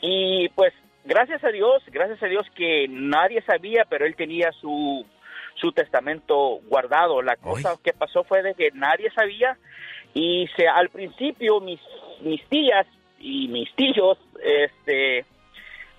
y 0.02 0.50
pues 0.50 0.72
gracias 1.04 1.44
a 1.44 1.50
Dios, 1.50 1.82
gracias 1.88 2.22
a 2.22 2.28
Dios 2.28 2.46
que 2.56 2.86
nadie 2.88 3.42
sabía, 3.42 3.86
pero 3.90 4.06
él 4.06 4.16
tenía 4.16 4.52
su 4.52 5.04
su 5.56 5.72
testamento 5.72 6.60
guardado. 6.68 7.24
La 7.24 7.38
cosa 7.38 7.76
que 7.84 7.94
pasó 7.94 8.24
fue 8.24 8.44
de 8.44 8.54
que 8.54 8.70
nadie 8.72 9.10
sabía 9.16 9.58
y 10.14 10.48
se 10.56 10.68
al 10.68 10.90
principio 10.90 11.60
mis 11.60 11.80
mis 12.22 12.46
tías 12.50 12.86
y 13.20 13.48
mis 13.48 13.74
tíos 13.76 14.20
este 14.44 15.26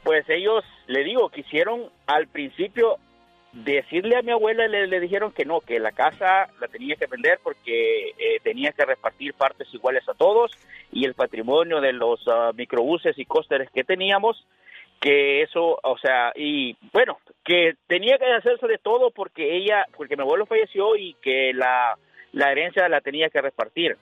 pues 0.04 0.24
ellos 0.28 0.64
le 0.86 1.02
digo 1.02 1.30
quisieron 1.30 1.90
al 2.06 2.28
principio 2.28 2.98
decirle 3.64 4.16
a 4.16 4.22
mi 4.22 4.32
abuela 4.32 4.68
le, 4.68 4.86
le 4.86 5.00
dijeron 5.00 5.32
que 5.32 5.44
no 5.44 5.60
que 5.60 5.78
la 5.78 5.92
casa 5.92 6.48
la 6.60 6.68
tenía 6.68 6.96
que 6.96 7.06
vender 7.06 7.40
porque 7.42 8.10
eh, 8.10 8.40
tenía 8.42 8.72
que 8.72 8.84
repartir 8.84 9.34
partes 9.34 9.72
iguales 9.72 10.08
a 10.08 10.14
todos 10.14 10.52
y 10.92 11.04
el 11.04 11.14
patrimonio 11.14 11.80
de 11.80 11.92
los 11.92 12.20
ah, 12.28 12.52
microbuses 12.54 13.18
y 13.18 13.24
cósteres 13.24 13.70
que 13.70 13.84
teníamos 13.84 14.46
que 15.00 15.42
eso 15.42 15.78
o 15.82 15.98
sea 15.98 16.32
y 16.36 16.76
bueno 16.92 17.18
que 17.44 17.74
tenía 17.86 18.18
que 18.18 18.26
hacerse 18.26 18.66
de 18.66 18.78
todo 18.78 19.10
porque 19.10 19.56
ella 19.56 19.86
porque 19.96 20.16
mi 20.16 20.22
abuelo 20.22 20.46
falleció 20.46 20.96
y 20.96 21.14
que 21.22 21.52
la 21.54 21.96
la 22.36 22.52
herencia 22.52 22.88
la 22.88 23.00
tenía 23.00 23.30
que 23.30 23.40
repartir. 23.40 23.96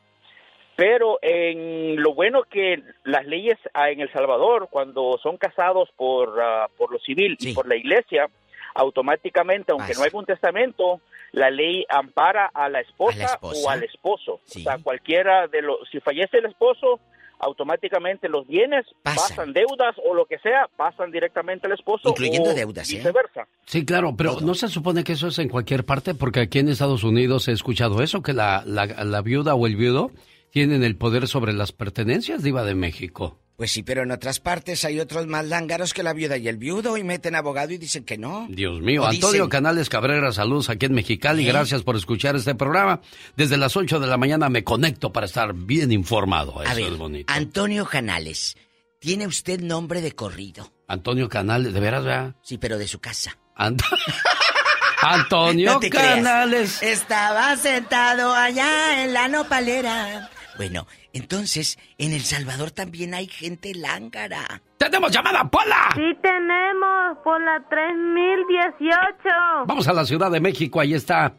Pero 0.76 1.20
en 1.22 2.02
lo 2.02 2.14
bueno 2.14 2.42
que 2.42 2.82
las 3.04 3.24
leyes 3.26 3.56
ah, 3.74 3.90
en 3.90 4.00
El 4.00 4.12
Salvador, 4.12 4.68
cuando 4.70 5.18
son 5.22 5.36
casados 5.36 5.88
por, 5.96 6.40
ah, 6.42 6.68
por 6.76 6.90
lo 6.90 6.98
civil 6.98 7.36
y 7.38 7.54
por 7.54 7.68
la 7.68 7.76
iglesia, 7.76 8.28
automáticamente, 8.74 9.72
aunque 9.72 9.94
no 9.94 10.02
haya 10.02 10.18
un 10.18 10.26
testamento, 10.26 11.00
la 11.32 11.50
ley 11.50 11.84
ampara 11.88 12.50
a 12.52 12.68
la 12.68 12.80
esposa, 12.80 13.24
esposa. 13.24 13.60
o 13.64 13.70
al 13.70 13.82
esposo. 13.84 14.34
O 14.34 14.40
sea, 14.46 14.78
cualquiera 14.78 15.46
de 15.48 15.62
los, 15.62 15.78
si 15.90 16.00
fallece 16.00 16.38
el 16.38 16.46
esposo, 16.46 17.00
automáticamente 17.38 18.28
los 18.28 18.46
bienes 18.46 18.86
pasan, 19.02 19.52
deudas 19.52 19.96
o 20.04 20.14
lo 20.14 20.26
que 20.26 20.38
sea, 20.38 20.68
pasan 20.76 21.10
directamente 21.10 21.66
al 21.66 21.74
esposo. 21.74 22.10
Incluyendo 22.10 22.50
o 22.50 22.54
deudas, 22.54 22.90
¿eh? 22.90 22.96
Viceversa. 22.96 23.46
Sí, 23.66 23.84
claro, 23.84 24.14
pero 24.16 24.40
¿no 24.40 24.54
se 24.54 24.68
supone 24.68 25.04
que 25.04 25.12
eso 25.12 25.28
es 25.28 25.38
en 25.38 25.48
cualquier 25.48 25.84
parte? 25.84 26.14
Porque 26.14 26.40
aquí 26.40 26.60
en 26.60 26.68
Estados 26.68 27.04
Unidos 27.04 27.48
he 27.48 27.52
escuchado 27.52 28.02
eso, 28.02 28.22
que 28.22 28.32
la, 28.32 28.62
la, 28.66 28.86
la 28.86 29.22
viuda 29.22 29.54
o 29.54 29.66
el 29.66 29.76
viudo 29.76 30.10
tienen 30.50 30.84
el 30.84 30.96
poder 30.96 31.26
sobre 31.26 31.52
las 31.52 31.72
pertenencias, 31.72 32.42
diva 32.42 32.64
de 32.64 32.74
México. 32.74 33.38
Pues 33.56 33.70
sí, 33.70 33.84
pero 33.84 34.02
en 34.02 34.10
otras 34.10 34.40
partes 34.40 34.84
hay 34.84 34.98
otros 34.98 35.28
más 35.28 35.44
lángaros 35.46 35.94
que 35.94 36.02
la 36.02 36.12
viuda 36.12 36.36
y 36.36 36.48
el 36.48 36.56
viudo 36.56 36.96
y 36.96 37.04
meten 37.04 37.36
abogado 37.36 37.72
y 37.72 37.78
dicen 37.78 38.02
que 38.04 38.18
no. 38.18 38.46
Dios 38.50 38.80
mío, 38.80 39.06
Antonio 39.06 39.44
dicen- 39.44 39.48
Canales 39.48 39.88
Cabrera, 39.88 40.32
saludos 40.32 40.70
aquí 40.70 40.86
en 40.86 40.94
Mexicali. 40.94 41.44
¿Eh? 41.44 41.52
Gracias 41.52 41.82
por 41.82 41.94
escuchar 41.96 42.34
este 42.34 42.56
programa. 42.56 43.00
Desde 43.36 43.56
las 43.56 43.76
8 43.76 44.00
de 44.00 44.08
la 44.08 44.16
mañana 44.16 44.48
me 44.48 44.64
conecto 44.64 45.12
para 45.12 45.26
estar 45.26 45.54
bien 45.54 45.92
informado. 45.92 46.62
Eso 46.64 46.70
A 46.72 46.74
ver, 46.74 46.92
es 46.92 46.98
bonito. 46.98 47.32
Antonio 47.32 47.86
Canales, 47.86 48.56
¿tiene 48.98 49.28
usted 49.28 49.60
nombre 49.60 50.00
de 50.00 50.12
corrido? 50.12 50.72
Antonio 50.88 51.28
Canales, 51.28 51.72
¿de 51.72 51.78
veras, 51.80 52.02
verdad? 52.04 52.34
Sí, 52.42 52.58
pero 52.58 52.76
de 52.76 52.88
su 52.88 52.98
casa. 52.98 53.38
Ant- 53.56 53.84
Antonio 55.00 55.74
No 55.74 55.80
te 55.80 55.90
creas. 55.90 56.16
Canales. 56.16 56.82
Estaba 56.82 57.56
sentado 57.56 58.32
allá 58.34 59.04
en 59.04 59.12
la 59.12 59.28
nopalera. 59.28 60.30
Bueno, 60.56 60.86
entonces, 61.14 61.78
en 61.96 62.12
El 62.12 62.20
Salvador 62.22 62.72
también 62.72 63.14
hay 63.14 63.28
gente 63.28 63.72
lángara. 63.74 64.60
¡Tenemos 64.76 65.12
llamada, 65.12 65.48
Pola! 65.48 65.90
Sí 65.94 66.12
tenemos 66.20 67.18
por 67.22 67.40
la 67.40 67.64
3018. 67.70 69.64
Vamos 69.66 69.86
a 69.86 69.92
la 69.92 70.04
Ciudad 70.04 70.30
de 70.30 70.40
México, 70.40 70.80
ahí 70.80 70.92
está 70.92 71.34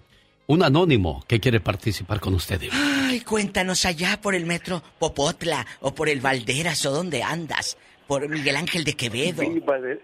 un 0.48 0.64
anónimo 0.64 1.24
que 1.28 1.40
quiere 1.42 1.60
participar 1.60 2.20
con 2.22 2.36
usted. 2.36 2.60
diva. 2.60 2.74
Ay, 3.10 3.20
cuéntanos 3.22 3.86
allá 3.86 4.20
por 4.22 4.34
el 4.34 4.46
metro 4.46 4.82
Popotla 4.98 5.66
o 5.82 5.94
por 5.94 6.08
el 6.08 6.22
Valderas 6.22 6.86
o 6.86 6.92
dónde 6.92 7.22
andas. 7.22 7.78
Por 8.08 8.30
Miguel 8.30 8.56
Ángel 8.56 8.84
de 8.86 8.94
Quevedo. 8.94 9.42
Viva 9.42 9.80
de, 9.80 10.02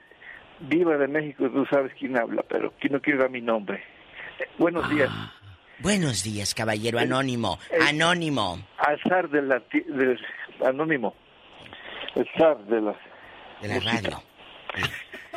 viva 0.59 0.97
de 0.97 1.07
México, 1.07 1.49
tú 1.49 1.65
sabes 1.71 1.93
quién 1.97 2.17
habla, 2.17 2.43
pero 2.49 2.73
que 2.77 2.89
no 2.89 2.99
quiero 2.99 3.19
dar 3.21 3.29
mi 3.29 3.41
nombre. 3.41 3.83
Eh, 4.39 4.49
buenos 4.57 4.89
días. 4.89 5.09
Buenos 5.79 6.23
días, 6.23 6.53
caballero 6.53 6.99
anónimo. 6.99 7.57
Anónimo. 7.87 8.59
Al 8.87 8.99
zar 9.07 9.29
de 9.29 9.41
la, 9.41 9.59
ti- 9.59 9.85
del 9.87 10.19
anónimo. 10.65 11.15
El 12.15 12.27
zar 12.37 12.57
de 12.65 12.81
la, 12.81 12.95
De 13.61 13.67
la 13.67 13.79
radio. 13.79 14.21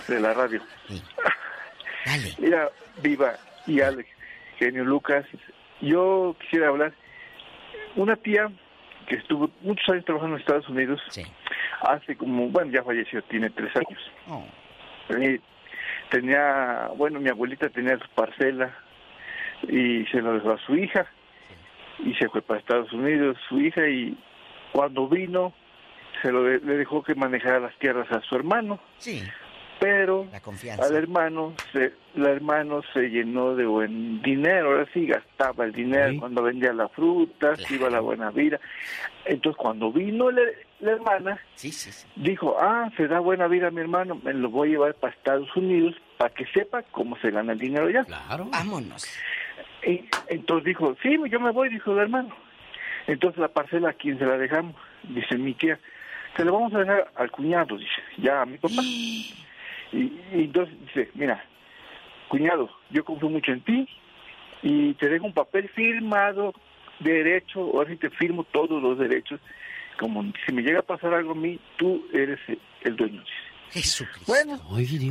de 0.09 0.21
la 0.21 0.35
radio. 0.35 0.61
Mira, 2.39 2.69
Viva 3.03 3.35
y 3.67 3.81
Alex, 3.81 4.09
genio 4.59 4.85
Lucas, 4.85 5.25
yo 5.81 6.35
quisiera 6.41 6.69
hablar. 6.69 6.93
Una 7.97 8.17
tía 8.17 8.51
que 9.07 9.17
estuvo 9.17 9.51
muchos 9.61 9.89
años 9.91 10.05
trabajando 10.05 10.37
en 10.37 10.41
Estados 10.41 10.69
Unidos, 10.69 11.01
hace 11.83 12.17
como, 12.17 12.49
bueno, 12.49 12.73
ya 12.73 12.83
falleció, 12.83 13.23
tiene 13.25 13.51
tres 13.51 13.71
años. 13.77 14.11
Eh, 15.11 15.41
tenía, 16.11 16.89
bueno, 16.97 17.21
mi 17.21 17.29
abuelita 17.29 17.69
tenía 17.69 17.99
su 17.99 18.09
parcela 18.15 18.75
y 19.69 20.05
se 20.07 20.21
lo 20.21 20.35
dejó 20.35 20.53
a 20.53 20.59
su 20.67 20.75
hija 20.77 21.07
y 22.01 22.15
se 22.15 22.29
fue 22.29 22.43
para 22.43 22.61
Estados 22.61 22.93
Unidos 22.93 23.37
su 23.49 23.61
hija 23.61 23.87
y 23.89 24.17
cuando 24.73 25.09
vino 25.09 25.53
se 26.23 26.33
lo 26.33 26.43
de- 26.45 26.61
le 26.61 26.77
dejó 26.77 27.03
que 27.03 27.15
manejara 27.15 27.61
las 27.61 27.77
tierras 27.79 28.11
a 28.11 28.21
su 28.23 28.35
hermano. 28.37 28.81
Sí. 28.99 29.23
Pero 29.81 30.27
La 30.33 30.41
confianza. 30.41 30.85
al 30.87 30.95
hermano 30.95 31.53
se, 31.73 31.93
el 32.15 32.27
hermano 32.27 32.81
se 32.95 33.09
llenó 33.11 33.55
de 33.57 33.67
buen 33.67 34.23
dinero, 34.23 34.69
ahora 34.71 34.87
sí 34.95 35.05
gastaba 35.07 35.65
el 35.65 35.73
dinero 35.73 36.15
cuando 36.21 36.43
vendía 36.45 36.73
la 36.73 36.89
fruta, 36.89 37.57
se 37.57 37.75
iba 37.75 37.89
a 37.89 37.91
la 37.91 38.01
buena 38.01 38.31
vida. 38.31 38.61
Entonces 39.25 39.59
cuando 39.61 39.91
vino 39.93 40.31
la, 40.31 40.43
la 40.81 40.93
hermana, 40.93 41.39
dijo, 42.17 42.57
ah, 42.61 42.89
se 42.97 43.09
da 43.09 43.19
buena 43.19 43.49
vida 43.49 43.67
a 43.67 43.71
mi 43.73 43.81
hermano, 43.81 44.19
me 44.23 44.33
lo 44.33 44.49
voy 44.49 44.69
a 44.69 44.73
llevar 44.73 44.95
para 44.95 45.13
Estados 45.13 45.55
Unidos 45.57 45.95
para 46.19 46.33
que 46.33 46.47
sepa 46.47 46.83
cómo 46.85 47.19
se 47.19 47.31
gana 47.33 47.53
el 47.53 47.59
dinero 47.59 47.91
ya. 47.91 48.05
Claro. 48.05 48.47
Vámonos. 48.53 49.05
Y 49.87 50.05
entonces 50.29 50.65
dijo, 50.65 50.97
sí, 51.03 51.17
yo 51.31 51.41
me 51.41 51.51
voy, 51.51 51.69
dijo 51.69 51.93
el 51.93 51.99
hermano. 51.99 52.35
Entonces 53.07 53.39
la 53.39 53.49
parcela, 53.49 53.91
¿a 53.91 53.93
quién 53.95 54.19
se 54.19 54.25
la 54.25 54.39
dejamos? 54.39 54.75
Dice 55.03 55.37
mi 55.37 55.55
tía, 55.55 55.79
se 56.37 56.45
la 56.45 56.51
vamos 56.51 56.73
a 56.75 56.79
dejar 56.79 57.11
al 57.17 57.31
cuñado, 57.31 57.77
dice, 57.77 58.03
ya 58.17 58.43
a 58.43 58.47
mi 58.47 58.57
papá. 58.57 58.83
Y, 58.83 59.35
y 59.93 60.45
entonces 60.45 60.75
dice, 60.81 61.11
mira, 61.15 61.45
cuñado, 62.29 62.71
yo 62.91 63.05
confío 63.05 63.29
mucho 63.29 63.53
en 63.53 63.61
ti 63.61 63.89
y 64.63 64.95
te 64.95 65.09
dejo 65.09 65.27
un 65.27 65.35
papel 65.35 65.69
firmado, 65.69 66.55
derecho, 67.01 67.61
ahora 67.61 67.91
sí 67.91 67.97
te 67.97 68.11
firmo 68.11 68.45
todos 68.45 68.83
los 68.83 68.99
derechos, 68.99 69.41
como 69.99 70.25
si 70.47 70.53
me 70.53 70.63
llega 70.63 70.81
a 70.81 70.83
pasar 70.83 71.15
algo 71.15 71.33
a 71.33 71.37
mí, 71.37 71.61
tú 71.77 72.07
eres 72.13 72.41
el, 72.83 72.97
dueño. 72.97 73.21
dice. 73.21 73.33
Jesucristo. 73.71 74.25
Bueno, 74.27 74.59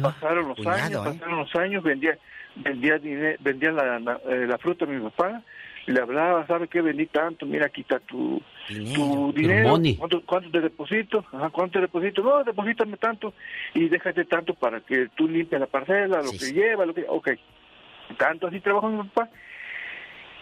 pasaron 0.02 0.48
los 0.48 0.58
Cuñado, 0.58 0.76
años, 0.76 1.06
¿eh? 1.06 1.20
pasaron 1.20 1.40
los 1.40 1.56
años, 1.56 1.84
vendía, 1.84 2.18
vendía, 2.56 3.00
vendía 3.40 3.72
la, 3.72 4.00
la, 4.00 4.20
eh, 4.28 4.46
la 4.48 4.58
fruta 4.58 4.86
a 4.86 4.88
mi 4.88 5.00
papá, 5.00 5.42
le 5.86 6.00
hablaba, 6.00 6.48
¿sabe 6.48 6.68
qué? 6.68 6.82
Vendí 6.82 7.08
tanto, 7.08 7.46
mira, 7.46 7.66
aquí 7.66 7.82
está 7.82 8.00
tu 8.00 8.42
tu 8.68 9.34
dinero. 9.34 9.78
¿cuánto, 9.98 10.22
cuánto 10.26 10.50
te 10.50 10.62
deposito? 10.62 11.26
Ajá, 11.32 11.50
¿cuánto 11.50 11.74
te 11.74 11.82
deposito? 11.82 12.24
No, 12.24 12.44
deposítame 12.44 12.98
tanto 12.98 13.34
y 13.74 13.90
déjate 13.90 14.26
tanto 14.26 14.54
para 14.54 14.80
que 14.82 15.10
tú 15.16 15.28
limpies 15.28 15.60
la 15.60 15.68
parcela, 15.68 16.22
lo 16.22 16.32
que 16.32 16.54
lleva, 16.54 16.86
lo 16.86 16.94
que... 16.94 17.06
Ok, 17.08 17.32
tanto 18.18 18.48
así 18.48 18.60
trabaja 18.62 18.88
mi 18.88 19.04
papá, 19.10 19.30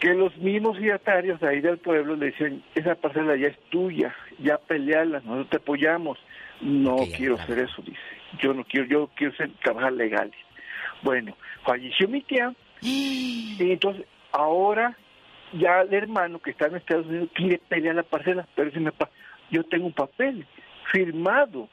que 0.00 0.14
los 0.14 0.36
mismos 0.38 0.78
fiatarios 0.78 1.40
de 1.40 1.48
ahí 1.48 1.60
del 1.60 1.78
pueblo 1.78 2.16
le 2.16 2.26
decían, 2.26 2.62
esa 2.74 2.94
parcela 2.94 3.36
ya 3.36 3.48
es 3.48 3.58
tuya, 3.70 4.14
ya 4.38 4.58
peleala, 4.58 5.20
nosotros 5.20 5.50
te 5.50 5.56
apoyamos. 5.56 6.18
No 6.60 6.96
quiero 7.16 7.34
hacer 7.34 7.58
eso, 7.58 7.82
dice. 7.82 7.98
Yo 8.40 8.54
no 8.54 8.62
quiero, 8.64 8.86
yo 8.86 9.10
quiero 9.16 9.34
ser, 9.34 9.50
trabajar 9.64 9.92
legal. 9.92 10.32
Bueno, 11.02 11.36
falleció 11.64 12.08
mi 12.08 12.22
tía. 12.22 12.54
Y 12.84 13.70
entonces 13.70 14.06
ahora 14.32 14.96
ya 15.52 15.82
el 15.82 15.92
hermano 15.92 16.40
que 16.40 16.50
está 16.50 16.66
en 16.66 16.76
Estados 16.76 17.06
Unidos 17.06 17.28
quiere 17.34 17.58
pelear 17.68 17.94
la 17.94 18.02
parcela, 18.02 18.46
pero 18.54 18.70
mi 18.74 18.90
papá, 18.90 19.10
yo 19.50 19.62
tengo 19.64 19.86
un 19.86 19.92
papel 19.92 20.46
firmado 20.90 21.68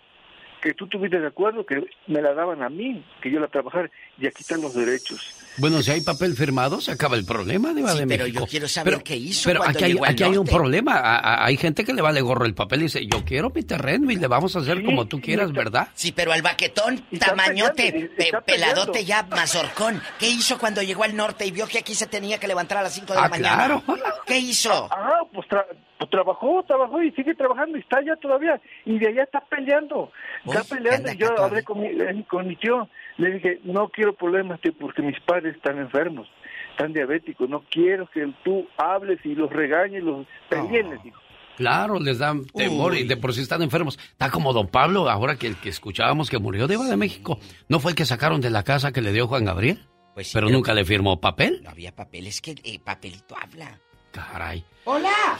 que 0.61 0.73
tú 0.73 0.87
tuviste 0.87 1.19
de 1.19 1.27
acuerdo 1.27 1.65
que 1.65 1.81
me 2.07 2.21
la 2.21 2.33
daban 2.33 2.61
a 2.63 2.69
mí, 2.69 3.03
que 3.21 3.31
yo 3.31 3.39
la 3.39 3.47
trabajara 3.47 3.89
y 4.17 4.27
aquí 4.27 4.41
están 4.41 4.61
los 4.61 4.73
derechos. 4.73 5.33
Bueno, 5.57 5.81
si 5.81 5.91
hay 5.91 6.01
papel 6.01 6.35
firmado, 6.35 6.79
se 6.81 6.91
acaba 6.91 7.15
el 7.15 7.25
problema, 7.25 7.73
Diva 7.73 7.91
Sí, 7.93 7.99
de 7.99 8.07
pero 8.07 8.23
México. 8.23 8.39
yo 8.41 8.47
quiero 8.47 8.67
saber 8.67 9.01
qué 9.03 9.15
hizo 9.15 9.49
Pero 9.49 9.59
cuando 9.59 9.77
aquí, 9.77 9.85
hay, 9.85 9.91
llegó 9.93 10.05
al 10.05 10.11
aquí 10.11 10.23
hay 10.23 10.37
un 10.37 10.45
problema. 10.47 10.93
A- 10.95 11.17
a- 11.19 11.45
hay 11.45 11.57
gente 11.57 11.83
que 11.83 11.93
le 11.93 12.01
vale 12.01 12.21
gorro 12.21 12.45
el 12.45 12.53
papel 12.53 12.81
y 12.81 12.83
dice, 12.83 13.05
yo 13.05 13.23
quiero 13.25 13.49
mi 13.49 13.63
terreno 13.63 14.09
y 14.11 14.15
le 14.17 14.27
vamos 14.27 14.55
a 14.55 14.59
hacer 14.59 14.83
como 14.83 15.07
tú 15.07 15.19
quieras, 15.19 15.51
¿verdad? 15.51 15.89
Sí, 15.95 16.11
pero 16.11 16.31
al 16.31 16.41
baquetón, 16.41 17.03
está 17.11 17.27
tamañote, 17.27 17.91
peleando, 17.91 18.15
pe- 18.15 18.23
está 18.23 18.41
peladote 18.41 19.05
ya, 19.05 19.23
mazorcón. 19.23 20.01
¿Qué 20.19 20.29
hizo 20.29 20.57
cuando 20.57 20.81
llegó 20.81 21.03
al 21.03 21.15
norte 21.15 21.45
y 21.45 21.51
vio 21.51 21.67
que 21.67 21.79
aquí 21.79 21.95
se 21.95 22.07
tenía 22.07 22.37
que 22.39 22.47
levantar 22.47 22.77
a 22.77 22.83
las 22.83 22.93
5 22.93 23.13
de 23.13 23.19
Ah, 23.19 23.23
la 23.23 23.29
mañana? 23.29 23.55
claro. 23.83 23.83
¿Qué 24.25 24.37
hizo? 24.37 24.87
Ah, 24.91 25.21
pues, 25.33 25.47
tra- 25.47 25.65
pues 25.99 26.09
trabajó, 26.11 26.63
trabajó 26.63 27.03
y 27.03 27.11
sigue 27.11 27.35
trabajando 27.35 27.77
y 27.77 27.81
está 27.81 27.99
allá 27.99 28.15
todavía. 28.15 28.59
Y 28.85 28.97
de 28.97 29.09
allá 29.09 29.23
está 29.23 29.41
peleando. 29.41 30.11
Está 30.45 30.63
peleando. 30.63 31.11
Y 31.11 31.17
yo 31.17 31.27
hablé 31.37 31.61
con 31.63 31.81
mi, 31.81 31.87
eh, 31.87 32.25
con 32.29 32.47
mi 32.47 32.55
tío. 32.55 32.87
Le 33.17 33.31
dije, 33.31 33.59
no 33.65 33.89
quiero 33.89 34.13
problemas, 34.13 34.61
tío, 34.61 34.71
porque 34.79 35.01
mis 35.01 35.19
padres 35.19 35.57
están 35.57 35.77
enfermos, 35.77 36.29
están 36.71 36.93
diabéticos. 36.93 37.49
No 37.49 37.65
quiero 37.69 38.09
que 38.13 38.33
tú 38.45 38.65
hables 38.77 39.19
y 39.25 39.35
los 39.35 39.51
regañes, 39.51 40.01
los 40.01 40.25
peleen, 40.47 40.89
les 40.89 41.03
digo. 41.03 41.19
Claro, 41.57 41.99
les 41.99 42.17
dan 42.19 42.45
temor 42.45 42.95
y 42.95 43.03
de 43.03 43.17
por 43.17 43.33
sí 43.33 43.41
están 43.41 43.61
enfermos. 43.61 43.99
Está 43.99 44.31
como 44.31 44.53
don 44.53 44.69
Pablo, 44.69 45.09
ahora 45.09 45.35
que 45.35 45.47
el 45.47 45.57
que 45.57 45.67
escuchábamos 45.67 46.29
que 46.29 46.39
murió 46.39 46.65
de 46.67 46.75
Diva 46.77 46.85
de 46.87 46.95
México. 46.95 47.39
¿No 47.67 47.81
fue 47.81 47.91
el 47.91 47.97
que 47.97 48.05
sacaron 48.05 48.39
de 48.39 48.49
la 48.49 48.63
casa 48.63 48.93
que 48.93 49.01
le 49.01 49.11
dio 49.11 49.27
Juan 49.27 49.43
Gabriel? 49.43 49.79
Pues 50.13 50.27
sí, 50.27 50.33
pero, 50.33 50.47
pero- 50.47 50.57
nunca 50.57 50.73
le 50.73 50.85
firmó 50.85 51.19
papel. 51.19 51.59
No 51.61 51.71
había 51.71 51.93
papel, 51.93 52.27
es 52.27 52.39
que 52.39 52.55
el 52.63 52.79
papelito 52.79 53.35
habla. 53.37 53.77
Caray. 54.13 54.63
¡Hola! 54.85 55.37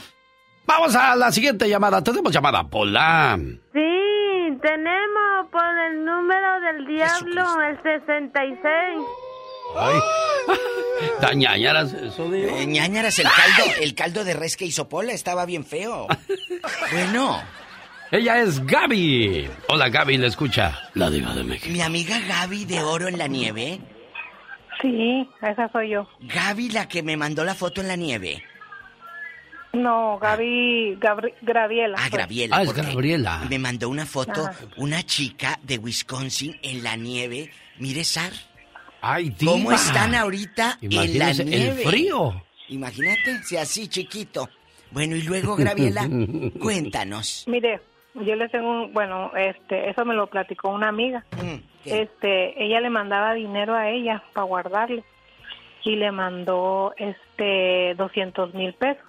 Vamos 0.70 0.94
a 0.94 1.16
la 1.16 1.32
siguiente 1.32 1.68
llamada. 1.68 2.00
Tenemos 2.00 2.32
llamada 2.32 2.62
Pola. 2.62 3.36
Sí, 3.72 4.58
tenemos 4.62 5.50
por 5.50 5.66
el 5.90 6.04
número 6.04 6.60
del 6.60 6.86
diablo, 6.86 7.60
el 7.60 7.76
66. 7.82 8.70
Ay. 9.76 9.98
Da 11.20 11.32
ñañaras 11.32 11.92
eso 11.94 12.28
de... 12.30 12.62
Eh, 12.62 12.66
ñañaras, 12.66 13.18
el 13.18 13.26
caldo, 13.26 13.72
el 13.80 13.94
caldo 13.94 14.22
de 14.22 14.34
res 14.34 14.56
que 14.56 14.64
hizo 14.64 14.88
Pola 14.88 15.12
estaba 15.12 15.44
bien 15.44 15.64
feo. 15.64 16.06
Bueno. 16.92 17.42
Ella 18.12 18.38
es 18.38 18.64
Gaby. 18.64 19.48
Hola 19.68 19.88
Gaby, 19.88 20.18
le 20.18 20.28
escucha 20.28 20.78
la 20.94 21.10
diva 21.10 21.34
de 21.34 21.42
México. 21.42 21.72
Mi 21.72 21.80
amiga 21.80 22.16
Gaby 22.20 22.64
de 22.66 22.80
Oro 22.82 23.08
en 23.08 23.18
la 23.18 23.26
Nieve. 23.26 23.80
Sí, 24.80 25.28
esa 25.42 25.68
soy 25.72 25.90
yo. 25.90 26.08
Gaby, 26.20 26.70
la 26.70 26.86
que 26.86 27.02
me 27.02 27.16
mandó 27.16 27.44
la 27.44 27.54
foto 27.54 27.80
en 27.80 27.88
la 27.88 27.96
nieve. 27.96 28.42
No, 29.72 30.18
Gaby, 30.18 30.96
Gabri- 31.00 31.34
Graviela. 31.42 31.96
Ah. 31.98 32.08
Graviela. 32.10 32.56
Ah, 32.56 32.62
es 32.62 32.72
Gabriela. 32.72 33.46
Me 33.48 33.58
mandó 33.58 33.88
una 33.88 34.04
foto, 34.04 34.46
Ajá. 34.46 34.54
una 34.76 35.02
chica 35.04 35.58
de 35.62 35.78
Wisconsin 35.78 36.56
en 36.62 36.82
la 36.82 36.96
nieve. 36.96 37.50
Mire, 37.78 38.02
Sar. 38.04 38.32
Ay, 39.00 39.30
¿Cómo 39.38 39.56
diva. 39.70 39.74
están 39.76 40.14
ahorita 40.14 40.78
en 40.82 40.90
la 40.90 41.04
Imagínese, 41.06 41.42
el 41.42 41.48
nieve? 41.50 41.82
frío. 41.84 42.42
Imagínate, 42.68 43.42
si 43.44 43.56
así 43.56 43.88
chiquito. 43.88 44.48
Bueno, 44.90 45.14
y 45.16 45.22
luego, 45.22 45.54
Graviela, 45.56 46.02
cuéntanos. 46.60 47.44
Mire, 47.46 47.80
yo 48.14 48.34
le 48.34 48.48
tengo 48.48 48.68
un, 48.84 48.92
bueno, 48.92 49.30
este, 49.36 49.88
eso 49.88 50.04
me 50.04 50.14
lo 50.14 50.26
platicó 50.26 50.68
una 50.70 50.88
amiga. 50.88 51.24
Este, 51.84 52.62
ella 52.62 52.80
le 52.80 52.90
mandaba 52.90 53.34
dinero 53.34 53.74
a 53.74 53.88
ella 53.88 54.22
para 54.34 54.46
guardarle 54.46 55.04
y 55.84 55.96
le 55.96 56.10
mandó, 56.12 56.92
este, 56.98 57.94
200 57.96 58.52
mil 58.52 58.74
pesos. 58.74 59.02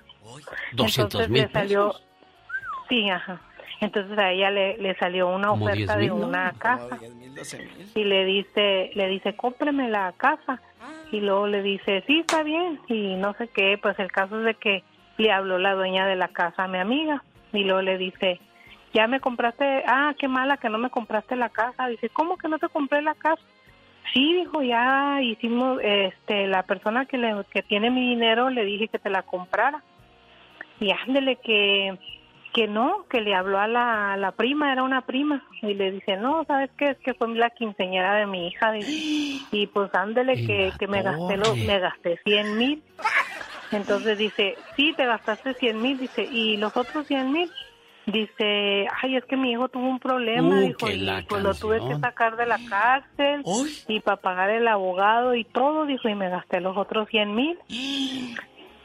200 0.73 0.97
Entonces 0.97 1.29
mil 1.29 1.41
le 1.43 1.49
salió, 1.49 1.93
sí, 2.89 3.09
ajá. 3.09 3.41
Entonces 3.81 4.17
a 4.17 4.31
ella 4.31 4.51
le, 4.51 4.77
le 4.77 4.95
salió 4.95 5.27
una 5.27 5.51
oferta 5.51 5.97
10 5.97 5.97
de 5.97 6.11
una 6.11 6.53
casa 6.59 6.99
y 7.95 8.03
le 8.03 8.25
dice, 8.25 8.91
le 8.93 9.07
dice, 9.07 9.35
cómpreme 9.35 9.89
la 9.89 10.13
casa. 10.15 10.61
Y 11.11 11.19
luego 11.19 11.47
le 11.47 11.61
dice, 11.63 12.03
sí, 12.05 12.19
está 12.19 12.43
bien. 12.43 12.79
Y 12.87 13.15
no 13.15 13.33
sé 13.33 13.47
qué, 13.47 13.79
pues 13.81 13.97
el 13.99 14.11
caso 14.11 14.39
es 14.39 14.45
de 14.45 14.53
que 14.53 14.83
le 15.17 15.31
habló 15.31 15.57
la 15.57 15.73
dueña 15.73 16.05
de 16.05 16.15
la 16.15 16.27
casa 16.27 16.63
a 16.63 16.67
mi 16.67 16.77
amiga. 16.77 17.23
Y 17.53 17.63
luego 17.63 17.81
le 17.81 17.97
dice, 17.97 18.39
ya 18.93 19.07
me 19.07 19.19
compraste, 19.19 19.83
ah, 19.87 20.13
qué 20.17 20.27
mala 20.27 20.57
que 20.57 20.69
no 20.69 20.77
me 20.77 20.91
compraste 20.91 21.35
la 21.35 21.49
casa. 21.49 21.87
Dice, 21.87 22.09
¿cómo 22.09 22.37
que 22.37 22.47
no 22.47 22.59
te 22.59 22.69
compré 22.69 23.01
la 23.01 23.15
casa? 23.15 23.41
Sí, 24.13 24.33
dijo, 24.33 24.61
ya 24.61 25.21
hicimos, 25.21 25.79
este, 25.81 26.47
la 26.47 26.63
persona 26.63 27.05
que, 27.05 27.17
le, 27.17 27.33
que 27.51 27.63
tiene 27.63 27.89
mi 27.89 28.09
dinero 28.09 28.49
le 28.49 28.63
dije 28.63 28.87
que 28.89 28.99
te 28.99 29.09
la 29.09 29.23
comprara. 29.23 29.81
Y 30.81 30.91
ándele 30.91 31.37
que, 31.37 31.97
que 32.53 32.67
no, 32.67 33.05
que 33.09 33.21
le 33.21 33.33
habló 33.35 33.59
a 33.59 33.67
la, 33.67 34.13
a 34.13 34.17
la 34.17 34.31
prima, 34.33 34.71
era 34.73 34.83
una 34.83 35.01
prima. 35.01 35.43
Y 35.61 35.73
le 35.75 35.91
dice, 35.91 36.17
no, 36.17 36.43
¿sabes 36.45 36.69
qué? 36.77 36.89
Es 36.89 36.97
que 36.97 37.13
fue 37.13 37.29
la 37.35 37.51
quinceñera 37.51 38.15
de 38.15 38.25
mi 38.25 38.47
hija. 38.47 38.71
dice. 38.73 39.45
Y 39.51 39.67
pues 39.67 39.93
ándele 39.95 40.45
que, 40.45 40.73
que 40.77 40.87
me 40.87 41.03
gasté, 41.03 41.37
lo, 41.37 41.55
me 41.55 41.79
gasté 41.79 42.19
100 42.25 42.57
mil. 42.57 42.83
Entonces 43.71 44.17
dice, 44.17 44.57
sí, 44.75 44.93
te 44.97 45.05
gastaste 45.05 45.53
100 45.53 45.81
mil. 45.81 45.97
Dice, 45.97 46.23
¿y 46.23 46.57
los 46.57 46.75
otros 46.75 47.07
100 47.07 47.31
mil? 47.31 47.49
Dice, 48.07 48.87
ay, 49.01 49.15
es 49.15 49.23
que 49.25 49.37
mi 49.37 49.51
hijo 49.51 49.69
tuvo 49.69 49.87
un 49.87 49.99
problema, 49.99 50.57
Uh, 50.57 50.61
dijo, 50.61 50.89
y 50.89 51.07
pues 51.29 51.43
lo 51.43 51.53
tuve 51.53 51.79
que 51.87 51.95
sacar 51.99 52.35
de 52.35 52.47
la 52.47 52.59
cárcel 52.67 53.43
y 53.87 53.99
para 53.99 54.17
pagar 54.17 54.49
el 54.49 54.67
abogado 54.67 55.35
y 55.35 55.43
todo, 55.43 55.85
dijo, 55.85 56.09
y 56.09 56.15
me 56.15 56.27
gasté 56.29 56.59
los 56.61 56.75
otros 56.75 57.07
100 57.09 57.35
mil. 57.35 57.59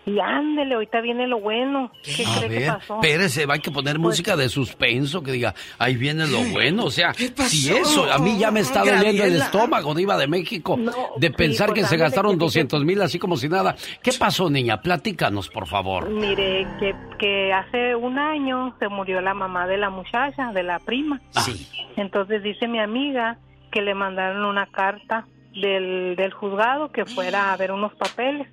Y 0.06 0.20
ándele, 0.20 0.74
ahorita 0.76 1.00
viene 1.00 1.26
lo 1.26 1.40
bueno. 1.40 1.90
¿Qué, 2.02 2.24
A 2.24 2.38
cree 2.46 2.58
que 2.60 2.66
pasó? 2.66 2.94
espérese, 3.02 3.44
va 3.44 3.54
a 3.54 3.58
que 3.58 3.72
poner 3.72 3.98
música 3.98 4.36
de 4.36 4.48
suspenso 4.48 5.20
que 5.20 5.32
diga, 5.32 5.52
ahí 5.80 5.96
viene 5.96 6.28
lo 6.28 6.38
bueno. 6.52 6.84
O 6.84 6.90
sea, 6.92 7.12
si 7.12 7.28
pasó? 7.30 7.76
eso, 7.76 8.12
a 8.12 8.18
mí 8.18 8.38
ya 8.38 8.52
me 8.52 8.60
está 8.60 8.84
doliendo 8.84 9.24
el 9.24 9.34
estómago, 9.36 9.94
Diva 9.96 10.16
de 10.16 10.28
México, 10.28 10.78
de 11.16 11.30
pensar 11.32 11.70
pues, 11.70 11.80
que 11.80 11.86
se 11.86 11.94
ándele, 11.96 12.02
gastaron 12.04 12.32
que- 12.32 12.38
200 12.38 12.84
mil 12.84 13.02
así 13.02 13.18
como 13.18 13.36
si 13.36 13.48
nada. 13.48 13.74
¿Qué 14.00 14.12
pasó, 14.12 14.48
niña? 14.48 14.80
Platícanos, 14.80 15.48
por 15.48 15.66
favor. 15.66 16.08
Mire, 16.08 16.68
que, 16.78 16.94
que 17.18 17.52
hace 17.52 17.96
un 17.96 18.16
año 18.18 18.76
se 18.78 18.88
murió 18.88 19.20
la 19.20 19.34
mamá 19.34 19.66
de 19.66 19.76
la 19.76 19.90
muchacha, 19.90 20.52
de 20.52 20.62
la 20.62 20.78
prima. 20.78 21.20
Sí. 21.30 21.66
Entonces 21.96 22.44
dice 22.44 22.68
mi 22.68 22.78
amiga 22.78 23.38
que 23.72 23.82
le 23.82 23.94
mandaron 23.94 24.44
una 24.44 24.66
carta 24.66 25.26
del, 25.60 26.14
del 26.16 26.32
juzgado 26.32 26.92
que 26.92 27.04
fuera 27.06 27.52
a 27.52 27.56
ver 27.56 27.72
unos 27.72 27.92
papeles. 27.94 28.46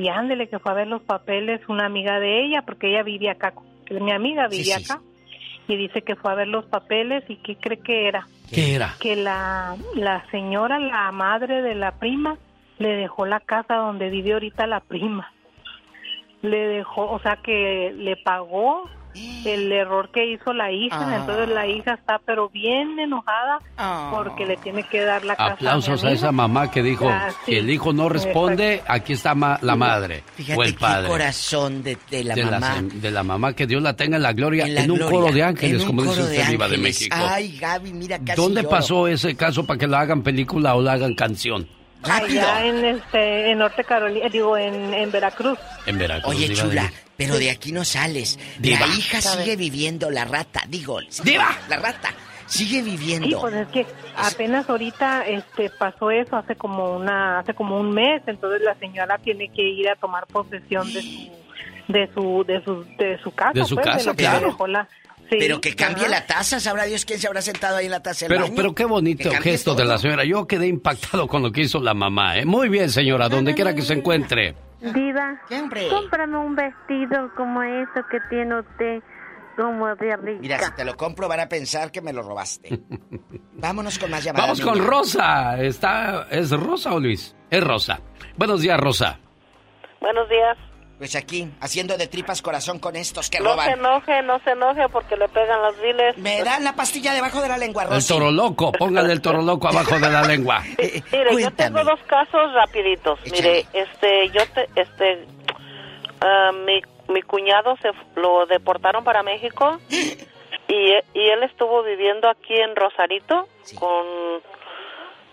Y 0.00 0.08
ándele 0.08 0.48
que 0.48 0.58
fue 0.58 0.72
a 0.72 0.76
ver 0.76 0.86
los 0.86 1.02
papeles 1.02 1.60
una 1.68 1.84
amiga 1.84 2.18
de 2.20 2.42
ella, 2.42 2.62
porque 2.62 2.88
ella 2.88 3.02
vivía 3.02 3.32
acá, 3.32 3.52
mi 3.90 4.12
amiga 4.12 4.48
Sí, 4.48 4.58
vivía 4.58 4.78
sí, 4.78 4.84
acá. 4.84 5.02
Y 5.68 5.76
dice 5.76 6.00
que 6.00 6.16
fue 6.16 6.32
a 6.32 6.36
ver 6.36 6.48
los 6.48 6.64
papeles 6.64 7.22
y 7.28 7.36
¿qué 7.36 7.56
cree 7.56 7.80
que 7.80 8.08
era? 8.08 8.26
¿Qué 8.50 8.76
era? 8.76 8.94
Que 8.98 9.14
la, 9.14 9.76
la 9.94 10.24
señora, 10.30 10.78
la 10.78 11.12
madre 11.12 11.60
de 11.60 11.74
la 11.74 11.92
prima, 11.92 12.38
le 12.78 12.96
dejó 12.96 13.26
la 13.26 13.40
casa 13.40 13.74
donde 13.74 14.08
vive 14.08 14.32
ahorita 14.32 14.66
la 14.66 14.80
prima. 14.80 15.30
Le 16.40 16.66
dejó, 16.66 17.10
o 17.10 17.18
sea 17.20 17.36
que 17.36 17.92
le 17.94 18.16
pagó 18.16 18.88
el 19.14 19.72
error 19.72 20.10
que 20.12 20.24
hizo 20.32 20.52
la 20.52 20.70
hija, 20.70 20.96
Ah. 21.00 21.16
entonces 21.20 21.48
la 21.48 21.66
hija 21.66 21.94
está 21.94 22.20
pero 22.24 22.48
bien 22.48 22.98
enojada 22.98 23.58
porque 24.10 24.46
le 24.46 24.56
tiene 24.56 24.82
que 24.84 25.00
dar 25.00 25.24
la 25.24 25.36
casa. 25.36 25.52
Aplausos 25.54 26.04
a 26.04 26.12
esa 26.12 26.32
mamá 26.32 26.70
que 26.70 26.82
dijo, 26.82 27.08
Ah, 27.08 27.30
sí. 27.44 27.52
si 27.52 27.54
el 27.58 27.70
hijo 27.70 27.92
no 27.92 28.08
responde, 28.08 28.82
aquí 28.86 29.14
está 29.14 29.34
ma- 29.34 29.58
la 29.62 29.76
madre 29.76 30.22
Fíjate 30.36 30.58
o 30.58 30.62
el 30.62 30.72
qué 30.74 30.78
padre. 30.80 31.08
corazón 31.08 31.82
de, 31.82 31.98
de 32.10 32.24
la 32.24 32.34
de, 32.34 32.44
mamá. 32.44 32.76
de 32.82 33.10
la 33.10 33.22
mamá, 33.22 33.52
que 33.54 33.66
Dios 33.66 33.82
la 33.82 33.94
tenga 33.96 34.16
en 34.16 34.22
la 34.22 34.32
gloria, 34.32 34.64
en, 34.64 34.70
En 34.70 34.74
la 34.86 34.92
un 34.92 34.98
gloria, 34.98 35.10
coro 35.20 35.32
de 35.32 35.42
ángeles, 35.42 35.84
como 35.84 36.02
dice 36.02 36.20
usted, 36.22 36.44
de 36.44 36.50
Diva 36.50 36.68
de. 36.68 36.78
México. 36.78 37.16
Ay, 37.18 37.56
Gaby, 37.58 37.92
mira, 37.92 38.18
casi 38.18 38.40
¿Dónde 38.40 38.62
lloro. 38.62 38.70
pasó 38.76 39.08
ese 39.08 39.34
caso 39.36 39.66
para 39.66 39.78
que 39.78 39.86
lo 39.86 39.96
hagan 39.96 40.22
película 40.22 40.74
o 40.74 40.82
lo 40.82 40.90
hagan 40.90 41.14
canción? 41.14 41.66
Allá 42.02 42.64
en 42.66 42.84
este 42.84 43.50
en 43.50 43.58
Norte 43.58 43.84
Carolina, 43.84 44.28
digo 44.28 44.56
en, 44.56 44.94
en 44.94 45.10
Veracruz. 45.10 45.58
En 45.86 45.98
Veracruz. 45.98 46.34
Oye, 46.34 46.48
de 46.48 46.54
chula, 46.54 46.90
pero 47.16 47.36
de 47.38 47.50
aquí 47.50 47.72
no 47.72 47.84
sales. 47.84 48.38
Diva. 48.58 48.80
La 48.80 48.86
hija 48.94 49.20
¿Sabe? 49.20 49.42
sigue 49.42 49.56
viviendo, 49.56 50.10
la 50.10 50.24
rata, 50.24 50.62
digo. 50.68 50.98
¡Diva! 51.22 51.56
La 51.68 51.76
rata 51.76 52.10
sigue 52.46 52.82
Sí, 52.82 52.90
viviendo. 52.90 53.40
pues 53.40 53.54
es 53.54 53.68
que 53.68 53.86
apenas 54.16 54.68
ahorita 54.68 55.24
este 55.26 55.70
pasó 55.70 56.10
eso 56.10 56.36
hace 56.36 56.56
como 56.56 56.96
una 56.96 57.38
hace 57.40 57.54
como 57.54 57.78
un 57.78 57.92
mes, 57.92 58.22
entonces 58.26 58.60
la 58.62 58.74
señora 58.76 59.18
tiene 59.18 59.48
que 59.50 59.62
ir 59.62 59.88
a 59.88 59.94
tomar 59.96 60.26
posesión 60.26 60.92
de 60.92 61.00
su 61.02 61.30
de 61.88 62.10
su 62.14 62.44
de 62.44 62.62
su 62.64 62.84
de 62.98 63.18
su 63.22 63.30
casa, 63.32 63.52
De 63.52 63.64
su 63.64 63.74
pues, 63.74 63.86
casa, 63.86 64.14
claro. 64.14 64.46
dejó 64.46 64.66
la- 64.66 64.88
sí, 65.30 65.36
pero 65.38 65.60
que 65.60 65.74
cambie 65.74 66.04
ajá. 66.04 66.10
la 66.10 66.26
taza, 66.26 66.60
sabrá 66.60 66.84
Dios 66.84 67.04
quién 67.04 67.18
se 67.18 67.26
habrá 67.26 67.40
sentado 67.40 67.76
ahí 67.76 67.86
en 67.86 67.92
la 67.92 68.02
taza 68.02 68.26
del 68.26 68.28
Pero, 68.34 68.42
baño. 68.44 68.54
pero 68.56 68.74
qué 68.74 68.84
bonito 68.84 69.30
gesto 69.40 69.74
de 69.74 69.84
la 69.84 69.96
señora. 69.98 70.24
Yo 70.24 70.46
quedé 70.46 70.66
impactado 70.66 71.26
con 71.26 71.42
lo 71.42 71.50
que 71.52 71.62
hizo 71.62 71.80
la 71.80 71.94
mamá. 71.94 72.36
¿eh? 72.38 72.44
Muy 72.44 72.68
bien, 72.68 72.90
señora, 72.90 73.28
donde 73.28 73.54
quiera 73.54 73.74
que 73.74 73.82
se 73.82 73.94
encuentre. 73.94 74.54
Diva, 74.80 75.40
cómprame 75.90 76.38
un 76.38 76.56
vestido 76.56 77.30
como 77.36 77.62
eso 77.62 78.00
que 78.10 78.18
tiene 78.30 78.60
usted, 78.60 79.02
como 79.56 79.94
de 79.96 80.16
rica. 80.16 80.38
Mira, 80.40 80.58
si 80.58 80.72
te 80.72 80.84
lo 80.84 80.96
compro 80.96 81.28
van 81.28 81.40
a 81.40 81.48
pensar 81.48 81.90
que 81.92 82.00
me 82.00 82.12
lo 82.12 82.22
robaste. 82.22 82.80
Vámonos 83.54 83.98
con 83.98 84.10
más 84.10 84.24
llamadas. 84.24 84.46
Vamos 84.46 84.60
con 84.62 84.78
niña. 84.78 84.86
Rosa. 84.90 85.60
Está, 85.62 86.26
¿Es 86.30 86.50
Rosa 86.50 86.94
o 86.94 87.00
Luis? 87.00 87.36
Es 87.50 87.62
Rosa. 87.62 88.00
Buenos 88.36 88.62
días, 88.62 88.80
Rosa. 88.80 89.18
Buenos 90.00 90.26
días. 90.30 90.56
Pues 91.00 91.16
aquí, 91.16 91.48
haciendo 91.62 91.96
de 91.96 92.08
tripas 92.08 92.42
corazón 92.42 92.78
con 92.78 92.94
estos 92.94 93.30
que 93.30 93.38
No 93.40 93.44
se 93.46 93.50
roban. 93.52 93.70
enoje, 93.70 94.20
no 94.22 94.38
se 94.40 94.50
enoje 94.50 94.86
porque 94.92 95.16
le 95.16 95.28
pegan 95.30 95.62
las 95.62 95.80
viles. 95.80 96.18
Me 96.18 96.42
dan 96.44 96.62
la 96.62 96.74
pastilla 96.74 97.14
debajo 97.14 97.40
de 97.40 97.48
la 97.48 97.56
lengua, 97.56 97.84
El 97.84 97.88
Rosy. 97.88 98.12
toro 98.12 98.30
loco. 98.30 98.70
Póngale 98.72 99.10
el 99.14 99.22
toro 99.22 99.40
loco 99.40 99.66
abajo 99.68 99.98
de 99.98 100.10
la 100.10 100.20
lengua. 100.24 100.62
Mire, 101.10 101.40
yo 101.40 101.50
tengo 101.52 101.82
dos 101.84 102.00
casos 102.06 102.52
rapiditos. 102.52 103.18
Mire, 103.32 103.64
este, 103.72 104.28
yo 104.28 104.46
te, 104.54 104.68
este, 104.76 105.26
ah, 106.20 106.50
mi, 106.66 106.82
mi 107.08 107.22
cuñado 107.22 107.78
se 107.80 107.88
lo 108.20 108.44
deportaron 108.44 109.02
para 109.02 109.22
México 109.22 109.78
y, 109.88 110.74
y 111.14 111.28
él 111.30 111.42
estuvo 111.44 111.82
viviendo 111.82 112.28
aquí 112.28 112.54
en 112.54 112.76
Rosarito 112.76 113.48
con 113.78 114.04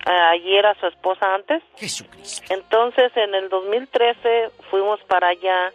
allí 0.07 0.55
era 0.57 0.73
su 0.79 0.87
esposa 0.87 1.33
antes. 1.33 1.61
Jesucristo. 1.75 2.53
Entonces, 2.53 3.11
en 3.15 3.35
el 3.35 3.49
2013 3.49 4.51
fuimos 4.69 4.99
para 5.03 5.29
allá 5.29 5.71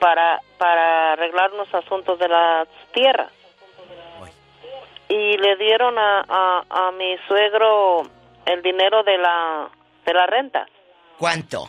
para 0.00 0.40
para 0.58 1.12
arreglar 1.12 1.52
unos 1.52 1.72
asuntos 1.74 2.18
de 2.18 2.28
las 2.28 2.68
tierras. 2.92 3.30
Y 5.08 5.36
le 5.36 5.56
dieron 5.56 5.98
a, 5.98 6.24
a, 6.26 6.64
a 6.70 6.90
mi 6.92 7.16
suegro 7.28 8.02
el 8.46 8.62
dinero 8.62 9.02
de 9.02 9.18
la 9.18 9.68
de 10.04 10.14
la 10.14 10.26
renta. 10.26 10.66
¿Cuánto? 11.18 11.68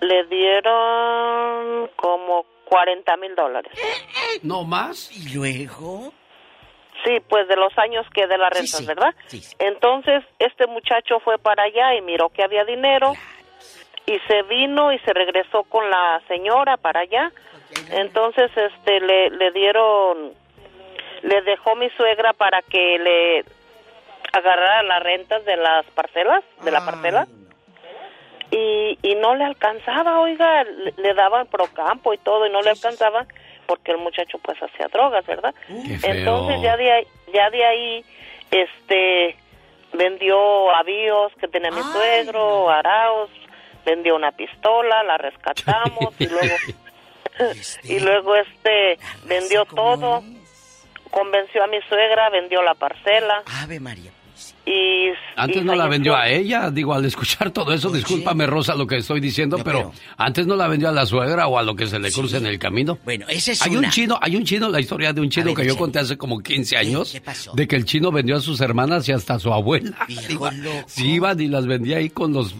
Le 0.00 0.24
dieron 0.26 1.90
como 1.96 2.44
40 2.66 3.16
mil 3.16 3.34
dólares. 3.34 3.72
¿No 4.42 4.64
más? 4.64 5.10
¿Y 5.12 5.34
luego? 5.34 6.12
Sí, 7.04 7.20
pues 7.28 7.46
de 7.48 7.56
los 7.56 7.76
años 7.78 8.06
que 8.12 8.26
de 8.26 8.38
la 8.38 8.50
renta, 8.50 8.78
¿verdad? 8.86 9.14
Entonces, 9.58 10.24
este 10.38 10.66
muchacho 10.66 11.20
fue 11.20 11.38
para 11.38 11.62
allá 11.64 11.94
y 11.94 12.02
miró 12.02 12.28
que 12.28 12.42
había 12.42 12.64
dinero 12.64 13.12
y 14.06 14.18
se 14.26 14.42
vino 14.42 14.92
y 14.92 14.98
se 15.00 15.12
regresó 15.12 15.62
con 15.64 15.88
la 15.90 16.20
señora 16.28 16.76
para 16.76 17.00
allá. 17.00 17.30
Entonces, 17.90 18.50
este, 18.56 19.00
le, 19.00 19.30
le 19.30 19.50
dieron, 19.52 20.32
le 21.22 21.42
dejó 21.42 21.76
mi 21.76 21.88
suegra 21.90 22.32
para 22.32 22.62
que 22.62 22.98
le 22.98 23.44
agarrara 24.32 24.82
las 24.82 25.02
rentas 25.02 25.44
de 25.44 25.56
las 25.56 25.86
parcelas, 25.92 26.42
de 26.64 26.70
la 26.70 26.84
parcela. 26.84 27.26
Y, 28.50 28.98
y 29.02 29.14
no 29.16 29.34
le 29.34 29.44
alcanzaba, 29.44 30.20
oiga, 30.20 30.64
le, 30.64 30.94
le 30.96 31.14
daban 31.14 31.46
procampo 31.46 32.14
y 32.14 32.18
todo 32.18 32.46
y 32.46 32.50
no 32.50 32.62
le 32.62 32.70
alcanzaba 32.70 33.26
porque 33.68 33.92
el 33.92 33.98
muchacho 33.98 34.38
pues 34.38 34.58
hacía 34.62 34.88
drogas, 34.88 35.24
¿verdad? 35.26 35.54
Entonces 35.68 36.62
ya 36.62 36.76
de 36.76 36.90
ahí, 36.90 37.06
ya 37.32 37.50
de 37.50 37.64
ahí, 37.64 38.04
este, 38.50 39.36
vendió 39.92 40.74
avíos 40.74 41.32
que 41.38 41.48
tenía 41.48 41.70
mi 41.70 41.82
suegro, 41.82 42.70
araos, 42.70 43.28
vendió 43.84 44.16
una 44.16 44.32
pistola, 44.32 45.02
la 45.02 45.18
rescatamos 45.18 46.14
y 46.18 46.26
luego, 46.26 46.54
y 47.84 48.00
luego 48.00 48.34
este, 48.36 48.98
vendió 49.26 49.66
todo, 49.66 50.22
convenció 51.10 51.62
a 51.62 51.66
mi 51.66 51.80
suegra, 51.82 52.30
vendió 52.30 52.62
la 52.62 52.74
parcela. 52.74 53.42
Ave 53.62 53.80
María. 53.80 54.12
Y 54.68 55.08
Antes 55.36 55.62
y 55.62 55.64
no 55.64 55.74
la 55.74 55.86
vendió 55.88 56.14
a 56.16 56.28
ella, 56.28 56.70
digo, 56.70 56.92
al 56.94 57.04
escuchar 57.04 57.50
todo 57.50 57.72
eso, 57.72 57.90
discúlpame 57.90 58.46
Rosa 58.46 58.74
lo 58.74 58.86
que 58.86 58.96
estoy 58.96 59.20
diciendo, 59.20 59.58
pero, 59.64 59.92
antes 60.16 60.46
no 60.46 60.56
la 60.56 60.68
vendió 60.68 60.88
a 60.88 60.92
la 60.92 61.06
suegra 61.06 61.46
o 61.46 61.58
a 61.58 61.62
lo 61.62 61.74
que 61.76 61.86
se 61.86 61.98
le 61.98 62.10
cruce 62.12 62.36
en 62.38 62.46
el 62.46 62.58
camino. 62.58 62.98
Bueno, 63.04 63.26
ese 63.28 63.52
es 63.52 63.62
hay 63.62 63.76
un 63.76 63.88
chino, 63.90 64.18
hay 64.20 64.36
un 64.36 64.44
chino, 64.44 64.68
la 64.68 64.80
historia 64.80 65.12
de 65.12 65.20
un 65.20 65.30
chino 65.30 65.46
ver, 65.46 65.56
que 65.56 65.66
yo 65.66 65.76
conté 65.76 66.00
hace 66.00 66.16
como 66.16 66.40
15 66.40 66.76
años, 66.76 67.12
¿Qué 67.12 67.20
pasó? 67.20 67.52
de 67.54 67.66
que 67.68 67.76
el 67.76 67.84
chino 67.84 68.10
vendió 68.12 68.36
a 68.36 68.40
sus 68.40 68.60
hermanas 68.60 69.08
y 69.08 69.12
hasta 69.12 69.34
a 69.34 69.38
su 69.38 69.52
abuela. 69.52 69.96
Viejo 70.08 70.50
loco. 70.52 70.84
Sí, 70.86 71.12
iban 71.12 71.40
y 71.40 71.46
las 71.48 71.66
vendía 71.66 71.98
ahí 71.98 72.10
con 72.10 72.32
los, 72.32 72.54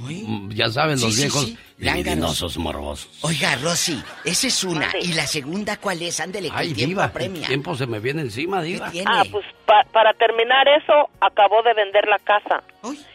ya 0.50 0.70
saben, 0.70 1.00
los 1.00 1.10
Sí, 1.10 1.12
sí, 1.12 1.20
viejos 1.22 1.44
sí. 1.46 1.58
Libidinosos 1.78 2.58
morbosos. 2.58 3.08
Oiga, 3.22 3.54
Rosy, 3.62 4.02
esa 4.24 4.46
es 4.48 4.64
una. 4.64 4.88
¿Y 5.00 5.12
la 5.12 5.26
segunda 5.26 5.76
cuál 5.76 6.02
es? 6.02 6.18
Ándele, 6.20 6.50
Ay, 6.52 6.68
el 6.68 6.74
tiempo 6.74 6.88
diva, 6.90 7.04
el 7.04 7.10
apremia. 7.10 7.46
tiempo 7.46 7.74
se 7.76 7.86
me 7.86 8.00
viene 8.00 8.22
encima, 8.22 8.60
diva. 8.62 8.90
Ah, 9.06 9.22
pues 9.30 9.46
pa- 9.64 9.84
para 9.92 10.12
terminar 10.14 10.66
eso, 10.68 11.08
acabó 11.20 11.62
de 11.62 11.74
vender 11.74 12.06
la 12.08 12.18
casa. 12.18 12.62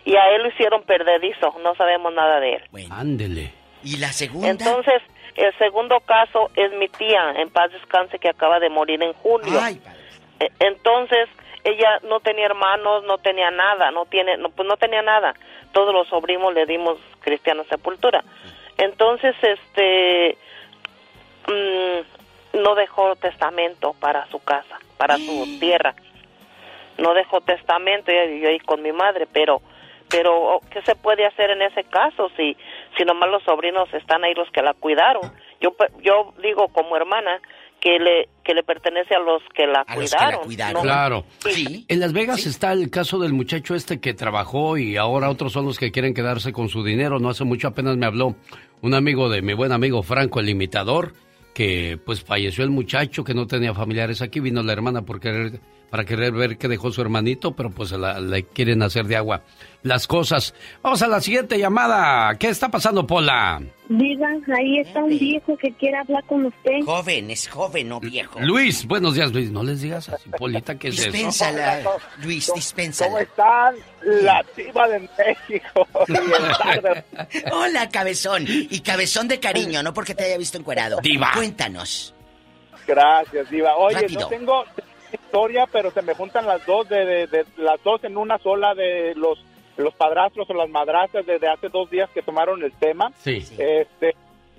Y 0.05 0.15
a 0.15 0.29
él 0.35 0.43
lo 0.43 0.49
hicieron 0.49 0.83
perdedizo, 0.83 1.53
no 1.61 1.75
sabemos 1.75 2.13
nada 2.13 2.39
de 2.39 2.53
él. 2.55 2.63
Ándele. 2.89 3.51
¿Y 3.83 3.97
la 3.97 4.13
segunda? 4.13 4.49
Entonces, 4.49 5.01
el 5.35 5.53
segundo 5.57 5.99
caso 6.01 6.49
es 6.55 6.71
mi 6.79 6.87
tía, 6.87 7.31
en 7.35 7.49
paz 7.49 7.69
descanse, 7.71 8.17
que 8.17 8.29
acaba 8.29 8.59
de 8.61 8.69
morir 8.69 9.03
en 9.03 9.11
julio. 9.13 9.59
E- 10.39 10.51
Entonces, 10.59 11.27
ella 11.65 11.99
no 12.07 12.21
tenía 12.21 12.45
hermanos, 12.45 13.03
no 13.05 13.17
tenía 13.17 13.51
nada, 13.51 13.91
no 13.91 14.05
tiene, 14.05 14.37
no, 14.37 14.49
pues 14.51 14.67
no 14.67 14.77
tenía 14.77 15.01
nada. 15.01 15.33
Todos 15.73 15.93
los 15.93 16.07
sobrinos 16.07 16.53
le 16.53 16.65
dimos 16.65 16.97
cristiana 17.19 17.63
sepultura. 17.65 18.23
Entonces, 18.77 19.35
este, 19.41 20.37
mm, 21.47 22.59
no 22.63 22.75
dejó 22.75 23.15
testamento 23.17 23.93
para 23.99 24.25
su 24.27 24.39
casa, 24.39 24.79
para 24.97 25.17
su 25.17 25.59
tierra. 25.59 25.95
No 26.97 27.13
dejó 27.13 27.41
testamento, 27.41 28.11
ella 28.11 28.25
vivió 28.25 28.49
ahí 28.49 28.59
con 28.59 28.81
mi 28.81 28.91
madre, 28.91 29.27
pero, 29.31 29.61
pero, 30.09 30.35
oh, 30.35 30.61
¿qué 30.71 30.81
se 30.83 30.95
puede 30.95 31.25
hacer 31.25 31.49
en 31.49 31.63
ese 31.63 31.83
caso 31.83 32.29
si, 32.37 32.55
si 32.95 33.03
nomás 33.03 33.29
los 33.29 33.43
sobrinos 33.43 33.91
están 33.93 34.23
ahí 34.23 34.33
los 34.35 34.49
que 34.51 34.61
la 34.61 34.73
cuidaron? 34.73 35.23
Yo, 35.59 35.75
yo 36.01 36.33
digo 36.39 36.67
como 36.67 36.95
hermana 36.95 37.41
que 37.83 37.99
le, 37.99 38.29
que 38.45 38.53
le 38.53 38.63
pertenece 38.63 39.13
a 39.13 39.19
los 39.19 39.41
que 39.53 39.67
la 39.67 39.81
A 39.85 39.97
los 39.97 40.09
que 40.09 40.15
la 40.17 40.21
cuidaron. 40.21 40.45
cuidaron. 40.45 40.73
¿no? 40.75 40.81
Claro. 40.83 41.25
Sí. 41.49 41.85
En 41.89 41.99
Las 41.99 42.13
Vegas 42.13 42.45
está 42.45 42.71
el 42.71 42.89
caso 42.89 43.19
del 43.19 43.33
muchacho 43.33 43.75
este 43.75 43.99
que 43.99 44.13
trabajó 44.13 44.77
y 44.77 44.95
ahora 44.95 45.29
otros 45.29 45.51
son 45.51 45.65
los 45.65 45.77
que 45.77 45.91
quieren 45.91 46.13
quedarse 46.13 46.53
con 46.53 46.69
su 46.69 46.81
dinero. 46.81 47.19
No 47.19 47.29
hace 47.29 47.43
mucho 47.43 47.67
apenas 47.67 47.97
me 47.97 48.05
habló 48.05 48.35
un 48.81 48.93
amigo 48.93 49.27
de 49.27 49.41
mi 49.41 49.53
buen 49.53 49.73
amigo 49.73 50.01
Franco, 50.01 50.39
el 50.39 50.47
imitador, 50.49 51.11
que 51.53 51.99
pues 52.05 52.23
falleció 52.23 52.63
el 52.63 52.69
muchacho, 52.69 53.25
que 53.25 53.33
no 53.33 53.47
tenía 53.47 53.73
familiares 53.73 54.21
aquí. 54.21 54.39
Vino 54.39 54.63
la 54.63 54.71
hermana 54.71 55.01
por 55.01 55.19
querer, 55.19 55.59
para 55.93 56.05
querer 56.05 56.31
ver 56.31 56.57
qué 56.57 56.67
dejó 56.67 56.91
su 56.91 57.01
hermanito, 57.01 57.51
pero 57.51 57.69
pues 57.69 57.91
la- 57.91 58.19
le 58.19 58.41
quieren 58.45 58.81
hacer 58.81 59.05
de 59.05 59.15
agua 59.15 59.43
las 59.83 60.07
cosas. 60.07 60.55
Vamos 60.81 61.03
a 61.03 61.07
la 61.07 61.21
siguiente 61.21 61.59
llamada. 61.59 62.33
¿Qué 62.39 62.47
está 62.49 62.69
pasando, 62.69 63.05
Pola? 63.05 63.61
Diga, 63.89 64.27
ahí 64.57 64.79
está 64.79 65.03
un 65.03 65.09
viejo 65.19 65.55
que 65.55 65.71
quiere 65.73 65.97
hablar 65.97 66.23
con 66.25 66.47
usted. 66.47 66.79
Joven, 66.83 67.29
es 67.29 67.47
joven, 67.47 67.89
no 67.89 67.99
viejo. 67.99 68.39
Luis, 68.39 68.87
buenos 68.87 69.13
días, 69.13 69.31
Luis. 69.31 69.51
No 69.51 69.61
les 69.61 69.81
digas 69.83 70.09
así, 70.09 70.31
Polita, 70.35 70.79
¿qué 70.79 70.87
es 70.87 70.95
eso? 70.97 71.11
Dispénsala, 71.11 71.83
Luis, 72.23 72.47
¿Cómo 72.47 72.55
dispénsala. 72.55 73.21
están? 73.21 73.75
La 74.01 74.43
diva 74.57 74.87
de 74.87 74.99
México. 74.99 75.87
Hola, 77.51 77.87
cabezón. 77.89 78.45
Y 78.47 78.79
cabezón 78.79 79.27
de 79.27 79.39
cariño, 79.39 79.83
no 79.83 79.93
porque 79.93 80.15
te 80.15 80.23
haya 80.23 80.39
visto 80.39 80.57
encuerado. 80.57 80.97
Diva. 81.03 81.29
Cuéntanos. 81.35 82.15
Gracias, 82.87 83.47
diva. 83.51 83.75
Oye, 83.77 83.99
Rápido. 84.01 84.21
no 84.21 84.27
tengo 84.27 84.63
historia, 85.13 85.67
pero 85.71 85.91
se 85.91 86.01
me 86.01 86.13
juntan 86.13 86.45
las 86.45 86.65
dos, 86.65 86.87
de, 86.89 87.05
de- 87.05 87.27
de- 87.27 87.45
las 87.57 87.81
dos 87.83 88.03
en 88.03 88.17
una 88.17 88.37
sola 88.39 88.73
de 88.75 89.13
los 89.15 89.39
los 89.75 89.95
padrastros 89.95 90.47
o 90.51 90.53
las 90.53 90.69
madrastras 90.69 91.25
desde 91.25 91.47
hace 91.47 91.67
dos 91.69 91.89
días 91.89 92.07
que 92.11 92.21
tomaron 92.21 92.61
el 92.63 92.71
tema. 92.73 93.11
Sí. 93.17 93.41
Este, 93.57 94.15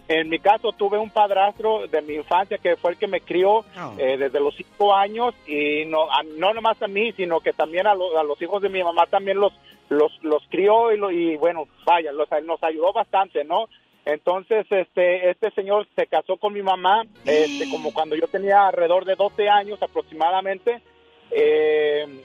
en 0.09 0.29
mi 0.29 0.41
caso 0.41 0.73
tuve 0.73 0.99
un 0.99 1.09
padrastro 1.09 1.87
de 1.87 2.03
mi 2.03 2.15
infancia 2.15 2.59
que 2.59 2.75
fue 2.77 2.91
el 2.91 2.99
que 2.99 3.07
me 3.07 3.21
crió 3.21 3.65
eh, 3.97 4.17
desde 4.19 4.41
los 4.41 4.57
cinco 4.57 4.93
años 4.93 5.33
y 5.47 5.85
no 5.87 6.11
a- 6.11 6.25
no 6.37 6.53
nomás 6.53 6.83
a 6.83 6.89
mí, 6.89 7.13
sino 7.13 7.39
que 7.41 7.53
también 7.53 7.87
a, 7.87 7.95
lo- 7.95 8.19
a 8.19 8.25
los 8.25 8.43
hijos 8.43 8.61
de 8.61 8.69
mi 8.71 8.83
mamá 8.83 9.07
también 9.07 9.39
los 9.39 9.53
los 9.89 10.11
los 10.25 10.43
crió 10.51 10.91
y, 10.93 10.97
lo- 10.99 11.11
y 11.13 11.37
bueno, 11.37 11.69
vaya, 11.87 12.11
los, 12.11 12.29
nos 12.45 12.61
ayudó 12.65 12.93
bastante, 12.93 13.45
¿no? 13.45 13.67
Entonces, 14.05 14.67
este, 14.71 15.31
este 15.31 15.51
señor 15.53 15.87
se 15.97 16.07
casó 16.07 16.37
con 16.37 16.53
mi 16.53 16.63
mamá, 16.63 17.03
este, 17.25 17.69
como 17.71 17.93
cuando 17.95 18.15
yo 18.17 18.29
tenía 18.29 18.67
alrededor 18.67 19.05
de 19.05 19.15
12 19.15 19.49
años 19.49 19.83
aproximadamente. 19.83 20.81
Eh, 21.31 22.23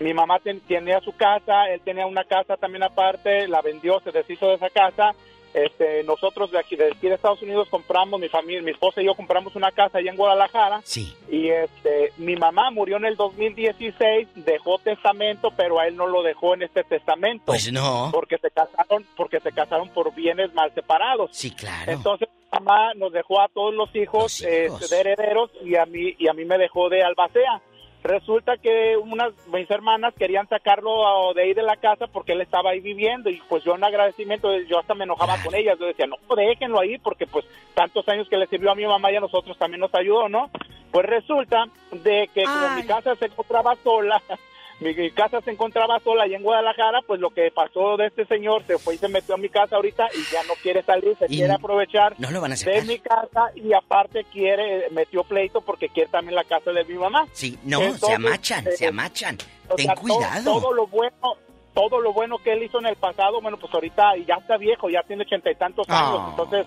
mi 0.00 0.12
mamá 0.12 0.38
ten- 0.40 0.60
tenía 0.60 1.00
su 1.00 1.16
casa, 1.16 1.70
él 1.70 1.80
tenía 1.82 2.06
una 2.06 2.24
casa 2.24 2.56
también 2.56 2.82
aparte, 2.82 3.48
la 3.48 3.62
vendió, 3.62 4.00
se 4.00 4.10
deshizo 4.12 4.48
de 4.48 4.54
esa 4.56 4.68
casa. 4.70 5.12
Este, 5.54 6.02
nosotros 6.02 6.50
de 6.50 6.58
aquí, 6.58 6.74
de 6.74 6.88
aquí 6.88 7.08
de 7.08 7.14
Estados 7.14 7.40
Unidos 7.40 7.68
compramos, 7.70 8.18
mi 8.18 8.28
familia, 8.28 8.60
mi 8.60 8.72
esposa 8.72 9.00
y 9.00 9.04
yo 9.04 9.14
compramos 9.14 9.54
una 9.54 9.70
casa 9.70 9.98
allá 9.98 10.10
en 10.10 10.16
Guadalajara. 10.16 10.80
Sí. 10.82 11.14
Y 11.30 11.48
este, 11.48 12.12
mi 12.18 12.34
mamá 12.34 12.72
murió 12.72 12.96
en 12.96 13.04
el 13.04 13.14
2016, 13.14 14.28
dejó 14.34 14.78
testamento, 14.78 15.52
pero 15.56 15.78
a 15.78 15.86
él 15.86 15.94
no 15.94 16.08
lo 16.08 16.24
dejó 16.24 16.54
en 16.54 16.62
este 16.62 16.82
testamento. 16.82 17.44
Pues 17.46 17.72
no. 17.72 18.10
Porque 18.12 18.36
se 18.38 18.50
casaron, 18.50 19.06
porque 19.16 19.38
se 19.38 19.52
casaron 19.52 19.88
por 19.90 20.12
bienes 20.12 20.52
mal 20.54 20.74
separados. 20.74 21.30
Sí, 21.32 21.52
claro. 21.52 21.92
Entonces 21.92 22.28
mi 22.28 22.58
mamá 22.58 22.92
nos 22.94 23.12
dejó 23.12 23.40
a 23.40 23.48
todos 23.48 23.72
los 23.72 23.94
hijos, 23.94 24.42
este, 24.42 24.88
de 24.88 25.00
herederos 25.00 25.52
y 25.62 25.76
a 25.76 25.86
mí 25.86 26.16
y 26.18 26.26
a 26.26 26.32
mí 26.32 26.44
me 26.44 26.58
dejó 26.58 26.88
de 26.88 27.04
albacea. 27.04 27.62
Resulta 28.04 28.58
que 28.58 28.98
unas 28.98 29.32
mis 29.46 29.68
hermanas 29.70 30.12
querían 30.18 30.46
sacarlo 30.46 31.06
a- 31.30 31.32
de 31.32 31.40
ahí 31.42 31.54
de 31.54 31.62
la 31.62 31.76
casa 31.76 32.06
porque 32.06 32.32
él 32.32 32.42
estaba 32.42 32.70
ahí 32.70 32.80
viviendo 32.80 33.30
y 33.30 33.40
pues 33.48 33.64
yo 33.64 33.74
en 33.74 33.82
agradecimiento 33.82 34.54
yo 34.68 34.78
hasta 34.78 34.94
me 34.94 35.04
enojaba 35.04 35.36
con 35.42 35.54
ellas, 35.54 35.78
yo 35.80 35.86
decía, 35.86 36.06
"No, 36.06 36.16
déjenlo 36.36 36.80
ahí 36.80 36.98
porque 36.98 37.26
pues 37.26 37.46
tantos 37.72 38.06
años 38.10 38.28
que 38.28 38.36
le 38.36 38.46
sirvió 38.46 38.70
a 38.72 38.74
mi 38.74 38.84
mamá 38.84 39.10
y 39.10 39.16
a 39.16 39.20
nosotros 39.20 39.56
también 39.56 39.80
nos 39.80 39.94
ayudó, 39.94 40.28
¿no?" 40.28 40.50
Pues 40.92 41.06
resulta 41.06 41.64
de 41.92 42.28
que 42.34 42.44
como 42.44 42.68
mi 42.76 42.82
casa 42.86 43.14
se 43.16 43.24
encontraba 43.24 43.74
sola, 43.82 44.20
mi 44.80 45.10
casa 45.12 45.40
se 45.40 45.50
encontraba 45.52 46.00
sola 46.00 46.24
allá 46.24 46.36
en 46.36 46.42
Guadalajara, 46.42 47.00
pues 47.06 47.20
lo 47.20 47.30
que 47.30 47.50
pasó 47.50 47.96
de 47.96 48.06
este 48.08 48.26
señor 48.26 48.64
se 48.66 48.78
fue 48.78 48.94
y 48.96 48.98
se 48.98 49.08
metió 49.08 49.34
a 49.34 49.38
mi 49.38 49.48
casa 49.48 49.76
ahorita 49.76 50.08
y 50.14 50.32
ya 50.32 50.42
no 50.44 50.54
quiere 50.62 50.82
salir, 50.82 51.16
se 51.18 51.26
Y 51.28 51.38
quiere 51.38 51.52
aprovechar 51.52 52.14
no 52.18 52.30
lo 52.30 52.40
van 52.40 52.52
a 52.52 52.56
de 52.56 52.82
mi 52.82 52.98
casa 52.98 53.50
y 53.54 53.72
aparte 53.72 54.24
quiere, 54.32 54.88
metió 54.90 55.22
pleito 55.24 55.60
porque 55.60 55.88
quiere 55.88 56.10
también 56.10 56.34
la 56.34 56.44
casa 56.44 56.72
de 56.72 56.84
mi 56.84 56.94
mamá. 56.94 57.26
Sí, 57.32 57.58
no, 57.64 57.94
se 57.94 58.12
amachan, 58.14 58.64
se 58.76 58.84
eh, 58.84 58.88
amachan. 58.88 59.38
o 59.68 59.74
Ten 59.76 59.86
sea, 59.86 59.94
cuidado. 59.94 60.44
Todo, 60.60 60.72
lo 60.72 60.86
bueno, 60.88 61.36
todo 61.72 62.00
lo 62.00 62.12
bueno 62.12 62.38
que 62.38 62.52
él 62.52 62.62
hizo 62.64 62.78
en 62.80 62.86
el 62.86 62.96
pasado, 62.96 63.40
bueno, 63.40 63.56
pues 63.58 63.72
ahorita 63.72 64.16
ya 64.26 64.34
está 64.34 64.56
viejo, 64.56 64.90
ya 64.90 65.02
tiene 65.02 65.22
ochenta 65.22 65.50
y 65.50 65.54
tantos 65.54 65.86
Ah. 65.88 66.08
años, 66.08 66.30
entonces 66.30 66.66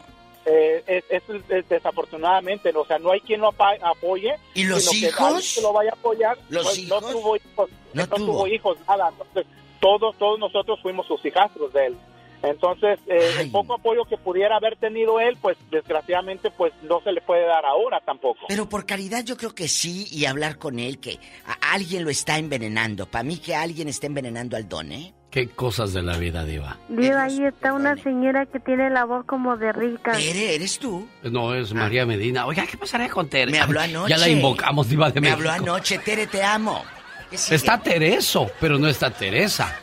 eh, 0.50 0.84
es, 0.88 1.04
es- 1.30 1.50
es 1.50 1.70
desafortunadamente, 1.70 2.72
o 2.76 2.86
sea, 2.86 2.98
no 3.00 3.12
hay 3.12 3.20
quien 3.22 3.42
lo 3.42 3.50
apoye. 3.82 4.36
¿Y 4.54 4.64
los 4.64 4.86
sino 4.86 5.02
que 5.02 5.08
hijos? 5.08 5.22
alguien 5.22 5.52
que 5.56 5.62
lo 5.62 5.74
vaya 5.74 5.90
a 5.92 5.94
apoyar, 5.94 6.38
¿Los 6.50 6.64
pues, 6.64 6.88
no 6.88 7.02
tuvo 7.02 7.36
hijos, 7.36 7.70
No 7.94 8.02
no, 8.04 8.08
tuvo. 8.08 8.26
tuvo 8.34 8.48
hijos, 8.48 8.78
nada. 8.88 9.10
Entonces, 9.10 9.46
todos, 9.80 10.18
todos 10.18 10.40
nosotros 10.40 10.80
fuimos 10.82 11.06
sus 11.06 11.24
hijastros 11.26 11.72
de 11.74 11.88
él. 11.88 11.98
Entonces, 12.44 13.00
eh, 13.08 13.32
el 13.40 13.52
poco 13.52 13.74
apoyo 13.74 14.06
que 14.06 14.16
pudiera 14.16 14.58
haber 14.58 14.78
tenido 14.78 15.20
él, 15.20 15.38
pues 15.42 15.58
desgraciadamente, 15.72 16.52
pues 16.52 16.72
no 16.84 17.02
se 17.02 17.12
le 17.12 17.20
puede 17.22 17.46
dar 17.48 17.66
ahora 17.66 18.00
tampoco. 18.06 18.42
Pero 18.48 18.70
por 18.70 18.86
caridad 18.86 19.24
yo 19.24 19.36
creo 19.38 19.56
que 19.56 19.68
sí 19.68 20.06
y 20.12 20.26
hablar 20.26 20.60
con 20.60 20.78
él 20.78 21.00
que 21.00 21.20
a- 21.48 21.74
alguien 21.74 22.04
lo 22.04 22.12
está 22.12 22.38
envenenando. 22.38 23.08
Para 23.08 23.24
mí 23.24 23.38
que 23.38 23.56
alguien 23.56 23.88
está 23.88 24.06
envenenando 24.06 24.56
al 24.56 24.70
don, 24.70 24.92
¿eh? 24.92 25.14
Qué 25.30 25.50
cosas 25.50 25.94
de 25.94 26.02
la 26.02 26.18
vida, 26.18 26.46
Diva. 26.46 26.78
Diva, 26.88 27.24
ahí 27.24 27.44
está 27.44 27.74
una 27.74 27.96
señora 27.98 28.46
que 28.46 28.60
tiene 28.60 28.90
la 28.90 29.04
voz 29.06 29.26
como 29.26 29.58
de 29.58 29.74
rica. 29.74 30.14
¿Eres, 30.14 30.36
eres 30.56 30.80
tú? 30.80 31.08
No, 31.24 31.54
es 31.54 31.74
María 31.74 32.06
Medina. 32.06 32.46
Oiga, 32.46 32.66
¿qué 32.66 32.78
pasará 32.78 33.10
con 33.10 33.28
Tere? 33.28 33.52
Me 33.52 33.60
habló 33.60 33.82
anoche. 33.82 34.10
Ya 34.10 34.18
la 34.18 34.30
invocamos, 34.30 34.88
Diva 34.90 35.12
de 35.12 35.20
Me 35.20 35.30
México. 35.30 35.50
habló 35.50 35.52
anoche, 35.52 36.00
Tere, 36.00 36.28
te 36.28 36.42
amo. 36.44 36.84
Está 37.32 37.78
Tereso, 37.80 38.50
pero 38.60 38.80
no 38.80 38.88
está 38.88 39.12
Teresa. 39.12 39.76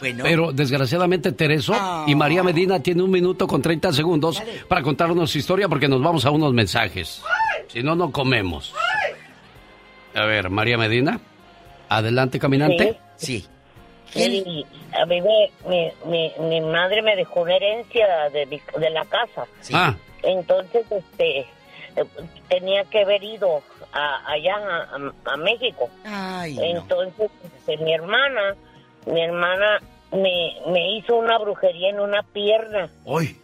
Bueno. 0.00 0.22
Pero 0.22 0.52
desgraciadamente 0.52 1.32
Tereso 1.32 1.74
y 2.06 2.14
María 2.14 2.42
Medina 2.42 2.80
tiene 2.80 3.02
un 3.02 3.10
minuto 3.10 3.46
con 3.46 3.60
30 3.60 3.92
segundos 3.92 4.42
para 4.68 4.82
contarnos 4.82 5.30
su 5.30 5.38
historia 5.38 5.68
porque 5.68 5.88
nos 5.88 6.02
vamos 6.02 6.24
a 6.24 6.30
unos 6.30 6.52
mensajes. 6.54 7.22
Si 7.68 7.82
no, 7.82 7.94
no 7.94 8.10
comemos. 8.10 8.74
A 10.14 10.24
ver, 10.24 10.50
María 10.50 10.76
Medina. 10.78 11.20
Adelante, 11.88 12.38
caminante. 12.38 12.98
Sí. 13.16 13.40
Sí, 13.40 13.48
a 14.92 15.06
mí 15.06 15.20
me, 15.20 15.50
mi, 15.66 15.92
mi, 16.04 16.32
mi 16.38 16.60
madre 16.60 17.02
me 17.02 17.16
dejó 17.16 17.42
una 17.42 17.56
herencia 17.56 18.28
de, 18.30 18.46
mi- 18.46 18.60
de 18.78 18.90
la 18.90 19.04
casa. 19.04 19.46
Ah, 19.72 19.94
Entonces, 20.22 20.84
este, 20.90 21.38
eh, 21.40 21.46
tenía 22.48 22.84
que 22.84 23.00
haber 23.02 23.22
ido 23.22 23.62
a- 23.92 24.30
allá 24.32 24.56
a, 24.56 25.32
a 25.32 25.36
México. 25.36 25.88
Ay, 26.04 26.58
Entonces, 26.60 27.30
este, 27.58 27.76
mi 27.78 27.92
hermana, 27.94 28.54
mi 29.06 29.20
hermana 29.22 29.80
me, 30.12 30.54
me 30.72 30.96
hizo 30.96 31.16
una 31.16 31.38
brujería 31.38 31.90
en 31.90 32.00
una 32.00 32.22
pierna. 32.22 32.90
Hoy. 33.04 33.36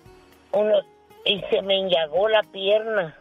Uno, 0.53 0.75
y 1.25 1.41
se 1.51 1.63
me 1.63 1.79
enllagó 1.79 2.29
la 2.29 2.43
pierna. 2.43 3.15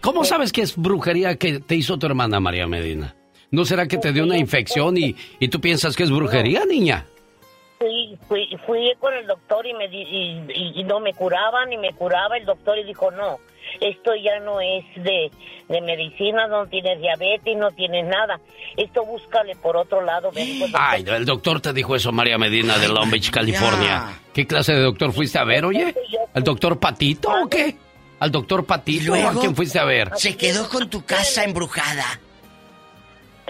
¿Cómo 0.00 0.24
sabes 0.24 0.52
que 0.52 0.62
es 0.62 0.76
brujería 0.76 1.36
que 1.36 1.58
te 1.60 1.74
hizo 1.74 1.98
tu 1.98 2.06
hermana 2.06 2.38
María 2.40 2.66
Medina? 2.66 3.14
¿No 3.50 3.64
será 3.64 3.86
que 3.86 3.96
te 3.98 4.12
dio 4.12 4.24
una 4.24 4.36
infección 4.36 4.96
y, 4.98 5.16
y 5.40 5.48
tú 5.48 5.60
piensas 5.60 5.96
que 5.96 6.02
es 6.02 6.10
brujería, 6.10 6.64
niña? 6.66 7.06
Fui, 7.78 8.18
fui, 8.26 8.48
fui 8.66 8.92
con 8.98 9.14
el 9.14 9.26
doctor 9.26 9.64
y, 9.66 9.72
me 9.72 9.88
di- 9.88 10.02
y, 10.02 10.52
y- 10.52 10.80
y 10.80 10.84
no 10.84 10.98
me 11.00 11.14
curaban 11.14 11.72
y 11.72 11.76
me 11.78 11.92
curaba 11.94 12.36
el 12.36 12.44
doctor 12.44 12.76
y 12.78 12.82
dijo, 12.84 13.10
no, 13.12 13.38
esto 13.80 14.10
ya 14.16 14.40
no 14.40 14.60
es 14.60 14.84
de, 14.96 15.30
de 15.68 15.80
medicina, 15.80 16.48
no 16.48 16.66
tienes 16.66 17.00
diabetes, 17.00 17.56
no 17.56 17.70
tienes 17.70 18.04
nada. 18.04 18.40
Esto 18.76 19.04
búscale 19.04 19.54
por 19.56 19.76
otro 19.76 20.02
lado. 20.02 20.30
doctor. 20.32 20.70
Ay, 20.74 21.04
el 21.06 21.24
doctor 21.24 21.60
te 21.60 21.72
dijo 21.72 21.94
eso, 21.94 22.10
María 22.10 22.36
Medina, 22.36 22.76
de 22.78 22.88
Long 22.88 23.10
Beach, 23.10 23.30
California. 23.30 24.18
¿Qué 24.34 24.46
clase 24.46 24.74
de 24.74 24.80
doctor 24.82 25.12
fuiste 25.12 25.38
a 25.38 25.44
ver, 25.44 25.64
oye? 25.64 25.94
¿Al 26.34 26.42
doctor 26.42 26.78
Patito 26.80 27.30
o 27.30 27.48
qué? 27.48 27.76
¿Al 28.20 28.32
doctor 28.32 28.66
Patito 28.66 29.12
o 29.12 29.28
a 29.28 29.40
quién 29.40 29.54
fuiste 29.54 29.78
a 29.78 29.84
ver? 29.84 30.10
Se 30.16 30.36
quedó 30.36 30.68
con 30.68 30.90
tu 30.90 31.04
casa 31.04 31.44
embrujada. 31.44 32.20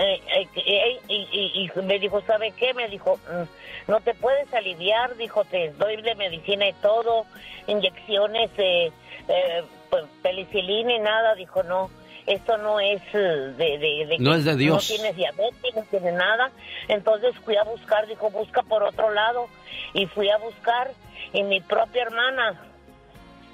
Eh, 0.01 0.21
eh, 0.37 0.49
eh, 0.55 1.01
y, 1.09 1.15
y- 1.33 1.71
y 1.77 1.83
me 1.83 1.99
dijo, 1.99 2.21
¿sabe 2.23 2.53
qué? 2.53 2.73
Me 2.73 2.89
dijo, 2.89 3.19
"Mm, 3.29 3.91
no 3.91 4.01
te 4.01 4.15
puedes 4.15 4.53
aliviar, 4.55 5.17
dijo, 5.17 5.45
te 5.45 5.71
doy 5.73 6.01
de 6.03 6.15
medicina 6.15 6.69
y 6.69 6.73
todo, 6.75 7.27
inyecciones, 7.67 8.51
eh, 8.59 8.93
eh, 9.29 9.65
pues, 9.91 10.05
penicilina 10.23 10.95
y 10.95 10.99
nada, 11.01 11.35
dijo, 11.35 11.63
no, 11.65 11.91
esto 12.27 12.59
no 12.59 12.79
es 12.79 13.01
eh, 13.13 13.19
de, 13.19 13.79
de, 13.79 14.07
de 14.07 14.17
No 14.21 14.33
que 14.33 14.37
es 14.39 14.45
de 14.45 14.57
Dios. 14.57 14.91
No 14.91 14.97
tienes 14.97 15.17
diabetes, 15.17 15.75
no 15.75 15.83
tienes 15.91 16.15
nada. 16.15 16.51
Entonces 16.89 17.35
fui 17.45 17.57
a 17.57 17.65
buscar, 17.65 18.07
dijo, 18.07 18.31
busca 18.31 18.63
por 18.63 18.83
otro 18.83 19.11
lado. 19.11 19.49
Y 19.95 20.07
fui 20.07 20.29
a 20.31 20.37
buscar 20.37 20.93
y 21.33 21.43
mi 21.43 21.61
propia 21.61 22.03
hermana 22.03 22.61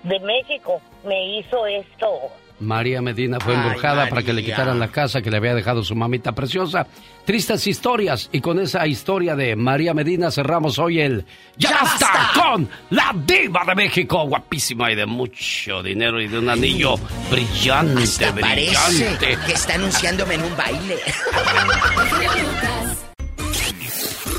de 0.02 0.18
México 0.20 0.82
me 1.04 1.24
hizo 1.38 1.66
esto. 1.66 2.32
María 2.64 3.00
Medina 3.02 3.38
fue 3.40 3.54
embrujada 3.54 4.08
para 4.08 4.22
que 4.22 4.32
le 4.32 4.44
quitaran 4.44 4.78
la 4.78 4.88
casa 4.88 5.22
que 5.22 5.30
le 5.30 5.36
había 5.36 5.54
dejado 5.54 5.82
su 5.84 5.94
mamita 5.94 6.32
preciosa. 6.32 6.86
Tristes 7.24 7.66
historias. 7.66 8.28
Y 8.32 8.40
con 8.40 8.58
esa 8.58 8.86
historia 8.86 9.36
de 9.36 9.56
María 9.56 9.94
Medina 9.94 10.30
cerramos 10.30 10.78
hoy 10.78 11.00
el 11.00 11.24
Ya, 11.56 11.80
está 11.84 12.30
con 12.34 12.68
la 12.90 13.14
diva 13.26 13.64
de 13.66 13.74
México. 13.74 14.26
Guapísima 14.26 14.90
y 14.92 14.94
de 14.94 15.06
mucho 15.06 15.82
dinero 15.82 16.20
y 16.20 16.28
de 16.28 16.38
un 16.38 16.48
anillo 16.48 16.94
brillante, 17.30 18.30
brillante. 18.32 19.38
que 19.46 19.52
está 19.52 19.74
anunciándome 19.74 20.34
en 20.34 20.42
un 20.42 20.56
baile. 20.56 20.96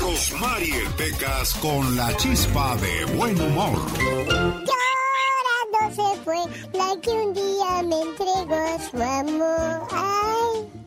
Rosmarie 0.00 0.82
Pecas 0.96 1.54
con 1.54 1.96
la 1.96 2.16
chispa 2.16 2.76
de 2.76 3.04
buen 3.16 3.40
humor 3.40 3.80
se 5.94 6.20
fue, 6.22 6.36
la 6.72 7.00
que 7.00 7.10
un 7.10 7.34
día 7.34 7.82
me 7.84 8.00
entregó 8.02 8.78
su 8.90 9.02
amor. 9.02 9.88
Ay. 9.92 10.86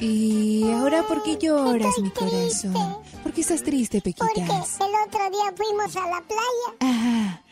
¿Y 0.00 0.70
ahora 0.72 1.02
por 1.06 1.22
qué 1.22 1.36
lloras, 1.36 1.98
mi 2.00 2.10
corazón? 2.10 2.74
¿Por 3.22 3.32
qué 3.32 3.40
estás 3.40 3.62
triste, 3.62 4.00
Pequitas? 4.00 4.28
Porque 4.34 4.42
el 4.42 5.08
otro 5.08 5.30
día 5.30 5.52
fuimos 5.56 5.96
a 5.96 6.08
la 6.08 6.22
playa. 6.22 6.68
Ajá. 6.80 7.42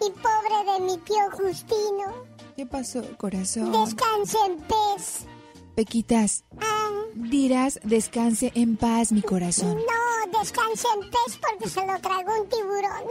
Y 0.00 0.10
pobre 0.10 0.72
de 0.72 0.80
mi 0.80 0.98
tío 0.98 1.30
Justino. 1.32 2.26
¿Qué 2.56 2.66
pasó, 2.66 3.02
corazón? 3.16 3.72
Descanse 3.72 4.38
en 4.46 4.58
pez. 4.58 5.27
Pequitas. 5.78 6.42
Dirás 7.14 7.78
descanse 7.84 8.50
en 8.56 8.76
paz, 8.76 9.12
mi 9.12 9.22
corazón. 9.22 9.76
No, 9.76 10.40
descanse 10.40 10.88
en 10.92 11.02
pez 11.08 11.38
porque 11.40 11.68
se 11.68 11.86
lo 11.86 11.96
tragó 12.00 12.32
un 12.40 12.48
tiburón. 12.48 13.04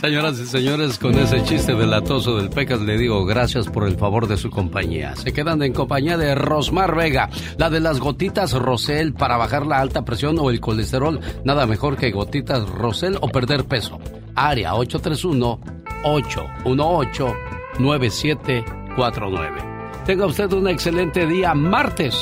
Señoras 0.00 0.38
y 0.38 0.46
señores, 0.46 0.98
con 0.98 1.18
ese 1.18 1.44
chiste 1.44 1.74
delatoso 1.74 2.38
del 2.38 2.48
Pecas 2.48 2.80
le 2.80 2.96
digo 2.96 3.26
gracias 3.26 3.66
por 3.66 3.86
el 3.86 3.98
favor 3.98 4.26
de 4.26 4.38
su 4.38 4.48
compañía. 4.48 5.14
Se 5.16 5.34
quedan 5.34 5.62
en 5.62 5.74
compañía 5.74 6.16
de 6.16 6.34
Rosmar 6.34 6.96
Vega, 6.96 7.28
la 7.58 7.68
de 7.68 7.80
las 7.80 8.00
gotitas 8.00 8.54
Rosel 8.54 9.12
para 9.12 9.36
bajar 9.36 9.66
la 9.66 9.80
alta 9.80 10.06
presión 10.06 10.38
o 10.38 10.48
el 10.48 10.60
colesterol. 10.60 11.20
Nada 11.44 11.66
mejor 11.66 11.98
que 11.98 12.10
gotitas 12.10 12.66
Rosel 12.70 13.18
o 13.20 13.28
perder 13.28 13.66
peso. 13.66 13.98
Área 14.34 14.76
831 14.76 15.60
818 16.04 17.34
9749. 17.80 19.77
Tenga 20.08 20.24
usted 20.24 20.50
un 20.54 20.66
excelente 20.68 21.26
día 21.26 21.52
martes. 21.52 22.16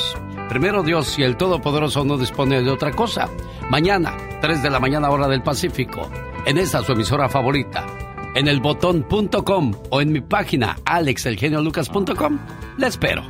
Primero 0.49 0.83
Dios, 0.83 1.07
si 1.07 1.23
el 1.23 1.37
Todopoderoso 1.37 2.03
no 2.03 2.17
dispone 2.17 2.61
de 2.61 2.69
otra 2.69 2.91
cosa. 2.91 3.29
Mañana, 3.69 4.17
3 4.41 4.61
de 4.61 4.69
la 4.69 4.81
mañana 4.81 5.09
hora 5.09 5.29
del 5.29 5.41
Pacífico. 5.41 6.09
En 6.45 6.57
esta 6.57 6.83
su 6.83 6.91
emisora 6.91 7.29
favorita. 7.29 7.87
En 8.35 8.49
el 8.49 8.59
botón.com 8.59 9.73
o 9.89 10.01
en 10.01 10.11
mi 10.11 10.19
página 10.19 10.75
alexelgeniolucas.com. 10.83 12.39
Le 12.77 12.87
espero. 12.87 13.23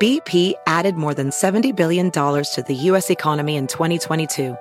BP 0.00 0.54
added 0.68 0.94
more 0.94 1.12
than 1.12 1.30
$70 1.30 1.74
billion 1.74 2.12
to 2.12 2.64
the 2.64 2.76
U.S. 2.90 3.10
economy 3.10 3.56
in 3.56 3.66
2022. 3.66 4.54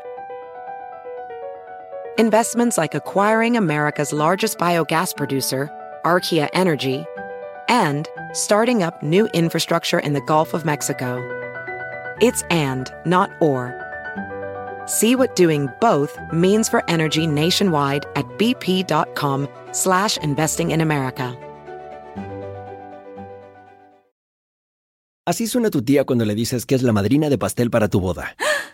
Investments 2.18 2.80
like 2.80 2.96
acquiring 2.96 3.58
America's 3.58 4.12
largest 4.12 4.58
biogas 4.58 5.16
producer, 5.16 5.70
Archaea 6.04 6.50
Energy, 6.56 7.06
and 7.68 8.10
starting 8.34 8.84
up 8.84 9.02
new 9.02 9.28
infrastructure 9.34 10.00
in 10.00 10.14
the 10.14 10.22
Gulf 10.22 10.54
of 10.54 10.66
Mexico. 10.66 11.22
It's 12.20 12.42
and, 12.50 12.92
not 13.06 13.30
or. 13.40 13.74
See 14.88 15.16
what 15.16 15.36
doing 15.36 15.70
both 15.80 16.18
means 16.34 16.68
for 16.68 16.84
energy 16.90 17.28
nationwide 17.28 18.06
at 18.16 18.26
bp.com 18.38 19.48
slash 19.72 20.18
investing 20.18 20.72
in 20.72 20.82
America. 20.82 21.38
Así 25.30 25.46
suena 25.46 25.70
tu 25.70 25.84
tía 25.84 26.06
cuando 26.06 26.26
le 26.26 26.34
dices 26.34 26.66
que 26.66 26.74
es 26.74 26.82
la 26.82 26.92
madrina 26.92 27.30
de 27.30 27.38
pastel 27.38 27.70
para 27.70 27.88
tu 27.88 28.00
boda. 28.00 28.36